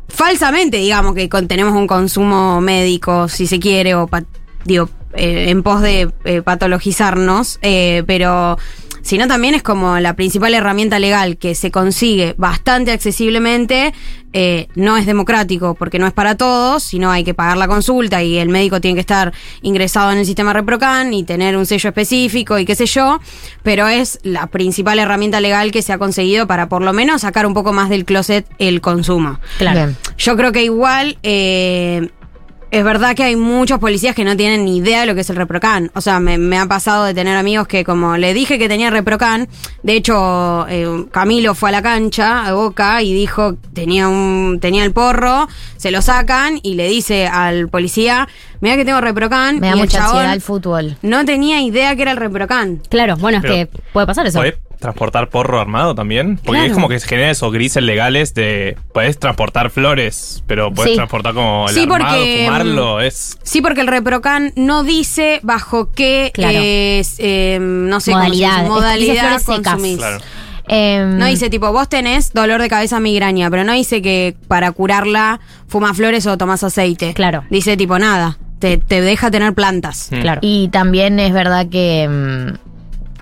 falsamente, 0.10 0.78
digamos, 0.78 1.16
que 1.16 1.28
tenemos 1.48 1.74
un 1.74 1.88
consumo 1.88 2.62
médico, 2.62 3.28
si 3.28 3.48
se 3.48 3.60
quiere, 3.60 3.96
o 3.96 4.08
pa- 4.08 4.24
digo, 4.66 4.90
eh, 5.14 5.50
en 5.50 5.64
pos 5.64 5.82
de 5.82 6.12
eh, 6.26 6.42
patologizarnos, 6.42 7.60
eh, 7.62 8.04
pero 8.06 8.58
sino 9.04 9.28
también 9.28 9.54
es 9.54 9.62
como 9.62 10.00
la 10.00 10.16
principal 10.16 10.54
herramienta 10.56 10.98
legal 10.98 11.38
que 11.38 11.54
se 11.56 11.70
consigue 11.70 12.34
bastante 12.38 12.92
accesiblemente, 12.92 13.94
eh, 14.32 14.68
no 14.74 14.98
es 14.98 15.06
democrático 15.06 15.76
porque 15.76 16.00
no 16.00 16.08
es 16.08 16.14
para 16.14 16.36
todos, 16.36 16.82
sino 16.82 17.12
hay 17.12 17.24
que 17.24 17.34
pagar 17.34 17.58
la 17.58 17.68
consulta 17.68 18.24
y 18.24 18.38
el 18.38 18.50
médico 18.50 18.82
tiene 18.82 18.96
que 18.96 19.02
estar 19.02 19.34
ingresado 19.62 20.12
en 20.12 20.18
el 20.18 20.26
sistema 20.26 20.54
ReproCan 20.54 21.14
y 21.14 21.24
tener 21.24 21.56
un 21.58 21.66
sello 21.66 21.90
específico 21.90 22.58
y 22.58 22.66
qué 22.66 22.76
sé 22.76 22.86
yo, 22.86 23.20
pero 23.62 23.88
es 23.88 24.20
la 24.24 24.48
principal 24.48 24.98
herramienta 24.98 25.42
legal 25.42 25.72
que 25.72 25.82
se 25.82 25.94
ha 25.94 25.98
conseguido 25.98 26.48
para 26.48 26.70
por 26.70 26.82
lo 26.82 26.94
menos 26.94 27.22
sacar 27.22 27.46
un 27.46 27.54
poco 27.54 27.74
más 27.74 27.90
del 27.90 28.06
closet 28.06 28.48
el 28.58 28.82
consumo. 28.82 29.40
Claro. 29.58 29.80
Bien. 29.80 29.98
Yo 30.18 30.38
creo 30.38 30.54
que 30.54 30.64
igual 30.64 31.18
eh, 31.24 32.10
es 32.74 32.84
verdad 32.84 33.16
que 33.16 33.22
hay 33.22 33.36
muchos 33.36 33.78
policías 33.78 34.16
que 34.16 34.24
no 34.24 34.36
tienen 34.36 34.66
ni 34.66 34.78
idea 34.78 35.02
de 35.02 35.06
lo 35.06 35.14
que 35.14 35.22
es 35.22 35.30
el 35.30 35.36
ReproCan. 35.36 35.92
O 35.94 36.02
sea, 36.02 36.20
me, 36.20 36.40
me 36.40 36.58
ha 36.58 36.66
pasado 36.66 37.06
de 37.06 37.14
tener 37.14 37.38
amigos 37.38 37.68
que 37.68 37.84
como 37.84 38.18
le 38.18 38.34
dije 38.34 38.58
que 38.58 38.68
tenía 38.68 38.90
ReproCan, 38.90 39.48
de 39.84 39.96
hecho 39.96 40.66
eh, 40.68 41.06
Camilo 41.12 41.54
fue 41.54 41.70
a 41.70 41.72
la 41.72 41.84
cancha, 41.84 42.48
a 42.48 42.54
Boca, 42.54 43.04
y 43.04 43.14
dijo 43.14 43.58
tenía 43.74 44.08
un 44.08 44.58
tenía 44.60 44.84
el 44.84 44.92
porro, 44.92 45.48
se 45.78 45.92
lo 45.92 46.02
sacan 46.02 46.60
y 46.64 46.74
le 46.74 46.88
dice 46.88 47.28
al 47.28 47.70
policía, 47.70 48.28
mira 48.60 48.76
que 48.76 48.86
tengo 48.86 49.00
ReproCan. 49.02 49.60
Me 49.60 49.68
da 49.68 49.76
y 49.76 49.80
el 49.80 49.86
mucha 49.86 50.00
chabón 50.00 50.16
ansiedad 50.16 50.34
el 50.34 50.42
fútbol. 50.42 50.98
No 51.04 51.26
tenía 51.26 51.62
idea 51.62 51.96
que 51.96 52.02
era 52.02 52.12
el 52.12 52.18
ReproCan. 52.18 52.82
Claro, 52.90 53.18
bueno, 53.18 53.38
es 53.38 53.44
que 53.44 53.70
puede 53.94 54.08
pasar 54.08 54.26
eso. 54.26 54.40
¿Podés 54.40 54.56
transportar 54.84 55.30
porro 55.30 55.60
armado 55.60 55.96
también? 55.96 56.36
Porque 56.38 56.52
Claro. 56.60 56.66
es 56.68 56.74
como 56.74 56.88
que 56.90 57.00
se 57.00 57.08
generan 57.08 57.32
esos 57.32 57.52
grises 57.52 57.82
legales 57.82 58.34
de. 58.36 58.78
Podés 58.94 59.18
transportar 59.18 59.72
flores, 59.72 60.44
pero 60.46 60.72
podés 60.72 60.92
Sí. 60.92 60.96
transportar 60.98 61.34
como 61.34 61.68
el 61.68 61.74
Sí, 61.74 61.82
armado, 61.84 62.16
porque, 62.18 62.44
fumarlo. 62.46 63.02
Es. 63.02 63.38
Sí, 63.44 63.62
porque 63.62 63.82
el 63.82 63.88
ReproCan 63.88 64.54
no 64.56 64.84
dice 64.84 65.40
bajo 65.44 65.92
qué 65.92 66.30
Claro. 66.34 66.60
eh, 66.62 67.58
no 67.60 68.00
sé 68.00 68.12
Modalidad. 68.12 68.50
Es- 68.52 68.58
dice 68.60 68.70
modalidad 68.70 69.42
consumís. 69.44 69.98
Claro. 69.98 70.18
Em, 70.68 71.18
No 71.18 71.26
dice 71.26 71.50
tipo, 71.50 71.72
vos 71.74 71.90
tenés 71.90 72.32
dolor 72.34 72.62
de 72.62 72.70
cabeza 72.70 73.00
migraña, 73.00 73.50
pero 73.50 73.64
no 73.66 73.74
dice 73.74 74.02
que 74.02 74.36
para 74.48 74.72
curarla 74.72 75.40
fumas 75.68 75.98
flores 75.98 76.26
o 76.28 76.38
tomás 76.38 76.64
aceite. 76.64 77.14
Claro. 77.14 77.44
Dice 77.50 77.76
tipo 77.76 78.00
nada, 78.00 78.38
te, 78.60 78.78
te 78.78 79.02
deja 79.02 79.30
tener 79.30 79.54
plantas. 79.54 80.08
Mm. 80.12 80.22
Claro. 80.22 80.40
Y 80.42 80.70
también 80.70 81.20
es 81.20 81.34
verdad 81.34 81.68
que, 81.70 82.08
mm, 82.08 82.63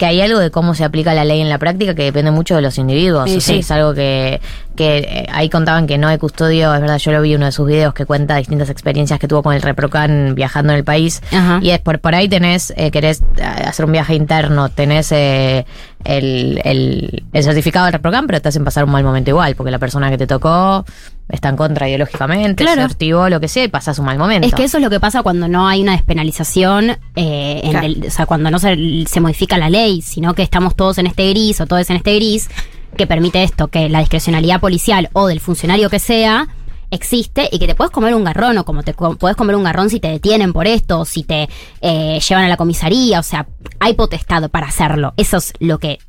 que 0.01 0.07
hay 0.07 0.19
algo 0.19 0.39
de 0.39 0.49
cómo 0.49 0.73
se 0.73 0.83
aplica 0.83 1.13
la 1.13 1.23
ley 1.25 1.41
en 1.41 1.49
la 1.49 1.59
práctica 1.59 1.93
que 1.93 2.01
depende 2.01 2.31
mucho 2.31 2.55
de 2.55 2.63
los 2.63 2.79
individuos. 2.79 3.29
Sí, 3.29 3.37
O 3.37 3.39
sea, 3.39 3.53
sí. 3.53 3.59
Es 3.59 3.69
algo 3.69 3.93
que, 3.93 4.41
que 4.75 4.97
eh, 4.97 5.27
ahí 5.31 5.47
contaban 5.47 5.85
que 5.85 5.99
no 5.99 6.07
hay 6.07 6.17
custodio, 6.17 6.73
es 6.73 6.81
verdad, 6.81 6.97
yo 6.97 7.11
lo 7.11 7.21
vi 7.21 7.33
en 7.33 7.37
uno 7.37 7.45
de 7.45 7.51
sus 7.51 7.67
videos 7.67 7.93
que 7.93 8.07
cuenta 8.07 8.35
distintas 8.37 8.71
experiencias 8.71 9.19
que 9.19 9.27
tuvo 9.27 9.43
con 9.43 9.53
el 9.53 9.61
Reprocan 9.61 10.33
viajando 10.33 10.73
en 10.73 10.79
el 10.79 10.83
país. 10.83 11.21
Ajá. 11.31 11.59
Y 11.61 11.69
es 11.69 11.77
por, 11.77 11.99
por 11.99 12.15
ahí 12.15 12.27
tenés, 12.27 12.73
eh, 12.77 12.89
querés 12.89 13.21
eh, 13.37 13.43
hacer 13.43 13.85
un 13.85 13.91
viaje 13.91 14.15
interno, 14.15 14.69
tenés 14.69 15.11
eh, 15.11 15.67
el, 16.03 16.59
el, 16.63 17.23
el 17.31 17.43
certificado 17.43 17.85
del 17.85 17.93
Reprocan, 17.93 18.25
pero 18.25 18.41
te 18.41 18.49
hacen 18.49 18.63
pasar 18.65 18.85
un 18.85 18.89
mal 18.89 19.03
momento 19.03 19.29
igual, 19.29 19.53
porque 19.53 19.69
la 19.69 19.77
persona 19.77 20.09
que 20.09 20.17
te 20.17 20.25
tocó 20.25 20.83
está 21.31 21.49
en 21.49 21.55
contra 21.57 21.87
ideológicamente, 21.87 22.63
Claro. 22.63 22.81
se 22.81 22.85
activó 22.85 23.29
lo 23.29 23.39
que 23.39 23.47
sea 23.47 23.63
y 23.63 23.67
pasás 23.67 23.97
un 23.99 24.05
mal 24.05 24.17
momento. 24.17 24.47
Es 24.47 24.53
que 24.53 24.63
eso 24.65 24.77
es 24.77 24.83
lo 24.83 24.89
que 24.89 24.99
pasa 24.99 25.23
cuando 25.23 25.47
no 25.47 25.67
hay 25.67 25.81
una 25.81 25.93
despenalización, 25.93 26.91
eh, 27.15 27.61
en 27.63 27.71
Claro. 27.71 27.85
el- 27.87 28.05
o 28.07 28.11
sea, 28.11 28.25
cuando 28.25 28.51
no 28.51 28.59
se, 28.59 28.77
se 29.07 29.19
modifica 29.21 29.57
la 29.57 29.69
ley, 29.69 30.01
sino 30.01 30.33
que 30.33 30.43
estamos 30.43 30.75
todos 30.75 30.97
en 30.97 31.07
este 31.07 31.29
gris 31.29 31.59
o 31.61 31.65
todos 31.67 31.89
en 31.89 31.95
este 31.97 32.15
gris, 32.15 32.49
que 32.97 33.07
permite 33.07 33.43
esto, 33.43 33.67
que 33.69 33.87
la 33.89 33.99
discrecionalidad 33.99 34.59
policial 34.59 35.09
o 35.13 35.27
del 35.27 35.39
funcionario 35.39 35.89
que 35.89 35.99
sea 35.99 36.47
existe 36.89 37.47
y 37.49 37.57
que 37.59 37.67
te 37.67 37.73
puedes 37.75 37.91
comer 37.91 38.13
un 38.15 38.25
garrón 38.25 38.57
o 38.57 38.65
como 38.65 38.83
te 38.83 38.93
co- 38.93 39.15
puedes 39.15 39.37
comer 39.37 39.55
un 39.55 39.63
garrón 39.63 39.89
si 39.89 40.01
te 40.01 40.09
detienen 40.09 40.51
por 40.51 40.67
esto 40.67 40.99
o 40.99 41.05
si 41.05 41.23
te 41.23 41.47
eh, 41.79 42.19
llevan 42.27 42.43
a 42.43 42.49
la 42.49 42.57
comisaría, 42.57 43.19
o 43.19 43.23
sea, 43.23 43.47
hay 43.79 43.93
potestad 43.93 44.49
para 44.49 44.67
hacerlo. 44.67 45.13
Eso 45.15 45.37
es 45.37 45.53
lo 45.59 45.79
que 45.79 45.99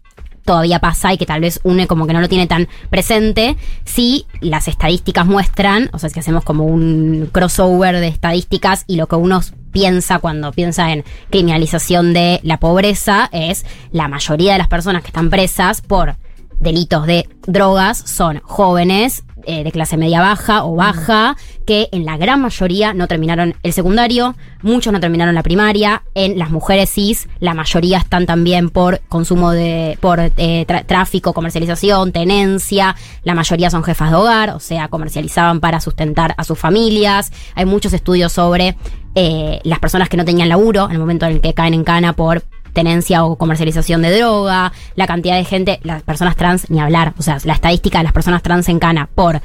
todavía 0.44 0.78
pasa 0.78 1.12
y 1.12 1.18
que 1.18 1.26
tal 1.26 1.40
vez 1.40 1.60
une 1.62 1.86
como 1.86 2.06
que 2.06 2.12
no 2.12 2.20
lo 2.20 2.28
tiene 2.28 2.46
tan 2.46 2.68
presente, 2.90 3.56
si 3.84 4.26
las 4.40 4.68
estadísticas 4.68 5.26
muestran, 5.26 5.90
o 5.92 5.98
sea, 5.98 6.10
si 6.10 6.20
hacemos 6.20 6.44
como 6.44 6.64
un 6.64 7.28
crossover 7.32 8.00
de 8.00 8.08
estadísticas 8.08 8.84
y 8.86 8.96
lo 8.96 9.06
que 9.06 9.16
uno 9.16 9.40
piensa 9.70 10.18
cuando 10.18 10.52
piensa 10.52 10.92
en 10.92 11.04
criminalización 11.30 12.12
de 12.12 12.40
la 12.42 12.58
pobreza 12.58 13.28
es 13.32 13.64
la 13.90 14.08
mayoría 14.08 14.52
de 14.52 14.58
las 14.58 14.68
personas 14.68 15.02
que 15.02 15.08
están 15.08 15.30
presas 15.30 15.80
por 15.80 16.16
delitos 16.60 17.06
de 17.06 17.28
drogas 17.46 17.98
son 17.98 18.40
jóvenes 18.44 19.24
eh, 19.46 19.64
de 19.64 19.72
clase 19.72 19.96
media 19.96 20.20
baja 20.20 20.64
o 20.64 20.74
baja 20.74 21.36
que 21.66 21.88
en 21.92 22.04
la 22.04 22.16
gran 22.16 22.40
mayoría 22.40 22.92
no 22.94 23.06
terminaron 23.06 23.54
el 23.62 23.72
secundario, 23.72 24.34
muchos 24.62 24.92
no 24.92 25.00
terminaron 25.00 25.34
la 25.34 25.42
primaria, 25.42 26.02
en 26.14 26.38
las 26.38 26.50
mujeres 26.50 26.90
cis 26.90 27.28
la 27.40 27.54
mayoría 27.54 27.98
están 27.98 28.26
también 28.26 28.70
por 28.70 29.00
consumo 29.08 29.52
de 29.52 29.96
por 30.00 30.20
eh, 30.20 30.66
tráfico, 30.86 31.32
comercialización, 31.32 32.12
tenencia, 32.12 32.96
la 33.22 33.34
mayoría 33.34 33.70
son 33.70 33.84
jefas 33.84 34.10
de 34.10 34.16
hogar, 34.16 34.50
o 34.50 34.60
sea, 34.60 34.88
comercializaban 34.88 35.60
para 35.60 35.80
sustentar 35.80 36.34
a 36.36 36.44
sus 36.44 36.58
familias. 36.58 37.32
Hay 37.54 37.64
muchos 37.64 37.92
estudios 37.92 38.32
sobre 38.32 38.76
eh, 39.14 39.60
las 39.64 39.78
personas 39.78 40.08
que 40.08 40.16
no 40.16 40.24
tenían 40.24 40.48
laburo 40.48 40.86
en 40.86 40.92
el 40.92 40.98
momento 40.98 41.26
en 41.26 41.32
el 41.32 41.40
que 41.40 41.54
caen 41.54 41.74
en 41.74 41.84
cana 41.84 42.14
por 42.14 42.42
tenencia 42.72 43.24
o 43.24 43.36
comercialización 43.36 44.02
de 44.02 44.16
droga, 44.18 44.72
la 44.96 45.06
cantidad 45.06 45.36
de 45.36 45.44
gente, 45.44 45.80
las 45.82 46.02
personas 46.02 46.36
trans, 46.36 46.70
ni 46.70 46.80
hablar. 46.80 47.14
O 47.18 47.22
sea, 47.22 47.38
la 47.44 47.52
estadística 47.54 47.98
de 47.98 48.04
las 48.04 48.12
personas 48.12 48.42
trans 48.42 48.68
en 48.68 48.78
cana 48.78 49.08
por 49.14 49.40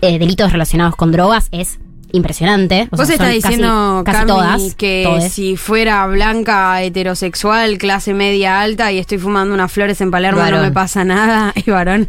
eh, 0.00 0.18
delitos 0.18 0.52
relacionados 0.52 0.96
con 0.96 1.12
drogas 1.12 1.48
es 1.50 1.78
impresionante. 2.14 2.88
O 2.90 2.96
Vos 2.98 3.06
sea, 3.06 3.14
estás 3.14 3.28
casi- 3.28 3.40
diciendo, 3.40 4.02
casi, 4.04 4.18
Cami, 4.18 4.28
todas. 4.28 4.74
que 4.74 5.02
todes. 5.06 5.32
si 5.32 5.56
fuera 5.56 6.06
blanca, 6.06 6.82
heterosexual, 6.82 7.78
clase 7.78 8.12
media 8.12 8.60
alta 8.60 8.92
y 8.92 8.98
estoy 8.98 9.16
fumando 9.16 9.54
unas 9.54 9.72
flores 9.72 9.98
en 10.02 10.10
Palermo 10.10 10.40
no 10.40 10.44
Varón. 10.44 10.60
me 10.62 10.70
pasa 10.72 11.04
nada. 11.04 11.54
Y 11.64 11.70
varón. 11.70 12.08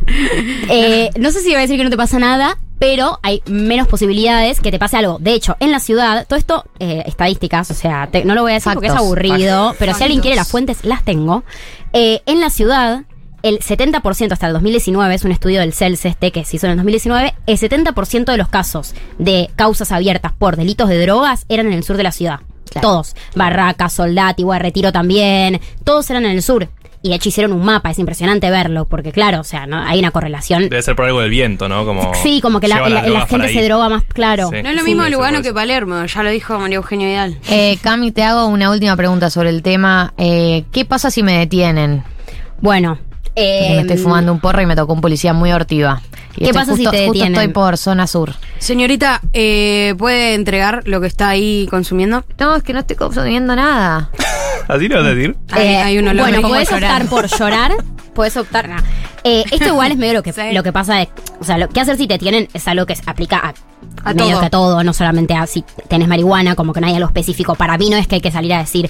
Eh, 0.69 1.09
no 1.17 1.31
sé 1.31 1.39
si 1.39 1.49
iba 1.51 1.59
a 1.59 1.61
decir 1.61 1.77
que 1.77 1.83
no 1.85 1.89
te 1.89 1.95
pasa 1.97 2.19
nada, 2.19 2.57
pero 2.83 3.17
hay 3.21 3.41
menos 3.45 3.87
posibilidades 3.87 4.59
que 4.59 4.69
te 4.69 4.77
pase 4.77 4.97
algo. 4.97 5.17
De 5.17 5.31
hecho, 5.33 5.55
en 5.61 5.71
la 5.71 5.79
ciudad, 5.79 6.27
todo 6.27 6.37
esto, 6.37 6.65
eh, 6.79 7.01
estadísticas, 7.05 7.71
o 7.71 7.73
sea, 7.73 8.09
te- 8.11 8.25
no 8.25 8.35
lo 8.35 8.41
voy 8.41 8.51
a 8.51 8.55
decir 8.55 8.73
porque 8.73 8.87
es 8.87 8.93
aburrido, 8.93 9.67
Factos. 9.69 9.77
pero 9.79 9.93
si 9.93 10.03
alguien 10.03 10.19
quiere 10.19 10.35
las 10.35 10.49
fuentes, 10.49 10.83
las 10.83 11.01
tengo. 11.05 11.45
Eh, 11.93 12.21
en 12.25 12.41
la 12.41 12.49
ciudad, 12.49 13.03
el 13.41 13.59
70% 13.59 14.33
hasta 14.33 14.47
el 14.47 14.53
2019, 14.53 15.15
es 15.15 15.23
un 15.23 15.31
estudio 15.31 15.61
del 15.61 15.71
CELS 15.71 16.03
este 16.03 16.33
que 16.33 16.43
se 16.43 16.57
hizo 16.57 16.65
en 16.65 16.71
el 16.71 16.77
2019, 16.79 17.33
el 17.47 17.57
70% 17.57 18.33
de 18.33 18.37
los 18.37 18.49
casos 18.49 18.93
de 19.17 19.49
causas 19.55 19.93
abiertas 19.93 20.33
por 20.33 20.57
delitos 20.57 20.89
de 20.89 20.99
drogas 21.01 21.45
eran 21.47 21.67
en 21.67 21.73
el 21.73 21.83
sur 21.85 21.95
de 21.95 22.03
la 22.03 22.11
ciudad. 22.11 22.41
Todos. 22.81 23.15
Barracas, 23.33 23.93
Soldati, 23.93 24.43
Retiro 24.59 24.91
también. 24.91 25.61
Todos 25.85 26.09
eran 26.09 26.25
en 26.25 26.31
el 26.31 26.41
sur. 26.43 26.67
Y 27.05 27.09
de 27.09 27.15
hecho 27.15 27.27
hicieron 27.27 27.51
un 27.51 27.65
mapa, 27.65 27.91
es 27.91 27.99
impresionante 27.99 28.49
verlo, 28.49 28.85
porque 28.85 29.11
claro, 29.11 29.41
o 29.41 29.43
sea, 29.43 29.67
¿no? 29.67 29.77
hay 29.77 29.99
una 29.99 30.11
correlación. 30.11 30.69
Debe 30.69 30.81
ser 30.81 30.95
por 30.95 31.03
algo 31.03 31.19
del 31.19 31.29
viento, 31.29 31.67
¿no? 31.67 31.85
Como 31.85 32.13
Sí, 32.15 32.39
como 32.41 32.61
que 32.61 32.69
la, 32.69 33.25
gente 33.27 33.49
se 33.49 33.61
droga 33.61 33.89
más 33.89 34.05
claro. 34.05 34.49
Sí. 34.49 34.63
No 34.63 34.69
es 34.69 34.75
lo 34.75 34.81
Sí, 34.83 34.87
mismo 34.87 35.03
ser 35.03 35.11
Lugano 35.11 35.41
que 35.41 35.53
Palermo, 35.53 36.05
ya 36.05 36.23
lo 36.23 36.29
dijo 36.29 36.57
María 36.57 36.77
Eugenia 36.77 37.07
Vidal. 37.09 37.37
Eh, 37.49 37.77
Cami, 37.81 38.13
te 38.13 38.23
hago 38.23 38.47
una 38.47 38.71
última 38.71 38.95
pregunta 38.95 39.29
sobre 39.29 39.49
el 39.49 39.61
tema. 39.63 40.13
Eh, 40.17 40.63
¿Qué 40.71 40.85
pasa 40.85 41.11
si 41.11 41.23
me 41.23 41.37
detienen? 41.37 42.05
Bueno, 42.61 42.97
Me 43.35 43.81
estoy 43.81 43.97
fumando 43.97 44.31
un 44.31 44.39
porro 44.39 44.61
y 44.61 44.65
me 44.65 44.75
tocó 44.75 44.93
un 44.93 45.01
policía 45.01 45.33
muy 45.33 45.51
hortiva. 45.51 46.01
Y 46.35 46.39
¿Qué 46.39 46.43
estoy 46.45 46.53
pasa 46.53 46.71
si 46.75 46.83
justo- 46.85 46.91
te 46.91 46.97
justo 47.05 47.13
detienen? 47.13 47.33
estoy 47.39 47.53
por 47.53 47.77
zona 47.77 48.07
sur. 48.07 48.33
Señorita, 48.59 49.21
eh, 49.33 49.93
¿puede 49.97 50.33
entregar 50.33 50.81
lo 50.85 50.99
que 51.01 51.07
está 51.07 51.29
ahí 51.29 51.67
consumiendo? 51.69 52.23
No, 52.39 52.55
es 52.55 52.63
que 52.63 52.73
no 52.73 52.79
estoy 52.79 52.95
consumiendo 52.95 53.55
nada. 53.55 54.09
¿Así 54.67 54.87
le 54.87 54.95
vas 54.95 55.05
a 55.05 55.13
decir? 55.13 55.35
Hay- 55.51 55.67
Eh, 55.67 55.77
hay 55.77 55.97
un 55.99 56.07
olor 56.07 56.29
bueno, 56.31 56.41
llorar. 56.49 57.01
optar 57.01 57.05
por 57.07 57.27
llorar, 57.27 57.71
podés 58.13 58.37
optar. 58.37 58.69
nah. 58.69 58.81
Eh, 59.23 59.43
esto 59.51 59.67
igual 59.67 59.91
es 59.91 59.97
medio 59.97 60.13
lo 60.13 60.23
que, 60.23 60.33
lo 60.53 60.63
que 60.63 60.71
pasa 60.73 60.95
de. 60.95 61.09
O 61.39 61.43
sea, 61.43 61.57
lo 61.57 61.69
que 61.69 61.79
hacer 61.79 61.97
si 61.97 62.07
te 62.07 62.17
tienen 62.17 62.47
es 62.53 62.67
algo 62.67 62.85
que 62.85 62.95
se 62.95 63.03
aplica 63.09 63.37
a, 63.37 63.53
A 64.09 64.13
medio 64.13 64.31
todo. 64.31 64.39
que 64.39 64.45
a 64.45 64.49
todo, 64.49 64.83
no 64.83 64.93
solamente 64.93 65.33
a 65.33 65.45
si 65.47 65.63
tenés 65.87 66.07
marihuana, 66.07 66.55
como 66.55 66.73
que 66.73 66.81
no 66.81 66.87
hay 66.87 66.95
algo 66.95 67.07
específico. 67.07 67.55
Para 67.55 67.77
mí 67.77 67.89
no 67.89 67.97
es 67.97 68.07
que 68.07 68.15
hay 68.15 68.21
que 68.21 68.31
salir 68.31 68.53
a 68.53 68.59
decir. 68.59 68.89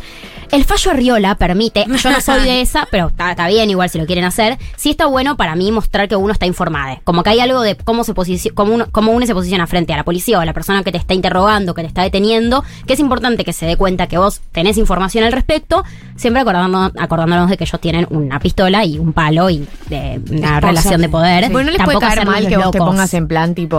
El 0.52 0.66
fallo 0.66 0.92
Arriola 0.92 1.34
permite, 1.34 1.86
yo 1.88 2.12
no 2.12 2.22
soy 2.22 2.44
de 2.44 2.62
esa, 2.62 2.88
pero 2.92 3.08
está, 3.08 3.32
está 3.32 3.48
bien 3.48 3.72
igual 3.72 3.90
si 3.90 3.98
lo 3.98 4.06
quieren 4.06 4.24
hacer. 4.24 4.60
Sí 4.76 4.92
está 4.92 5.08
bueno 5.08 5.36
para 5.36 5.56
mí 5.56 5.72
mostrar 5.72 6.08
que 6.08 6.16
uno 6.16 6.32
está 6.32 6.46
informado. 6.46 7.00
Como 7.04 7.24
que 7.24 7.32
hay 7.32 7.40
algo 7.40 7.62
de 7.62 7.76
cómo 7.76 8.04
se 8.04 8.14
posiciona, 8.14 8.54
cómo 8.56 8.74
uno, 8.76 8.86
cómo 8.92 9.12
uno 9.14 9.26
se 9.26 9.34
posiciona 9.34 9.66
frente 9.66 9.94
a 9.94 9.98
la 9.98 10.04
policía 10.04 10.38
o 10.38 10.42
a 10.42 10.46
la 10.46 10.54
persona 10.54 10.84
que 10.84 10.92
te 10.92 11.00
está 11.00 11.16
interrogando, 11.16 11.74
que 11.74 11.82
te 11.82 11.88
está 11.88 12.04
deteniendo, 12.04 12.64
que 12.86 12.94
es 12.94 13.00
importante 13.00 13.44
que 13.46 13.54
se 13.54 13.66
dé 13.66 13.78
cuenta 13.78 14.06
que 14.06 14.20
vos 14.20 14.42
tenés 14.52 14.78
información 14.78 15.24
al 15.24 15.32
respecto, 15.32 15.84
siempre 16.18 16.42
acordándonos, 16.42 16.92
acordándonos 17.00 17.50
de 17.50 17.58
que 17.58 17.64
ellos 17.64 17.82
tienen 17.82 18.06
una 18.12 18.40
pistola 18.40 18.86
y 18.86 19.00
un 19.00 19.13
palo 19.14 19.50
y 19.50 19.68
de 19.90 20.20
una 20.30 20.40
Esposa. 20.56 20.60
relación 20.62 21.02
de 21.02 21.10
poder. 21.10 21.52
Bueno, 21.52 21.72
no 21.72 21.78
les 21.78 21.86
puede 21.86 22.00
caer 22.00 22.26
mal 22.26 22.48
que 22.48 22.58
vos 22.58 22.72
te 22.72 22.78
locos. 22.80 22.92
pongas 22.92 23.14
en 23.14 23.28
plan 23.28 23.56
tipo. 23.56 23.78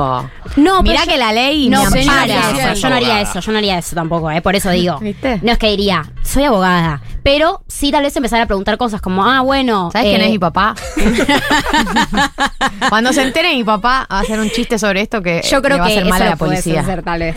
No, 0.57 0.83
Mirá 0.83 1.01
pero 1.03 1.13
que 1.13 1.19
la 1.19 1.33
ley 1.33 1.69
no, 1.69 1.85
me 1.91 2.01
yo 2.03 2.07
no 2.07 2.13
ampara. 2.13 2.49
haría 2.49 2.73
eso, 2.73 2.81
yo 2.83 2.89
no 2.91 2.97
haría 2.97 3.21
eso, 3.21 3.41
yo 3.41 3.53
no 3.53 3.59
haría 3.59 3.79
eso 3.79 3.95
tampoco, 3.95 4.31
eh, 4.31 4.41
por 4.41 4.55
eso 4.57 4.71
digo. 4.71 4.99
¿Viste? 5.01 5.41
No 5.43 5.53
es 5.53 5.59
que 5.59 5.69
diría, 5.69 6.11
soy 6.23 6.45
abogada, 6.45 7.01
pero 7.23 7.63
sí 7.69 7.91
tal 7.91 8.03
vez 8.03 8.15
empezar 8.17 8.41
a 8.41 8.47
preguntar 8.47 8.77
cosas 8.79 9.01
como, 9.01 9.25
ah, 9.25 9.41
bueno, 9.41 9.91
¿Sabes 9.93 10.09
quién 10.09 10.21
eh, 10.21 10.25
es 10.27 10.31
mi 10.31 10.39
papá? 10.39 10.75
Cuando 12.89 13.13
se 13.13 13.23
entere 13.23 13.55
mi 13.55 13.65
papá, 13.65 14.07
va 14.11 14.19
a 14.19 14.21
hacer 14.21 14.39
un 14.41 14.51
chiste 14.51 14.79
sobre 14.79 15.01
esto 15.03 15.23
que 15.23 15.43
Yo 15.51 15.61
creo 15.63 15.77
le 15.77 15.81
va 15.81 15.87
a 15.87 15.89
que 15.89 15.95
hacer 15.95 16.05
mal 16.09 16.21
eso 16.21 16.27
a 16.27 16.31
la 16.31 16.37
policía. 16.37 16.81
hacer, 16.81 17.03
tal 17.03 17.21
vez. 17.21 17.37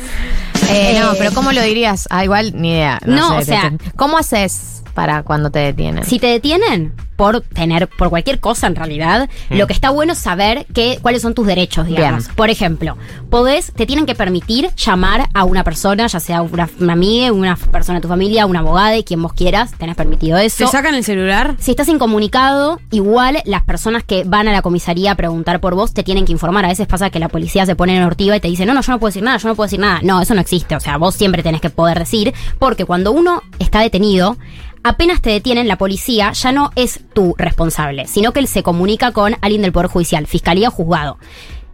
Eh, 0.69 0.97
no, 0.99 1.13
Eh, 1.13 1.15
pero 1.17 1.31
¿cómo 1.33 1.51
lo 1.51 1.61
dirías? 1.61 2.07
Ah, 2.11 2.23
igual 2.23 2.51
ni 2.55 2.71
idea. 2.71 2.99
No, 3.05 3.29
sé, 3.33 3.37
o 3.37 3.41
sea- 3.45 3.69
te- 3.71 3.77
te- 3.77 3.91
¿Cómo 3.95 4.17
haces 4.17 4.83
para 4.97 5.21
cuando 5.21 5.51
te 5.51 5.59
detienen? 5.59 6.03
Si 6.05 6.17
te 6.17 6.25
detienen 6.25 6.91
por 7.17 7.41
tener, 7.41 7.87
por 7.87 8.09
cualquier 8.09 8.39
cosa 8.39 8.65
en 8.65 8.75
realidad, 8.75 9.29
Mm. 9.51 9.57
lo 9.57 9.67
que 9.67 9.73
está 9.73 9.91
bueno 9.91 10.13
es 10.13 10.17
saber 10.19 10.65
que, 10.73 10.97
cuáles 11.03 11.21
son 11.21 11.35
tus 11.35 11.45
derechos, 11.45 11.85
digamos. 11.85 12.25
Bien. 12.25 12.35
Por 12.35 12.49
ejemplo, 12.49 12.97
podés, 13.29 13.71
te 13.73 13.85
tienen 13.85 14.07
que 14.07 14.15
permitir 14.15 14.71
llamar 14.75 15.29
a 15.35 15.43
una 15.43 15.63
persona, 15.63 16.07
ya 16.07 16.19
sea 16.19 16.41
una, 16.41 16.67
una 16.79 16.93
amiga, 16.93 17.31
una 17.31 17.55
persona 17.55 17.99
de 17.99 18.01
tu 18.01 18.07
familia, 18.07 18.47
una 18.47 18.59
abogada, 18.61 18.97
y 18.97 19.03
quien 19.03 19.21
vos 19.21 19.33
quieras, 19.33 19.71
tenés 19.77 19.95
permitido 19.95 20.39
eso. 20.39 20.65
¿Te 20.65 20.71
sacan 20.71 20.95
el 20.95 21.03
celular? 21.03 21.55
Si 21.59 21.69
estás 21.71 21.89
incomunicado, 21.89 22.79
igual 22.89 23.37
las 23.45 23.61
personas 23.63 24.03
que 24.03 24.23
van 24.23 24.47
a 24.47 24.51
la 24.51 24.63
comisaría 24.63 25.11
a 25.11 25.15
preguntar 25.15 25.59
por 25.59 25.75
vos 25.75 25.93
te 25.93 26.01
tienen 26.01 26.25
que 26.25 26.31
informar. 26.31 26.65
A 26.65 26.69
veces 26.69 26.87
pasa 26.87 27.11
que 27.11 27.19
la 27.19 27.29
policía 27.29 27.67
se 27.67 27.75
pone 27.75 27.95
en 27.95 28.01
ortiva 28.03 28.35
y 28.35 28.39
te 28.39 28.47
dice, 28.47 28.65
no, 28.65 28.73
no, 28.73 28.81
yo 28.81 28.91
no 28.91 28.99
puedo 28.99 29.09
decir 29.09 29.21
nada, 29.21 29.37
yo 29.37 29.47
no 29.47 29.53
puedo 29.55 29.67
decir 29.67 29.79
nada. 29.79 29.99
No, 30.01 30.19
eso 30.21 30.33
no 30.33 30.41
existe. 30.41 30.75
O 30.75 30.79
sea, 30.79 30.97
vos 30.97 31.13
siempre 31.13 31.43
tenés 31.43 31.61
que 31.61 31.69
poder 31.69 31.99
decir, 31.99 32.33
porque 32.57 32.85
cuando 32.85 33.11
uno 33.11 33.43
está 33.59 33.79
detenido, 33.81 34.37
apenas 34.83 35.21
te 35.21 35.29
detienen, 35.29 35.67
la 35.67 35.77
policía 35.77 36.31
ya 36.31 36.51
no 36.51 36.71
es 36.75 36.99
tu 37.13 37.35
responsable, 37.37 38.07
sino 38.07 38.31
que 38.33 38.39
él 38.39 38.47
se 38.47 38.63
comunica 38.63 39.11
con 39.11 39.35
alguien 39.41 39.61
del 39.61 39.71
Poder 39.71 39.87
Judicial, 39.89 40.27
fiscalía 40.27 40.69
o 40.69 40.71
juzgado. 40.71 41.17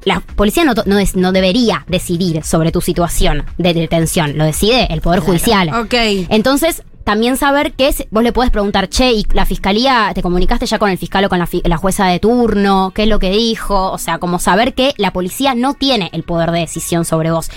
La 0.05 0.19
policía 0.19 0.65
no, 0.65 0.73
no, 0.85 0.97
no 1.15 1.31
debería 1.31 1.85
decidir 1.87 2.43
sobre 2.43 2.71
tu 2.71 2.81
situación 2.81 3.45
de 3.57 3.73
detención, 3.73 4.37
lo 4.37 4.43
decide 4.43 4.87
el 4.91 4.99
Poder 5.01 5.21
Judicial. 5.21 5.69
Ok. 5.73 5.93
Entonces, 6.29 6.83
también 7.05 7.37
saber 7.37 7.73
que 7.73 7.87
es- 7.89 8.05
vos 8.11 8.23
le 8.23 8.33
podés 8.33 8.49
preguntar, 8.51 8.89
che, 8.89 9.11
¿y 9.13 9.25
la 9.33 9.45
fiscalía, 9.45 10.11
te 10.13 10.21
comunicaste 10.21 10.65
ya 10.65 10.77
con 10.79 10.89
el 10.89 10.97
fiscal 10.97 11.23
o 11.25 11.29
con 11.29 11.39
la, 11.39 11.47
la 11.63 11.77
jueza 11.77 12.05
de 12.07 12.19
turno? 12.19 12.91
¿Qué 12.95 13.03
es 13.03 13.09
lo 13.09 13.19
que 13.19 13.29
dijo? 13.31 13.91
O 13.91 13.97
sea, 13.97 14.17
como 14.19 14.39
saber 14.39 14.73
que 14.73 14.93
la 14.97 15.11
policía 15.13 15.55
no 15.55 15.73
tiene 15.73 16.09
el 16.13 16.23
poder 16.23 16.51
de 16.51 16.59
decisión 16.59 17.05
sobre 17.05 17.31
vos. 17.31 17.49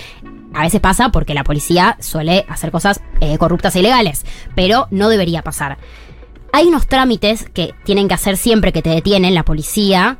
A 0.57 0.63
veces 0.63 0.81
pasa 0.81 1.09
porque 1.09 1.35
la 1.35 1.43
policía 1.43 1.97
suele 1.99 2.43
hacer 2.49 2.71
cosas 2.71 2.99
eh, 3.21 3.37
corruptas 3.37 3.75
e 3.75 3.79
ilegales, 3.81 4.25
pero 4.55 4.87
no 4.89 5.07
debería 5.07 5.43
pasar. 5.43 5.77
Hay 6.51 6.65
unos 6.65 6.87
trámites 6.87 7.47
que 7.53 7.75
tienen 7.83 8.07
que 8.07 8.15
hacer 8.15 8.37
siempre 8.37 8.73
que 8.73 8.81
te 8.81 8.89
detienen 8.89 9.35
la 9.35 9.45
policía, 9.45 10.17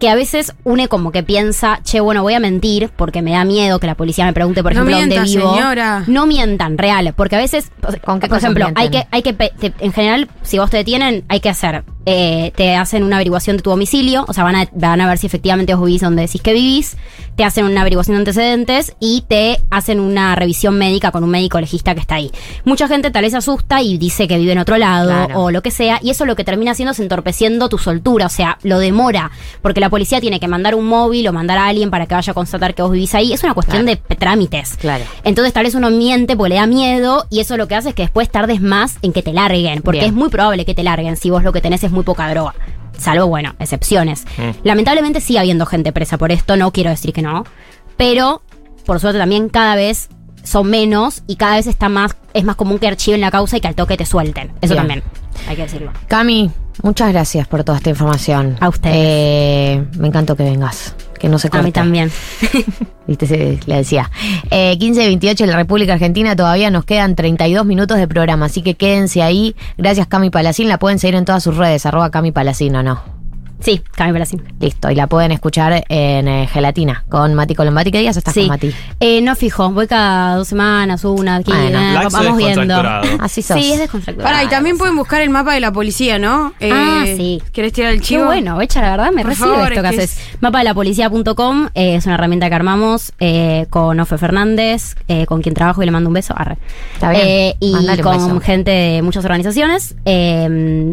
que 0.00 0.08
a 0.08 0.14
veces 0.14 0.54
une 0.64 0.88
como 0.88 1.12
que 1.12 1.22
piensa, 1.22 1.80
che, 1.84 2.00
bueno, 2.00 2.22
voy 2.22 2.34
a 2.34 2.40
mentir 2.40 2.90
porque 2.96 3.22
me 3.22 3.32
da 3.32 3.44
miedo 3.44 3.78
que 3.78 3.86
la 3.86 3.94
policía 3.94 4.24
me 4.24 4.32
pregunte, 4.32 4.62
por 4.62 4.72
No 4.74 4.80
ejemplo, 4.80 4.96
mienta, 4.96 5.14
dónde 5.16 5.30
vivo. 5.38 5.54
señora. 5.54 6.04
No 6.06 6.26
mientan, 6.26 6.78
real, 6.78 7.12
porque 7.16 7.36
a 7.36 7.38
veces, 7.38 7.70
¿Con 8.04 8.18
qué 8.18 8.26
por 8.28 8.38
ejemplo, 8.38 8.64
mienten? 8.64 8.82
hay 8.82 8.90
que, 8.90 9.06
hay 9.10 9.22
que, 9.22 9.32
te- 9.34 9.74
en 9.78 9.92
general, 9.92 10.28
si 10.42 10.58
vos 10.58 10.70
te 10.70 10.78
detienen, 10.78 11.24
hay 11.28 11.40
que 11.40 11.50
hacer, 11.50 11.84
eh, 12.06 12.50
te 12.56 12.74
hacen 12.76 13.04
una 13.04 13.16
averiguación 13.16 13.58
de 13.58 13.62
tu 13.62 13.68
domicilio, 13.70 14.24
o 14.26 14.32
sea, 14.32 14.42
van 14.42 14.56
a, 14.56 14.68
van 14.72 15.02
a 15.02 15.06
ver 15.06 15.18
si 15.18 15.26
efectivamente 15.26 15.74
vos 15.74 15.84
vivís 15.84 16.00
donde 16.00 16.22
decís 16.22 16.40
que 16.40 16.54
vivís, 16.54 16.96
te 17.36 17.44
hacen 17.44 17.66
una 17.66 17.82
averiguación 17.82 18.14
de 18.16 18.20
antecedentes 18.20 18.94
y 19.00 19.24
te 19.28 19.60
hacen 19.70 20.00
una 20.00 20.34
revisión 20.34 20.78
médica 20.78 21.10
con 21.10 21.24
un 21.24 21.30
médico 21.30 21.60
legista 21.60 21.94
que 21.94 22.00
está 22.00 22.14
ahí. 22.14 22.30
Mucha 22.64 22.88
gente 22.88 23.10
tal 23.10 23.22
vez 23.22 23.32
se 23.32 23.38
asusta 23.38 23.82
y 23.82 23.98
dice 23.98 24.26
que 24.26 24.38
vive 24.38 24.52
en 24.52 24.58
otro 24.58 24.78
lado 24.78 25.10
Claro. 25.10 25.40
o 25.42 25.50
lo 25.50 25.62
que 25.62 25.70
sea, 25.70 25.98
y 26.02 26.08
eso 26.10 26.24
lo 26.24 26.36
que 26.36 26.44
termina 26.44 26.70
haciendo 26.72 26.92
es 26.92 27.00
entorpeciendo 27.00 27.68
tu 27.68 27.76
soltura, 27.76 28.26
o 28.26 28.30
sea, 28.30 28.58
lo 28.62 28.78
demora, 28.78 29.30
porque 29.60 29.80
la 29.80 29.89
policía 29.90 30.20
tiene 30.20 30.40
que 30.40 30.48
mandar 30.48 30.74
un 30.74 30.86
móvil 30.86 31.28
o 31.28 31.32
mandar 31.32 31.58
a 31.58 31.66
alguien 31.66 31.90
para 31.90 32.06
que 32.06 32.14
vaya 32.14 32.30
a 32.30 32.34
constatar 32.34 32.74
que 32.74 32.82
vos 32.82 32.92
vivís 32.92 33.14
ahí, 33.14 33.32
es 33.32 33.42
una 33.42 33.54
cuestión 33.54 33.86
de 33.86 33.96
trámites. 33.96 34.76
Claro. 34.76 35.04
Entonces 35.24 35.52
tal 35.52 35.64
vez 35.64 35.74
uno 35.74 35.90
miente 35.90 36.36
porque 36.36 36.50
le 36.50 36.54
da 36.56 36.66
miedo 36.66 37.26
y 37.30 37.40
eso 37.40 37.56
lo 37.56 37.68
que 37.68 37.74
hace 37.74 37.90
es 37.90 37.94
que 37.94 38.02
después 38.02 38.30
tardes 38.30 38.60
más 38.60 38.96
en 39.02 39.12
que 39.12 39.22
te 39.22 39.32
larguen, 39.32 39.82
porque 39.82 40.00
Bien. 40.00 40.10
es 40.10 40.16
muy 40.16 40.28
probable 40.28 40.64
que 40.64 40.74
te 40.74 40.82
larguen 40.82 41.16
si 41.16 41.30
vos 41.30 41.42
lo 41.42 41.52
que 41.52 41.60
tenés 41.60 41.84
es 41.84 41.90
muy 41.90 42.04
poca 42.04 42.30
droga. 42.30 42.54
Salvo, 42.98 43.26
bueno, 43.26 43.54
excepciones. 43.58 44.24
Mm. 44.36 44.50
Lamentablemente 44.64 45.20
sigue 45.20 45.38
habiendo 45.38 45.64
gente 45.66 45.92
presa 45.92 46.18
por 46.18 46.32
esto, 46.32 46.56
no 46.56 46.70
quiero 46.70 46.90
decir 46.90 47.12
que 47.12 47.22
no, 47.22 47.44
pero 47.96 48.42
por 48.84 49.00
suerte 49.00 49.18
también 49.18 49.48
cada 49.48 49.74
vez 49.74 50.08
son 50.42 50.68
menos 50.68 51.22
y 51.26 51.36
cada 51.36 51.56
vez 51.56 51.66
está 51.66 51.88
más, 51.88 52.16
es 52.34 52.44
más 52.44 52.56
común 52.56 52.78
que 52.78 52.88
archiven 52.88 53.20
la 53.20 53.30
causa 53.30 53.56
y 53.56 53.60
que 53.60 53.68
al 53.68 53.74
toque 53.74 53.96
te 53.96 54.06
suelten. 54.06 54.52
Eso 54.60 54.74
Bien. 54.74 54.76
también, 54.76 55.02
hay 55.48 55.56
que 55.56 55.62
decirlo. 55.62 55.92
Cami, 56.08 56.50
muchas 56.82 57.12
gracias 57.12 57.46
por 57.48 57.64
toda 57.64 57.78
esta 57.78 57.90
información. 57.90 58.56
A 58.60 58.68
usted. 58.68 58.90
Eh, 58.92 59.84
me 59.98 60.08
encantó 60.08 60.36
que 60.36 60.44
vengas. 60.44 60.94
Que 61.18 61.28
no 61.28 61.38
se 61.38 61.48
A 61.48 61.50
corte. 61.50 61.64
mí 61.66 61.72
también. 61.72 62.10
Viste, 63.06 63.26
se- 63.26 63.60
le 63.66 63.76
decía. 63.76 64.10
Eh, 64.50 64.76
15 64.78 65.02
y 65.04 65.06
28 65.06 65.44
en 65.44 65.50
la 65.50 65.56
República 65.56 65.92
Argentina. 65.92 66.34
Todavía 66.34 66.70
nos 66.70 66.84
quedan 66.84 67.14
32 67.14 67.66
minutos 67.66 67.98
de 67.98 68.08
programa. 68.08 68.46
Así 68.46 68.62
que 68.62 68.74
quédense 68.74 69.22
ahí. 69.22 69.54
Gracias, 69.76 70.06
Cami 70.06 70.30
Palacín. 70.30 70.68
La 70.68 70.78
pueden 70.78 70.98
seguir 70.98 71.16
en 71.16 71.24
todas 71.26 71.42
sus 71.42 71.56
redes. 71.56 71.84
Arroba 71.84 72.10
Cami 72.10 72.32
Palacín 72.32 72.74
o 72.76 72.82
no. 72.82 73.19
Sí, 73.60 73.82
Cami 73.94 74.12
Palacín. 74.12 74.42
Listo. 74.60 74.90
Y 74.90 74.94
la 74.94 75.06
pueden 75.06 75.32
escuchar 75.32 75.84
en 75.88 76.28
eh, 76.28 76.48
Gelatina 76.50 77.04
con 77.08 77.34
Mati 77.34 77.54
Colombati. 77.54 77.90
¿Qué 77.90 78.00
días 78.00 78.16
estás 78.16 78.34
Sí. 78.34 78.40
con 78.40 78.48
Mati? 78.50 78.72
Eh, 79.00 79.20
no 79.22 79.34
fijo, 79.36 79.70
voy 79.70 79.86
cada 79.86 80.36
dos 80.36 80.48
semanas, 80.48 81.04
una, 81.04 81.36
aquí, 81.36 81.52
Bueno. 81.52 81.78
eh, 81.78 82.08
vamos 82.10 82.36
viendo. 82.38 82.74
Así 83.20 83.42
sos. 83.42 83.58
Sí, 83.60 83.72
es 83.72 83.78
descontracturado. 83.80 84.32
Pará, 84.32 84.44
y 84.44 84.48
también 84.48 84.78
pueden 84.78 84.96
buscar 84.96 85.20
el 85.22 85.30
mapa 85.30 85.54
de 85.54 85.60
la 85.60 85.72
policía, 85.72 86.18
¿no? 86.18 86.52
Eh, 86.60 86.70
Ah, 86.72 87.04
sí. 87.04 87.42
¿Querés 87.52 87.72
tirar 87.72 87.92
el 87.92 88.00
Qué 88.00 88.06
chivo? 88.06 88.24
bueno, 88.26 88.56
Becha, 88.56 88.80
la 88.80 88.90
verdad 88.92 89.10
me 89.12 89.22
Por 89.22 89.30
recibe 89.32 89.48
favor, 89.48 89.72
esto 89.72 89.82
que 89.82 89.88
es 89.88 89.94
que 89.96 90.02
haces. 90.04 90.36
Mapadelapolicía.com 90.40 91.68
eh, 91.74 91.96
es 91.96 92.06
una 92.06 92.14
herramienta 92.14 92.48
que 92.48 92.54
armamos 92.54 93.12
eh, 93.20 93.66
con 93.70 93.98
Ofe 94.00 94.18
Fernández, 94.18 94.96
eh, 95.08 95.26
con 95.26 95.42
quien 95.42 95.54
trabajo 95.54 95.82
y 95.82 95.86
le 95.86 95.90
mando 95.92 96.08
un 96.08 96.14
beso. 96.14 96.34
Arre. 96.36 96.56
Está 96.94 97.10
bien. 97.10 97.22
Eh, 97.26 97.56
y 97.60 97.72
Mándale 97.72 98.02
un 98.02 98.08
con 98.08 98.26
beso. 98.26 98.40
gente 98.40 98.70
de 98.70 99.02
muchas 99.02 99.24
organizaciones 99.24 99.94
eh, 100.04 100.46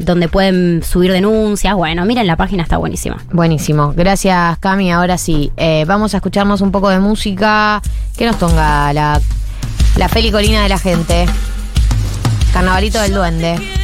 donde 0.03 0.27
pueden 0.27 0.84
subir 0.84 1.11
denuncias. 1.11 1.73
Bueno, 1.76 2.06
miren, 2.06 2.27
la 2.27 2.35
página 2.35 2.56
está 2.63 2.77
buenísima. 2.77 3.17
Buenísimo. 3.31 3.93
Gracias, 3.95 4.57
Cami. 4.59 4.91
Ahora 4.91 5.17
sí, 5.17 5.51
eh, 5.57 5.85
vamos 5.88 6.13
a 6.13 6.17
escucharnos 6.17 6.61
un 6.61 6.71
poco 6.71 6.89
de 6.89 6.99
música. 6.99 7.81
Que 8.17 8.25
nos 8.25 8.35
ponga 8.35 8.91
la, 8.93 9.21
la 9.95 10.09
pelicolina 10.09 10.63
de 10.63 10.69
la 10.69 10.79
gente? 10.79 11.25
Carnavalito 12.53 12.99
del 13.01 13.13
Duende. 13.13 13.77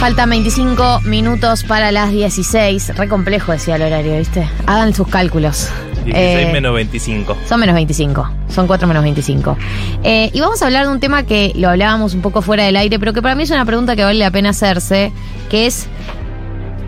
Faltan 0.00 0.30
25 0.30 1.02
minutos 1.02 1.62
para 1.62 1.92
las 1.92 2.10
16. 2.10 2.96
Re 2.96 3.06
complejo 3.06 3.52
decía 3.52 3.76
el 3.76 3.82
horario, 3.82 4.16
¿viste? 4.16 4.48
Hagan 4.66 4.94
sus 4.94 5.06
cálculos. 5.06 5.68
16 6.04 6.48
Eh, 6.48 6.50
menos 6.52 6.74
25. 6.74 7.36
Son 7.48 7.60
menos 7.60 7.74
25. 7.74 8.30
Son 8.48 8.66
4 8.66 8.86
menos 8.88 9.02
25. 9.02 9.56
Eh, 10.02 10.30
y 10.32 10.40
vamos 10.40 10.60
a 10.62 10.66
hablar 10.66 10.86
de 10.86 10.92
un 10.92 11.00
tema 11.00 11.22
que 11.24 11.52
lo 11.56 11.68
hablábamos 11.68 12.14
un 12.14 12.20
poco 12.22 12.42
fuera 12.42 12.64
del 12.64 12.76
aire, 12.76 12.98
pero 12.98 13.12
que 13.12 13.22
para 13.22 13.34
mí 13.34 13.42
es 13.44 13.50
una 13.50 13.64
pregunta 13.64 13.96
que 13.96 14.04
vale 14.04 14.18
la 14.18 14.30
pena 14.30 14.50
hacerse, 14.50 15.12
que 15.50 15.66
es... 15.66 15.86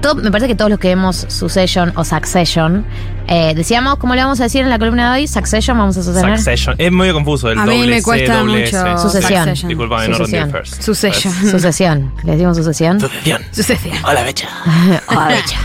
todo- 0.01 0.17
me 0.17 0.31
parece 0.31 0.49
que 0.49 0.55
todos 0.55 0.71
los 0.71 0.79
que 0.81 0.89
vemos 0.89 1.25
Succession 1.29 1.93
o 1.97 2.05
Succession, 2.05 2.85
eh, 3.29 3.53
decíamos, 3.55 3.97
como 3.99 4.17
le 4.17 4.23
vamos 4.23 4.41
a 4.41 4.45
decir 4.45 4.63
en 4.63 4.69
la 4.71 4.79
columna 4.79 5.13
de 5.15 5.21
hoy, 5.21 5.27
Succession, 5.29 5.79
vamos 5.79 5.97
a 5.97 6.03
sostener. 6.03 6.37
Succession. 6.39 6.75
Es 6.79 6.91
medio 6.91 7.15
confuso 7.15 7.49
el 7.51 7.59
A 7.59 7.67
mí 7.67 7.87
me 7.87 7.99
C, 7.99 8.03
cuesta 8.03 8.39
doble 8.41 8.65
mucho 8.65 8.85
S. 8.87 8.99
Sucesión. 9.03 9.55
Disculpame, 9.69 10.09
no 10.09 10.17
first. 10.51 10.83
Succession. 10.83 11.33
Sucesión. 11.49 12.13
¿Le 12.25 12.33
decimos 12.33 12.57
sucesión? 12.57 12.99
Sucesión. 13.01 13.43
Sucesión. 13.53 13.97
Hola, 14.05 14.23
Becha. 14.25 14.49
Hola, 15.07 15.29
Becha. 15.29 15.59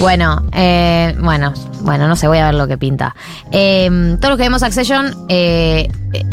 Bueno, 0.00 0.42
eh, 0.52 1.14
bueno, 1.20 1.52
bueno, 1.80 2.08
no 2.08 2.16
sé, 2.16 2.28
voy 2.28 2.38
a 2.38 2.46
ver 2.46 2.54
lo 2.54 2.66
que 2.66 2.78
pinta. 2.78 3.14
Eh, 3.50 4.16
todos 4.20 4.30
los 4.30 4.36
que 4.36 4.44
vemos 4.44 4.60
Succession, 4.60 5.14
eh, 5.28 5.88
eh, 6.12 6.24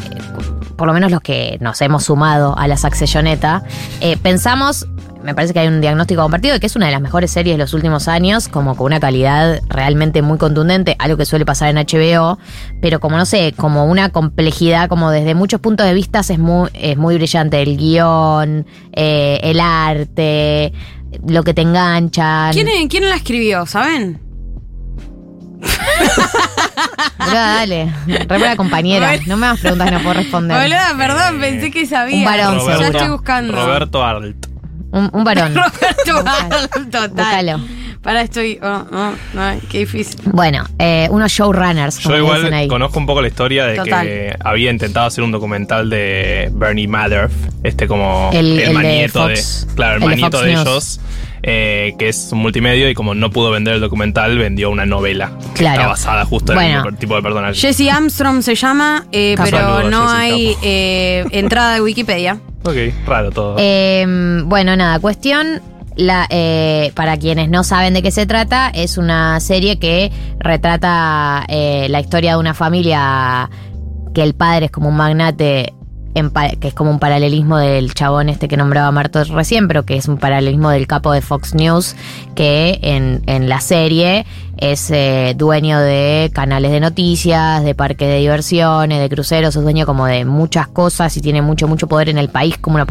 por 0.75 0.87
lo 0.87 0.93
menos 0.93 1.11
los 1.11 1.21
que 1.21 1.57
nos 1.61 1.81
hemos 1.81 2.03
sumado 2.03 2.57
a 2.57 2.67
la 2.67 2.77
Successioneta, 2.77 3.63
eh, 4.01 4.17
pensamos, 4.17 4.87
me 5.23 5.33
parece 5.33 5.53
que 5.53 5.59
hay 5.59 5.67
un 5.67 5.79
diagnóstico 5.79 6.21
compartido 6.21 6.53
de 6.53 6.59
que 6.59 6.65
es 6.65 6.75
una 6.75 6.87
de 6.87 6.91
las 6.91 7.01
mejores 7.01 7.31
series 7.31 7.55
de 7.55 7.63
los 7.63 7.73
últimos 7.73 8.07
años, 8.07 8.47
como 8.47 8.75
con 8.75 8.87
una 8.87 8.99
calidad 8.99 9.61
realmente 9.69 10.21
muy 10.21 10.37
contundente, 10.37 10.95
algo 10.99 11.15
que 11.15 11.25
suele 11.25 11.45
pasar 11.45 11.69
en 11.69 11.77
HBO, 11.77 12.37
pero 12.81 12.99
como 12.99 13.17
no 13.17 13.25
sé, 13.25 13.53
como 13.55 13.85
una 13.85 14.09
complejidad, 14.09 14.89
como 14.89 15.11
desde 15.11 15.35
muchos 15.35 15.61
puntos 15.61 15.85
de 15.85 15.93
vista 15.93 16.19
es 16.19 16.39
muy, 16.39 16.69
es 16.73 16.97
muy 16.97 17.15
brillante. 17.15 17.61
El 17.61 17.77
guion, 17.77 18.65
eh, 18.91 19.39
el 19.43 19.59
arte, 19.59 20.73
lo 21.27 21.43
que 21.43 21.53
te 21.53 21.61
enganchan. 21.61 22.53
¿Quién, 22.53 22.87
¿Quién 22.89 23.09
la 23.09 23.15
escribió? 23.15 23.65
¿Saben? 23.65 24.19
Boluda, 27.19 27.53
dale. 27.55 27.93
Re 28.07 28.25
buena 28.37 28.55
compañera. 28.55 29.07
Bueno. 29.07 29.23
No 29.27 29.37
me 29.37 29.45
hagas 29.47 29.59
preguntas 29.61 29.89
que 29.89 29.95
no 29.95 30.01
puedo 30.01 30.13
responder. 30.15 30.57
Boluda, 30.61 30.93
perdón, 30.97 31.39
pensé 31.39 31.71
que 31.71 31.85
sabía. 31.85 32.17
un 32.17 32.25
varón, 32.25 32.55
Ya 32.57 32.77
seguro. 32.77 32.97
estoy 32.99 33.09
buscando. 33.09 33.53
Roberto 33.65 34.03
Arlt. 34.03 34.45
Un, 34.91 35.09
un 35.13 35.23
varón. 35.23 35.55
Roberto 35.55 36.29
Arlt, 36.29 36.71
total. 36.91 37.09
Búscalo. 37.11 37.59
Para 38.03 38.21
estoy. 38.21 38.59
Oh, 38.61 38.83
oh, 38.91 39.13
qué 39.71 39.79
difícil. 39.79 40.19
Bueno, 40.25 40.65
eh, 40.77 41.07
unos 41.09 41.31
showrunners, 41.31 42.01
como 42.01 42.15
Yo 42.15 42.21
igual 42.23 42.53
ahí. 42.53 42.67
conozco 42.67 42.99
un 42.99 43.05
poco 43.05 43.21
la 43.21 43.29
historia 43.29 43.65
de 43.65 43.77
Total. 43.77 44.05
que 44.05 44.35
había 44.43 44.71
intentado 44.71 45.05
hacer 45.07 45.23
un 45.23 45.31
documental 45.31 45.89
de 45.89 46.49
Bernie 46.53 46.87
Madoff, 46.89 47.31
este 47.63 47.87
como 47.87 48.29
El- 48.33 48.59
el 48.59 48.67
de 48.67 48.73
manieto 48.73 49.27
de, 49.27 49.37
Fox. 49.37 49.67
claro, 49.75 49.95
el, 49.97 50.03
El 50.03 50.09
de 50.09 50.15
manieto 50.17 50.41
de, 50.41 50.51
ellos, 50.51 50.99
eh, 51.43 51.93
que 51.97 52.09
es 52.09 52.27
un 52.33 52.39
multimedio 52.39 52.89
y 52.89 52.93
como 52.93 53.15
no 53.15 53.29
pudo 53.31 53.51
vender 53.51 53.75
el 53.75 53.79
documental, 53.79 54.37
vendió 54.37 54.69
una 54.69 54.85
novela 54.85 55.31
que 55.53 55.59
Claro. 55.59 55.75
está 55.79 55.87
basada 55.87 56.25
justo 56.25 56.51
en 56.51 56.57
Bueno. 56.57 56.77
el 56.79 56.83
mismo 56.83 56.97
tipo 56.99 57.15
de 57.15 57.21
personaje. 57.21 57.53
Jesse 57.55 57.89
Armstrong 57.89 58.41
se 58.41 58.55
llama, 58.55 59.05
eh, 59.13 59.35
pero 59.41 59.89
no 59.89 60.07
Jesse, 60.09 60.13
hay 60.13 60.57
eh, 60.61 61.25
entrada 61.31 61.75
de 61.75 61.81
Wikipedia. 61.81 62.37
Ok, 62.65 62.75
raro 63.05 63.31
todo. 63.31 63.55
Eh, 63.59 64.05
bueno, 64.45 64.75
nada, 64.75 64.99
cuestión. 64.99 65.61
La, 65.95 66.25
eh, 66.29 66.91
para 66.95 67.17
quienes 67.17 67.49
no 67.49 67.63
saben 67.63 67.93
de 67.93 68.01
qué 68.01 68.11
se 68.11 68.25
trata, 68.25 68.69
es 68.69 68.97
una 68.97 69.39
serie 69.39 69.77
que 69.77 70.11
retrata 70.39 71.45
eh, 71.47 71.87
la 71.89 71.99
historia 71.99 72.33
de 72.33 72.39
una 72.39 72.53
familia 72.53 73.49
que 74.13 74.23
el 74.23 74.33
padre 74.33 74.65
es 74.65 74.71
como 74.71 74.89
un 74.89 74.95
magnate, 74.95 75.73
en 76.15 76.31
que 76.59 76.67
es 76.67 76.73
como 76.73 76.91
un 76.91 76.99
paralelismo 76.99 77.57
del 77.57 77.93
chabón 77.93 78.29
este 78.29 78.47
que 78.47 78.57
nombraba 78.57 78.91
Martos 78.91 79.29
recién, 79.29 79.67
pero 79.67 79.83
que 79.83 79.95
es 79.95 80.07
un 80.07 80.17
paralelismo 80.17 80.69
del 80.69 80.87
capo 80.87 81.11
de 81.11 81.21
Fox 81.21 81.55
News, 81.55 81.95
que 82.35 82.79
en, 82.81 83.23
en 83.25 83.49
la 83.49 83.59
serie 83.59 84.25
es 84.57 84.91
eh, 84.91 85.33
dueño 85.35 85.79
de 85.79 86.31
canales 86.33 86.71
de 86.71 86.79
noticias, 86.79 87.63
de 87.63 87.75
parques 87.75 88.07
de 88.07 88.17
diversiones, 88.17 88.99
de 88.99 89.09
cruceros, 89.09 89.55
es 89.55 89.63
dueño 89.63 89.85
como 89.85 90.05
de 90.05 90.25
muchas 90.25 90.67
cosas 90.67 91.15
y 91.17 91.21
tiene 91.21 91.41
mucho, 91.41 91.67
mucho 91.67 91.87
poder 91.87 92.09
en 92.09 92.17
el 92.17 92.29
país, 92.29 92.57
como 92.59 92.75
una 92.75 92.85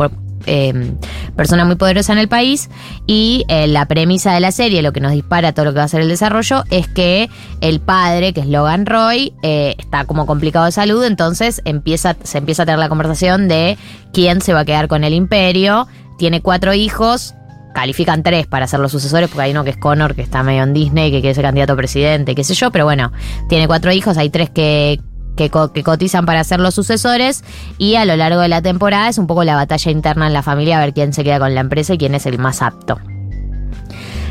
eh, 0.47 0.93
persona 1.37 1.65
muy 1.65 1.77
poderosa 1.77 2.13
en 2.13 2.19
el 2.19 2.29
país. 2.29 2.71
Y 3.07 3.45
eh, 3.49 3.67
la 3.67 3.87
premisa 3.87 4.33
de 4.35 4.41
la 4.41 4.53
serie, 4.53 4.83
lo 4.83 4.93
que 4.93 5.01
nos 5.01 5.13
dispara 5.13 5.53
todo 5.53 5.67
lo 5.67 5.73
que 5.73 5.79
va 5.79 5.85
a 5.85 5.89
ser 5.89 6.01
el 6.01 6.09
desarrollo, 6.09 6.65
es 6.71 6.89
que 6.89 7.29
el 7.61 7.81
padre, 7.81 8.33
que 8.33 8.41
es 8.41 8.47
Logan 8.47 8.87
Roy, 8.87 9.35
eh, 9.43 9.75
está 9.79 10.05
como 10.05 10.27
complicado 10.27 10.67
de 10.67 10.73
salud, 10.73 11.05
entonces 11.05 11.63
empieza, 11.65 12.17
se 12.23 12.39
empieza 12.39 12.63
a 12.65 12.67
tener 12.67 12.79
la 12.79 12.89
conversación 12.89 13.49
de 13.49 13.79
quién 14.13 14.41
se 14.41 14.53
va 14.53 14.61
a 14.61 14.65
quedar 14.65 14.89
con 14.89 15.05
el 15.05 15.15
imperio. 15.15 15.87
Tiene 16.19 16.41
cuatro 16.41 16.75
hijos, 16.75 17.35
califican 17.75 18.23
tres 18.23 18.47
para 18.47 18.67
ser 18.67 18.81
los 18.81 18.93
sucesores, 18.93 19.29
porque 19.29 19.43
hay 19.43 19.51
uno 19.53 19.65
que 19.65 19.71
es 19.71 19.77
Connor, 19.77 20.15
que 20.15 20.23
está 20.23 20.43
medio 20.43 20.63
en 20.63 20.73
Disney, 20.73 21.11
que 21.11 21.21
quiere 21.21 21.35
ser 21.35 21.45
candidato 21.45 21.73
a 21.73 21.77
presidente, 21.77 22.35
qué 22.35 22.45
sé 22.45 22.55
yo, 22.55 22.71
pero 22.71 22.85
bueno, 22.85 23.13
tiene 23.49 23.67
cuatro 23.67 23.93
hijos, 23.93 24.17
hay 24.19 24.31
tres 24.31 24.51
que, 24.51 25.01
que, 25.37 25.51
co- 25.51 25.73
que 25.73 25.83
cotizan 25.83 26.27
para 26.27 26.45
ser 26.45 26.61
los 26.61 26.75
sucesores, 26.75 27.45
y 27.79 27.95
a 27.97 28.05
lo 28.05 28.17
largo 28.17 28.41
de 28.41 28.49
la 28.49 28.63
temporada 28.63 29.09
es 29.09 29.19
un 29.19 29.27
poco 29.27 29.45
la 29.45 29.55
batalla 29.57 29.91
interna 29.91 30.27
en 30.27 30.33
la 30.33 30.43
familia, 30.43 30.79
a 30.79 30.81
ver 30.81 30.93
quién 30.95 31.13
se 31.13 31.25
queda 31.25 31.39
con 31.39 31.55
la 31.55 31.61
empresa 31.61 31.95
y 31.95 31.99
quién 31.99 32.15
es 32.15 32.27
el 32.27 32.39
más 32.39 32.63
apto. 32.63 32.99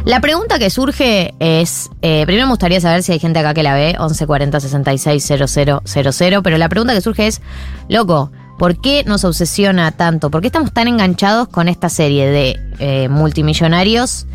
La 0.04 0.20
pregunta 0.20 0.58
que 0.58 0.72
surge 0.72 1.36
es, 1.40 1.90
eh, 2.02 2.24
primero 2.26 2.48
me 2.48 2.54
gustaría 2.54 2.82
saber 2.82 3.04
si 3.04 3.12
hay 3.12 3.20
gente 3.20 3.38
acá 3.40 3.54
que 3.54 3.62
la 3.62 3.76
ve, 3.76 3.96
1140 4.00 4.60
66 4.60 5.24
000, 5.24 6.42
pero 6.42 6.58
la 6.58 6.70
pregunta 6.70 6.94
que 6.96 7.02
surge 7.02 7.28
es, 7.28 7.40
loco, 7.88 8.32
¿por 8.58 8.82
qué 8.82 9.04
nos 9.06 9.24
obsesiona 9.26 9.92
tanto? 9.92 10.32
¿Por 10.32 10.42
qué 10.42 10.48
estamos 10.48 10.74
tan 10.74 10.88
enganchados 10.88 11.50
con 11.50 11.68
esta 11.68 11.88
serie 11.88 12.26
de 12.32 12.60
eh, 12.80 13.10
multimillonarios, 13.10 14.26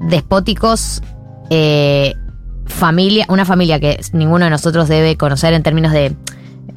despóticos, 0.00 1.02
eh, 1.50 2.14
familia, 2.66 3.26
una 3.28 3.44
familia 3.44 3.80
que 3.80 4.00
ninguno 4.12 4.44
de 4.44 4.50
nosotros 4.50 4.88
debe 4.88 5.16
conocer 5.16 5.54
en 5.54 5.62
términos 5.62 5.92
de 5.92 6.14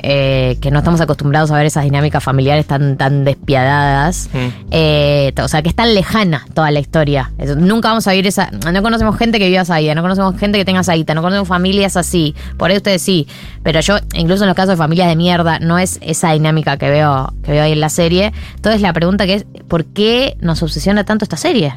eh, 0.01 0.57
que 0.61 0.71
no 0.71 0.79
estamos 0.79 1.01
acostumbrados 1.01 1.51
a 1.51 1.57
ver 1.57 1.65
esas 1.65 1.83
dinámicas 1.83 2.23
familiares 2.23 2.65
tan, 2.65 2.95
tan 2.95 3.25
despiadadas. 3.25 4.29
Eh, 4.71 5.33
o 5.41 5.47
sea, 5.47 5.61
que 5.61 5.69
es 5.69 5.75
tan 5.75 5.93
lejana 5.93 6.45
toda 6.53 6.71
la 6.71 6.79
historia. 6.79 7.31
Eso, 7.37 7.55
nunca 7.55 7.89
vamos 7.89 8.07
a 8.07 8.11
vivir 8.11 8.27
esa. 8.27 8.49
No 8.51 8.81
conocemos 8.81 9.17
gente 9.17 9.39
que 9.39 9.49
viva 9.49 9.61
esa 9.61 9.79
vida, 9.79 9.95
no 9.95 10.01
conocemos 10.01 10.37
gente 10.37 10.57
que 10.57 10.65
tenga 10.65 10.81
esa 10.81 10.95
no 10.95 11.21
conocemos 11.21 11.47
familias 11.47 11.97
así. 11.97 12.35
Por 12.57 12.69
ahí 12.71 12.77
ustedes 12.77 13.01
sí. 13.01 13.27
Pero 13.63 13.81
yo, 13.81 13.97
incluso 14.13 14.43
en 14.43 14.47
los 14.47 14.55
casos 14.55 14.71
de 14.71 14.77
familias 14.77 15.09
de 15.09 15.15
mierda, 15.15 15.59
no 15.59 15.77
es 15.77 15.99
esa 16.01 16.31
dinámica 16.31 16.77
que 16.77 16.89
veo, 16.89 17.33
que 17.43 17.51
veo 17.51 17.63
ahí 17.63 17.73
en 17.73 17.81
la 17.81 17.89
serie. 17.89 18.31
Entonces 18.55 18.81
la 18.81 18.93
pregunta 18.93 19.25
que 19.25 19.33
es: 19.35 19.45
¿por 19.67 19.85
qué 19.85 20.37
nos 20.39 20.63
obsesiona 20.63 21.03
tanto 21.03 21.25
esta 21.25 21.37
serie? 21.37 21.73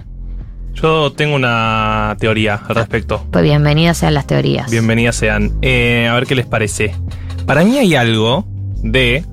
Yo 0.75 1.13
tengo 1.13 1.37
una 1.37 2.17
teoría 2.19 2.61
al 2.69 2.75
respecto. 2.75 3.25
Pues 3.31 3.45
bienvenidas 3.45 3.99
sean 3.99 4.15
las 4.15 4.27
teorías. 4.27 4.71
Bienvenidas 4.71 5.17
sean. 5.17 5.53
Eh, 5.63 6.09
a 6.11 6.15
ver 6.15 6.27
qué 6.27 6.35
les 6.35 6.47
parece. 6.47 6.95
Para 7.47 7.65
mí 7.65 7.77
hay 7.79 7.95
algo 7.95 8.45
de. 8.83 9.25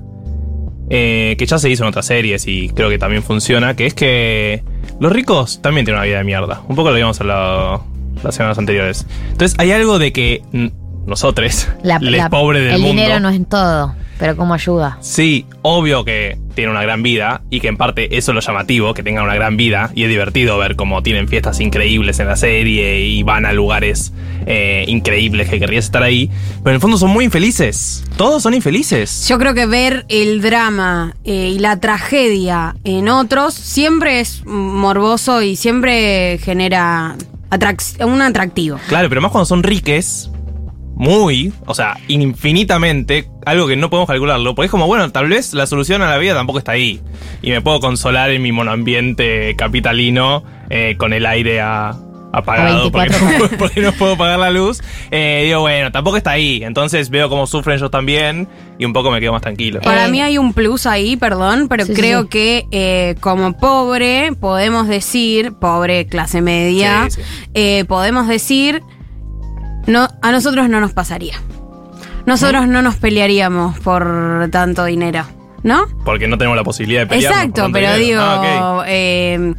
eh, 0.90 1.36
que 1.38 1.46
ya 1.46 1.58
se 1.58 1.70
hizo 1.70 1.84
en 1.84 1.88
otras 1.88 2.06
series 2.06 2.46
y 2.46 2.68
creo 2.70 2.88
que 2.88 2.98
también 2.98 3.22
funciona, 3.22 3.74
que 3.76 3.86
es 3.86 3.94
que 3.94 4.62
los 5.00 5.12
ricos 5.12 5.62
también 5.62 5.84
tienen 5.84 5.98
una 5.98 6.06
vida 6.06 6.18
de 6.18 6.24
mierda. 6.24 6.62
Un 6.68 6.76
poco 6.76 6.88
lo 6.90 6.94
habíamos 6.94 7.20
hablado 7.20 7.84
las 8.22 8.34
semanas 8.34 8.58
anteriores. 8.58 9.06
Entonces 9.30 9.56
hay 9.58 9.72
algo 9.72 9.98
de 9.98 10.12
que 10.12 10.42
nosotros, 11.06 11.68
La- 11.82 11.98
la- 12.00 12.28
pobres 12.28 12.62
del 12.64 12.74
el 12.74 12.80
mundo, 12.80 13.02
dinero 13.02 13.20
no 13.20 13.28
es 13.30 13.48
todo, 13.48 13.94
pero 14.18 14.36
¿cómo 14.36 14.52
ayuda? 14.54 14.98
Sí, 15.00 15.46
obvio 15.62 16.04
que 16.04 16.38
tiene 16.54 16.70
una 16.70 16.82
gran 16.82 17.02
vida 17.02 17.42
y 17.50 17.60
que 17.60 17.68
en 17.68 17.76
parte 17.76 18.16
eso 18.16 18.32
es 18.32 18.34
lo 18.34 18.40
llamativo, 18.40 18.94
que 18.94 19.02
tengan 19.02 19.24
una 19.24 19.34
gran 19.34 19.56
vida 19.56 19.90
y 19.94 20.02
es 20.04 20.08
divertido 20.08 20.58
ver 20.58 20.76
cómo 20.76 21.02
tienen 21.02 21.28
fiestas 21.28 21.60
increíbles 21.60 22.18
en 22.20 22.26
la 22.26 22.36
serie 22.36 23.00
y 23.06 23.22
van 23.22 23.46
a 23.46 23.52
lugares 23.52 24.12
eh, 24.46 24.84
increíbles 24.88 25.48
que 25.48 25.58
querrías 25.58 25.84
estar 25.84 26.02
ahí, 26.02 26.30
pero 26.62 26.70
en 26.70 26.74
el 26.76 26.80
fondo 26.80 26.98
son 26.98 27.10
muy 27.10 27.24
infelices, 27.24 28.04
todos 28.16 28.42
son 28.42 28.54
infelices. 28.54 29.26
Yo 29.28 29.38
creo 29.38 29.54
que 29.54 29.66
ver 29.66 30.06
el 30.08 30.40
drama 30.40 31.14
eh, 31.24 31.52
y 31.54 31.58
la 31.58 31.78
tragedia 31.78 32.74
en 32.84 33.08
otros 33.08 33.54
siempre 33.54 34.20
es 34.20 34.42
morboso 34.46 35.42
y 35.42 35.56
siempre 35.56 36.38
genera 36.42 37.16
atrac- 37.50 38.04
un 38.04 38.22
atractivo. 38.22 38.78
Claro, 38.88 39.08
pero 39.08 39.20
más 39.20 39.30
cuando 39.30 39.46
son 39.46 39.62
riques, 39.62 40.30
muy, 41.00 41.50
o 41.66 41.74
sea, 41.74 41.96
infinitamente, 42.08 43.26
algo 43.46 43.66
que 43.66 43.76
no 43.76 43.88
podemos 43.90 44.06
calcularlo, 44.08 44.54
porque 44.54 44.66
es 44.66 44.70
como, 44.70 44.86
bueno, 44.86 45.10
tal 45.10 45.28
vez 45.28 45.54
la 45.54 45.66
solución 45.66 46.02
a 46.02 46.10
la 46.10 46.18
vida 46.18 46.34
tampoco 46.34 46.58
está 46.58 46.72
ahí. 46.72 47.00
Y 47.42 47.50
me 47.50 47.60
puedo 47.62 47.80
consolar 47.80 48.30
en 48.30 48.42
mi 48.42 48.52
monoambiente 48.52 49.54
capitalino 49.56 50.42
eh, 50.68 50.96
con 50.98 51.12
el 51.12 51.24
aire 51.26 51.60
a- 51.60 51.96
apagado 52.32 52.86
A 52.88 52.92
porque, 52.92 53.08
24 53.08 53.48
no, 53.50 53.58
porque 53.58 53.80
no 53.80 53.92
puedo 53.92 54.16
pagar 54.16 54.38
la 54.38 54.50
luz. 54.50 54.80
Eh, 55.10 55.42
digo, 55.46 55.60
bueno, 55.60 55.90
tampoco 55.90 56.16
está 56.16 56.32
ahí. 56.32 56.62
Entonces 56.62 57.08
veo 57.10 57.28
cómo 57.28 57.46
sufren 57.46 57.76
ellos 57.78 57.90
también 57.90 58.46
y 58.78 58.84
un 58.84 58.92
poco 58.92 59.10
me 59.10 59.20
quedo 59.20 59.32
más 59.32 59.42
tranquilo. 59.42 59.80
Para 59.80 60.06
mí 60.08 60.20
hay 60.20 60.38
un 60.38 60.52
plus 60.52 60.86
ahí, 60.86 61.16
perdón, 61.16 61.66
pero 61.68 61.86
Sí, 61.86 61.92
creo 61.94 62.22
sí. 62.22 62.28
que 62.28 62.66
eh, 62.72 63.14
como 63.20 63.56
pobre 63.56 64.32
podemos 64.38 64.86
decir, 64.86 65.54
pobre 65.54 66.06
clase 66.06 66.40
media, 66.42 67.06
Sí, 67.10 67.20
sí. 67.22 67.28
eh, 67.54 67.84
podemos 67.88 68.28
decir, 68.28 68.82
no, 69.90 70.08
a 70.22 70.32
nosotros 70.32 70.68
no 70.68 70.80
nos 70.80 70.92
pasaría. 70.92 71.34
Nosotros 72.26 72.66
no 72.68 72.82
nos 72.82 72.96
pelearíamos 72.96 73.78
por 73.80 74.48
tanto 74.50 74.84
dinero, 74.84 75.24
¿no? 75.62 75.86
Porque 76.04 76.28
no 76.28 76.38
tenemos 76.38 76.56
la 76.56 76.64
posibilidad 76.64 77.00
de 77.02 77.06
pelear. 77.06 77.32
Exacto, 77.32 77.68
pero 77.72 77.94
digo, 77.96 78.82
eh, 78.86 79.54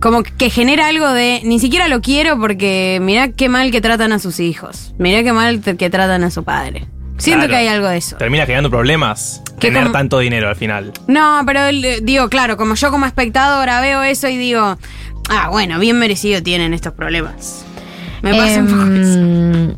como 0.00 0.22
que 0.22 0.50
genera 0.50 0.88
algo 0.88 1.08
de 1.12 1.40
ni 1.44 1.58
siquiera 1.58 1.88
lo 1.88 2.00
quiero 2.00 2.38
porque 2.38 2.98
mirá 3.02 3.28
qué 3.32 3.48
mal 3.48 3.70
que 3.70 3.80
tratan 3.80 4.12
a 4.12 4.18
sus 4.18 4.40
hijos. 4.40 4.94
Mirá 4.98 5.22
qué 5.22 5.32
mal 5.32 5.60
que 5.60 5.90
tratan 5.90 6.24
a 6.24 6.30
su 6.30 6.44
padre. 6.44 6.86
Siento 7.18 7.46
Claro. 7.46 7.50
que 7.50 7.56
hay 7.56 7.68
algo 7.68 7.88
de 7.88 7.96
eso. 7.96 8.16
Termina 8.16 8.44
generando 8.44 8.68
problemas 8.70 9.42
Que 9.58 9.68
tener 9.68 9.84
como- 9.84 9.92
tanto 9.92 10.18
dinero 10.18 10.48
al 10.50 10.56
final. 10.56 10.92
No, 11.06 11.42
pero 11.46 11.60
eh, 11.64 12.00
digo, 12.02 12.28
claro, 12.28 12.56
como 12.58 12.74
yo 12.74 12.90
como 12.90 13.06
espectadora 13.06 13.80
veo 13.80 14.02
eso 14.02 14.28
y 14.28 14.36
digo, 14.36 14.76
ah, 15.30 15.48
bueno, 15.50 15.78
bien 15.78 15.98
merecido 15.98 16.42
tienen 16.42 16.74
estos 16.74 16.92
problemas. 16.92 17.64
Me 18.22 18.34
pasa 18.34 18.60
un 18.60 18.66
poco 18.66 18.82
eso. 18.92 19.18
Em, 19.18 19.74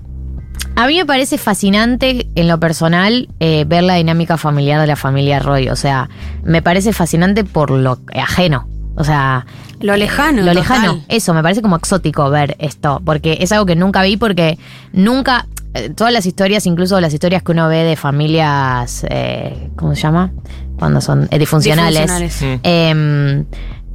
A 0.77 0.87
mí 0.87 0.97
me 0.97 1.07
parece 1.07 1.39
fascinante 1.39 2.29
en 2.37 2.47
lo 2.49 2.61
personal 2.61 3.29
eh, 3.41 3.65
ver 3.67 3.83
la 3.83 3.95
dinámica 3.95 4.37
familiar 4.37 4.81
de 4.81 4.87
la 4.87 4.97
familia 4.97 5.41
Roy. 5.41 5.69
O 5.71 5.77
sea, 5.77 6.09
me 6.45 6.63
parece 6.63 6.93
fascinante 6.93 7.43
por 7.45 7.71
lo 7.73 7.99
ajeno. 8.15 8.69
O 8.95 9.05
sea, 9.05 9.45
Lo 9.81 9.97
lejano. 9.97 10.39
lo 10.43 10.53
total. 10.53 10.57
lejano. 10.57 11.05
Eso, 11.09 11.35
me 11.35 11.43
parece 11.43 11.63
como 11.63 11.77
exótico 11.77 12.31
ver 12.31 12.57
esto, 12.59 13.01
porque 13.05 13.39
es 13.41 13.51
algo 13.53 13.67
que 13.67 13.77
nunca 13.77 14.03
vi, 14.03 14.17
porque 14.17 14.59
nunca, 14.93 15.47
eh, 15.75 15.91
todas 15.91 16.13
las 16.13 16.27
historias, 16.27 16.67
incluso 16.67 17.01
las 17.01 17.13
historias 17.15 17.43
que 17.43 17.53
uno 17.53 17.69
ve 17.69 17.85
de 17.85 17.95
familias, 17.97 19.05
eh, 19.09 19.71
¿cómo 19.77 19.95
se 19.95 20.03
llama? 20.03 20.33
Cuando 20.79 21.01
son 21.01 21.29
eh, 21.31 21.39
disfuncionales. 21.39 22.09
Disfuncionales. 22.21 23.47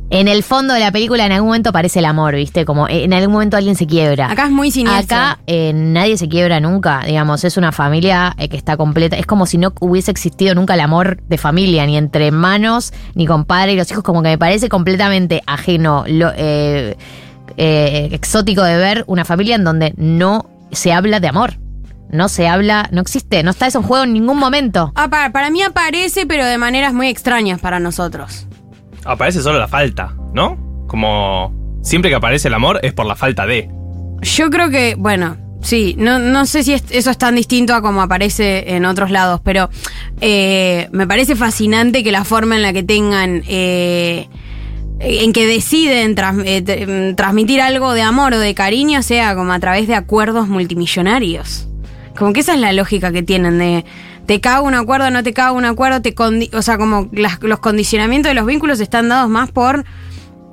En 0.09 0.27
el 0.27 0.43
fondo 0.43 0.73
de 0.73 0.79
la 0.79 0.91
película 0.91 1.25
en 1.25 1.31
algún 1.31 1.47
momento 1.47 1.69
aparece 1.69 1.99
el 1.99 2.05
amor, 2.05 2.35
¿viste? 2.35 2.65
Como 2.65 2.87
eh, 2.87 3.03
en 3.03 3.13
algún 3.13 3.33
momento 3.33 3.57
alguien 3.57 3.75
se 3.75 3.87
quiebra. 3.87 4.31
Acá 4.31 4.45
es 4.45 4.51
muy 4.51 4.69
siniestro. 4.69 5.17
Acá 5.17 5.39
eh, 5.47 5.71
nadie 5.73 6.17
se 6.17 6.29
quiebra 6.29 6.59
nunca, 6.59 7.01
digamos, 7.05 7.43
es 7.43 7.57
una 7.57 7.71
familia 7.71 8.35
eh, 8.37 8.47
que 8.47 8.57
está 8.57 8.77
completa. 8.77 9.17
Es 9.17 9.25
como 9.25 9.45
si 9.47 9.57
no 9.57 9.73
hubiese 9.79 10.11
existido 10.11 10.53
nunca 10.53 10.75
el 10.75 10.81
amor 10.81 11.21
de 11.23 11.37
familia, 11.37 11.85
ni 11.87 11.97
entre 11.97 12.27
hermanos, 12.27 12.93
ni 13.15 13.25
con 13.25 13.45
padre 13.45 13.73
y 13.73 13.75
los 13.75 13.89
hijos, 13.89 14.03
como 14.03 14.21
que 14.21 14.29
me 14.29 14.37
parece 14.37 14.69
completamente 14.69 15.41
ajeno, 15.47 16.03
lo, 16.07 16.31
eh, 16.35 16.95
eh, 17.57 18.09
exótico 18.11 18.63
de 18.63 18.77
ver 18.77 19.03
una 19.07 19.25
familia 19.25 19.55
en 19.55 19.63
donde 19.63 19.93
no 19.97 20.49
se 20.71 20.91
habla 20.93 21.19
de 21.19 21.27
amor. 21.27 21.59
No 22.09 22.29
se 22.29 22.47
habla, 22.47 22.89
no 22.91 23.01
existe, 23.01 23.41
no 23.43 23.51
está 23.51 23.67
eso 23.67 23.79
en 23.79 23.85
juego 23.85 24.03
en 24.03 24.13
ningún 24.13 24.37
momento. 24.37 24.91
Ah, 24.95 25.09
para, 25.09 25.31
para 25.31 25.49
mí 25.49 25.63
aparece, 25.63 26.27
pero 26.27 26.45
de 26.45 26.57
maneras 26.57 26.93
muy 26.93 27.07
extrañas 27.07 27.59
para 27.59 27.79
nosotros. 27.79 28.47
Aparece 29.05 29.41
solo 29.41 29.59
la 29.59 29.67
falta, 29.67 30.13
¿no? 30.33 30.85
Como 30.87 31.53
siempre 31.81 32.09
que 32.09 32.15
aparece 32.15 32.47
el 32.47 32.53
amor 32.53 32.79
es 32.83 32.93
por 32.93 33.05
la 33.05 33.15
falta 33.15 33.45
de. 33.45 33.69
Yo 34.21 34.49
creo 34.49 34.69
que, 34.69 34.95
bueno, 34.97 35.37
sí, 35.61 35.95
no, 35.97 36.19
no 36.19 36.45
sé 36.45 36.63
si 36.63 36.73
es- 36.73 36.83
eso 36.89 37.09
es 37.11 37.17
tan 37.17 37.35
distinto 37.35 37.73
a 37.75 37.81
como 37.81 38.01
aparece 38.01 38.75
en 38.75 38.85
otros 38.85 39.11
lados, 39.11 39.41
pero 39.43 39.69
eh, 40.21 40.87
me 40.91 41.07
parece 41.07 41.35
fascinante 41.35 42.03
que 42.03 42.11
la 42.11 42.23
forma 42.23 42.55
en 42.55 42.61
la 42.61 42.71
que 42.73 42.83
tengan, 42.83 43.43
eh, 43.47 44.27
en 44.99 45.33
que 45.33 45.45
deciden 45.45 46.15
eh, 46.45 47.11
mm, 47.11 47.15
transmitir 47.15 47.59
algo 47.61 47.93
de 47.93 48.01
amor 48.03 48.33
o 48.33 48.39
de 48.39 48.53
cariño 48.53 49.01
sea 49.01 49.35
como 49.35 49.51
a 49.51 49.59
través 49.59 49.87
de 49.87 49.95
acuerdos 49.95 50.47
multimillonarios. 50.47 51.67
Como 52.17 52.31
que 52.31 52.41
esa 52.41 52.53
es 52.53 52.59
la 52.59 52.71
lógica 52.73 53.11
que 53.11 53.23
tienen 53.23 53.57
de 53.57 53.83
te 54.25 54.39
cago 54.41 54.65
un 54.65 54.73
acuerdo, 54.75 55.09
no 55.11 55.21
te 55.23 55.33
cago 55.33 55.57
un 55.57 55.65
acuerdo, 55.65 56.01
te 56.01 56.15
condi- 56.15 56.53
o 56.53 56.61
sea, 56.61 56.77
como 56.77 57.09
las- 57.11 57.41
los 57.41 57.59
condicionamientos 57.59 58.29
de 58.29 58.33
los 58.35 58.45
vínculos 58.45 58.79
están 58.79 59.09
dados 59.09 59.29
más 59.29 59.51
por 59.51 59.83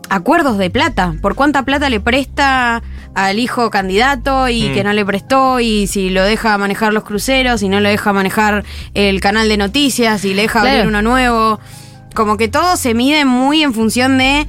acuerdos 0.09 0.59
de 0.59 0.71
plata, 0.71 1.15
por 1.23 1.37
cuánta 1.37 1.63
plata 1.65 1.89
le 1.89 2.01
presta 2.01 2.83
al 3.15 3.39
hijo 3.39 3.71
candidato 3.71 4.49
y 4.49 4.69
Mm. 4.71 4.75
que 4.75 4.85
no 4.85 4.93
le 4.93 5.05
prestó 5.05 5.61
y 5.61 5.87
si 5.87 6.11
lo 6.11 6.25
deja 6.25 6.57
manejar 6.59 6.93
los 6.93 7.05
cruceros 7.05 7.63
y 7.63 7.69
no 7.69 7.79
lo 7.81 7.89
deja 7.89 8.13
manejar 8.13 8.65
el 8.95 9.21
canal 9.21 9.49
de 9.49 9.57
noticias 9.57 10.25
y 10.25 10.35
le 10.35 10.43
deja 10.43 10.61
abrir 10.63 10.87
uno 10.89 11.01
nuevo. 11.03 11.61
Como 12.15 12.37
que 12.37 12.49
todo 12.49 12.77
se 12.77 12.93
mide 12.93 13.25
muy 13.25 13.63
en 13.63 13.73
función 13.73 14.19
de 14.19 14.49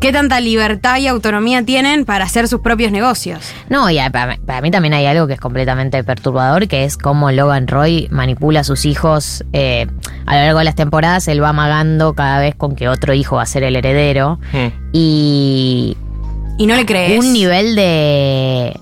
qué 0.00 0.12
tanta 0.12 0.40
libertad 0.40 0.98
y 0.98 1.06
autonomía 1.08 1.64
tienen 1.64 2.04
para 2.04 2.24
hacer 2.24 2.48
sus 2.48 2.60
propios 2.60 2.92
negocios. 2.92 3.40
No, 3.68 3.90
y 3.90 3.96
para, 4.10 4.26
mí- 4.34 4.38
para 4.44 4.60
mí 4.60 4.70
también 4.70 4.94
hay 4.94 5.06
algo 5.06 5.26
que 5.26 5.32
es 5.34 5.40
completamente 5.40 6.02
perturbador, 6.04 6.68
que 6.68 6.84
es 6.84 6.96
cómo 6.96 7.30
Logan 7.32 7.66
Roy 7.66 8.08
manipula 8.10 8.60
a 8.60 8.64
sus 8.64 8.84
hijos. 8.84 9.44
eh, 9.52 9.86
a 10.26 10.34
lo 10.36 10.42
largo 10.42 10.58
de 10.58 10.64
las 10.64 10.74
temporadas, 10.74 11.26
él 11.28 11.42
va 11.42 11.48
amagando 11.50 12.14
cada 12.14 12.40
vez 12.40 12.54
con 12.54 12.74
que 12.76 12.88
otro 12.88 13.14
hijo 13.14 13.36
va 13.36 13.42
a 13.42 13.46
ser 13.46 13.62
el 13.62 13.76
heredero. 13.76 14.38
Y. 14.92 15.96
Y 16.58 16.66
no 16.66 16.74
le 16.74 16.86
crees. 16.86 17.18
Un 17.18 17.32
nivel 17.32 17.74
de. 17.76 18.78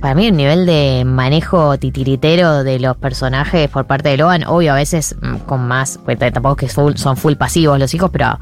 Para 0.00 0.14
mí, 0.14 0.28
un 0.28 0.36
nivel 0.36 0.66
de 0.66 1.04
manejo 1.06 1.78
titiritero 1.78 2.64
de 2.64 2.80
los 2.80 2.96
personajes 2.96 3.68
por 3.70 3.86
parte 3.86 4.08
de 4.08 4.16
Logan, 4.16 4.44
obvio, 4.44 4.72
a 4.72 4.76
veces 4.76 5.14
mm, 5.22 5.36
con 5.46 5.66
más. 5.68 5.98
Pues 6.04 6.18
tampoco 6.18 6.66
es 6.66 6.72
que 6.72 6.80
full- 6.80 6.96
son 6.96 7.16
full 7.16 7.34
pasivos 7.34 7.78
los 7.78 7.94
hijos, 7.94 8.10
pero. 8.12 8.38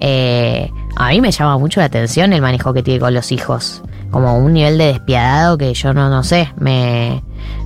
eh, 0.00 0.70
a 0.96 1.08
mí 1.10 1.20
me 1.20 1.30
llama 1.32 1.58
mucho 1.58 1.80
la 1.80 1.86
atención 1.86 2.32
el 2.32 2.42
manejo 2.42 2.72
que 2.72 2.82
tiene 2.82 3.00
con 3.00 3.14
los 3.14 3.32
hijos. 3.32 3.82
Como 4.10 4.36
un 4.38 4.52
nivel 4.52 4.76
de 4.76 4.86
despiadado 4.86 5.56
que 5.56 5.72
yo 5.72 5.94
no, 5.94 6.10
no 6.10 6.22
sé, 6.22 6.52
me, 6.58 7.22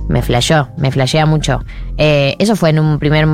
me 0.07 0.21
flasheó, 0.21 0.69
me 0.77 0.91
flashea 0.91 1.25
mucho. 1.25 1.61
Eh, 1.97 2.35
eso 2.39 2.55
fue 2.55 2.69
en 2.69 2.79
un 2.79 2.99
primer 2.99 3.25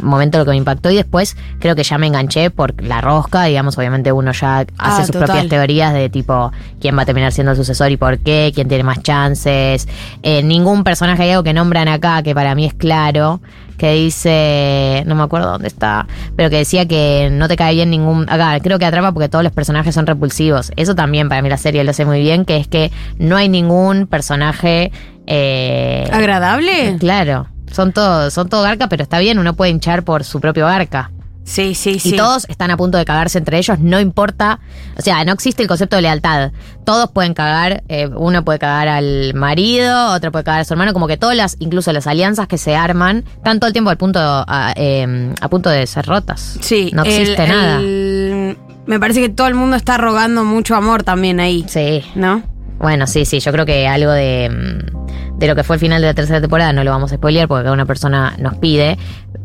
momento 0.00 0.38
lo 0.38 0.44
que 0.46 0.52
me 0.52 0.56
impactó 0.56 0.90
y 0.90 0.96
después 0.96 1.36
creo 1.58 1.74
que 1.76 1.82
ya 1.82 1.98
me 1.98 2.06
enganché 2.06 2.48
por 2.50 2.82
la 2.82 3.02
rosca, 3.02 3.44
digamos, 3.44 3.76
obviamente 3.76 4.10
uno 4.10 4.32
ya 4.32 4.60
hace 4.60 4.70
Ah, 4.78 4.96
sus 5.02 5.08
total. 5.10 5.26
propias 5.26 5.48
teorías 5.48 5.92
de 5.92 6.08
tipo 6.08 6.50
quién 6.80 6.96
va 6.96 7.02
a 7.02 7.04
terminar 7.04 7.30
siendo 7.32 7.50
el 7.50 7.58
sucesor 7.58 7.90
y 7.90 7.98
por 7.98 8.18
qué, 8.20 8.52
quién 8.54 8.68
tiene 8.68 8.84
más 8.84 9.02
chances. 9.02 9.86
Eh, 10.22 10.42
ningún 10.42 10.82
personaje 10.82 11.24
hay 11.24 11.30
algo 11.32 11.42
que 11.42 11.52
nombran 11.52 11.88
acá 11.88 12.22
que 12.22 12.34
para 12.34 12.54
mí 12.54 12.64
es 12.64 12.72
claro, 12.74 13.42
que 13.82 13.94
dice, 13.94 15.02
no 15.06 15.16
me 15.16 15.24
acuerdo 15.24 15.50
dónde 15.50 15.66
está, 15.66 16.06
pero 16.36 16.50
que 16.50 16.58
decía 16.58 16.86
que 16.86 17.30
no 17.32 17.48
te 17.48 17.56
cae 17.56 17.74
bien 17.74 17.90
ningún, 17.90 18.30
acá 18.30 18.60
creo 18.62 18.78
que 18.78 18.84
atrapa 18.84 19.10
porque 19.10 19.28
todos 19.28 19.42
los 19.42 19.52
personajes 19.52 19.92
son 19.92 20.06
repulsivos. 20.06 20.70
Eso 20.76 20.94
también 20.94 21.28
para 21.28 21.42
mí 21.42 21.48
la 21.48 21.56
serie 21.56 21.82
lo 21.82 21.92
sé 21.92 22.04
muy 22.04 22.20
bien, 22.20 22.44
que 22.44 22.58
es 22.58 22.68
que 22.68 22.92
no 23.18 23.36
hay 23.36 23.48
ningún 23.48 24.06
personaje... 24.06 24.92
eh, 25.26 26.08
¿Agradable? 26.12 26.96
Claro, 27.00 27.48
son 27.72 27.92
todos, 27.92 28.32
son 28.32 28.48
todo 28.48 28.62
garca, 28.62 28.88
pero 28.88 29.02
está 29.02 29.18
bien, 29.18 29.40
uno 29.40 29.54
puede 29.54 29.72
hinchar 29.72 30.04
por 30.04 30.22
su 30.22 30.38
propio 30.38 30.66
garca. 30.66 31.10
Sí, 31.44 31.74
sí, 31.74 31.90
Y 31.92 31.98
sí. 32.00 32.16
todos 32.16 32.46
están 32.48 32.70
a 32.70 32.76
punto 32.76 32.98
de 32.98 33.04
cagarse 33.04 33.36
entre 33.38 33.58
ellos, 33.58 33.78
no 33.80 33.98
importa. 33.98 34.60
O 34.96 35.02
sea, 35.02 35.24
no 35.24 35.32
existe 35.32 35.60
el 35.62 35.68
concepto 35.68 35.96
de 35.96 36.02
lealtad. 36.02 36.52
Todos 36.84 37.10
pueden 37.10 37.34
cagar, 37.34 37.82
eh, 37.88 38.06
uno 38.14 38.44
puede 38.44 38.58
cagar 38.60 38.86
al 38.88 39.34
marido, 39.34 40.12
otro 40.14 40.30
puede 40.30 40.44
cagar 40.44 40.60
a 40.60 40.64
su 40.64 40.72
hermano, 40.74 40.92
como 40.92 41.08
que 41.08 41.16
todas 41.16 41.36
las, 41.36 41.56
incluso 41.58 41.92
las 41.92 42.06
alianzas 42.06 42.46
que 42.46 42.58
se 42.58 42.76
arman, 42.76 43.24
están 43.36 43.58
todo 43.58 43.66
el 43.66 43.72
tiempo 43.72 43.90
al 43.90 43.96
punto, 43.96 44.20
a, 44.22 44.72
eh, 44.76 45.34
a 45.40 45.48
punto 45.48 45.68
de 45.68 45.86
ser 45.86 46.06
rotas. 46.06 46.58
Sí, 46.60 46.90
No 46.94 47.02
existe 47.02 47.42
el- 47.42 47.48
nada. 47.48 47.80
el- 47.80 48.56
me 48.86 48.98
parece 49.00 49.20
que 49.20 49.28
todo 49.28 49.46
el 49.48 49.54
mundo 49.54 49.76
está 49.76 49.98
rogando 49.98 50.44
mucho 50.44 50.74
amor 50.76 51.02
también 51.02 51.40
ahí. 51.40 51.64
Sí. 51.68 52.02
¿No? 52.14 52.42
Bueno, 52.78 53.06
sí, 53.06 53.24
sí, 53.24 53.38
yo 53.40 53.52
creo 53.52 53.64
que 53.66 53.86
algo 53.86 54.10
de, 54.10 54.48
mm, 54.50 55.31
de 55.38 55.46
lo 55.48 55.54
que 55.56 55.64
fue 55.64 55.76
el 55.76 55.80
final 55.80 56.00
de 56.00 56.08
la 56.08 56.14
tercera 56.14 56.40
temporada 56.40 56.72
no 56.72 56.84
lo 56.84 56.90
vamos 56.90 57.12
a 57.12 57.16
spoilear 57.16 57.48
porque 57.48 57.64
cada 57.64 57.74
una 57.74 57.86
persona 57.86 58.34
nos 58.38 58.54
pide, 58.56 58.96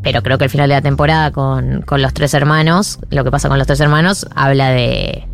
pero 0.03 0.21
creo 0.21 0.37
que 0.37 0.43
el 0.45 0.49
final 0.49 0.69
de 0.69 0.75
la 0.75 0.81
temporada 0.81 1.31
con, 1.31 1.81
con 1.81 2.01
los 2.01 2.13
tres 2.13 2.33
hermanos, 2.33 2.99
lo 3.09 3.23
que 3.23 3.31
pasa 3.31 3.49
con 3.49 3.57
los 3.57 3.65
tres 3.67 3.79
hermanos, 3.79 4.27
habla 4.35 4.69
de, 4.69 5.27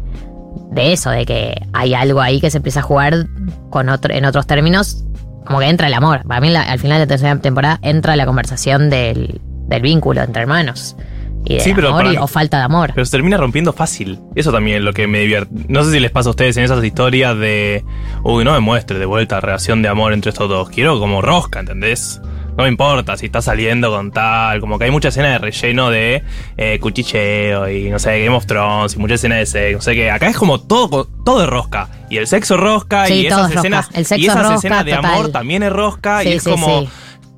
de 0.72 0.94
eso, 0.94 1.10
de 1.10 1.26
que 1.26 1.68
hay 1.74 1.94
algo 1.94 2.22
ahí 2.22 2.40
que 2.40 2.50
se 2.50 2.58
empieza 2.58 2.80
a 2.80 2.84
jugar 2.84 3.28
con 3.70 3.90
otro, 3.90 4.14
en 4.14 4.26
otros 4.26 4.48
términos, 4.48 5.04
como 5.46 5.60
que 5.60 5.68
entra 5.68 5.88
el 5.88 5.94
amor. 5.94 6.24
Para 6.26 6.40
mí 6.40 6.50
la- 6.50 6.64
al 6.64 6.80
final 6.80 6.98
de 6.98 7.06
la 7.06 7.08
tercera 7.08 7.36
temporada 7.40 7.80
entra 7.82 8.16
la 8.16 8.26
conversación 8.26 8.90
del, 8.90 9.42
del 9.68 9.82
vínculo 9.82 10.22
entre 10.22 10.42
hermanos. 10.44 10.96
Y 11.46 11.56
de 11.56 11.60
Sí, 11.60 11.74
pero 11.76 11.90
amor 11.90 12.00
para 12.02 12.14
y- 12.14 12.18
mí- 12.18 12.24
o 12.24 12.28
falta 12.28 12.58
de 12.58 12.64
amor. 12.64 12.92
Pero 12.96 13.06
se 13.06 13.12
termina 13.12 13.38
rompiendo 13.38 13.74
fácil. 13.74 14.20
Eso 14.36 14.52
también 14.52 14.78
es 14.78 14.84
lo 14.84 14.94
que 14.94 15.08
me 15.08 15.20
divierte. 15.20 15.54
No 15.68 15.84
sé 15.84 15.92
si 15.92 16.00
les 16.00 16.12
pasa 16.12 16.30
a 16.30 16.32
ustedes 16.32 16.56
en 16.58 16.64
esas 16.64 16.84
historias 16.84 17.38
de. 17.38 17.84
Uy, 18.24 18.44
no 18.46 18.54
me 18.54 18.60
muestre 18.60 18.98
de 19.00 19.06
vuelta 19.06 19.40
relación 19.42 19.82
de 19.82 19.90
amor 19.90 20.14
entre 20.14 20.30
estos 20.30 20.48
dos. 20.50 20.70
Quiero 20.70 21.00
como 21.00 21.22
rosca, 21.22 21.60
¿entendés? 21.60 22.22
No 22.56 22.64
me 22.66 22.70
importa 22.70 23.18
si 23.18 23.26
está 23.26 23.42
saliendo 23.42 23.90
con 23.90 24.12
tal. 24.12 24.60
Como 24.62 24.78
que 24.78 24.86
hay 24.86 24.92
mucha 24.92 25.08
escena 25.10 25.30
de 25.30 25.38
relleno 25.40 25.90
de 25.90 26.24
eh, 26.56 26.78
cuchicheo 26.80 27.68
y 27.70 27.90
no 27.90 27.98
sé, 28.00 28.24
Game 28.24 28.36
of 28.38 28.46
Thrones 28.46 28.94
y 28.96 29.00
mucha 29.00 29.16
escena 29.16 29.36
de 29.38 29.46
sexo. 29.48 29.78
No 29.78 29.82
sé 29.82 29.96
qué. 29.96 30.12
Acá 30.12 30.28
es 30.30 30.38
como 30.38 30.62
todo, 30.62 31.10
todo 31.26 31.44
es 31.44 31.50
rosca. 31.50 31.90
Y 32.12 32.18
el 32.18 32.28
sexo 32.28 32.54
es 32.54 32.60
rosca 32.60 33.08
Sí, 33.08 33.14
y 33.16 33.26
esas 33.28 33.40
es 33.40 33.46
rosca. 33.48 33.60
escenas. 33.60 33.90
El 33.96 34.06
sexo 34.06 34.22
y 34.22 34.26
esas 34.28 34.38
rosca, 34.44 34.56
escenas 34.56 34.86
de 34.86 34.92
total. 34.94 35.12
amor 35.14 35.32
también 35.32 35.64
es 35.64 35.72
rosca. 35.74 36.22
Sí, 36.22 36.30
y 36.30 36.34
es 36.34 36.44
como. 36.44 36.86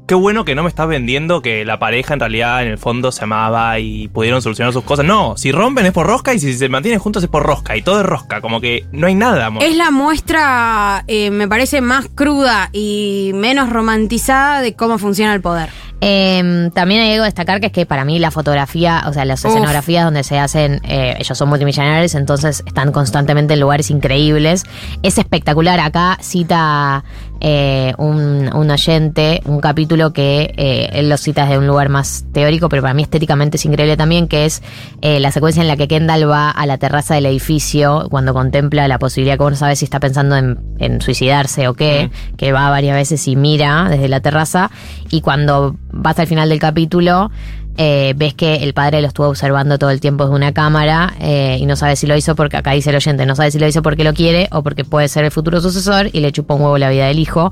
Qué 0.07 0.14
bueno 0.14 0.45
que 0.45 0.53
no 0.53 0.61
me 0.61 0.69
estás 0.69 0.88
vendiendo 0.88 1.41
que 1.41 1.65
la 1.65 1.80
pareja 1.80 2.14
en 2.14 2.19
realidad 2.19 2.61
en 2.61 2.68
el 2.68 2.77
fondo 2.77 3.11
se 3.11 3.23
amaba 3.23 3.80
y 3.80 4.07
pudieron 4.07 4.40
solucionar 4.40 4.72
sus 4.72 4.84
cosas. 4.84 5.03
No, 5.03 5.36
si 5.36 5.52
rompen 5.52 5.88
es 5.88 5.94
por 5.94 6.06
rosca 6.06 6.32
y 6.36 6.40
si 6.40 6.53
se 6.53 6.69
mantienen 6.69 6.99
juntos 6.99 7.23
es 7.23 7.30
por 7.30 7.41
rosca 7.41 7.76
y 7.76 7.82
todo 7.82 8.02
es 8.02 8.06
rosca, 8.06 8.40
como 8.40 8.61
que 8.61 8.86
no 8.91 9.07
hay 9.07 9.15
nada, 9.15 9.48
amor. 9.48 9.64
Es 9.64 9.76
la 9.76 9.90
muestra, 9.90 11.03
eh, 11.07 11.32
me 11.32 11.48
parece, 11.48 11.82
más 11.82 12.07
cruda 12.14 12.69
y 12.72 13.32
menos 13.34 13.72
romantizada 13.72 14.61
de 14.61 14.76
cómo 14.76 14.99
funciona 14.99 15.34
el 15.34 15.41
poder. 15.41 15.72
Eh, 16.02 16.69
también 16.76 17.02
hay 17.02 17.14
algo 17.14 17.23
a 17.23 17.26
destacar 17.26 17.60
que 17.60 17.68
es 17.68 17.72
que 17.72 17.88
para 17.88 18.06
mí 18.06 18.19
la 18.19 18.30
fotografía, 18.30 19.03
o 19.07 19.14
sea, 19.14 19.26
las 19.26 19.44
Uf. 19.44 19.49
escenografías 19.49 20.06
donde 20.06 20.23
se 20.23 20.38
hacen, 20.38 20.82
eh, 20.84 21.15
ellos 21.18 21.36
son 21.36 21.49
multimillonarios, 21.49 22.14
entonces 22.14 22.61
están 22.68 22.91
constantemente 22.91 23.56
en 23.56 23.60
lugares 23.60 23.90
increíbles. 23.90 24.65
Es 25.02 25.18
espectacular. 25.18 25.80
Acá 25.80 26.19
cita 26.22 27.03
eh, 27.47 27.93
un, 27.99 28.49
un 28.55 28.72
oyente 28.72 29.43
un 29.45 29.59
capítulo 29.59 30.13
que 30.13 30.51
eh, 30.57 30.89
él 30.93 31.09
lo 31.09 31.17
cita 31.17 31.43
desde 31.43 31.59
un 31.59 31.67
lugar 31.67 31.89
más 31.89 32.26
teórico, 32.34 32.69
pero 32.69 32.81
para 32.81 32.95
mí 32.95 33.03
estéticamente 33.03 33.57
es 33.57 33.65
increíble 33.65 33.95
también, 33.95 34.27
que 34.27 34.45
es 34.45 34.63
eh, 35.03 35.19
la 35.19 35.30
secuencia 35.30 35.61
en 35.61 35.67
la 35.67 35.77
que 35.77 35.88
Kendall 35.88 36.27
va 36.27 36.49
a 36.49 36.65
la 36.65 36.80
terraza 36.80 37.13
del 37.13 37.27
edificio 37.27 38.07
cuando 38.09 38.34
contempla 38.34 38.88
la 38.88 38.97
posibilidad 38.97 39.38
que 39.38 39.43
uno 39.43 39.55
sabe 39.55 39.76
si 39.76 39.85
está 39.85 39.99
pensando 39.99 40.35
en, 40.38 40.57
en 40.80 41.01
suicidarse 41.01 41.67
o 41.67 41.76
qué, 41.76 42.09
que 42.35 42.51
va 42.51 42.72
varias 42.72 42.95
veces 42.95 43.27
y 43.27 43.35
mira 43.35 43.89
desde 43.91 44.07
la 44.07 44.22
terraza, 44.22 44.72
y 45.11 45.22
cuando 45.22 45.76
va 45.93 46.09
hasta 46.09 46.23
el 46.23 46.27
final 46.27 46.49
del 46.49 46.57
capítulo, 46.59 47.30
eh, 47.77 48.14
ves 48.15 48.34
que 48.34 48.56
el 48.57 48.73
padre 48.73 49.02
lo 49.02 49.07
estuvo 49.07 49.27
observando 49.27 49.77
todo 49.77 49.89
el 49.89 49.99
tiempo 49.99 50.26
desde 50.26 50.35
una 50.35 50.53
cámara 50.53 51.14
eh, 51.19 51.57
y 51.60 51.65
no 51.65 51.76
sabe 51.76 51.95
si 51.95 52.07
lo 52.07 52.15
hizo 52.15 52.35
porque 52.35 52.57
acá 52.57 52.72
dice 52.72 52.89
el 52.89 52.95
oyente, 52.95 53.26
no 53.26 53.35
sabe 53.35 53.52
si 53.52 53.60
lo 53.60 53.68
hizo 53.68 53.81
porque 53.81 54.03
lo 54.03 54.14
quiere 54.14 54.47
o 54.52 54.64
porque 54.64 54.85
puede 54.85 55.07
ser 55.07 55.26
el 55.26 55.31
futuro 55.31 55.60
sucesor 55.61 56.10
y 56.14 56.19
le 56.19 56.31
chupa 56.31 56.53
un 56.53 56.61
huevo 56.61 56.77
la 56.77 56.89
vida 56.89 57.07
del 57.07 57.19
hijo. 57.19 57.52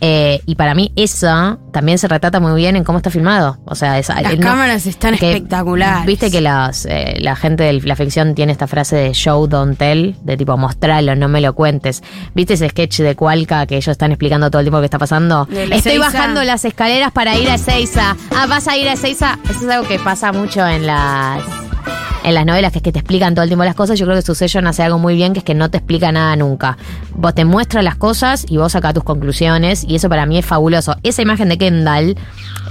Eh, 0.00 0.40
y 0.46 0.54
para 0.56 0.74
mí 0.74 0.92
eso 0.96 1.58
también 1.72 1.98
se 1.98 2.08
retrata 2.08 2.40
muy 2.40 2.54
bien 2.60 2.74
en 2.76 2.84
cómo 2.84 2.98
está 2.98 3.10
filmado. 3.10 3.58
O 3.66 3.74
sea, 3.74 3.96
Las 3.96 4.08
no- 4.08 4.40
cámaras 4.40 4.86
están 4.86 5.16
que- 5.16 5.30
espectaculares. 5.32 6.06
Viste 6.06 6.30
que 6.30 6.40
las, 6.40 6.86
eh, 6.86 7.16
la 7.20 7.36
gente 7.36 7.62
de 7.64 7.74
la 7.82 7.94
ficción 7.96 8.34
tiene 8.34 8.52
esta 8.52 8.66
frase 8.66 8.96
de 8.96 9.12
show, 9.12 9.46
don't 9.46 9.78
tell, 9.78 10.14
de 10.22 10.36
tipo 10.36 10.56
mostralo, 10.56 11.14
no 11.14 11.28
me 11.28 11.40
lo 11.40 11.54
cuentes. 11.54 12.02
¿Viste 12.34 12.54
ese 12.54 12.68
sketch 12.68 13.00
de 13.00 13.14
Cualca 13.14 13.66
que 13.66 13.76
ellos 13.76 13.88
están 13.88 14.10
explicando 14.12 14.50
todo 14.50 14.60
el 14.60 14.66
tiempo 14.66 14.80
que 14.80 14.86
está 14.86 14.98
pasando? 14.98 15.46
Estoy 15.70 15.98
bajando 15.98 16.42
las 16.44 16.64
escaleras 16.64 17.12
para 17.12 17.36
ir 17.36 17.48
a 17.48 17.54
Ezeiza. 17.54 18.16
Ah, 18.36 18.46
vas 18.48 18.66
a 18.68 18.76
ir 18.76 18.88
a 18.88 18.94
Ezeiza. 18.94 19.38
Eso 19.48 19.64
es 19.64 19.68
algo 19.68 19.86
que 19.88 19.98
pasa 19.98 20.32
mucho 20.32 20.66
en 20.66 20.86
las 20.86 21.42
en 22.24 22.34
las 22.34 22.46
novelas, 22.46 22.70
que 22.70 22.78
es 22.78 22.82
que 22.84 22.92
te 22.92 23.00
explican 23.00 23.34
todo 23.34 23.42
el 23.42 23.48
tiempo 23.48 23.64
las 23.64 23.74
cosas. 23.74 23.98
Yo 23.98 24.06
creo 24.06 24.16
que 24.16 24.22
Succession 24.22 24.66
hace 24.68 24.82
algo 24.84 24.98
muy 24.98 25.14
bien, 25.16 25.32
que 25.32 25.40
es 25.40 25.44
que 25.44 25.54
no 25.54 25.70
te 25.70 25.78
explica 25.78 26.12
nada 26.12 26.36
nunca. 26.36 26.78
Vos 27.16 27.34
te 27.34 27.44
muestra 27.44 27.82
las 27.82 27.96
cosas 27.96 28.46
y 28.48 28.58
vos 28.58 28.72
sacás 28.72 28.94
tus 28.94 29.02
conclusiones, 29.02 29.84
y 29.86 29.96
eso 29.96 30.08
para 30.08 30.24
mí 30.26 30.38
es 30.38 30.46
fabuloso. 30.46 30.94
Esa 31.02 31.22
imagen 31.22 31.48
de 31.48 31.58
Kendall 31.58 32.16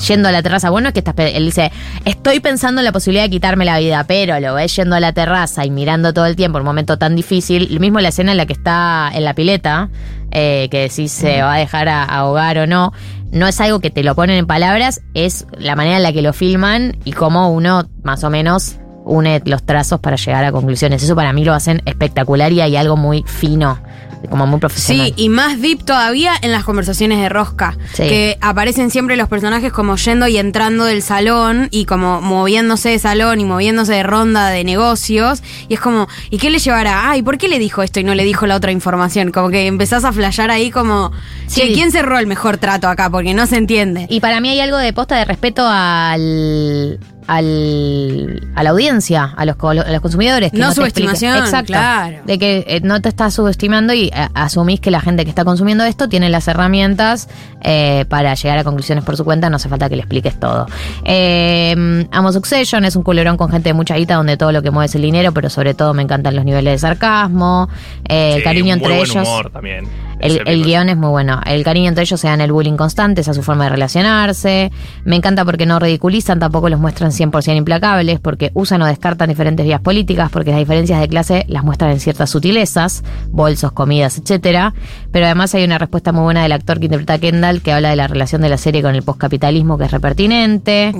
yendo 0.07 0.29
a 0.29 0.31
la 0.31 0.41
terraza, 0.41 0.69
bueno, 0.69 0.87
es 0.87 0.93
que 0.93 0.99
estás, 1.01 1.15
él 1.17 1.45
dice, 1.45 1.71
estoy 2.05 2.39
pensando 2.39 2.79
en 2.79 2.85
la 2.85 2.91
posibilidad 2.93 3.23
de 3.25 3.29
quitarme 3.29 3.65
la 3.65 3.77
vida, 3.79 4.05
pero 4.07 4.39
lo 4.39 4.53
ves 4.53 4.73
yendo 4.75 4.95
a 4.95 4.99
la 5.01 5.11
terraza 5.11 5.65
y 5.65 5.69
mirando 5.69 6.13
todo 6.13 6.25
el 6.27 6.35
tiempo, 6.37 6.57
un 6.57 6.63
momento 6.63 6.97
tan 6.97 7.15
difícil. 7.17 7.67
Lo 7.73 7.79
mismo 7.81 7.99
la 7.99 8.07
escena 8.09 8.31
en 8.31 8.37
la 8.37 8.45
que 8.45 8.53
está 8.53 9.11
en 9.13 9.25
la 9.25 9.33
pileta, 9.35 9.89
eh, 10.31 10.69
que 10.71 10.87
si 10.89 11.09
se 11.09 11.41
va 11.41 11.55
a 11.55 11.57
dejar 11.57 11.89
a- 11.89 12.05
ahogar 12.05 12.57
o 12.57 12.67
no. 12.67 12.93
No 13.31 13.47
es 13.47 13.59
algo 13.61 13.79
que 13.79 13.89
te 13.89 14.03
lo 14.03 14.15
ponen 14.15 14.37
en 14.37 14.45
palabras, 14.47 15.01
es 15.13 15.45
la 15.57 15.75
manera 15.75 15.97
en 15.97 16.03
la 16.03 16.11
que 16.13 16.21
lo 16.21 16.33
filman 16.33 16.97
y 17.05 17.11
cómo 17.13 17.51
uno 17.51 17.87
más 18.03 18.23
o 18.23 18.29
menos 18.29 18.77
une 19.11 19.41
los 19.45 19.63
trazos 19.63 19.99
para 19.99 20.15
llegar 20.15 20.43
a 20.45 20.51
conclusiones. 20.51 21.03
Eso 21.03 21.15
para 21.15 21.33
mí 21.33 21.43
lo 21.43 21.53
hacen 21.53 21.81
espectacular 21.85 22.51
y 22.51 22.61
hay 22.61 22.75
algo 22.75 22.95
muy 22.95 23.23
fino, 23.27 23.79
como 24.29 24.47
muy 24.47 24.59
profesional. 24.59 25.07
Sí, 25.07 25.13
y 25.17 25.29
más 25.29 25.59
deep 25.61 25.83
todavía 25.83 26.33
en 26.41 26.51
las 26.51 26.63
conversaciones 26.63 27.19
de 27.19 27.27
Rosca. 27.27 27.75
Sí. 27.93 28.03
Que 28.03 28.37
aparecen 28.39 28.91
siempre 28.91 29.17
los 29.17 29.27
personajes 29.27 29.73
como 29.73 29.95
yendo 29.97 30.27
y 30.27 30.37
entrando 30.37 30.85
del 30.85 31.01
salón 31.01 31.67
y 31.71 31.85
como 31.85 32.21
moviéndose 32.21 32.89
de 32.89 32.99
salón 32.99 33.39
y 33.39 33.45
moviéndose 33.45 33.93
de 33.93 34.03
ronda 34.03 34.49
de 34.49 34.63
negocios. 34.63 35.41
Y 35.67 35.73
es 35.73 35.79
como, 35.79 36.07
¿y 36.29 36.37
qué 36.37 36.49
le 36.49 36.59
llevará? 36.59 37.09
Ay, 37.09 37.21
¿por 37.23 37.37
qué 37.37 37.47
le 37.47 37.59
dijo 37.59 37.81
esto 37.83 37.99
y 37.99 38.03
no 38.03 38.13
le 38.15 38.23
dijo 38.23 38.45
la 38.47 38.55
otra 38.55 38.71
información? 38.71 39.31
Como 39.31 39.49
que 39.49 39.67
empezás 39.67 40.05
a 40.05 40.13
flashear 40.13 40.51
ahí 40.51 40.71
como, 40.71 41.11
Sí. 41.47 41.71
¿quién 41.73 41.91
cerró 41.91 42.17
el 42.19 42.27
mejor 42.27 42.57
trato 42.57 42.87
acá? 42.87 43.09
Porque 43.09 43.33
no 43.33 43.45
se 43.47 43.57
entiende. 43.57 44.05
Y 44.09 44.19
para 44.21 44.39
mí 44.39 44.49
hay 44.49 44.59
algo 44.61 44.77
de 44.77 44.93
posta 44.93 45.17
de 45.17 45.25
respeto 45.25 45.67
al, 45.67 46.99
al 47.27 48.49
a 48.55 48.63
la 48.63 48.69
audiencia, 48.71 49.33
a 49.35 49.45
los, 49.45 49.55
co- 49.55 49.69
a 49.69 49.73
los 49.75 50.01
consumidores. 50.01 50.51
Que 50.51 50.57
No 50.57 50.69
te 50.69 50.75
subestimación. 50.75 51.37
Exacto. 51.37 51.67
claro. 51.73 52.17
De 52.25 52.37
que 52.39 52.63
eh, 52.67 52.81
no 52.83 53.01
te 53.01 53.09
estás 53.09 53.33
subestimando 53.33 53.93
y 53.93 54.05
eh, 54.07 54.27
asumís 54.33 54.79
que 54.79 54.91
la 54.91 55.01
gente 55.01 55.23
que 55.23 55.29
está 55.29 55.43
consumiendo 55.45 55.83
esto 55.83 56.09
tiene 56.09 56.29
las 56.29 56.47
herramientas 56.47 57.29
eh, 57.61 58.05
para 58.09 58.33
llegar 58.33 58.57
a 58.57 58.63
conclusiones 58.63 59.03
por 59.03 59.15
su 59.17 59.23
cuenta. 59.25 59.49
No 59.49 59.55
hace 59.57 59.69
falta 59.69 59.89
que 59.89 59.95
le 59.95 60.01
expliques 60.01 60.39
todo. 60.39 60.67
Eh, 61.03 62.07
amo 62.11 62.31
Succession, 62.31 62.85
es 62.85 62.95
un 62.95 63.03
culerón 63.03 63.37
con 63.37 63.49
gente 63.49 63.69
de 63.69 63.73
mucha 63.73 63.95
guita 63.95 64.15
donde 64.15 64.37
todo 64.37 64.51
lo 64.51 64.61
que 64.61 64.71
mueve 64.71 64.85
es 64.87 64.95
el 64.95 65.01
dinero, 65.01 65.31
pero 65.31 65.49
sobre 65.49 65.73
todo 65.73 65.93
me 65.93 66.01
encantan 66.03 66.35
los 66.35 66.45
niveles 66.45 66.73
de 66.73 66.77
sarcasmo, 66.79 67.69
eh, 68.07 68.33
el 68.33 68.37
Sí, 68.39 68.43
cariño 68.43 68.73
entre 68.73 68.89
buen 68.95 69.01
ellos. 69.09 69.27
humor 69.27 69.49
también. 69.51 69.85
El, 70.21 70.41
el 70.47 70.63
guion 70.63 70.89
es 70.89 70.97
muy 70.97 71.09
bueno. 71.09 71.41
El 71.45 71.63
cariño 71.63 71.89
entre 71.89 72.03
ellos 72.03 72.19
se 72.19 72.27
dan 72.27 72.41
el 72.41 72.51
bullying 72.51 72.77
constante, 72.77 73.21
esa 73.21 73.31
es 73.31 73.37
su 73.37 73.43
forma 73.43 73.65
de 73.65 73.71
relacionarse. 73.71 74.71
Me 75.03 75.15
encanta 75.15 75.43
porque 75.43 75.65
no 75.65 75.79
ridiculizan, 75.79 76.39
tampoco 76.39 76.69
los 76.69 76.79
muestran 76.79 77.11
100% 77.11 77.55
implacables, 77.57 78.19
porque 78.19 78.51
usan 78.53 78.81
o 78.81 78.85
descartan 78.85 79.29
diferentes 79.29 79.65
vías 79.65 79.81
políticas, 79.81 80.29
porque 80.31 80.51
las 80.51 80.59
diferencias 80.59 80.99
de 80.99 81.07
clase 81.07 81.45
las 81.47 81.63
muestran 81.63 81.91
en 81.91 81.99
ciertas 81.99 82.29
sutilezas, 82.29 83.03
bolsos, 83.31 83.71
comidas, 83.71 84.17
etcétera. 84.17 84.73
Pero 85.11 85.25
además 85.25 85.53
hay 85.55 85.63
una 85.63 85.77
respuesta 85.77 86.11
muy 86.11 86.23
buena 86.23 86.43
del 86.43 86.51
actor 86.51 86.79
que 86.79 86.85
interpreta 86.85 87.13
a 87.13 87.19
Kendall, 87.19 87.61
que 87.61 87.71
habla 87.71 87.89
de 87.89 87.95
la 87.95 88.07
relación 88.07 88.41
de 88.41 88.49
la 88.49 88.57
serie 88.57 88.81
con 88.81 88.95
el 88.95 89.03
postcapitalismo, 89.03 89.77
que 89.77 89.85
es 89.85 89.91
repertinente. 89.91 90.93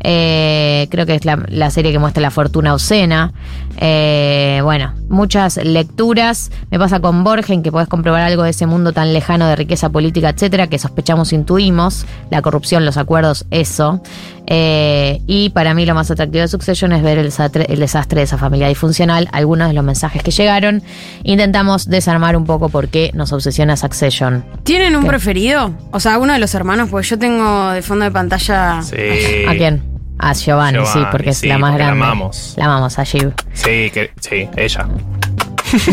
Eh, 0.00 0.88
creo 0.90 1.06
que 1.06 1.14
es 1.14 1.24
la, 1.24 1.44
la 1.48 1.70
serie 1.70 1.92
que 1.92 1.98
muestra 1.98 2.20
la 2.20 2.30
fortuna 2.30 2.74
obscena. 2.74 3.32
Eh, 3.78 4.60
bueno, 4.62 4.94
muchas 5.08 5.56
lecturas. 5.56 6.50
Me 6.70 6.78
pasa 6.78 7.00
con 7.00 7.24
Borgen, 7.24 7.62
que 7.62 7.72
podés 7.72 7.88
comprobar 7.88 8.22
algo 8.22 8.42
de 8.42 8.52
ese 8.56 8.66
mundo 8.66 8.92
tan 8.92 9.12
lejano 9.12 9.46
de 9.46 9.54
riqueza 9.54 9.90
política, 9.90 10.30
etcétera, 10.30 10.66
que 10.66 10.78
sospechamos, 10.78 11.32
intuimos. 11.32 12.06
La 12.30 12.42
corrupción, 12.42 12.84
los 12.84 12.96
acuerdos, 12.96 13.46
eso. 13.50 14.00
Eh, 14.46 15.20
y 15.26 15.50
para 15.50 15.74
mí 15.74 15.84
lo 15.86 15.94
más 15.94 16.10
atractivo 16.10 16.42
de 16.42 16.48
Succession 16.48 16.92
es 16.92 17.02
ver 17.02 17.18
el 17.18 17.26
desastre, 17.26 17.66
el 17.68 17.80
desastre 17.80 18.20
de 18.20 18.24
esa 18.24 18.38
familia 18.38 18.68
disfuncional. 18.68 19.28
Algunos 19.32 19.68
de 19.68 19.74
los 19.74 19.84
mensajes 19.84 20.22
que 20.22 20.30
llegaron. 20.30 20.82
Intentamos 21.22 21.88
desarmar 21.88 22.36
un 22.36 22.44
poco 22.46 22.68
por 22.68 22.88
qué 22.88 23.10
nos 23.14 23.32
obsesiona 23.32 23.76
Succession. 23.76 24.44
¿Tienen 24.62 24.96
un 24.96 25.02
¿Qué? 25.02 25.08
preferido? 25.08 25.72
O 25.92 26.00
sea, 26.00 26.18
uno 26.18 26.32
de 26.32 26.38
los 26.38 26.54
hermanos, 26.54 26.88
porque 26.90 27.06
yo 27.08 27.18
tengo 27.18 27.70
de 27.70 27.82
fondo 27.82 28.04
de 28.06 28.10
pantalla. 28.10 28.78
¿A 28.78 29.54
quién? 29.56 29.82
A 30.18 30.32
Giovanni, 30.32 30.78
sí, 30.86 30.98
porque 31.12 31.30
es 31.30 31.38
sí, 31.38 31.46
la 31.46 31.58
más 31.58 31.72
porque 31.72 31.82
la 31.82 31.88
grande. 31.90 32.04
amamos. 32.06 32.54
La 32.56 32.64
amamos, 32.64 32.98
a 32.98 33.04
Giv. 33.04 33.34
Sí, 33.52 33.90
que, 33.92 34.10
sí, 34.18 34.48
ella. 34.56 34.88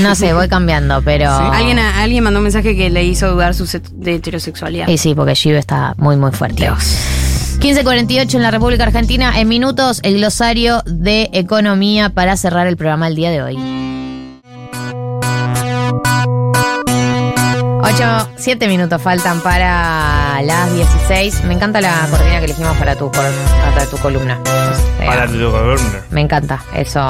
No 0.01 0.15
sé, 0.15 0.33
voy 0.33 0.47
cambiando, 0.47 1.01
pero. 1.01 1.29
Alguien, 1.31 1.79
alguien 1.79 2.23
mandó 2.23 2.39
un 2.39 2.43
mensaje 2.43 2.75
que 2.75 2.89
le 2.89 3.03
hizo 3.03 3.31
dudar 3.31 3.53
su 3.53 3.65
set- 3.65 3.89
de 3.91 4.15
heterosexualidad. 4.15 4.87
Y 4.87 4.97
sí, 4.97 5.15
porque 5.15 5.35
Giv 5.35 5.55
está 5.55 5.93
muy, 5.97 6.15
muy 6.15 6.31
fuerte. 6.31 6.69
1548 6.69 8.37
en 8.37 8.43
la 8.43 8.51
República 8.51 8.83
Argentina. 8.83 9.39
En 9.39 9.47
minutos, 9.47 9.99
el 10.03 10.15
glosario 10.17 10.81
de 10.85 11.29
economía 11.33 12.09
para 12.09 12.35
cerrar 12.37 12.67
el 12.67 12.75
programa 12.77 13.07
el 13.07 13.15
día 13.15 13.31
de 13.31 13.41
hoy. 13.41 13.57
8, 17.85 18.29
7 18.37 18.67
minutos 18.67 19.01
faltan 19.01 19.41
para 19.41 20.41
las 20.43 20.73
16. 20.73 21.43
Me 21.45 21.53
encanta 21.53 21.79
la 21.81 22.07
cortina 22.09 22.39
que 22.39 22.45
elegimos 22.45 22.75
para 22.77 22.95
tu, 22.95 23.11
para 23.11 23.85
tu 23.89 23.97
columna. 23.97 24.39
Para 25.05 25.27
tu 25.27 25.33
columna. 25.51 26.01
Me 26.09 26.21
encanta, 26.21 26.63
eso. 26.73 27.05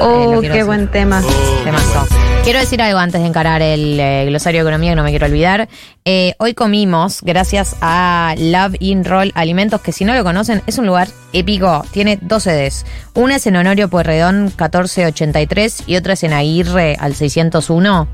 Oh, 0.00 0.26
quiero 0.26 0.40
qué 0.40 0.48
decir. 0.48 0.64
buen 0.64 0.88
tema. 0.88 1.22
Temazo. 1.64 2.06
Quiero 2.44 2.60
decir 2.60 2.80
algo 2.80 2.98
antes 2.98 3.20
de 3.20 3.26
encarar 3.26 3.60
el 3.60 4.00
eh, 4.00 4.24
glosario 4.26 4.60
de 4.60 4.62
economía 4.62 4.92
que 4.92 4.96
no 4.96 5.02
me 5.02 5.10
quiero 5.10 5.26
olvidar. 5.26 5.68
Eh, 6.06 6.34
hoy 6.38 6.54
comimos, 6.54 7.20
gracias 7.20 7.76
a 7.82 8.34
Love 8.38 8.76
In 8.80 9.04
Roll 9.04 9.32
Alimentos, 9.34 9.82
que 9.82 9.92
si 9.92 10.06
no 10.06 10.14
lo 10.14 10.24
conocen, 10.24 10.62
es 10.66 10.78
un 10.78 10.86
lugar 10.86 11.08
épico. 11.34 11.84
Tiene 11.90 12.18
dos 12.22 12.44
sedes. 12.44 12.86
Una 13.14 13.36
es 13.36 13.46
en 13.46 13.56
Honorio 13.56 13.88
Pueyrredón 13.88 14.44
1483 14.44 15.82
y 15.86 15.96
otra 15.96 16.14
es 16.14 16.22
en 16.22 16.32
Aguirre 16.32 16.96
al 16.98 17.14
601. 17.14 18.08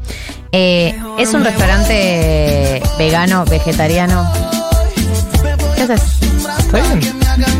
Eh, 0.50 0.98
es 1.18 1.32
un 1.32 1.44
restaurante 1.44 2.82
vegano, 2.98 3.44
vegetariano. 3.44 4.28
¿Qué 5.76 5.82
haces? 5.82 6.02
Está 6.58 6.80
bien. 6.80 7.00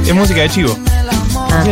Es 0.05 0.15
música 0.15 0.41
de 0.41 0.49
chivo. 0.49 0.77
Ah. 1.37 1.65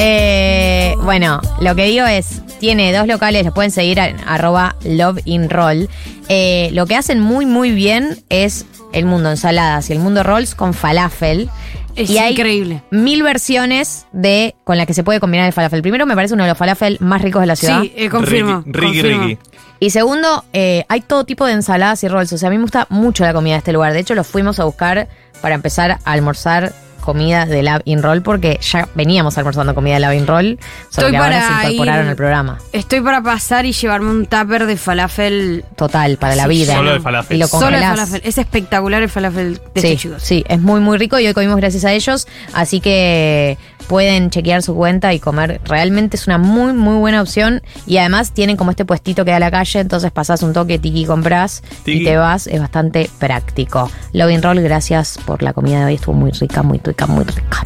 Eh, 0.00 0.94
bueno, 1.02 1.40
lo 1.60 1.74
que 1.74 1.84
digo 1.84 2.06
es, 2.06 2.42
tiene 2.60 2.92
dos 2.92 3.06
locales, 3.06 3.44
los 3.44 3.54
pueden 3.54 3.70
seguir 3.70 3.98
en 3.98 4.16
arroba 4.26 4.76
love 4.84 5.18
in 5.24 5.50
roll. 5.50 5.88
Eh, 6.28 6.70
lo 6.72 6.86
que 6.86 6.96
hacen 6.96 7.20
muy 7.20 7.46
muy 7.46 7.70
bien 7.70 8.18
es 8.28 8.66
el 8.92 9.06
mundo 9.06 9.30
ensaladas 9.30 9.90
y 9.90 9.92
el 9.94 9.98
mundo 9.98 10.22
rolls 10.22 10.54
con 10.54 10.74
falafel. 10.74 11.50
Es 11.96 12.10
y 12.10 12.18
hay 12.18 12.32
increíble. 12.32 12.82
mil 12.92 13.24
versiones 13.24 14.06
de 14.12 14.54
con 14.62 14.76
las 14.76 14.86
que 14.86 14.94
se 14.94 15.02
puede 15.02 15.18
combinar 15.18 15.46
el 15.46 15.52
falafel. 15.52 15.82
Primero 15.82 16.06
me 16.06 16.14
parece 16.14 16.34
uno 16.34 16.44
de 16.44 16.50
los 16.50 16.58
falafel 16.58 16.96
más 17.00 17.22
ricos 17.22 17.40
de 17.40 17.46
la 17.46 17.56
ciudad. 17.56 17.82
Sí, 17.82 17.92
eh, 17.96 18.08
confirmo. 18.08 18.62
Ricky, 18.66 18.80
confirmo. 18.80 19.26
Ricky. 19.26 19.38
Y 19.80 19.90
segundo, 19.90 20.44
eh, 20.52 20.84
hay 20.88 21.00
todo 21.00 21.24
tipo 21.24 21.46
de 21.46 21.52
ensaladas 21.52 22.02
y 22.04 22.08
rolls. 22.08 22.32
O 22.32 22.38
sea, 22.38 22.48
a 22.48 22.50
mí 22.50 22.56
me 22.56 22.62
gusta 22.62 22.86
mucho 22.90 23.24
la 23.24 23.32
comida 23.32 23.54
de 23.54 23.58
este 23.58 23.72
lugar. 23.72 23.92
De 23.92 24.00
hecho, 24.00 24.14
los 24.14 24.26
fuimos 24.26 24.60
a 24.60 24.64
buscar 24.64 25.08
para 25.40 25.54
empezar 25.54 25.98
a 26.04 26.12
almorzar 26.12 26.72
comida 27.08 27.46
de 27.46 27.62
Lab 27.62 27.80
in 27.86 28.02
Roll 28.02 28.20
porque 28.20 28.58
ya 28.60 28.86
veníamos 28.94 29.38
almorzando 29.38 29.74
comida 29.74 29.94
de 29.94 30.00
Lab 30.00 30.12
in 30.12 30.26
Roll, 30.26 30.58
solo 30.90 31.06
Estoy 31.06 31.10
que 31.12 31.16
ahora 31.16 31.62
se 31.62 31.72
incorporaron 31.72 32.06
ir- 32.06 32.10
al 32.10 32.16
programa. 32.16 32.58
Estoy 32.72 33.00
para 33.00 33.22
pasar 33.22 33.64
y 33.64 33.72
llevarme 33.72 34.10
un 34.10 34.26
tupper 34.26 34.66
de 34.66 34.76
falafel. 34.76 35.64
Total, 35.74 36.18
para 36.18 36.36
la 36.36 36.46
vida. 36.46 36.74
Solo 36.74 36.92
de 36.92 37.00
falafel. 37.00 37.36
Y 37.36 37.40
lo 37.40 37.46
Solo 37.46 37.66
de 37.68 37.72
congelás. 37.72 37.90
falafel. 37.98 38.20
Es 38.24 38.36
espectacular 38.36 39.02
el 39.02 39.08
falafel 39.08 39.58
de 39.74 39.80
Sí, 39.80 39.96
chicos. 39.96 40.22
sí, 40.22 40.44
es 40.48 40.60
muy 40.60 40.80
muy 40.80 40.98
rico 40.98 41.18
y 41.18 41.26
hoy 41.26 41.32
comimos 41.32 41.56
gracias 41.56 41.86
a 41.86 41.92
ellos, 41.92 42.28
así 42.52 42.80
que 42.80 43.56
pueden 43.86 44.28
chequear 44.28 44.62
su 44.62 44.74
cuenta 44.74 45.14
y 45.14 45.20
comer. 45.20 45.60
Realmente 45.64 46.16
es 46.18 46.26
una 46.26 46.36
muy 46.36 46.74
muy 46.74 46.96
buena 46.98 47.22
opción 47.22 47.62
y 47.86 47.96
además 47.96 48.32
tienen 48.32 48.56
como 48.58 48.70
este 48.72 48.84
puestito 48.84 49.24
que 49.24 49.30
da 49.30 49.38
a 49.38 49.40
la 49.40 49.50
calle, 49.50 49.80
entonces 49.80 50.10
pasás 50.12 50.42
un 50.42 50.52
toque, 50.52 50.78
tiki 50.78 51.06
compras 51.06 51.62
Tiki. 51.84 52.02
y 52.02 52.04
te 52.04 52.16
vas, 52.18 52.46
es 52.46 52.60
bastante 52.60 53.08
práctico. 53.18 53.90
Loving 54.12 54.42
Roll, 54.42 54.60
gracias 54.60 55.18
por 55.24 55.42
la 55.42 55.52
comida 55.54 55.78
de 55.80 55.84
hoy, 55.86 55.94
estuvo 55.94 56.14
muy 56.14 56.30
rica, 56.32 56.62
muy 56.62 56.78
rica, 56.98 57.06
muy 57.06 57.24
rica. 57.24 57.62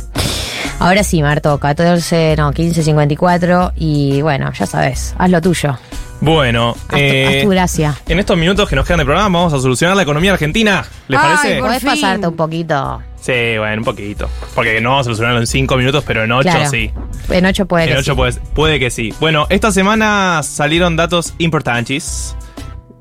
Ahora 0.79 1.03
sí, 1.05 1.23
Marto, 1.23 1.59
14, 1.59 2.35
no, 2.37 2.53
15.54 2.53 3.73
y 3.77 4.21
bueno, 4.23 4.53
ya 4.53 4.67
sabes, 4.67 5.15
haz 5.17 5.31
lo 5.31 5.41
tuyo, 5.41 5.79
Bueno, 6.21 6.71
haz, 6.71 6.89
tu- 6.89 6.97
eh, 6.97 7.37
haz 7.39 7.43
tu 7.45 7.49
gracia. 7.51 7.95
en 8.09 8.19
estos 8.19 8.37
minutos 8.37 8.69
que 8.69 8.75
nos 8.77 8.85
quedan 8.85 8.99
de 8.99 9.05
programa 9.05 9.39
vamos 9.39 9.53
a 9.53 9.61
solucionar 9.61 9.97
la 9.97 10.03
economía 10.03 10.33
argentina. 10.33 10.85
¿Les 11.09 11.21
Ay, 11.21 11.27
parece? 11.37 11.59
por 11.59 11.67
Podés 11.69 11.83
fin. 11.83 11.91
pasarte 11.91 12.27
un 12.27 12.37
poquito. 12.37 13.03
Sí, 13.21 13.57
bueno, 13.59 13.77
un 13.79 13.85
poquito. 13.85 14.29
Porque 14.57 14.81
no 14.81 14.91
vamos 14.91 15.03
a 15.03 15.05
solucionarlo 15.05 15.39
en 15.41 15.47
5 15.47 15.77
minutos, 15.77 16.03
pero 16.05 16.25
en 16.25 16.33
8 16.33 16.51
Claro. 16.51 16.69
sí. 16.71 16.91
En 17.31 17.47
8 17.47 17.67
puede 17.67 17.85
En 17.85 17.91
que 17.91 17.99
8 17.99 18.13
sí. 18.13 18.17
puede, 18.17 18.33
puede 18.55 18.79
que 18.81 18.91
sí. 18.91 19.15
Bueno, 19.21 19.47
esta 19.51 19.71
semana 19.71 20.43
salieron 20.43 20.97
datos 20.97 21.35
importantes. 21.39 22.35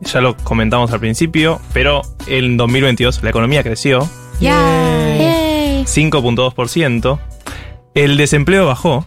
Ya 0.02 0.22
lo 0.22 0.38
comentamos 0.38 0.92
al 0.92 1.00
principio, 1.00 1.60
pero 1.74 2.04
en 2.28 2.58
2022 2.58 3.24
la 3.24 3.30
economía 3.32 3.64
creció 3.64 4.08
Yay. 5.86 6.10
5.2%. 6.12 7.20
El 7.94 8.18
desempleo 8.18 8.68
bajó 8.68 9.06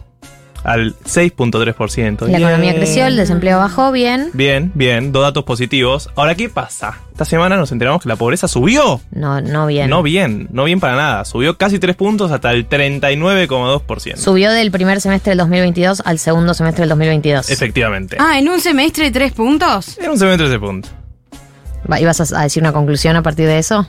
al 0.63 0.95
6.3%. 1.03 2.27
La 2.27 2.37
economía 2.39 2.73
creció, 2.73 3.05
el 3.05 3.17
desempleo 3.17 3.59
bajó 3.59 3.91
bien. 3.91 4.31
Bien, 4.33 4.71
bien, 4.73 5.11
dos 5.11 5.21
datos 5.21 5.43
positivos. 5.43 6.09
Ahora, 6.15 6.33
¿qué 6.33 6.49
pasa? 6.49 6.99
Esta 7.11 7.23
semana 7.25 7.55
nos 7.55 7.71
enteramos 7.71 8.01
que 8.01 8.09
la 8.09 8.15
pobreza 8.15 8.47
subió. 8.47 8.99
No, 9.11 9.41
no 9.41 9.67
bien. 9.67 9.89
No 9.91 10.01
bien, 10.01 10.47
no 10.51 10.63
bien 10.63 10.79
para 10.79 10.95
nada. 10.95 11.23
Subió 11.25 11.55
casi 11.57 11.77
3 11.77 11.95
puntos 11.95 12.31
hasta 12.31 12.51
el 12.51 12.67
39,2%. 12.67 14.17
Subió 14.17 14.51
del 14.51 14.71
primer 14.71 15.01
semestre 15.01 15.31
del 15.31 15.37
2022 15.39 16.01
al 16.03 16.17
segundo 16.19 16.53
semestre 16.55 16.81
del 16.81 16.89
2022. 16.89 17.49
Efectivamente. 17.51 18.17
Ah, 18.19 18.39
en 18.39 18.49
un 18.49 18.59
semestre 18.59 19.11
tres 19.11 19.33
puntos. 19.33 19.97
Era 19.99 20.11
un 20.11 20.17
semestre 20.17 20.47
ese 20.47 20.59
punto. 20.59 20.89
Va- 21.91 21.99
¿Ibas 21.99 22.19
a 22.33 22.39
a 22.39 22.43
decir 22.43 22.63
una 22.63 22.73
conclusión 22.73 23.15
a 23.15 23.21
partir 23.21 23.45
de 23.45 23.59
eso? 23.59 23.87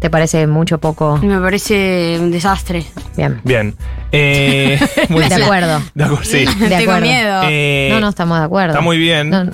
¿Te 0.00 0.10
parece 0.10 0.46
mucho 0.46 0.78
poco? 0.78 1.18
Me 1.18 1.38
parece 1.40 2.16
un 2.18 2.30
desastre. 2.30 2.84
Bien. 3.16 3.40
Bien. 3.44 3.74
Eh, 4.12 4.78
muy 5.10 5.22
De 5.28 5.28
bien. 5.28 5.42
acuerdo. 5.42 5.82
De 5.94 6.04
acuerdo, 6.04 6.24
sí. 6.24 6.44
De 6.46 6.68
Tengo 6.68 6.92
acuerdo. 6.92 7.00
miedo. 7.02 7.40
Eh, 7.44 7.88
No, 7.92 8.00
no 8.00 8.08
estamos 8.08 8.38
de 8.38 8.44
acuerdo. 8.46 8.70
Está 8.72 8.80
muy 8.80 8.98
bien. 8.98 9.30
No, 9.30 9.50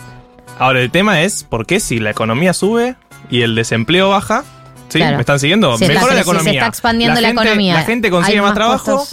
Ahora, 0.59 0.81
el 0.81 0.91
tema 0.91 1.21
es, 1.23 1.43
¿por 1.45 1.67
qué 1.67 1.81
si 1.81 1.99
la 1.99 2.11
economía 2.11 2.55
sube 2.55 2.95
y 3.29 3.43
el 3.43 3.55
desempleo 3.55 4.09
baja? 4.11 4.45
¿Sí? 4.89 4.99
Claro. 4.99 5.17
¿Me 5.17 5.21
están 5.23 5.39
siguiendo? 5.41 5.77
Se 5.77 5.85
está- 5.85 5.95
Mejora 5.95 6.15
la 6.15 6.21
se- 6.21 6.25
se 6.25 6.31
economía. 6.31 6.53
está 6.61 6.67
expandiendo 6.69 7.21
la 7.21 7.29
gente- 7.29 7.43
economía. 7.43 7.75
La 7.75 7.83
gente 7.83 8.11
consigue 8.11 8.41
más, 8.41 8.51
más 8.51 8.55
trabajo. 8.55 9.07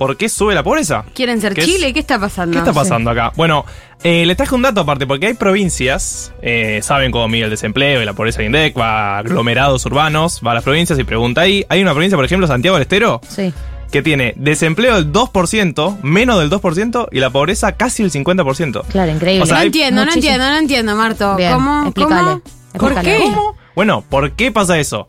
¿Por 0.00 0.16
qué 0.16 0.30
sube 0.30 0.54
la 0.54 0.62
pobreza? 0.62 1.04
¿Quieren 1.12 1.42
ser 1.42 1.52
¿Qué 1.52 1.60
es- 1.60 1.66
Chile? 1.66 1.92
¿Qué 1.92 2.00
está 2.00 2.18
pasando? 2.18 2.54
¿Qué 2.54 2.58
está 2.60 2.72
pasando 2.72 3.10
acá? 3.10 3.34
Bueno, 3.36 3.66
eh, 4.02 4.24
les 4.24 4.34
traje 4.34 4.54
un 4.54 4.62
dato 4.62 4.80
aparte, 4.80 5.06
porque 5.06 5.26
hay 5.26 5.34
provincias, 5.34 6.32
eh, 6.40 6.80
saben 6.82 7.12
cómo 7.12 7.28
mide 7.28 7.44
el 7.44 7.50
desempleo 7.50 8.00
y 8.00 8.06
la 8.06 8.14
pobreza 8.14 8.40
en 8.40 8.46
INDEC, 8.46 8.78
va 8.78 9.16
a 9.16 9.18
aglomerados 9.18 9.84
urbanos, 9.84 10.40
va 10.44 10.52
a 10.52 10.54
las 10.54 10.64
provincias 10.64 10.98
y 10.98 11.04
pregunta 11.04 11.42
ahí. 11.42 11.66
Hay 11.68 11.82
una 11.82 11.92
provincia, 11.92 12.16
por 12.16 12.24
ejemplo, 12.24 12.46
Santiago 12.46 12.76
del 12.78 12.82
Estero, 12.84 13.20
Sí. 13.28 13.52
que 13.92 14.00
tiene 14.00 14.32
desempleo 14.38 14.94
del 14.94 15.12
2%, 15.12 15.98
menos 16.02 16.38
del 16.40 16.48
2%, 16.48 17.06
y 17.12 17.20
la 17.20 17.28
pobreza 17.28 17.72
casi 17.72 18.02
el 18.02 18.10
50%. 18.10 18.84
Claro, 18.88 19.12
increíble. 19.12 19.42
O 19.42 19.46
sea, 19.46 19.58
no 19.58 19.62
entiendo, 19.64 20.06
no 20.06 20.12
entiendo, 20.14 20.48
no 20.48 20.56
entiendo, 20.56 20.96
Marto. 20.96 21.36
Bien, 21.36 21.52
¿Cómo? 21.52 21.82
explícale, 21.84 22.40
¿Cómo? 22.78 22.94
¿Por 22.94 23.00
qué? 23.02 23.18
¿Cómo? 23.22 23.54
Bueno, 23.74 24.02
¿por 24.08 24.32
qué 24.32 24.50
pasa 24.50 24.78
eso? 24.78 25.06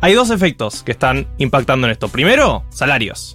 Hay 0.00 0.14
dos 0.14 0.30
efectos 0.30 0.82
que 0.82 0.92
están 0.92 1.26
impactando 1.36 1.86
en 1.86 1.90
esto. 1.90 2.08
Primero, 2.08 2.64
salarios. 2.70 3.34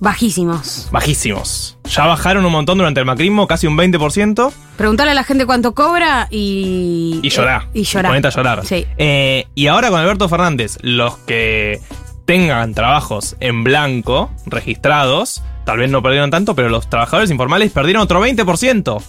Bajísimos. 0.00 0.88
Bajísimos. 0.92 1.78
Ya 1.88 2.04
bajaron 2.06 2.44
un 2.44 2.52
montón 2.52 2.78
durante 2.78 3.00
el 3.00 3.06
macrismo, 3.06 3.46
casi 3.46 3.66
un 3.66 3.76
20%. 3.76 4.52
Preguntarle 4.76 5.12
a 5.12 5.14
la 5.14 5.24
gente 5.24 5.46
cuánto 5.46 5.74
cobra 5.74 6.28
y. 6.30 7.20
Y 7.22 7.30
llorar. 7.30 7.62
eh, 7.74 7.80
y 7.80 7.82
llorar. 7.84 8.10
ponete 8.10 8.28
a 8.28 8.30
llorar. 8.30 8.66
Sí. 8.66 8.86
Eh, 8.98 9.46
y 9.54 9.66
ahora 9.68 9.90
con 9.90 10.00
Alberto 10.00 10.28
Fernández, 10.28 10.76
los 10.82 11.16
que 11.18 11.80
tengan 12.26 12.74
trabajos 12.74 13.36
en 13.40 13.64
blanco, 13.64 14.30
registrados, 14.46 15.42
tal 15.64 15.78
vez 15.78 15.90
no 15.90 16.02
perdieron 16.02 16.30
tanto, 16.30 16.54
pero 16.54 16.68
los 16.68 16.90
trabajadores 16.90 17.30
informales 17.30 17.72
perdieron 17.72 18.02
otro 18.02 18.20
20%. 18.24 19.02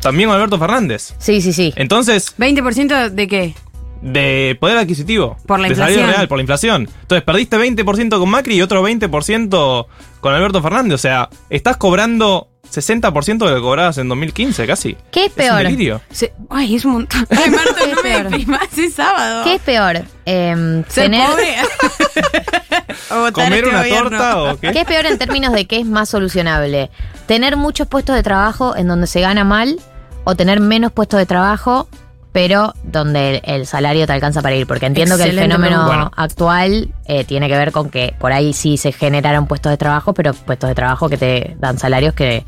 También 0.00 0.28
con 0.28 0.36
Alberto 0.36 0.58
Fernández. 0.58 1.14
Sí, 1.18 1.40
sí, 1.40 1.52
sí. 1.52 1.72
Entonces, 1.76 2.34
¿20% 2.38 3.10
de 3.10 3.28
qué? 3.28 3.54
De 4.02 4.56
poder 4.60 4.76
adquisitivo. 4.78 5.36
Por 5.46 5.60
la 5.60 5.68
de 5.68 5.74
salario 5.76 6.04
real, 6.06 6.28
por 6.28 6.36
la 6.38 6.42
inflación. 6.42 6.88
Entonces, 7.02 7.22
perdiste 7.24 7.56
20% 7.56 8.18
con 8.18 8.28
Macri 8.28 8.56
y 8.56 8.62
otro 8.62 8.86
20% 8.86 9.86
con 10.20 10.34
Alberto 10.34 10.60
Fernández. 10.60 10.94
O 10.96 10.98
sea, 10.98 11.28
estás 11.50 11.76
cobrando 11.76 12.48
60% 12.72 13.38
de 13.44 13.50
lo 13.50 13.56
que 13.56 13.60
cobrabas 13.62 13.98
en 13.98 14.08
2015, 14.08 14.66
casi. 14.66 14.96
¿Qué 15.10 15.26
es 15.26 15.26
Es 15.26 15.32
un 15.32 15.36
peor? 15.36 15.62
delirio. 15.62 16.00
Se- 16.10 16.32
Ay, 16.50 16.74
es 16.76 16.84
un 16.84 16.92
montón. 16.92 17.26
Ay, 17.30 17.50
Marto, 17.50 17.74
¿Qué 17.76 17.86
no 17.86 17.90
es 17.90 17.96
me 17.96 18.02
peor? 18.02 18.22
deprimas, 18.24 18.78
es 18.78 18.94
sábado. 18.94 19.44
¿Qué 19.44 19.54
es 19.54 19.60
peor? 19.62 20.02
Em, 20.24 20.84
¿Ser 20.88 21.04
tener- 21.10 21.26
pobre? 21.28 21.54
¿Comer 23.32 23.52
este 23.52 23.68
una 23.68 23.78
gobierno. 23.80 24.10
torta 24.10 24.42
o 24.42 24.58
qué? 24.58 24.72
¿Qué 24.72 24.80
es 24.80 24.86
peor 24.86 25.06
en 25.06 25.18
términos 25.18 25.52
de 25.52 25.66
qué 25.66 25.78
es 25.78 25.86
más 25.86 26.08
solucionable? 26.08 26.90
¿Tener 27.26 27.56
muchos 27.56 27.86
puestos 27.88 28.14
de 28.16 28.22
trabajo 28.22 28.76
en 28.76 28.88
donde 28.88 29.06
se 29.06 29.20
gana 29.20 29.44
mal 29.44 29.78
o 30.24 30.34
tener 30.34 30.60
menos 30.60 30.92
puestos 30.92 31.18
de 31.18 31.26
trabajo 31.26 31.88
pero 32.32 32.74
donde 32.82 33.36
el, 33.36 33.42
el 33.44 33.66
salario 33.66 34.06
te 34.06 34.12
alcanza 34.12 34.42
para 34.42 34.56
ir? 34.56 34.66
Porque 34.66 34.86
entiendo 34.86 35.16
que 35.16 35.24
el 35.24 35.38
fenómeno. 35.38 35.86
Bueno. 35.86 36.10
actual 36.16 36.92
eh, 37.06 37.24
tiene 37.24 37.48
que 37.48 37.56
ver 37.56 37.72
con 37.72 37.90
que 37.90 38.14
por 38.18 38.32
ahí 38.32 38.52
sí 38.52 38.76
se 38.76 38.92
generaron 38.92 39.46
puestos 39.46 39.70
de 39.70 39.76
trabajo, 39.76 40.14
pero 40.14 40.32
puestos 40.32 40.68
de 40.68 40.74
trabajo 40.74 41.08
que 41.08 41.16
te 41.16 41.56
dan 41.58 41.78
salarios 41.78 42.14
que 42.14 42.44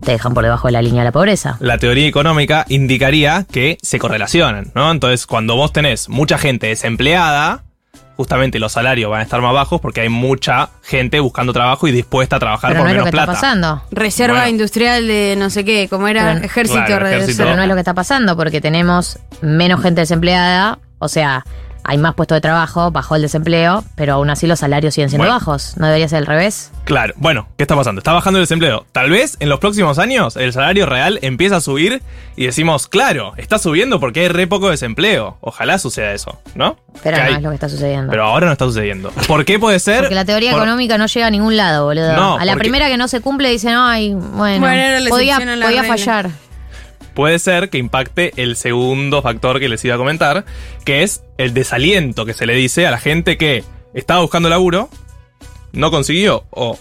te 0.00 0.12
dejan 0.12 0.34
por 0.34 0.44
debajo 0.44 0.68
de 0.68 0.72
la 0.72 0.82
línea 0.82 1.00
de 1.00 1.06
la 1.06 1.12
pobreza. 1.12 1.56
La 1.60 1.78
teoría 1.78 2.06
económica 2.06 2.64
indicaría 2.68 3.46
que 3.50 3.78
se 3.82 3.98
correlacionan, 3.98 4.72
¿no? 4.74 4.90
Entonces, 4.90 5.26
cuando 5.26 5.56
vos 5.56 5.72
tenés 5.72 6.08
mucha 6.08 6.38
gente 6.38 6.68
desempleada, 6.68 7.64
justamente 8.18 8.58
los 8.58 8.72
salarios 8.72 9.08
van 9.12 9.20
a 9.20 9.22
estar 9.22 9.40
más 9.40 9.52
bajos 9.54 9.80
porque 9.80 10.00
hay 10.00 10.08
mucha 10.08 10.70
gente 10.82 11.20
buscando 11.20 11.52
trabajo 11.52 11.86
y 11.86 11.92
dispuesta 11.92 12.34
a 12.34 12.38
trabajar 12.40 12.70
Pero 12.72 12.80
por 12.80 12.86
no 12.86 12.90
es 12.90 12.96
lo 12.96 13.04
menos 13.04 13.04
que 13.04 13.16
está 13.16 13.24
plata. 13.26 13.40
pasando. 13.40 13.82
Reserva 13.92 14.38
Bueno. 14.38 14.48
industrial 14.50 15.06
de 15.06 15.36
no 15.38 15.50
sé 15.50 15.64
qué, 15.64 15.86
como 15.88 16.08
era 16.08 16.34
Pero- 16.34 16.44
ejército, 16.44 16.84
Claro, 16.84 17.06
ejército. 17.06 17.44
Pero 17.44 17.54
no 17.56 17.62
es 17.62 17.68
lo 17.68 17.74
que 17.74 17.80
está 17.80 17.94
pasando 17.94 18.36
porque 18.36 18.60
tenemos 18.60 19.20
menos 19.40 19.80
gente 19.80 20.00
desempleada, 20.00 20.80
o 20.98 21.06
sea, 21.06 21.44
hay 21.90 21.96
más 21.96 22.14
puestos 22.14 22.36
de 22.36 22.40
trabajo, 22.42 22.90
bajó 22.90 23.16
el 23.16 23.22
desempleo, 23.22 23.82
pero 23.94 24.12
aún 24.12 24.28
así 24.28 24.46
los 24.46 24.58
salarios 24.58 24.92
siguen 24.94 25.08
siendo 25.08 25.24
Bueno. 25.26 25.38
bajos. 25.40 25.74
¿No 25.78 25.86
debería 25.86 26.06
ser 26.06 26.18
al 26.18 26.26
revés? 26.26 26.70
Claro, 26.84 27.14
bueno, 27.16 27.48
¿qué 27.56 27.64
está 27.64 27.74
pasando? 27.74 28.00
Está 28.00 28.12
bajando 28.12 28.38
el 28.38 28.42
desempleo. 28.42 28.84
Tal 28.92 29.08
vez 29.10 29.36
en 29.40 29.48
los 29.48 29.58
próximos 29.58 29.98
años 29.98 30.36
el 30.36 30.52
salario 30.52 30.84
real 30.84 31.18
empieza 31.22 31.56
a 31.56 31.60
subir 31.62 32.02
y 32.36 32.44
decimos, 32.44 32.88
claro, 32.88 33.32
está 33.38 33.58
subiendo 33.58 34.00
porque 34.00 34.20
hay 34.20 34.28
re 34.28 34.46
poco 34.46 34.68
desempleo. 34.68 35.38
Ojalá 35.40 35.78
suceda 35.78 36.12
eso, 36.12 36.38
¿no? 36.54 36.76
Pero 37.02 37.16
no 37.16 37.22
hay- 37.22 37.34
es 37.36 37.42
lo 37.42 37.48
que 37.48 37.54
está 37.54 37.68
sucediendo. 37.70 38.10
Pero 38.10 38.24
ahora 38.24 38.46
no 38.46 38.52
está 38.52 38.66
sucediendo. 38.66 39.10
¿Por 39.26 39.44
qué 39.46 39.58
puede 39.58 39.78
ser? 39.80 40.00
Porque 40.00 40.14
la 40.14 40.26
teoría 40.26 40.50
Por- 40.52 40.60
económica 40.60 40.98
no 40.98 41.06
llega 41.06 41.26
a 41.26 41.30
ningún 41.30 41.56
lado, 41.56 41.86
boludo. 41.86 42.12
No, 42.14 42.36
a 42.38 42.44
la 42.44 42.52
porque- 42.52 42.64
primera 42.64 42.88
que 42.88 42.98
no 42.98 43.08
se 43.08 43.20
cumple 43.22 43.48
dicen, 43.50 43.74
ay, 43.76 44.12
bueno, 44.12 44.60
Bueno, 44.60 45.08
podía, 45.08 45.32
excepción 45.36 45.48
a 45.48 45.56
la 45.56 45.64
podía 45.66 45.82
regla". 45.82 45.96
fallar. 45.96 46.30
Puede 47.18 47.40
ser 47.40 47.68
que 47.68 47.78
impacte 47.78 48.32
el 48.36 48.54
segundo 48.54 49.22
factor 49.22 49.58
que 49.58 49.68
les 49.68 49.84
iba 49.84 49.96
a 49.96 49.98
comentar, 49.98 50.44
que 50.84 51.02
es 51.02 51.24
el 51.36 51.52
desaliento 51.52 52.24
que 52.24 52.32
se 52.32 52.46
le 52.46 52.54
dice 52.54 52.86
a 52.86 52.92
la 52.92 52.98
gente 52.98 53.36
que 53.36 53.64
estaba 53.92 54.20
buscando 54.20 54.48
laburo, 54.48 54.88
no 55.72 55.90
consiguió 55.90 56.44
o 56.50 56.78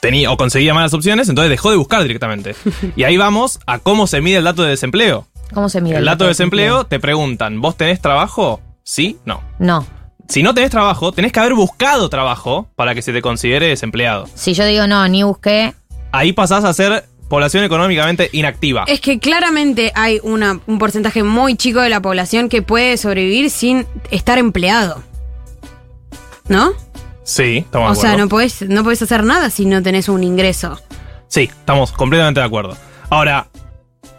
tenía 0.00 0.30
o 0.30 0.38
conseguía 0.38 0.72
malas 0.72 0.94
opciones, 0.94 1.28
entonces 1.28 1.50
dejó 1.50 1.70
de 1.70 1.76
buscar 1.76 2.00
directamente. 2.02 2.54
Y 2.96 3.04
ahí 3.04 3.18
vamos 3.18 3.60
a 3.66 3.78
cómo 3.78 4.06
se 4.06 4.22
mide 4.22 4.38
el 4.38 4.44
dato 4.44 4.62
de 4.62 4.70
desempleo. 4.70 5.26
¿Cómo 5.52 5.68
se 5.68 5.82
mide 5.82 5.98
El 5.98 6.06
dato 6.06 6.24
de 6.24 6.28
desempleo 6.28 6.84
te 6.84 6.98
preguntan, 6.98 7.60
¿vos 7.60 7.76
tenés 7.76 8.00
trabajo? 8.00 8.62
Sí, 8.84 9.18
no. 9.26 9.42
No. 9.58 9.86
Si 10.28 10.42
no 10.42 10.54
tenés 10.54 10.70
trabajo, 10.70 11.12
tenés 11.12 11.32
que 11.32 11.40
haber 11.40 11.52
buscado 11.52 12.08
trabajo 12.08 12.70
para 12.74 12.94
que 12.94 13.02
se 13.02 13.12
te 13.12 13.20
considere 13.20 13.68
desempleado. 13.68 14.26
Si 14.34 14.54
yo 14.54 14.64
digo 14.64 14.86
no, 14.86 15.06
ni 15.08 15.24
busqué, 15.24 15.74
Ahí 16.10 16.32
pasás 16.32 16.64
a 16.64 16.72
ser 16.72 17.04
población 17.28 17.64
económicamente 17.64 18.28
inactiva. 18.32 18.84
Es 18.88 19.00
que 19.00 19.18
claramente 19.18 19.92
hay 19.94 20.20
una, 20.22 20.60
un 20.66 20.78
porcentaje 20.78 21.22
muy 21.22 21.56
chico 21.56 21.80
de 21.80 21.88
la 21.90 22.00
población 22.00 22.48
que 22.48 22.62
puede 22.62 22.96
sobrevivir 22.96 23.50
sin 23.50 23.86
estar 24.10 24.38
empleado. 24.38 25.02
¿No? 26.48 26.72
Sí, 27.24 27.58
estamos 27.58 27.90
O 27.90 27.94
de 27.94 28.00
sea, 28.00 28.10
acuerdo. 28.12 28.24
no 28.24 28.28
podés, 28.30 28.62
no 28.62 28.84
podés 28.84 29.02
hacer 29.02 29.24
nada 29.24 29.50
si 29.50 29.66
no 29.66 29.82
tenés 29.82 30.08
un 30.08 30.24
ingreso. 30.24 30.80
Sí, 31.28 31.42
estamos 31.42 31.92
completamente 31.92 32.40
de 32.40 32.46
acuerdo. 32.46 32.76
Ahora, 33.10 33.48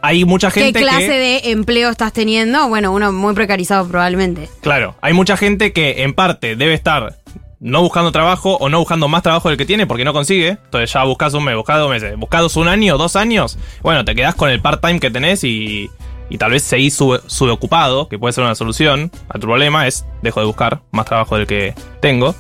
hay 0.02 0.26
mucha 0.26 0.52
¿Qué 0.52 0.66
gente 0.66 0.80
clase 0.82 1.08
que. 1.08 1.12
de 1.18 1.42
empleo 1.52 1.90
estás 1.90 2.14
teniendo? 2.14 2.68
Bueno, 2.70 2.92
uno 2.94 3.12
muy 3.12 3.34
precarizado 3.34 3.88
probablemente. 3.88 4.48
Claro, 4.62 4.96
hay 5.02 5.14
mucha 5.14 5.36
gente 5.38 5.74
que 5.74 6.04
en 6.04 6.14
parte 6.14 6.56
debe 6.56 6.76
estar 6.76 7.19
no 7.60 7.82
buscando 7.82 8.12
trabajo 8.12 8.56
o 8.58 8.70
no 8.70 8.80
buscando 8.80 9.08
más 9.08 9.22
trabajo 9.24 9.50
del 9.50 9.58
que 9.58 9.66
tiene 9.66 9.86
porque 9.88 10.06
no 10.06 10.14
consigue. 10.14 10.50
Entonces 10.50 10.92
ya 10.94 11.04
buscas 11.04 11.34
un 11.34 11.44
mes, 11.44 11.56
buscas 11.56 11.78
dos 11.80 11.90
meses, 11.90 12.16
buscas 12.18 12.56
un 12.56 12.68
año, 12.68 12.98
dos 12.98 13.16
años. 13.16 13.58
Bueno, 13.82 14.06
te 14.06 14.16
quedás 14.16 14.36
con 14.36 14.50
el 14.50 14.62
part-time 14.62 15.00
que 15.00 15.12
tenés 15.12 15.44
y, 15.44 15.90
y 16.30 16.38
tal 16.38 16.52
vez 16.52 16.64
seguís 16.64 17.00
sube- 17.00 17.22
subocupado, 17.28 18.08
que 18.08 18.18
puede 18.18 18.34
ser 18.34 18.44
una 18.44 18.56
solución 18.56 19.12
a 19.28 19.34
tu 19.34 19.42
problema, 19.48 19.88
es 19.88 20.06
dejo 20.22 20.40
de 20.40 20.46
buscar 20.46 20.82
más 20.92 21.06
trabajo 21.06 21.36
del 21.38 21.48
que 21.48 21.74
tengo. 22.02 22.34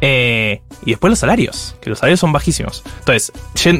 Eh, 0.00 0.62
y 0.84 0.90
después 0.90 1.10
los 1.10 1.18
salarios, 1.18 1.76
que 1.80 1.90
los 1.90 1.98
salarios 2.00 2.18
son 2.20 2.32
bajísimos. 2.32 2.82
Entonces, 3.00 3.32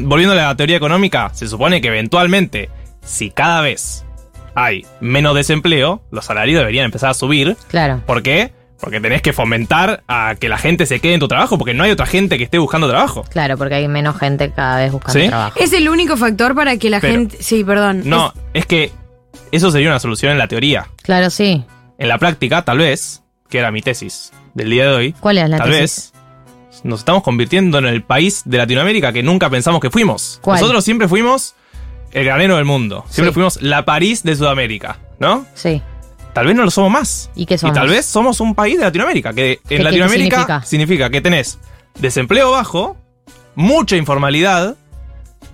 volviendo 0.03 0.33
a 0.33 0.37
la 0.37 0.55
teoría 0.55 0.77
económica, 0.77 1.31
se 1.33 1.47
supone 1.47 1.81
que 1.81 1.89
eventualmente, 1.89 2.69
si 3.03 3.29
cada 3.29 3.61
vez 3.61 4.05
hay 4.55 4.85
menos 5.01 5.35
desempleo, 5.35 6.01
los 6.11 6.25
salarios 6.25 6.59
deberían 6.59 6.85
empezar 6.85 7.09
a 7.09 7.13
subir. 7.13 7.57
Claro. 7.67 8.01
¿Por 8.05 8.21
qué? 8.23 8.53
Porque 8.83 8.99
tenés 8.99 9.21
que 9.21 9.31
fomentar 9.31 10.03
a 10.09 10.35
que 10.37 10.49
la 10.49 10.57
gente 10.57 10.85
se 10.85 10.99
quede 10.99 11.13
en 11.13 11.19
tu 11.21 11.27
trabajo, 11.29 11.57
porque 11.57 11.73
no 11.73 11.83
hay 11.85 11.91
otra 11.91 12.05
gente 12.05 12.37
que 12.37 12.43
esté 12.43 12.57
buscando 12.57 12.89
trabajo. 12.89 13.23
Claro, 13.29 13.57
porque 13.57 13.75
hay 13.75 13.87
menos 13.87 14.17
gente 14.17 14.51
cada 14.51 14.77
vez 14.77 14.91
buscando 14.91 15.19
¿Sí? 15.21 15.27
trabajo. 15.29 15.57
Es 15.59 15.71
el 15.71 15.87
único 15.87 16.17
factor 16.17 16.53
para 16.53 16.75
que 16.77 16.89
la 16.89 16.99
Pero- 16.99 17.13
gente. 17.13 17.37
Sí, 17.41 17.63
perdón. 17.63 18.01
No, 18.05 18.33
es 18.53 18.65
que 18.65 18.91
eso 19.53 19.71
sería 19.71 19.87
una 19.89 19.99
solución 19.99 20.33
en 20.33 20.37
la 20.37 20.47
teoría. 20.49 20.87
Claro, 21.01 21.29
sí. 21.29 21.63
En 21.97 22.07
la 22.09 22.17
práctica, 22.17 22.63
tal 22.63 22.79
vez, 22.79 23.23
que 23.49 23.59
era 23.59 23.71
mi 23.71 23.81
tesis 23.81 24.33
del 24.53 24.69
día 24.69 24.87
de 24.89 24.93
hoy. 24.93 25.15
¿Cuál 25.19 25.37
es 25.37 25.49
la 25.49 25.57
tal 25.59 25.69
tesis? 25.71 26.11
vez 26.11 26.13
nos 26.83 26.99
estamos 26.99 27.23
convirtiendo 27.23 27.77
en 27.77 27.85
el 27.85 28.03
país 28.03 28.41
de 28.43 28.57
Latinoamérica 28.57 29.13
que 29.13 29.23
nunca 29.23 29.49
pensamos 29.49 29.79
que 29.79 29.89
fuimos. 29.89 30.39
¿Cuál? 30.41 30.59
Nosotros 30.59 30.83
siempre 30.83 31.07
fuimos 31.07 31.55
el 32.11 32.25
granero 32.25 32.57
del 32.57 32.65
mundo. 32.65 33.05
Siempre 33.07 33.29
Sí. 33.31 33.33
fuimos 33.35 33.61
la 33.61 33.85
París 33.85 34.23
de 34.23 34.35
Sudamérica, 34.35 34.97
¿no? 35.19 35.45
Sí. 35.53 35.81
Tal 36.33 36.47
vez 36.47 36.55
no 36.55 36.63
lo 36.63 36.71
somos 36.71 36.91
más. 36.91 37.29
¿Y 37.35 37.45
qué 37.45 37.57
somos? 37.57 37.75
Y 37.75 37.79
tal 37.79 37.87
vez 37.89 38.05
somos 38.05 38.39
un 38.39 38.55
país 38.55 38.77
de 38.77 38.85
Latinoamérica. 38.85 39.33
Que 39.33 39.59
¿Qué- 39.67 39.75
en 39.75 39.77
qué 39.79 39.83
Latinoamérica 39.83 40.35
significa? 40.37 40.63
significa? 40.65 41.09
que 41.09 41.21
tenés 41.21 41.59
desempleo 41.99 42.51
bajo, 42.51 42.97
mucha 43.55 43.95
informalidad, 43.97 44.75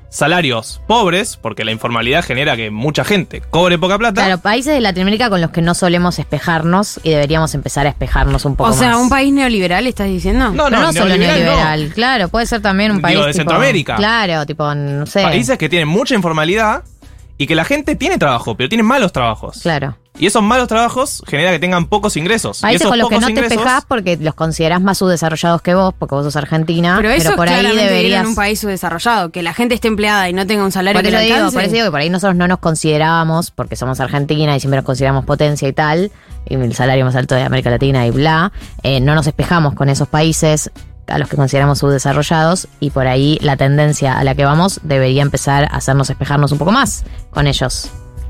salarios 0.09 0.81
pobres, 0.87 1.37
porque 1.37 1.63
la 1.63 1.71
informalidad 1.71 2.23
genera 2.23 2.55
que 2.55 2.71
mucha 2.71 3.03
gente 3.03 3.41
cobre 3.41 3.77
poca 3.77 3.97
plata. 3.99 4.23
Claro, 4.25 4.39
países 4.41 4.73
de 4.73 4.81
Latinoamérica 4.81 5.29
con 5.29 5.41
los 5.41 5.51
que 5.51 5.61
no 5.61 5.75
solemos 5.75 6.17
espejarnos 6.17 6.99
y 7.03 7.11
deberíamos 7.11 7.53
empezar 7.53 7.85
a 7.85 7.89
espejarnos 7.89 8.45
un 8.45 8.55
poco 8.55 8.71
O 8.71 8.73
sea, 8.73 8.91
más. 8.93 9.01
un 9.01 9.09
país 9.09 9.31
neoliberal, 9.33 9.85
¿estás 9.85 10.07
diciendo? 10.07 10.49
No, 10.51 10.65
Pero 10.65 10.79
no, 10.81 10.93
solo 10.93 11.15
neoliberal 11.17 11.91
claro, 11.93 12.29
puede 12.29 12.45
ser 12.47 12.61
también 12.61 12.91
un 12.91 12.97
Digo, 12.97 13.03
país 13.03 13.17
de 13.19 13.23
tipo- 13.25 13.37
Centroamérica. 13.37 13.95
Claro, 13.97 14.45
tipo, 14.45 14.73
no 14.73 15.05
sé. 15.05 15.21
Países 15.21 15.57
que 15.57 15.69
tienen 15.69 15.87
mucha 15.87 16.15
informalidad 16.15 16.83
y 17.37 17.45
que 17.45 17.53
la 17.55 17.65
gente 17.65 17.95
tiene 17.95 18.17
trabajo, 18.17 18.55
pero 18.57 18.67
tiene 18.69 18.83
malos 18.83 19.11
trabajos. 19.13 19.59
Claro. 19.61 19.95
Y 20.19 20.27
esos 20.27 20.43
malos 20.43 20.67
trabajos 20.67 21.23
genera 21.25 21.51
que 21.51 21.59
tengan 21.59 21.87
pocos 21.87 22.17
ingresos. 22.17 22.59
Países 22.59 22.87
con 22.87 22.97
los 22.99 23.07
que 23.09 23.19
no 23.19 23.27
te 23.27 23.39
espejás 23.39 23.85
porque 23.87 24.17
los 24.17 24.35
considerás 24.35 24.81
más 24.81 24.97
subdesarrollados 24.97 25.61
que 25.61 25.73
vos, 25.73 25.93
porque 25.97 26.13
vos 26.13 26.25
sos 26.25 26.35
argentina. 26.35 26.95
Pero 26.97 27.09
eso 27.09 27.35
por 27.35 27.47
es 27.47 27.53
ahí 27.53 27.75
deberías. 27.75 28.21
en 28.21 28.27
un 28.27 28.35
país 28.35 28.59
subdesarrollado, 28.59 29.31
que 29.31 29.41
la 29.41 29.53
gente 29.53 29.75
esté 29.75 29.87
empleada 29.87 30.29
y 30.29 30.33
no 30.33 30.45
tenga 30.45 30.63
un 30.65 30.71
salario 30.73 30.97
Por 30.97 31.03
que 31.03 31.09
eso, 31.09 31.17
le 31.17 31.23
digo, 31.23 31.35
alcance. 31.37 31.55
por 31.55 31.63
eso 31.63 31.73
digo 31.73 31.85
que 31.85 31.91
por 31.91 31.99
ahí 32.01 32.09
nosotros 32.09 32.35
no 32.35 32.47
nos 32.47 32.59
considerábamos, 32.59 33.51
porque 33.51 33.77
somos 33.77 33.99
Argentina 34.01 34.55
y 34.55 34.59
siempre 34.59 34.77
nos 34.77 34.85
consideramos 34.85 35.23
potencia 35.23 35.67
y 35.67 35.73
tal, 35.73 36.11
y 36.47 36.55
el 36.55 36.75
salario 36.75 37.05
más 37.05 37.15
alto 37.15 37.35
de 37.35 37.43
América 37.43 37.69
Latina 37.69 38.05
y 38.05 38.11
bla, 38.11 38.51
eh, 38.83 38.99
no 38.99 39.15
nos 39.15 39.25
espejamos 39.25 39.73
con 39.73 39.87
esos 39.87 40.09
países 40.09 40.69
a 41.07 41.17
los 41.17 41.29
que 41.29 41.37
consideramos 41.37 41.79
subdesarrollados 41.79 42.67
y 42.79 42.89
por 42.91 43.07
ahí 43.07 43.39
la 43.41 43.57
tendencia 43.57 44.19
a 44.19 44.23
la 44.23 44.35
que 44.35 44.45
vamos 44.45 44.79
debería 44.83 45.21
empezar 45.21 45.63
a 45.63 45.77
hacernos 45.77 46.09
espejarnos 46.09 46.51
un 46.51 46.57
poco 46.57 46.71
más 46.71 47.03
con 47.31 47.47
ellos. 47.47 47.89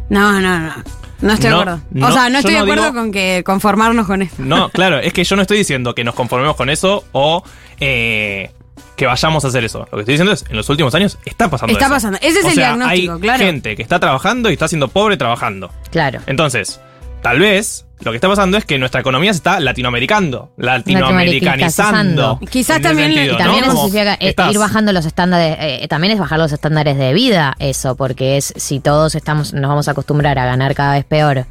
No, 0.09 0.39
no, 0.39 0.59
no. 0.59 0.73
No 1.21 1.33
estoy 1.33 1.49
No, 1.49 1.55
de 1.57 1.61
acuerdo. 1.63 1.81
no, 1.91 2.07
o 2.07 2.11
sea, 2.11 2.29
no 2.29 2.37
estoy 2.39 2.53
de 2.53 2.59
acuerdo 2.61 2.83
digo- 2.83 2.95
con 2.95 3.11
que 3.11 3.43
conformarnos 3.45 4.07
con 4.07 4.21
esto. 4.21 4.41
No, 4.43 4.69
claro, 4.73 4.99
es 4.99 5.11
que 5.13 5.23
yo 5.23 5.35
no 5.35 5.41
estoy 5.41 5.57
diciendo 5.57 5.93
que 5.95 6.03
nos 6.03 6.15
conformemos 6.15 6.55
con 6.55 6.69
eso 6.69 7.03
o 7.11 7.43
eh, 7.79 8.51
que 8.95 9.05
vayamos 9.05 9.43
a 9.45 9.49
hacer 9.49 9.63
eso. 9.63 9.79
Lo 9.91 9.97
que 9.97 9.99
estoy 10.01 10.13
diciendo 10.13 10.31
es, 10.33 10.45
en 10.49 10.55
los 10.57 10.69
últimos 10.69 10.93
años 10.95 11.17
está 11.25 11.49
pasando 11.49 11.73
Está 11.73 11.85
eso. 11.85 11.93
pasando. 11.95 12.19
Ese 12.21 12.39
es 12.39 12.45
O 12.45 12.49
el 12.49 12.53
sea, 12.55 12.67
diagnóstico, 12.75 13.13
hay 13.13 13.19
claro. 13.19 13.39
gente 13.45 13.75
que 13.75 13.81
está 13.81 13.99
trabajando 13.99 14.49
y 14.49 14.53
está 14.53 14.67
siendo 14.67 14.87
pobre 14.87 15.17
trabajando. 15.17 15.71
Claro. 15.91 16.19
Entonces, 16.27 16.79
tal 17.21 17.39
vez 17.39 17.85
lo 18.01 18.11
que 18.11 18.15
está 18.17 18.27
pasando 18.27 18.57
es 18.57 18.65
que 18.65 18.77
nuestra 18.77 19.01
economía 19.01 19.33
se 19.33 19.37
está 19.37 19.59
latinoamericando, 19.59 20.51
latinoamericanizando. 20.57 22.39
Quizás 22.49 22.81
también- 22.81 23.13
sentido, 23.13 23.35
Y 23.35 23.37
también 23.37 23.65
¿no? 23.65 23.71
eso 23.73 23.83
significa 23.85 24.13
eh, 24.15 24.29
estás- 24.29 24.51
ir 24.53 24.59
bajando 24.59 24.91
los 24.93 25.05
estándares, 25.05 25.57
eh, 25.59 25.87
también 25.87 26.13
es 26.13 26.19
bajar 26.19 26.39
los 26.39 26.51
estándares 26.51 26.97
de 26.97 27.13
vida, 27.13 27.55
eso, 27.59 27.95
porque 27.95 28.37
es 28.37 28.53
si 28.55 28.79
todos 28.79 29.15
estamos, 29.15 29.53
nos 29.53 29.69
vamos 29.69 29.87
a 29.87 29.91
acostumbrar 29.91 30.39
a 30.39 30.45
ganar 30.45 30.75
cada 30.75 30.93
vez 30.93 31.05
peor 31.05 31.45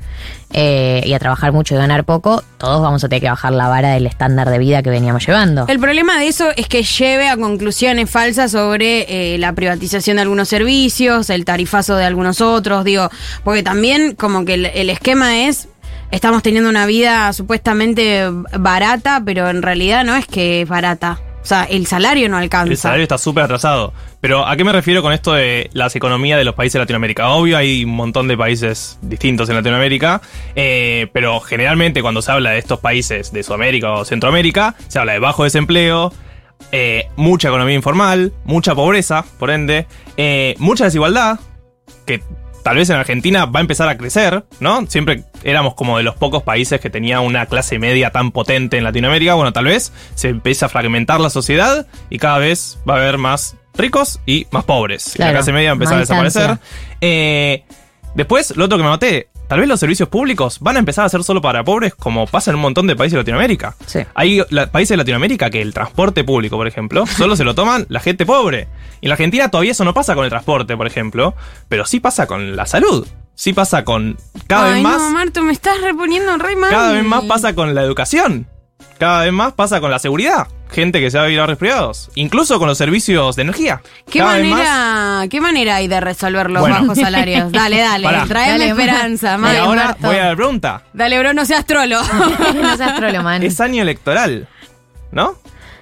eh, 0.52 1.02
y 1.04 1.12
a 1.12 1.18
trabajar 1.18 1.52
mucho 1.52 1.74
y 1.74 1.78
ganar 1.78 2.04
poco, 2.04 2.42
todos 2.56 2.80
vamos 2.82 3.04
a 3.04 3.08
tener 3.08 3.22
que 3.22 3.28
bajar 3.28 3.52
la 3.52 3.68
vara 3.68 3.90
del 3.90 4.06
estándar 4.06 4.48
de 4.48 4.58
vida 4.58 4.82
que 4.82 4.90
veníamos 4.90 5.26
llevando. 5.26 5.66
El 5.68 5.78
problema 5.78 6.18
de 6.18 6.28
eso 6.28 6.48
es 6.56 6.66
que 6.68 6.82
lleve 6.82 7.28
a 7.28 7.36
conclusiones 7.36 8.10
falsas 8.10 8.52
sobre 8.52 9.34
eh, 9.34 9.38
la 9.38 9.52
privatización 9.52 10.16
de 10.16 10.22
algunos 10.22 10.48
servicios, 10.48 11.30
el 11.30 11.44
tarifazo 11.44 11.96
de 11.96 12.04
algunos 12.04 12.40
otros, 12.40 12.84
digo, 12.84 13.10
porque 13.44 13.62
también 13.62 14.14
como 14.14 14.44
que 14.44 14.54
el, 14.54 14.66
el 14.66 14.90
esquema 14.90 15.38
es, 15.46 15.68
estamos 16.10 16.42
teniendo 16.42 16.70
una 16.70 16.86
vida 16.86 17.32
supuestamente 17.32 18.28
barata, 18.58 19.22
pero 19.24 19.48
en 19.48 19.62
realidad 19.62 20.04
no 20.04 20.16
es 20.16 20.26
que 20.26 20.62
es 20.62 20.68
barata. 20.68 21.20
O 21.42 21.46
sea, 21.48 21.64
el 21.64 21.86
salario 21.86 22.28
no 22.28 22.36
alcanza. 22.36 22.70
El 22.70 22.76
salario 22.76 23.02
está 23.04 23.16
súper 23.16 23.44
atrasado. 23.44 23.94
Pero 24.20 24.46
¿a 24.46 24.56
qué 24.56 24.64
me 24.64 24.72
refiero 24.72 25.00
con 25.00 25.12
esto 25.12 25.32
de 25.32 25.70
las 25.72 25.94
economías 25.96 26.38
de 26.38 26.44
los 26.44 26.54
países 26.54 26.74
de 26.74 26.80
Latinoamérica? 26.80 27.28
Obvio, 27.28 27.56
hay 27.56 27.84
un 27.84 27.92
montón 27.92 28.28
de 28.28 28.36
países 28.36 28.98
distintos 29.00 29.48
en 29.48 29.54
Latinoamérica, 29.54 30.20
eh, 30.56 31.08
pero 31.12 31.40
generalmente 31.40 32.02
cuando 32.02 32.20
se 32.20 32.32
habla 32.32 32.50
de 32.50 32.58
estos 32.58 32.80
países 32.80 33.32
de 33.32 33.42
Sudamérica 33.42 33.92
o 33.92 34.04
Centroamérica, 34.04 34.74
se 34.88 34.98
habla 34.98 35.12
de 35.12 35.20
bajo 35.20 35.44
desempleo, 35.44 36.12
eh, 36.72 37.06
mucha 37.16 37.48
economía 37.48 37.76
informal, 37.76 38.32
mucha 38.44 38.74
pobreza, 38.74 39.24
por 39.38 39.50
ende, 39.50 39.86
eh, 40.16 40.54
mucha 40.58 40.84
desigualdad, 40.84 41.38
que 42.04 42.20
tal 42.68 42.76
vez 42.76 42.90
en 42.90 42.96
Argentina 42.96 43.46
va 43.46 43.60
a 43.60 43.62
empezar 43.62 43.88
a 43.88 43.96
crecer, 43.96 44.44
¿no? 44.60 44.84
Siempre 44.88 45.24
éramos 45.42 45.72
como 45.72 45.96
de 45.96 46.02
los 46.02 46.16
pocos 46.16 46.42
países 46.42 46.82
que 46.82 46.90
tenía 46.90 47.20
una 47.20 47.46
clase 47.46 47.78
media 47.78 48.10
tan 48.10 48.30
potente 48.30 48.76
en 48.76 48.84
Latinoamérica. 48.84 49.32
Bueno, 49.32 49.54
tal 49.54 49.64
vez 49.64 49.90
se 50.14 50.28
empieza 50.28 50.66
a 50.66 50.68
fragmentar 50.68 51.18
la 51.18 51.30
sociedad 51.30 51.86
y 52.10 52.18
cada 52.18 52.36
vez 52.36 52.78
va 52.86 52.96
a 52.96 52.98
haber 52.98 53.16
más 53.16 53.56
ricos 53.72 54.20
y 54.26 54.46
más 54.50 54.64
pobres. 54.64 55.14
Y 55.14 55.16
Claro, 55.16 55.32
la 55.32 55.38
clase 55.38 55.52
media 55.54 55.70
va 55.70 55.72
a 55.72 55.76
empezar 55.76 55.94
a 55.94 56.00
desaparecer. 56.00 56.58
Eh, 57.00 57.64
después, 58.14 58.54
lo 58.54 58.66
otro 58.66 58.76
que 58.76 58.84
me 58.84 58.90
noté, 58.90 59.30
tal 59.48 59.60
vez 59.60 59.68
los 59.68 59.80
servicios 59.80 60.08
públicos 60.08 60.58
van 60.60 60.76
a 60.76 60.78
empezar 60.78 61.04
a 61.04 61.08
ser 61.08 61.24
solo 61.24 61.40
para 61.40 61.64
pobres, 61.64 61.94
como 61.94 62.26
pasa 62.26 62.50
en 62.50 62.56
un 62.56 62.62
montón 62.62 62.86
de 62.86 62.94
países 62.96 63.14
de 63.14 63.18
Latinoamérica. 63.20 63.74
Hay 64.14 64.42
la- 64.50 64.70
países 64.70 64.90
de 64.90 64.96
Latinoamérica 64.98 65.50
que 65.50 65.60
el 65.62 65.74
transporte 65.74 66.22
público, 66.24 66.56
por 66.56 66.66
ejemplo, 66.66 67.06
solo 67.18 67.34
se 67.36 67.44
lo 67.44 67.54
toman 67.54 67.86
la 67.88 68.00
gente 68.00 68.24
pobre. 68.26 68.68
Y 69.00 69.06
en 69.06 69.08
la 69.10 69.14
Argentina 69.14 69.48
todavía 69.50 69.72
eso 69.72 69.84
no 69.84 69.94
pasa 69.94 70.14
con 70.14 70.24
el 70.24 70.30
transporte, 70.30 70.76
por 70.76 70.86
ejemplo, 70.86 71.34
pero 71.68 71.84
sí 71.86 71.98
pasa 72.00 72.26
con 72.26 72.54
la 72.56 72.66
salud. 72.66 73.06
Sí 73.34 73.52
pasa 73.52 73.84
con 73.84 74.16
cada 74.48 74.66
Ay, 74.66 74.74
vez 74.74 74.82
más. 74.82 74.98
no, 74.98 75.10
Marto, 75.10 75.42
me 75.42 75.52
estás 75.52 75.80
reponiendo 75.80 76.36
re 76.38 76.56
mal. 76.56 76.70
Cada 76.70 76.92
vez 76.92 77.04
más 77.04 77.24
pasa 77.24 77.54
con 77.54 77.74
la 77.74 77.82
educación. 77.82 78.48
Cada 78.98 79.22
vez 79.22 79.32
más 79.32 79.52
pasa 79.52 79.80
con 79.80 79.90
la 79.92 80.00
seguridad. 80.00 80.48
Gente 80.70 81.00
que 81.00 81.10
se 81.10 81.16
va 81.18 81.24
a 81.24 81.26
vivir 81.26 81.40
a 81.40 81.46
resfriados. 81.46 82.10
Incluso 82.14 82.58
con 82.58 82.68
los 82.68 82.76
servicios 82.78 83.36
de 83.36 83.42
energía. 83.42 83.80
¿Qué 84.10 84.18
Cada 84.18 84.34
vez 84.34 84.44
más- 84.46 84.58
manera, 84.60 85.28
¿Qué 85.28 85.40
manera 85.40 85.76
hay 85.76 85.88
de 85.88 86.00
resolver 86.00 86.50
los 86.50 86.60
Bueno. 86.60 86.80
bajos 86.80 86.98
salarios? 86.98 87.50
Dale, 87.52 87.78
dale, 87.80 88.04
Pará. 88.04 88.26
traeme 88.26 88.66
Dale, 88.66 88.68
esperanza, 88.70 89.38
Y 89.52 89.56
ahora 89.56 89.96
voy 90.00 90.16
a 90.16 90.28
la 90.28 90.36
pregunta. 90.36 90.82
Dale, 90.92 91.18
bro, 91.18 91.32
no 91.32 91.44
seas 91.46 91.64
trolo. 91.64 92.00
no 92.62 92.76
seas 92.76 92.96
trolo, 92.96 93.22
man. 93.22 93.42
Es 93.42 93.60
año 93.60 93.82
electoral. 93.82 94.46
¿No? 95.10 95.34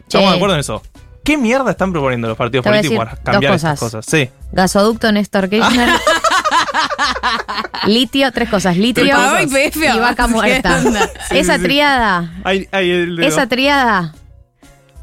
Che. 0.09 0.19
Estamos 0.19 0.31
de 0.31 0.37
acuerdo 0.37 0.55
en 0.55 0.61
eso. 0.61 0.83
¿Qué 1.25 1.37
mierda 1.37 1.73
están 1.73 1.91
proponiendo 1.91 2.29
los 2.29 2.37
partidos 2.37 2.63
Te 2.63 2.71
voy 2.71 2.79
a 2.79 2.81
políticos 2.83 3.05
decir 3.07 3.19
para 3.19 3.33
cambiar 3.33 3.53
dos 3.53 3.65
estas 3.65 3.81
cosas. 3.81 4.07
Sí. 4.07 4.31
Gasoducto 4.53 5.11
Néstor 5.11 5.49
Kirchner. 5.51 5.89
litio, 7.87 8.31
tres 8.33 8.49
cosas. 8.49 8.77
Litio 8.77 9.05
pagó 9.11 9.41
y 9.41 9.99
vaca 9.99 10.27
muerta. 10.29 10.81
¿qué 10.81 10.87
onda? 10.89 11.11
Sí, 11.29 11.39
esa 11.39 11.55
sí, 11.55 11.59
sí. 11.61 11.65
triada, 11.65 12.33
el 12.45 13.17
dedo. 13.17 13.27
esa 13.29 13.47
triada, 13.49 14.15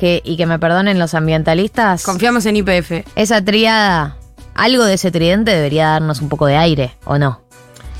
que, 0.03 0.21
y 0.25 0.35
que 0.35 0.45
me 0.45 0.59
perdonen 0.59 0.99
los 0.99 1.13
ambientalistas. 1.13 2.03
Confiamos 2.03 2.45
en 2.45 2.57
IPF. 2.57 3.05
Esa 3.15 3.41
triada, 3.41 4.17
algo 4.53 4.83
de 4.83 4.95
ese 4.95 5.11
tridente 5.11 5.51
debería 5.51 5.87
darnos 5.91 6.19
un 6.19 6.27
poco 6.27 6.45
de 6.45 6.57
aire, 6.57 6.93
¿o 7.05 7.17
no? 7.17 7.39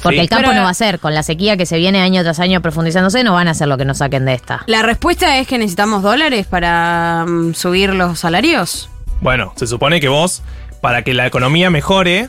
Porque 0.02 0.18
Sí. 0.18 0.24
el 0.24 0.28
campo 0.28 0.50
Pero- 0.50 0.60
no 0.60 0.64
va 0.66 0.70
a 0.70 0.74
ser, 0.74 1.00
con 1.00 1.14
la 1.14 1.24
sequía 1.24 1.56
que 1.56 1.66
se 1.66 1.78
viene 1.78 2.02
año 2.02 2.22
tras 2.24 2.42
año 2.42 2.62
profundizándose, 2.62 3.24
no 3.24 3.32
van 3.36 3.48
a 3.48 3.52
hacer 3.52 3.70
lo 3.70 3.78
que 3.78 3.86
nos 3.86 4.00
saquen 4.00 4.26
de 4.26 4.34
esta. 4.34 4.64
La 4.66 4.82
respuesta 4.82 5.38
es 5.38 5.48
que 5.48 5.58
necesitamos 5.58 6.04
dólares 6.04 6.46
para 6.46 7.24
mm, 7.26 7.54
subir 7.54 7.94
los 7.94 8.20
salarios. 8.20 8.90
Bueno, 9.22 9.54
se 9.56 9.66
supone 9.66 10.02
que 10.02 10.10
vos, 10.10 10.44
para 10.82 11.04
que 11.04 11.14
la 11.14 11.26
economía 11.26 11.70
mejore, 11.70 12.28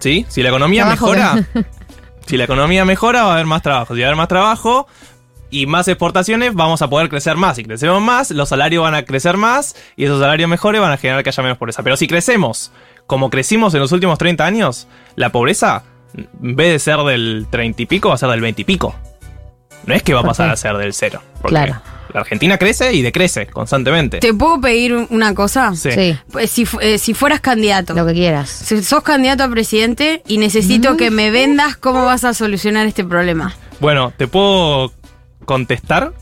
¿sí? 0.00 0.26
Si 0.28 0.42
la 0.42 0.50
economía 0.50 0.82
Trabajo 0.82 1.06
mejora, 1.14 1.46
si 2.26 2.36
la 2.36 2.44
economía 2.44 2.84
mejora, 2.84 3.22
va 3.22 3.30
a 3.30 3.34
haber 3.36 3.46
más 3.46 3.62
trabajo. 3.62 3.94
Si 3.94 4.00
va 4.02 4.06
a 4.06 4.08
haber 4.10 4.16
más 4.18 4.28
trabajo 4.28 4.86
y 5.50 5.66
más 5.66 5.88
exportaciones, 5.88 6.54
vamos 6.54 6.82
a 6.82 6.88
poder 6.88 7.08
crecer 7.08 7.36
más. 7.36 7.56
Si 7.56 7.64
crecemos 7.64 8.00
más, 8.02 8.30
los 8.30 8.48
salarios 8.50 8.82
van 8.82 8.94
a 8.94 9.04
crecer 9.04 9.36
más 9.36 9.74
y 9.96 10.04
esos 10.04 10.20
salarios 10.20 10.48
mejores 10.48 10.80
van 10.80 10.92
a 10.92 10.96
generar 10.96 11.22
que 11.22 11.30
haya 11.30 11.42
menos 11.42 11.58
pobreza. 11.58 11.82
Pero 11.82 11.96
si 11.96 12.06
crecemos 12.06 12.70
como 13.06 13.30
crecimos 13.30 13.72
en 13.74 13.80
los 13.80 13.92
últimos 13.92 14.18
30 14.18 14.44
años, 14.44 14.86
la 15.16 15.30
pobreza, 15.32 15.84
en 16.14 16.56
vez 16.56 16.72
de 16.72 16.78
ser 16.78 16.98
del 16.98 17.46
30 17.50 17.82
y 17.82 17.86
pico, 17.86 18.08
va 18.10 18.16
a 18.16 18.18
ser 18.18 18.28
del 18.28 18.40
20 18.42 18.62
y 18.62 18.64
pico. 18.64 18.94
No 19.86 19.94
es 19.94 20.02
que 20.02 20.12
va 20.12 20.20
a 20.20 20.22
¿Por 20.22 20.30
pasar 20.30 20.50
a 20.50 20.56
ser 20.56 20.76
del 20.76 20.92
cero. 20.92 21.22
porque 21.40 21.54
Claro. 21.54 21.80
La 22.12 22.20
Argentina 22.20 22.56
crece 22.56 22.94
y 22.94 23.02
decrece 23.02 23.46
constantemente. 23.46 24.18
¿Te 24.20 24.32
puedo 24.32 24.58
pedir 24.60 24.94
un- 24.94 25.06
una 25.10 25.34
cosa? 25.34 25.74
Sí. 25.76 25.90
Sí. 25.92 26.18
Pues 26.32 26.50
si, 26.50 26.66
eh, 26.80 26.96
si 26.96 27.12
fueras 27.12 27.40
candidato. 27.40 27.92
Lo 27.92 28.06
que 28.06 28.14
quieras. 28.14 28.48
Si 28.48 28.82
sos 28.82 29.02
candidato 29.02 29.44
a 29.44 29.48
presidente 29.50 30.22
y 30.26 30.38
necesito 30.38 30.96
que 30.96 31.10
me 31.10 31.30
vendas 31.30 31.76
cómo 31.76 32.06
vas 32.06 32.24
a 32.24 32.32
solucionar 32.32 32.86
este 32.86 33.04
problema. 33.04 33.54
Bueno, 33.80 34.10
te 34.16 34.26
puedo 34.26 34.90
contestar 35.48 36.12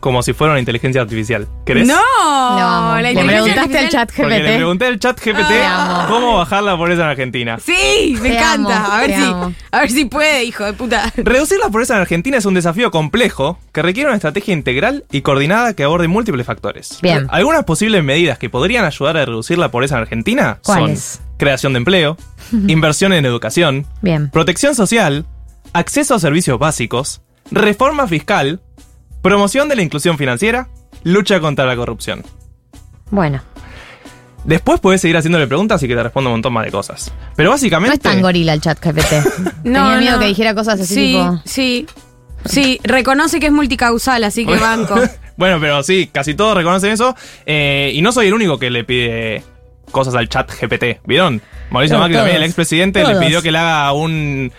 como 0.00 0.22
si 0.22 0.32
fuera 0.32 0.52
una 0.54 0.60
inteligencia 0.60 1.02
artificial. 1.02 1.46
¿Querés? 1.66 1.86
¡No! 1.86 1.94
No, 1.94 3.02
la 3.02 3.12
le 3.12 3.22
preguntaste 3.22 3.78
al 3.78 3.88
chat 3.90 4.10
Porque 4.16 4.30
le 4.30 4.38
GPT. 4.44 4.56
pregunté 4.56 4.86
al 4.86 4.98
chat 4.98 5.20
GPT 5.22 6.08
cómo 6.08 6.38
bajar 6.38 6.62
la 6.62 6.74
pobreza 6.78 7.02
en 7.02 7.08
Argentina. 7.10 7.58
Sí, 7.62 8.16
me 8.22 8.30
Te 8.30 8.38
encanta. 8.38 8.78
amo, 8.86 8.92
a 8.94 9.00
ver 9.02 9.10
si, 9.14 9.22
amo. 9.22 9.52
a 9.70 9.80
ver 9.80 9.90
si 9.90 10.04
puede, 10.06 10.44
hijo 10.44 10.64
de 10.64 10.72
puta. 10.72 11.12
Reducir 11.18 11.58
la 11.58 11.68
pobreza 11.68 11.96
en 11.96 12.00
Argentina 12.00 12.38
es 12.38 12.46
un 12.46 12.54
desafío 12.54 12.90
complejo 12.90 13.58
que 13.72 13.82
requiere 13.82 14.08
una 14.08 14.16
estrategia 14.16 14.54
integral 14.54 15.04
y 15.12 15.20
coordinada 15.20 15.74
que 15.74 15.84
aborde 15.84 16.08
múltiples 16.08 16.46
factores. 16.46 16.98
Bien. 17.02 17.26
Algunas 17.30 17.64
posibles 17.64 18.02
medidas 18.02 18.38
que 18.38 18.48
podrían 18.48 18.86
ayudar 18.86 19.18
a 19.18 19.26
reducir 19.26 19.58
la 19.58 19.70
pobreza 19.70 19.96
en 19.96 20.00
Argentina 20.00 20.60
son 20.62 20.94
creación 21.36 21.74
de 21.74 21.76
empleo, 21.76 22.16
inversión 22.68 23.12
en 23.12 23.26
educación, 23.26 23.84
Bien. 24.00 24.30
protección 24.30 24.74
social, 24.74 25.26
acceso 25.74 26.14
a 26.14 26.18
servicios 26.18 26.58
básicos, 26.58 27.20
reforma 27.50 28.06
fiscal, 28.06 28.60
promoción 29.22 29.68
de 29.68 29.76
la 29.76 29.82
inclusión 29.82 30.18
financiera, 30.18 30.68
lucha 31.02 31.40
contra 31.40 31.66
la 31.66 31.76
corrupción. 31.76 32.24
Bueno, 33.10 33.42
Después 34.44 34.80
puedes 34.80 35.00
seguir 35.00 35.16
haciéndole 35.16 35.46
preguntas 35.46 35.82
y 35.82 35.88
que 35.88 35.94
te 35.94 36.02
responda 36.02 36.28
un 36.28 36.34
montón 36.34 36.52
más 36.52 36.64
de 36.64 36.70
cosas. 36.70 37.12
Pero 37.36 37.48
no 37.48 37.52
básicamente... 37.52 37.94
es 37.96 38.00
tan 38.00 38.22
gorila 38.22 38.54
el 38.54 38.60
chat 38.60 38.78
GPT. 38.82 39.62
Tenía 39.62 39.96
miedo 39.98 40.18
que 40.18 40.26
dijera 40.26 40.54
cosas 40.54 40.80
así 40.80 40.94
sí, 40.94 41.06
tipo. 41.12 41.42
Sí, 41.44 41.86
sí. 42.44 42.80
Reconoce 42.82 43.38
que 43.38 43.46
es 43.46 43.52
multicausal, 43.52 44.24
así 44.24 44.46
que 44.46 44.56
banco. 44.58 44.96
Bueno, 45.36 45.58
pero 45.58 45.82
sí, 45.82 46.10
casi 46.12 46.34
todos 46.34 46.54
reconocen 46.54 46.92
eso. 46.92 47.16
eh, 47.46 47.92
y 47.94 48.02
no 48.02 48.12
soy 48.12 48.26
el 48.26 48.34
único 48.34 48.58
que 48.58 48.68
le 48.68 48.84
pide 48.84 49.42
cosas 49.90 50.14
al 50.14 50.28
chat 50.28 50.50
GPT. 50.50 51.00
¿Vieron? 51.06 51.40
Mauricio 51.70 51.96
No, 51.96 52.02
Macri 52.02 52.16
también, 52.16 52.36
el 52.36 52.42
expresidente, 52.42 53.02
le 53.06 53.18
pidió 53.18 53.40
que 53.40 53.50
le 53.50 53.56
haga 53.56 53.92
un, 53.92 54.52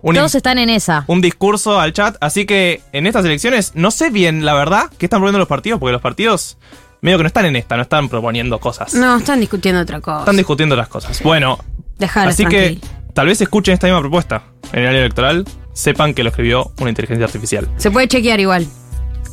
un, 0.00 0.14
Todos 0.14 0.34
están 0.34 0.58
en 0.58 0.68
esa. 0.68 1.04
un 1.06 1.20
discurso 1.20 1.80
al 1.80 1.92
chat. 1.92 2.16
Así 2.20 2.46
que 2.46 2.82
en 2.92 3.06
estas 3.06 3.24
elecciones 3.24 3.72
no 3.74 3.90
sé 3.90 4.10
bien, 4.10 4.44
la 4.44 4.54
verdad, 4.54 4.90
qué 4.98 5.06
están 5.06 5.18
proponiendo 5.18 5.38
los 5.38 5.48
partidos, 5.48 5.80
porque 5.80 5.92
los 5.92 6.02
partidos 6.02 6.56
medio 7.00 7.18
que 7.18 7.24
no 7.24 7.28
están 7.28 7.46
en 7.46 7.56
esta, 7.56 7.76
no 7.76 7.82
están 7.82 8.08
proponiendo 8.08 8.58
cosas. 8.58 8.94
No, 8.94 9.16
están 9.16 9.40
discutiendo 9.40 9.80
otra 9.80 10.00
cosa. 10.00 10.20
Están 10.20 10.36
discutiendo 10.36 10.76
las 10.76 10.88
cosas. 10.88 11.22
Bueno, 11.22 11.58
Dejaros 11.98 12.34
así 12.34 12.44
que 12.46 12.78
tal 13.12 13.26
vez 13.26 13.40
escuchen 13.40 13.74
esta 13.74 13.86
misma 13.86 14.00
propuesta 14.00 14.44
en 14.72 14.80
el 14.80 14.88
área 14.88 15.00
electoral, 15.00 15.44
sepan 15.72 16.14
que 16.14 16.22
lo 16.22 16.30
escribió 16.30 16.72
una 16.80 16.90
inteligencia 16.90 17.26
artificial. 17.26 17.68
Se 17.76 17.90
puede 17.90 18.08
chequear 18.08 18.40
igual. 18.40 18.66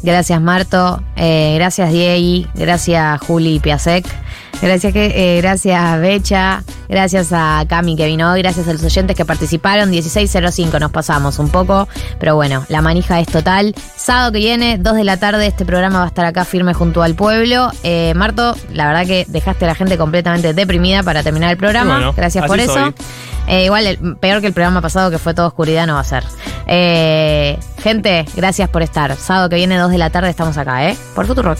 Gracias 0.03 0.39
Marto, 0.39 1.03
eh, 1.15 1.53
gracias 1.55 1.91
Diego, 1.91 2.47
gracias 2.53 3.19
Juli 3.21 3.59
Piasek, 3.59 4.05
gracias, 4.61 4.93
que, 4.93 5.37
eh, 5.37 5.41
gracias 5.41 5.99
Becha, 5.99 6.63
gracias 6.89 7.29
a 7.31 7.63
Cami 7.67 7.95
que 7.95 8.05
vino 8.05 8.31
hoy, 8.31 8.41
gracias 8.41 8.67
a 8.67 8.73
los 8.73 8.83
oyentes 8.83 9.15
que 9.15 9.25
participaron, 9.25 9.91
16.05 9.91 10.79
nos 10.79 10.91
pasamos 10.91 11.39
un 11.39 11.49
poco, 11.49 11.87
pero 12.19 12.35
bueno, 12.35 12.65
la 12.69 12.81
manija 12.81 13.19
es 13.19 13.27
total. 13.27 13.73
Sábado 13.95 14.31
que 14.31 14.39
viene, 14.39 14.77
2 14.77 14.95
de 14.95 15.03
la 15.03 15.17
tarde, 15.17 15.47
este 15.47 15.65
programa 15.65 15.99
va 15.99 16.05
a 16.05 16.07
estar 16.07 16.25
acá 16.25 16.45
firme 16.45 16.73
junto 16.73 17.03
al 17.03 17.15
pueblo. 17.15 17.71
Eh, 17.83 18.13
Marto, 18.15 18.55
la 18.73 18.87
verdad 18.87 19.05
que 19.05 19.25
dejaste 19.27 19.65
a 19.65 19.69
la 19.69 19.75
gente 19.75 19.97
completamente 19.97 20.53
deprimida 20.53 21.03
para 21.03 21.23
terminar 21.23 21.51
el 21.51 21.57
programa, 21.57 21.95
Bueno, 21.95 22.13
gracias 22.13 22.45
por 22.45 22.59
eso. 22.59 22.93
Eh, 23.47 23.65
igual, 23.65 23.85
el- 23.85 24.15
peor 24.17 24.41
que 24.41 24.47
el 24.47 24.53
programa 24.53 24.81
pasado 24.81 25.11
que 25.11 25.19
fue 25.19 25.33
todo 25.35 25.45
oscuridad 25.47 25.85
no 25.85 25.93
va 25.93 25.99
a 25.99 26.03
ser. 26.03 26.23
Eh, 26.65 27.59
gente, 27.83 28.25
gracias 28.35 28.69
por 28.69 28.81
estar. 28.81 29.15
Sábado 29.15 29.49
que 29.49 29.55
viene, 29.55 29.77
2 29.77 29.91
de 29.91 29.97
la 29.99 30.09
tarde, 30.09 30.29
estamos 30.31 30.57
acá, 30.57 30.89
¿eh? 30.89 30.97
Por 31.13 31.27
Futurock. 31.27 31.59